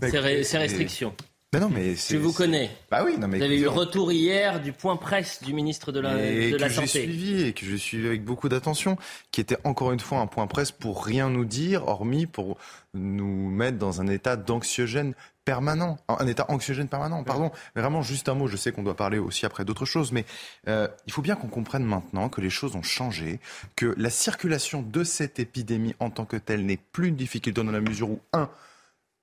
ces, 0.00 0.42
ces 0.42 0.58
restrictions. 0.58 1.14
Ben 1.50 1.60
non, 1.60 1.70
mais 1.70 1.94
je 1.96 2.18
vous 2.18 2.34
connais. 2.34 2.70
Bah 2.90 3.02
oui, 3.06 3.16
non, 3.16 3.26
mais 3.26 3.38
vous 3.38 3.44
avez 3.44 3.58
eu 3.58 3.62
le 3.62 3.70
retour 3.70 4.12
hier 4.12 4.60
du 4.60 4.74
point 4.74 4.96
presse 4.96 5.42
du 5.42 5.54
ministre 5.54 5.92
de 5.92 6.00
la, 6.00 6.22
et 6.22 6.50
de 6.50 6.58
la 6.58 6.68
que 6.68 6.74
Santé. 6.74 6.86
j'ai 6.86 7.02
suivi 7.04 7.42
et 7.42 7.52
que 7.54 7.64
je 7.64 7.74
suivi 7.74 8.06
avec 8.06 8.22
beaucoup 8.22 8.50
d'attention, 8.50 8.98
qui 9.32 9.40
était 9.40 9.56
encore 9.64 9.92
une 9.92 10.00
fois 10.00 10.18
un 10.18 10.26
point 10.26 10.46
presse 10.46 10.72
pour 10.72 11.02
rien 11.02 11.30
nous 11.30 11.46
dire, 11.46 11.88
hormis 11.88 12.26
pour 12.26 12.58
nous 12.92 13.48
mettre 13.48 13.78
dans 13.78 14.02
un 14.02 14.08
état 14.08 14.36
d'anxiogène 14.36 15.14
permanent, 15.46 15.96
un 16.08 16.26
état 16.26 16.44
anxiogène 16.50 16.88
permanent, 16.88 17.24
pardon. 17.24 17.50
Mais 17.74 17.80
vraiment, 17.80 18.02
juste 18.02 18.28
un 18.28 18.34
mot, 18.34 18.46
je 18.46 18.58
sais 18.58 18.70
qu'on 18.70 18.82
doit 18.82 18.96
parler 18.96 19.16
aussi 19.16 19.46
après 19.46 19.64
d'autres 19.64 19.86
choses, 19.86 20.12
mais 20.12 20.26
euh, 20.68 20.86
il 21.06 21.14
faut 21.14 21.22
bien 21.22 21.34
qu'on 21.34 21.48
comprenne 21.48 21.84
maintenant 21.86 22.28
que 22.28 22.42
les 22.42 22.50
choses 22.50 22.76
ont 22.76 22.82
changé, 22.82 23.40
que 23.74 23.94
la 23.96 24.10
circulation 24.10 24.82
de 24.82 25.02
cette 25.02 25.38
épidémie 25.38 25.94
en 25.98 26.10
tant 26.10 26.26
que 26.26 26.36
telle 26.36 26.66
n'est 26.66 26.76
plus 26.76 27.08
une 27.08 27.16
difficulté 27.16 27.62
dans 27.62 27.72
la 27.72 27.80
mesure 27.80 28.10
où, 28.10 28.20
un, 28.34 28.50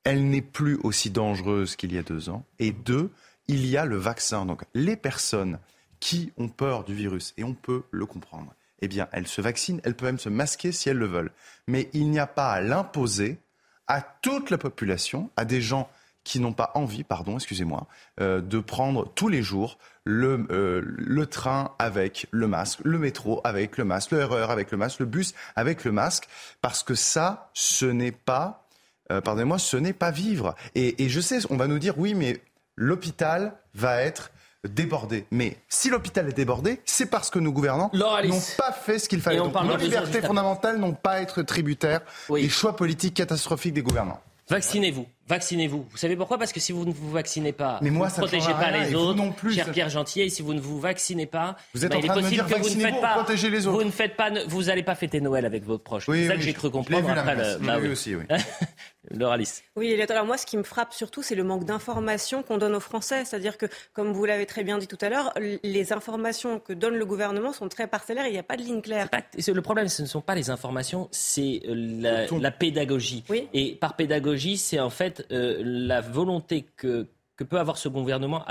elle 0.06 0.30
n'est 0.30 0.42
plus 0.42 0.80
aussi 0.84 1.10
dangereuse 1.10 1.76
qu'il 1.76 1.94
y 1.94 1.98
a 1.98 2.04
deux 2.04 2.30
ans. 2.30 2.46
Et 2.60 2.72
deux, 2.72 3.12
il 3.48 3.66
y 3.66 3.76
a 3.76 3.86
le 3.86 3.98
vaccin. 3.98 4.46
Donc 4.46 4.64
les 4.74 4.96
personnes 4.96 5.60
qui 6.00 6.32
ont 6.38 6.48
peur 6.48 6.84
du 6.84 6.94
virus, 6.94 7.34
et 7.38 7.44
on 7.44 7.54
peut 7.54 7.84
le 7.92 8.06
comprendre, 8.06 8.54
eh 8.82 8.88
bien, 8.88 9.08
elles 9.12 9.28
se 9.28 9.42
vaccinent, 9.42 9.82
elles 9.84 9.96
peuvent 9.96 10.10
même 10.10 10.20
se 10.20 10.30
masquer 10.30 10.72
si 10.72 10.90
elles 10.90 10.98
le 10.98 11.08
veulent. 11.08 11.32
Mais 11.68 11.90
il 11.94 12.10
n'y 12.12 12.20
a 12.20 12.28
pas 12.28 12.52
à 12.52 12.62
l'imposer 12.62 13.40
à 13.88 14.02
toute 14.02 14.50
la 14.52 14.58
population, 14.58 15.30
à 15.36 15.46
des 15.46 15.62
gens 15.62 15.90
qui 16.24 16.40
n'ont 16.40 16.54
pas 16.54 16.72
envie, 16.74 17.04
pardon, 17.04 17.36
excusez-moi, 17.36 17.88
euh, 18.20 18.42
de 18.42 18.60
prendre 18.60 19.12
tous 19.14 19.28
les 19.28 19.44
jours 19.44 19.78
le, 20.06 20.46
euh, 20.50 20.82
le 20.84 21.26
train 21.28 21.76
avec 21.78 22.28
le 22.32 22.48
masque, 22.48 22.80
le 22.84 22.98
métro 22.98 23.42
avec 23.44 23.78
le 23.78 23.86
masque, 23.86 24.12
le 24.12 24.26
RER 24.26 24.48
avec 24.50 24.72
le 24.72 24.78
masque, 24.78 25.00
le 25.00 25.06
bus 25.06 25.34
avec 25.56 25.84
le 25.84 25.92
masque, 25.92 26.28
parce 26.62 26.84
que 26.84 26.96
ça, 26.96 27.50
ce 27.54 27.86
n'est 27.86 28.12
pas 28.12 28.65
euh, 29.12 29.22
pardonnez-moi, 29.22 29.60
ce 29.60 29.78
n'est 29.78 29.94
pas 29.94 30.12
vivre. 30.12 30.56
Et, 30.74 31.04
et, 31.04 31.10
je 31.10 31.20
sais, 31.20 31.40
on 31.50 31.58
va 31.58 31.68
nous 31.68 31.80
dire, 31.80 31.98
oui, 31.98 32.14
mais 32.14 32.40
l'hôpital 32.76 33.54
va 33.74 34.02
être 34.02 34.32
débordé. 34.68 35.26
Mais 35.32 35.58
si 35.70 35.90
l'hôpital 35.90 36.28
est 36.28 36.34
débordé, 36.34 36.82
c'est 36.86 37.10
parce 37.10 37.30
que 37.30 37.40
nos 37.40 37.52
gouvernants 37.52 37.92
n'ont 37.94 38.42
pas 38.58 38.72
fait 38.72 39.00
ce 39.00 39.08
qu'il 39.08 39.22
fallait. 39.22 39.38
Donc 39.38 39.54
nos 39.54 39.78
libertés 39.78 40.22
fondamentales 40.22 40.78
n'ont 40.78 40.94
pas 40.94 41.12
à 41.12 41.22
être 41.22 41.44
tributaires 41.44 42.02
oui. 42.30 42.42
des 42.44 42.50
choix 42.50 42.76
politiques 42.76 43.14
catastrophiques 43.14 43.74
des 43.74 43.84
gouvernants. 43.84 44.20
Vaccinez-vous, 44.48 45.08
vaccinez-vous. 45.28 45.88
Vous 45.90 45.98
savez 45.98 46.16
pourquoi? 46.16 46.38
Parce 46.38 46.54
que 46.54 46.60
si 46.60 46.72
vous 46.72 46.86
ne 46.86 46.94
vous 46.94 47.10
vaccinez 47.10 47.52
pas, 47.52 47.80
mais 47.82 47.90
moi, 47.90 48.10
vous 48.10 48.22
ne 48.22 48.28
protégez 48.28 48.54
pas 48.54 48.70
les 48.70 48.94
autres. 48.94 49.18
Non 49.18 49.32
plus, 49.32 49.54
cher 49.56 49.66
ça... 49.66 49.72
Pierre 49.72 49.90
si 49.90 50.42
vous 50.44 50.54
ne 50.54 50.60
vous 50.60 50.80
vaccinez 50.80 51.26
pas, 51.26 51.56
vous 51.74 51.84
êtes 51.84 51.92
bah, 51.92 51.98
en 51.98 52.02
train 52.02 52.16
il 52.20 52.22
est 52.22 52.38
de 52.38 52.44
me 52.44 52.48
possible 52.48 52.48
dire 52.48 52.58
que 52.58 52.62
vous 52.62 52.76
ne 52.76 52.82
faites 52.82 53.02
pas. 53.02 53.14
Protéger 53.14 53.50
les 53.50 53.66
autres. 53.66 53.78
Vous 53.80 53.84
ne 53.84 53.92
faites 53.92 54.16
pas, 54.16 54.30
vous 54.48 54.64
n'allez 54.64 54.84
pas 54.84 54.94
fêter 54.94 55.20
Noël 55.20 55.48
avec 55.48 55.64
vos 55.64 55.80
proches. 55.80 56.08
Oui, 56.08 56.22
c'est 56.22 56.28
ça 56.28 56.34
oui, 56.34 56.40
que 56.40 56.46
j'ai 56.46 56.54
cru 56.54 56.70
comprendre 56.70 57.10
après 57.10 57.36
le. 57.36 57.58
Bah, 57.58 57.78
oui. 57.82 57.88
aussi, 57.88 58.16
oui. 58.16 58.26
le 59.12 59.26
Alice. 59.26 59.64
Oui, 59.76 60.00
alors 60.02 60.26
moi, 60.26 60.38
ce 60.38 60.46
qui 60.46 60.58
me 60.58 60.64
frappe 60.64 60.94
surtout, 60.94 61.22
c'est 61.22 61.36
le 61.36 61.44
manque 61.44 61.66
d'informations 61.66 62.44
qu'on 62.44 62.58
donne 62.58 62.76
aux 62.76 62.80
Français. 62.80 63.26
C'est-à-dire 63.26 63.58
que, 63.58 63.66
comme 63.94 64.12
vous 64.14 64.26
l'avez 64.26 64.46
très 64.46 64.64
bien 64.64 64.78
dit 64.78 64.88
tout 64.88 64.98
à 65.02 65.10
l'heure, 65.10 65.34
les 65.64 65.94
informations 65.94 66.60
que 66.60 66.74
donne 66.74 66.96
le 66.96 67.06
gouvernement 67.06 67.54
sont 67.54 67.70
très 67.70 67.88
parcellaires. 67.88 68.28
Il 68.28 68.34
n'y 68.34 68.40
a 68.40 68.44
pas 68.44 68.58
de 68.58 68.64
ligne 68.64 68.82
claire. 68.82 69.10
Pas, 69.10 69.22
le 69.36 69.62
problème, 69.62 69.88
ce 69.88 70.02
ne 70.02 70.08
sont 70.08 70.22
pas 70.22 70.36
les 70.36 70.50
informations, 70.50 71.08
c'est 71.12 71.62
la, 71.66 72.28
la, 72.28 72.52
pédagogie. 72.52 73.24
Oui. 73.30 73.48
Et 73.54 73.76
par 73.76 73.96
pédagogie, 73.96 74.58
c'est 74.58 74.80
en 74.80 74.90
fait 74.90 75.26
euh, 75.32 75.62
la 75.64 76.02
volonté 76.02 76.66
que 76.78 77.08
que 77.38 77.44
peut 77.44 77.60
avoir 77.60 77.78
ce 77.78 77.90
gouvernement 77.90 78.46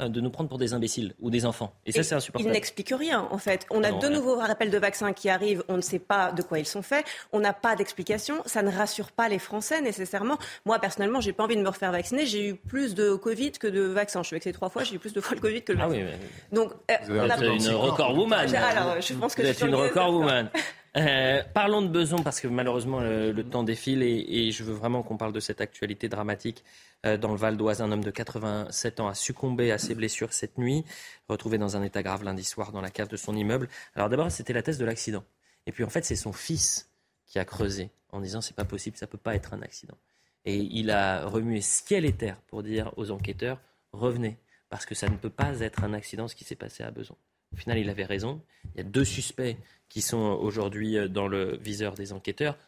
de 0.00 0.20
nous 0.20 0.30
prendre 0.30 0.48
pour 0.48 0.58
des 0.58 0.74
imbéciles 0.74 1.14
ou 1.20 1.30
des 1.30 1.44
enfants. 1.44 1.72
Et 1.86 1.92
ça, 1.92 2.02
c'est 2.02 2.14
insupportable. 2.14 2.50
Il 2.50 2.52
n'explique 2.52 2.92
rien, 2.96 3.26
en 3.30 3.38
fait. 3.38 3.66
On 3.70 3.82
a 3.84 3.92
de 3.92 4.08
nouveaux 4.08 4.36
rappels 4.36 4.70
de 4.70 4.78
vaccins 4.78 5.12
qui 5.12 5.28
arrivent, 5.28 5.64
on 5.68 5.76
ne 5.76 5.82
sait 5.82 5.98
pas 5.98 6.32
de 6.32 6.42
quoi 6.42 6.58
ils 6.58 6.66
sont 6.66 6.82
faits, 6.82 7.04
on 7.32 7.40
n'a 7.40 7.52
pas 7.52 7.76
d'explication, 7.76 8.42
ça 8.46 8.62
ne 8.62 8.70
rassure 8.70 9.12
pas 9.12 9.28
les 9.28 9.38
Français 9.38 9.80
nécessairement. 9.80 10.38
Moi, 10.64 10.78
personnellement, 10.78 11.20
j'ai 11.20 11.32
pas 11.32 11.44
envie 11.44 11.56
de 11.56 11.62
me 11.62 11.68
refaire 11.68 11.92
vacciner, 11.92 12.26
j'ai 12.26 12.48
eu 12.48 12.54
plus 12.54 12.94
de 12.94 13.14
Covid 13.14 13.52
que 13.52 13.66
de 13.66 13.80
vaccins. 13.80 14.22
Je 14.22 14.28
suis 14.28 14.36
vaccinée 14.36 14.52
trois 14.52 14.68
fois, 14.68 14.84
j'ai 14.84 14.96
eu 14.96 14.98
plus 14.98 15.12
de 15.12 15.20
fois 15.20 15.34
le 15.34 15.40
Covid 15.40 15.62
que 15.62 15.72
le 15.72 15.78
ah 15.80 15.88
vaccin. 15.88 16.06
Ah 16.08 16.16
oui, 16.20 16.56
Donc, 16.56 16.72
euh, 16.90 17.26
on 17.26 17.30
a... 17.30 17.44
une 17.44 17.68
record 17.70 18.16
woman. 18.16 18.54
Alors, 18.54 19.00
je 19.00 19.14
pense 19.14 19.34
que 19.34 19.42
Vous 19.42 19.48
êtes 19.48 19.60
une 19.60 19.74
record 19.74 20.12
woman. 20.12 20.50
Euh, 20.96 21.42
parlons 21.54 21.82
de 21.82 21.88
Beson 21.88 22.22
parce 22.22 22.40
que 22.40 22.48
malheureusement 22.48 23.00
le, 23.00 23.42
temps 23.42 23.62
défile 23.62 24.02
et, 24.02 24.50
je 24.50 24.64
veux 24.64 24.72
vraiment 24.72 25.02
qu'on 25.02 25.16
parle 25.16 25.32
de 25.32 25.40
cette 25.40 25.60
actualité 25.60 26.08
dramatique 26.08 26.64
euh, 27.04 27.16
dans 27.16 27.30
le 27.30 27.36
Val 27.36 27.56
d'Oise. 27.56 27.82
Un 27.82 27.92
homme 27.92 28.02
de 28.02 28.10
87 28.10 29.00
ans 29.00 29.08
a 29.08 29.14
succombé 29.14 29.70
à 29.70 29.78
ses 29.78 29.94
blessures 29.94 30.32
cette 30.32 30.56
nuit, 30.56 30.84
retrouvé 31.28 31.58
dans 31.58 31.76
un 31.76 31.82
état 31.82 32.02
grave 32.02 32.24
lundi 32.24 32.44
soir 32.44 32.72
dans 32.72 32.80
la 32.80 32.90
cave 32.90 33.08
de 33.08 33.16
son 33.16 33.36
immeuble. 33.36 33.68
Alors 33.94 34.08
d'abord 34.08 34.30
c'était 34.30 34.52
la 34.52 34.62
thèse 34.62 34.78
de 34.78 34.84
l'accident 34.84 35.24
et 35.66 35.72
puis 35.72 35.84
en 35.84 35.90
fait 35.90 36.04
c'est 36.04 36.16
son 36.16 36.32
fils 36.32 36.90
qui 37.26 37.38
a 37.38 37.44
creusé 37.44 37.90
en 38.10 38.20
disant 38.20 38.40
c'est 38.40 38.56
pas 38.56 38.64
possible, 38.64 38.96
ça 38.96 39.06
peut 39.06 39.18
pas 39.18 39.34
être 39.34 39.52
un 39.52 39.62
accident. 39.62 39.98
Et 40.44 40.56
il 40.56 40.90
a 40.90 41.26
remué 41.26 41.60
ciel 41.60 42.06
et 42.06 42.12
terre 42.12 42.40
pour 42.46 42.62
dire 42.62 42.92
aux 42.96 43.10
enquêteurs 43.10 43.60
revenez 43.92 44.38
parce 44.70 44.86
que 44.86 44.94
ça 44.94 45.08
ne 45.08 45.16
peut 45.16 45.30
pas 45.30 45.60
être 45.60 45.84
un 45.84 45.92
accident 45.92 46.28
ce 46.28 46.34
qui 46.34 46.44
s'est 46.44 46.56
passé 46.56 46.82
à 46.82 46.90
Beson. 46.90 47.16
Au 47.52 47.56
final, 47.56 47.78
il 47.78 47.90
avait 47.90 48.04
raison. 48.04 48.42
Il 48.74 48.78
y 48.78 48.80
a 48.80 48.84
deux 48.84 49.04
suspects 49.04 49.56
qui 49.88 50.02
sont 50.02 50.38
aujourd'hui 50.40 50.96
euh, 50.96 51.08
dans 51.08 51.28
le 51.28 51.56
viseur 51.56 51.94
des 51.94 52.12
enquêteurs. 52.12 52.58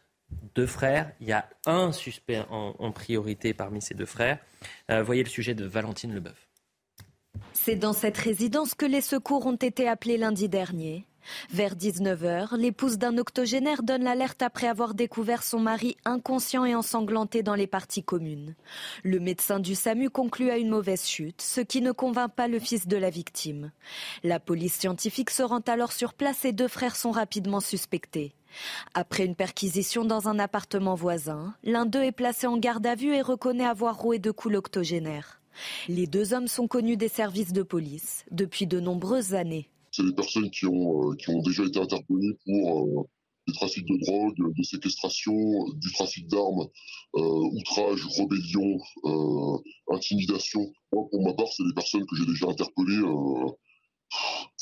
Deux 0.55 0.67
frères. 0.67 1.13
Il 1.21 1.27
y 1.27 1.33
a 1.33 1.49
un 1.67 1.91
suspect 1.91 2.41
en, 2.51 2.93
priorité 2.93 3.53
parmi 3.53 3.83
ces 3.83 3.95
deux 3.95 4.07
frères. 4.07 4.39
Euh, 4.91 5.03
voyez 5.03 5.25
le 5.25 5.29
sujet 5.29 5.55
de 5.55 5.65
Valentine 5.65 6.15
Leboeuf. 6.15 6.49
C'est 7.53 7.75
dans 7.75 7.93
cette 7.93 8.17
résidence 8.17 8.75
que 8.75 8.87
les 8.87 9.01
secours 9.01 9.47
ont 9.47 9.57
été 9.57 9.89
appelés 9.89 10.17
lundi 10.17 10.49
dernier. 10.49 11.05
Vers 11.51 11.75
19h, 11.75 12.57
l'épouse 12.57 12.99
d'un 12.99 13.19
octogénaire 13.19 13.83
donne 13.83 14.05
l'alerte 14.05 14.43
après 14.43 14.67
avoir 14.67 14.95
découvert 14.95 15.43
son 15.43 15.59
mari 15.59 15.97
inconscient 16.05 16.65
et 16.65 16.75
ensanglanté 16.75 17.43
dans 17.43 17.55
les 17.55 17.67
parties 17.67 18.03
communes. 18.03 18.55
Le 19.03 19.21
médecin 19.21 19.61
du 19.61 19.75
SAMU 19.75 20.11
conclut 20.11 20.51
à 20.51 20.59
une 20.59 20.71
mauvaise 20.71 21.07
chute, 21.07 21.43
ce 21.43 21.61
qui 21.61 21.81
ne 21.83 21.93
convainc 21.93 22.33
pas 22.35 22.49
le 22.49 22.59
fils 22.59 22.87
de 22.87 22.97
la 22.97 23.11
victime. 23.11 23.73
La 24.23 24.41
police 24.41 24.75
scientifique 24.75 25.31
se 25.31 25.43
rend 25.43 25.61
alors 25.67 25.93
sur 25.93 26.15
place 26.15 26.45
et 26.45 26.53
deux 26.53 26.69
frères 26.69 26.97
sont 26.97 27.11
rapidement 27.11 27.61
suspectés. 27.61 28.35
Après 28.95 29.25
une 29.25 29.37
perquisition 29.37 30.05
dans 30.05 30.29
un 30.29 30.39
appartement 30.39 30.95
voisin, 30.95 31.55
l'un 31.63 31.87
d'eux 31.87 32.03
est 32.03 32.13
placé 32.13 32.47
en 32.47 32.57
garde 32.57 32.87
à 32.87 32.95
vue 32.95 33.15
et 33.15 33.23
reconnaît 33.23 33.65
avoir 33.65 33.99
roué 33.99 34.19
de 34.19 34.31
coups 34.31 34.55
l'octogénaire. 34.55 35.41
Les 35.89 36.07
deux 36.07 36.33
hommes 36.33 36.49
sont 36.49 36.69
connus 36.69 36.97
des 36.97 37.09
services 37.09 37.53
de 37.53 37.63
police 37.63 38.25
depuis 38.31 38.67
de 38.67 38.81
nombreuses 38.81 39.35
années. 39.35 39.69
C'est 39.91 40.05
des 40.05 40.13
personnes 40.13 40.51
qui 40.51 40.67
ont, 40.67 41.11
euh, 41.11 41.17
qui 41.17 41.31
ont 41.31 41.43
déjà 41.43 41.65
été 41.65 41.81
interpellées 41.81 42.37
pour 42.45 43.01
euh, 43.01 43.05
des 43.49 43.55
trafics 43.55 43.87
de 43.87 43.99
drogue, 44.05 44.55
des 44.57 44.63
séquestrations, 44.63 45.65
du 45.75 45.93
trafic 45.93 46.29
d'armes, 46.29 46.69
euh, 47.17 47.51
outrage, 47.53 48.07
rébellion, 48.17 48.79
intimidation. 49.91 50.73
Moi, 50.93 51.09
pour 51.11 51.25
ma 51.25 51.33
part, 51.35 51.49
c'est 51.49 51.65
des 51.65 51.75
personnes 51.75 52.07
que 52.07 52.17
j'ai 52.17 52.27
déjà 52.27 52.47
interpellées 52.47 53.03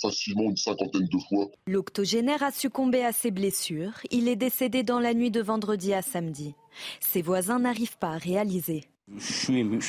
facilement 0.00 0.44
une 0.44 0.56
cinquantaine 0.56 1.08
de 1.08 1.18
fois. 1.28 1.48
L'octogénaire 1.66 2.42
a 2.42 2.52
succombé 2.52 3.04
à 3.04 3.12
ses 3.12 3.30
blessures. 3.30 3.94
Il 4.10 4.28
est 4.28 4.36
décédé 4.36 4.82
dans 4.82 5.00
la 5.00 5.14
nuit 5.14 5.30
de 5.30 5.40
vendredi 5.40 5.92
à 5.92 6.02
samedi. 6.02 6.54
Ses 7.00 7.22
voisins 7.22 7.58
n'arrivent 7.58 7.98
pas 7.98 8.12
à 8.12 8.18
réaliser. 8.18 8.84
Je 9.16 9.32
suis 9.32 9.58
ému, 9.58 9.80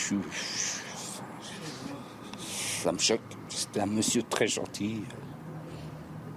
ça 2.81 2.91
me 2.93 2.97
choque. 2.97 3.19
C'était 3.49 3.81
un 3.81 3.87
monsieur 3.87 4.23
très 4.23 4.47
gentil. 4.47 5.01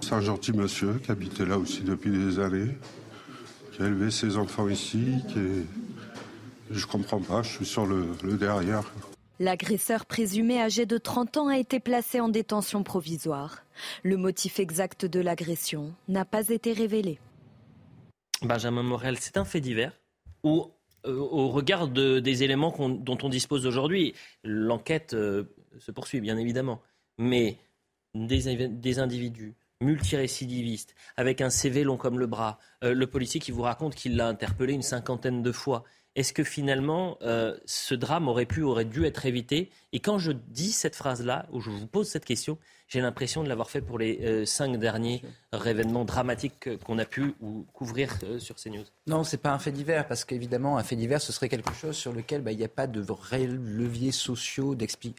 C'est 0.03 0.15
un 0.15 0.19
gentil 0.19 0.51
monsieur 0.51 0.95
qui 0.95 1.11
habitait 1.11 1.45
là 1.45 1.57
aussi 1.57 1.81
depuis 1.81 2.11
des 2.11 2.37
années, 2.37 2.75
qui 3.71 3.81
a 3.81 3.85
élevé 3.85 4.11
ses 4.11 4.35
enfants 4.35 4.67
ici, 4.67 5.21
qui 5.29 5.39
est... 5.39 5.65
Je 6.71 6.85
comprends 6.85 7.21
pas, 7.21 7.41
je 7.41 7.51
suis 7.51 7.65
sur 7.65 7.85
le, 7.85 8.05
derrière. 8.37 8.83
L'agresseur 9.39 10.05
présumé 10.05 10.61
âgé 10.61 10.85
de 10.85 10.97
30 10.97 11.37
ans 11.37 11.47
a 11.47 11.57
été 11.57 11.79
placé 11.79 12.19
en 12.19 12.27
détention 12.27 12.83
provisoire. 12.83 13.63
Le 14.03 14.17
motif 14.17 14.59
exact 14.59 15.05
de 15.05 15.21
l'agression 15.21 15.93
n'a 16.09 16.25
pas 16.25 16.49
été 16.49 16.73
révélé. 16.73 17.17
Benjamin 18.41 18.83
Morel, 18.83 19.17
c'est 19.21 19.37
un 19.37 19.45
fait 19.45 19.61
divers 19.61 19.93
ou 20.43 20.67
euh, 21.05 21.15
au 21.15 21.47
regard 21.47 21.87
des 21.87 22.43
éléments 22.43 22.75
dont 22.77 23.17
on 23.23 23.29
dispose 23.29 23.65
aujourd'hui, 23.65 24.15
l'enquête 24.43 25.13
euh, 25.13 25.45
se 25.79 25.91
poursuit 25.91 26.19
bien 26.19 26.37
évidemment, 26.37 26.81
mais 27.17 27.55
des 28.13 28.99
individus 28.99 29.55
multirécidiviste, 29.81 30.95
avec 31.17 31.41
un 31.41 31.49
CV 31.49 31.83
long 31.83 31.97
comme 31.97 32.19
le 32.19 32.27
bras, 32.27 32.59
euh, 32.83 32.93
le 32.93 33.07
policier 33.07 33.39
qui 33.39 33.51
vous 33.51 33.61
raconte 33.61 33.95
qu'il 33.95 34.15
l'a 34.15 34.27
interpellé 34.27 34.73
une 34.73 34.81
cinquantaine 34.81 35.41
de 35.41 35.51
fois. 35.51 35.83
Est-ce 36.15 36.31
que 36.31 36.43
finalement, 36.43 37.17
euh, 37.23 37.57
ce 37.65 37.95
drame 37.95 38.27
aurait 38.27 38.45
pu, 38.45 38.61
aurait 38.61 38.85
dû 38.85 39.05
être 39.05 39.25
évité? 39.25 39.71
Et 39.93 39.99
quand 39.99 40.19
je 40.19 40.31
dis 40.31 40.71
cette 40.71 40.95
phrase-là, 40.95 41.47
ou 41.51 41.59
je 41.59 41.71
vous 41.71 41.87
pose 41.87 42.07
cette 42.07 42.25
question, 42.25 42.59
j'ai 42.93 43.01
l'impression 43.01 43.43
de 43.43 43.49
l'avoir 43.49 43.71
fait 43.71 43.81
pour 43.81 43.97
les 43.97 44.19
euh, 44.21 44.45
cinq 44.45 44.77
derniers 44.77 45.23
événements 45.65 46.05
dramatiques 46.05 46.77
qu'on 46.83 46.99
a 46.99 47.05
pu 47.05 47.33
ou 47.41 47.65
couvrir 47.73 48.15
euh, 48.23 48.37
sur 48.37 48.59
ces 48.59 48.69
news. 48.69 48.83
Non, 49.07 49.23
c'est 49.23 49.37
pas 49.37 49.51
un 49.51 49.57
fait 49.57 49.71
divers, 49.71 50.07
parce 50.07 50.25
qu'évidemment, 50.25 50.77
un 50.77 50.83
fait 50.83 50.95
divers, 50.95 51.19
ce 51.19 51.31
serait 51.31 51.49
quelque 51.49 51.73
chose 51.73 51.95
sur 51.95 52.13
lequel 52.13 52.43
bah, 52.43 52.51
il 52.51 52.59
n'y 52.59 52.63
a 52.63 52.67
pas 52.69 52.85
de 52.85 53.01
vrais 53.01 53.47
leviers 53.47 54.11
sociaux 54.11 54.75
qui, 54.75 55.15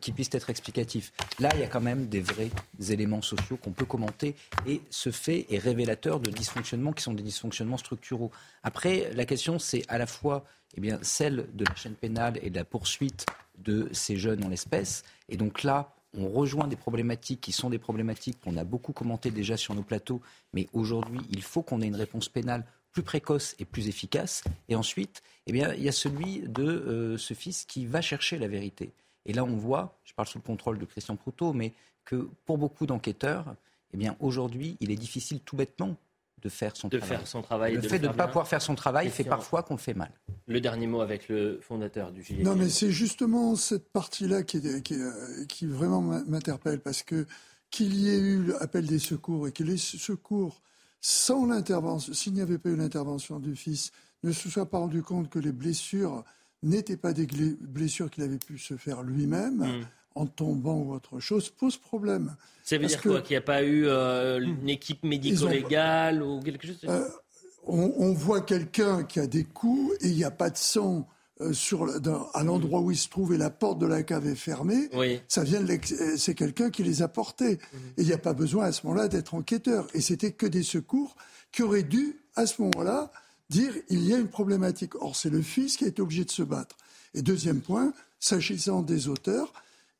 qui 0.00 0.12
puissent 0.12 0.34
être 0.34 0.50
explicatifs. 0.50 1.12
Là, 1.38 1.50
il 1.54 1.60
y 1.60 1.62
a 1.62 1.68
quand 1.68 1.80
même 1.80 2.08
des 2.08 2.20
vrais 2.20 2.50
éléments 2.88 3.22
sociaux 3.22 3.58
qu'on 3.58 3.70
peut 3.70 3.84
commenter, 3.84 4.34
et 4.66 4.80
ce 4.90 5.12
fait 5.12 5.46
est 5.50 5.58
révélateur 5.58 6.18
de 6.18 6.32
dysfonctionnements 6.32 6.92
qui 6.92 7.04
sont 7.04 7.14
des 7.14 7.22
dysfonctionnements 7.22 7.78
structuraux. 7.78 8.32
Après, 8.64 9.12
la 9.14 9.24
question, 9.24 9.60
c'est 9.60 9.84
à 9.86 9.98
la 9.98 10.06
fois 10.06 10.44
eh 10.76 10.80
bien, 10.80 10.98
celle 11.02 11.46
de 11.54 11.64
la 11.64 11.76
chaîne 11.76 11.94
pénale 11.94 12.40
et 12.42 12.50
de 12.50 12.56
la 12.56 12.64
poursuite 12.64 13.24
de 13.58 13.88
ces 13.92 14.16
jeunes 14.16 14.42
en 14.42 14.48
l'espèce. 14.48 15.04
Et 15.28 15.36
donc 15.36 15.62
là, 15.62 15.94
on 16.16 16.28
rejoint 16.28 16.66
des 16.66 16.76
problématiques 16.76 17.40
qui 17.40 17.52
sont 17.52 17.70
des 17.70 17.78
problématiques 17.78 18.40
qu'on 18.40 18.56
a 18.56 18.64
beaucoup 18.64 18.92
commentées 18.92 19.30
déjà 19.30 19.56
sur 19.56 19.74
nos 19.74 19.82
plateaux, 19.82 20.20
mais 20.52 20.68
aujourd'hui, 20.72 21.20
il 21.30 21.42
faut 21.42 21.62
qu'on 21.62 21.80
ait 21.80 21.86
une 21.86 21.96
réponse 21.96 22.28
pénale 22.28 22.64
plus 22.92 23.02
précoce 23.02 23.56
et 23.58 23.64
plus 23.64 23.88
efficace. 23.88 24.44
Et 24.68 24.76
ensuite, 24.76 25.22
eh 25.46 25.50
il 25.50 25.82
y 25.82 25.88
a 25.88 25.92
celui 25.92 26.40
de 26.40 26.62
euh, 26.62 27.18
ce 27.18 27.34
fils 27.34 27.64
qui 27.64 27.86
va 27.86 28.00
chercher 28.00 28.38
la 28.38 28.48
vérité. 28.48 28.92
Et 29.26 29.32
là, 29.32 29.44
on 29.44 29.56
voit, 29.56 29.98
je 30.04 30.14
parle 30.14 30.28
sous 30.28 30.38
le 30.38 30.44
contrôle 30.44 30.78
de 30.78 30.84
Christian 30.84 31.16
Proutot, 31.16 31.52
mais 31.52 31.72
que 32.04 32.28
pour 32.46 32.58
beaucoup 32.58 32.86
d'enquêteurs, 32.86 33.56
eh 33.92 33.96
bien, 33.96 34.16
aujourd'hui, 34.20 34.76
il 34.80 34.90
est 34.90 34.96
difficile 34.96 35.40
tout 35.40 35.56
bêtement 35.56 35.96
de 36.42 36.48
faire 36.48 36.76
son 36.76 36.88
de 36.88 36.98
travail. 36.98 37.18
Faire 37.18 37.26
son 37.26 37.42
travail 37.42 37.74
le 37.74 37.82
fait 37.82 37.98
de 37.98 38.08
ne 38.08 38.12
pas 38.12 38.26
pouvoir 38.26 38.46
faire 38.46 38.62
son 38.62 38.74
travail 38.74 39.10
fait 39.10 39.24
parfois 39.24 39.62
qu'on 39.62 39.74
le 39.74 39.80
fait 39.80 39.94
mal. 39.94 40.10
Le 40.46 40.60
dernier 40.60 40.86
mot 40.86 41.00
avec 41.00 41.28
le 41.28 41.58
fondateur 41.62 42.12
du 42.12 42.22
GIE. 42.22 42.42
Non, 42.42 42.54
mais 42.54 42.68
c'est 42.68 42.90
justement 42.90 43.56
cette 43.56 43.90
partie-là 43.90 44.42
qui, 44.42 44.60
qui, 44.82 44.96
qui, 45.48 45.66
vraiment 45.66 46.02
m'interpelle, 46.02 46.80
parce 46.80 47.02
que 47.02 47.26
qu'il 47.70 47.94
y 47.94 48.08
ait 48.08 48.18
eu 48.18 48.46
l'appel 48.46 48.86
des 48.86 48.98
secours 48.98 49.48
et 49.48 49.52
que 49.52 49.64
les 49.64 49.78
secours, 49.78 50.62
sans 51.00 51.46
l'intervention, 51.46 52.12
s'il 52.12 52.34
n'y 52.34 52.40
avait 52.40 52.58
pas 52.58 52.68
eu 52.68 52.76
l'intervention 52.76 53.40
du 53.40 53.56
fils, 53.56 53.90
ne 54.22 54.30
se 54.32 54.48
soient 54.48 54.70
pas 54.70 54.78
rendu 54.78 55.02
compte 55.02 55.28
que 55.28 55.38
les 55.38 55.52
blessures 55.52 56.24
n'étaient 56.62 56.96
pas 56.96 57.12
des 57.12 57.26
blessures 57.60 58.10
qu'il 58.10 58.22
avait 58.22 58.38
pu 58.38 58.58
se 58.58 58.76
faire 58.76 59.02
lui-même. 59.02 59.58
Hmm 59.58 59.84
en 60.14 60.26
tombant 60.26 60.78
ou 60.78 60.94
autre 60.94 61.20
chose 61.20 61.50
pose 61.50 61.76
problème. 61.76 62.36
Ça 62.62 62.78
veut 62.78 62.86
dire 62.86 63.02
quoi 63.02 63.20
Qu'il 63.20 63.34
n'y 63.34 63.38
a 63.38 63.42
pas 63.42 63.62
eu 63.62 63.86
euh, 63.86 64.40
une 64.40 64.68
équipe 64.68 65.02
médico-légale 65.04 66.22
ou 66.22 66.40
quelque 66.40 66.66
chose 66.66 66.78
euh, 66.84 67.08
on, 67.66 68.12
voit 68.12 68.42
quelqu'un 68.42 69.04
qui 69.04 69.20
a 69.20 69.26
des 69.26 69.44
coups 69.44 69.94
et 70.02 70.08
il 70.08 70.14
n'y 70.14 70.24
a 70.24 70.30
pas 70.30 70.50
de 70.50 70.56
sang 70.56 71.08
euh, 71.40 71.52
sur, 71.52 71.88
à 72.34 72.44
l'endroit 72.44 72.80
où 72.80 72.90
il 72.90 72.96
se 72.96 73.08
trouve 73.08 73.32
et 73.32 73.38
la 73.38 73.50
porte 73.50 73.78
de 73.78 73.86
la 73.86 74.02
cave 74.02 74.26
est 74.26 74.34
fermée. 74.34 74.90
Ça 75.28 75.44
vient 75.44 75.64
c'est 76.16 76.34
quelqu'un 76.34 76.70
qui 76.70 76.82
les 76.82 77.02
a 77.02 77.08
portés. 77.08 77.58
Mhm. 77.72 77.80
Et 77.96 78.02
il 78.02 78.06
n'y 78.06 78.12
a 78.12 78.18
pas 78.18 78.34
besoin 78.34 78.66
à 78.66 78.72
ce 78.72 78.86
moment-là 78.86 79.08
d'être 79.08 79.34
enquêteur. 79.34 79.86
Et 79.94 80.00
c'était 80.00 80.32
que 80.32 80.46
des 80.46 80.62
secours 80.62 81.16
qui 81.52 81.62
auraient 81.62 81.82
dû, 81.82 82.20
à 82.36 82.46
ce 82.46 82.60
moment-là, 82.62 83.10
dire 83.48 83.72
il 83.88 84.06
y 84.06 84.14
a 84.14 84.18
une 84.18 84.28
problématique. 84.28 84.94
Or, 84.96 85.16
c'est 85.16 85.30
le 85.30 85.42
fils 85.42 85.76
qui 85.76 85.84
a 85.84 85.88
été 85.88 86.02
obligé 86.02 86.24
de 86.24 86.30
se 86.30 86.42
battre. 86.42 86.76
Et 87.14 87.22
deuxième 87.22 87.60
point, 87.60 87.92
s'agissant 88.20 88.82
des 88.82 89.08
auteurs, 89.08 89.52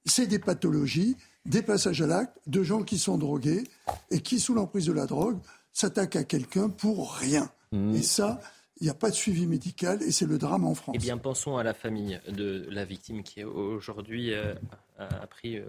c'est 0.05 0.27
des 0.27 0.39
pathologies, 0.39 1.17
des 1.47 1.63
passages 1.63 2.03
à 2.03 2.07
l'acte 2.07 2.37
de 2.47 2.63
gens 2.63 2.83
qui 2.83 2.99
sont 2.99 3.19
drogués 3.19 3.65
et 4.11 4.21
qui, 4.21 4.41
sous 4.41 4.55
l'emprise 4.55 4.87
de 4.87 4.93
la 4.93 5.07
drogue, 5.07 5.39
s'attaquent 5.73 6.17
à 6.17 6.25
quelqu'un 6.25 6.69
pour 6.69 7.15
rien. 7.15 7.51
Mmh. 7.73 7.97
Et 7.97 8.03
ça, 8.03 8.41
il 8.81 8.85
n'y 8.85 8.91
a 8.91 8.95
pas 8.95 9.11
de 9.11 9.15
suivi 9.15 9.47
médical 9.47 10.03
et 10.03 10.11
c'est 10.13 10.27
le 10.27 10.39
drame 10.39 10.65
en 10.65 10.75
France. 10.75 10.95
Eh 10.97 10.99
bien, 10.99 11.19
pensons 11.19 11.57
à 11.57 11.63
la 11.63 11.75
famille 11.75 12.21
de 12.29 12.67
la 12.71 12.85
victime 12.85 13.23
qui 13.23 13.45
aujourd'hui 13.45 14.33
euh, 14.33 14.55
a 14.99 15.23
appris 15.23 15.57
euh, 15.57 15.65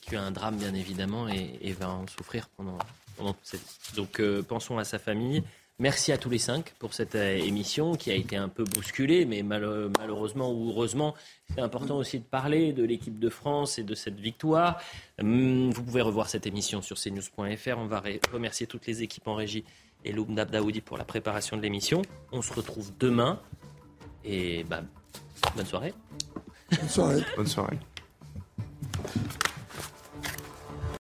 qui 0.00 0.16
a 0.16 0.22
un 0.22 0.30
drame, 0.30 0.56
bien 0.56 0.74
évidemment, 0.74 1.28
et, 1.28 1.72
va 1.72 1.90
en 1.90 2.06
souffrir 2.06 2.48
pendant, 2.56 2.78
pendant 3.16 3.32
toute 3.32 3.44
cette 3.44 3.60
vie. 3.60 3.96
Donc, 3.96 4.20
euh, 4.20 4.42
pensons 4.42 4.78
à 4.78 4.84
sa 4.84 4.98
famille. 4.98 5.42
Merci 5.78 6.10
à 6.10 6.16
tous 6.16 6.30
les 6.30 6.38
cinq 6.38 6.72
pour 6.78 6.94
cette 6.94 7.16
euh, 7.16 7.36
émission 7.36 7.96
qui 7.96 8.10
a 8.10 8.14
été 8.14 8.34
un 8.34 8.48
peu 8.48 8.64
bousculée, 8.64 9.26
mais 9.26 9.42
malheureusement 9.42 10.50
ou 10.50 10.70
heureusement, 10.70 11.14
c'est 11.54 11.60
important 11.60 11.98
aussi 11.98 12.18
de 12.18 12.24
parler 12.24 12.72
de 12.72 12.82
l'équipe 12.82 13.18
de 13.18 13.28
France 13.28 13.78
et 13.78 13.82
de 13.82 13.94
cette 13.94 14.18
victoire. 14.18 14.80
Hum, 15.20 15.70
vous 15.70 15.82
pouvez 15.82 16.00
revoir 16.00 16.30
cette 16.30 16.46
émission 16.46 16.80
sur 16.80 16.96
cnews.fr. 16.96 17.76
On 17.76 17.86
va 17.86 18.02
remercier 18.32 18.66
toutes 18.66 18.86
les 18.86 19.02
équipes 19.02 19.28
en 19.28 19.34
régie 19.34 19.64
et 20.02 20.12
Loum 20.12 20.34
Daoudi 20.34 20.80
pour 20.80 20.96
la 20.96 21.04
préparation 21.04 21.58
de 21.58 21.62
l'émission. 21.62 22.00
On 22.32 22.40
se 22.40 22.54
retrouve 22.54 22.92
demain 22.98 23.38
et 24.24 24.64
bah, 24.64 24.80
bonne 25.54 25.66
soirée. 25.66 25.92
Bonne 26.70 26.88
soirée. 26.88 27.22
bonne 27.36 27.46
soirée. 27.46 27.78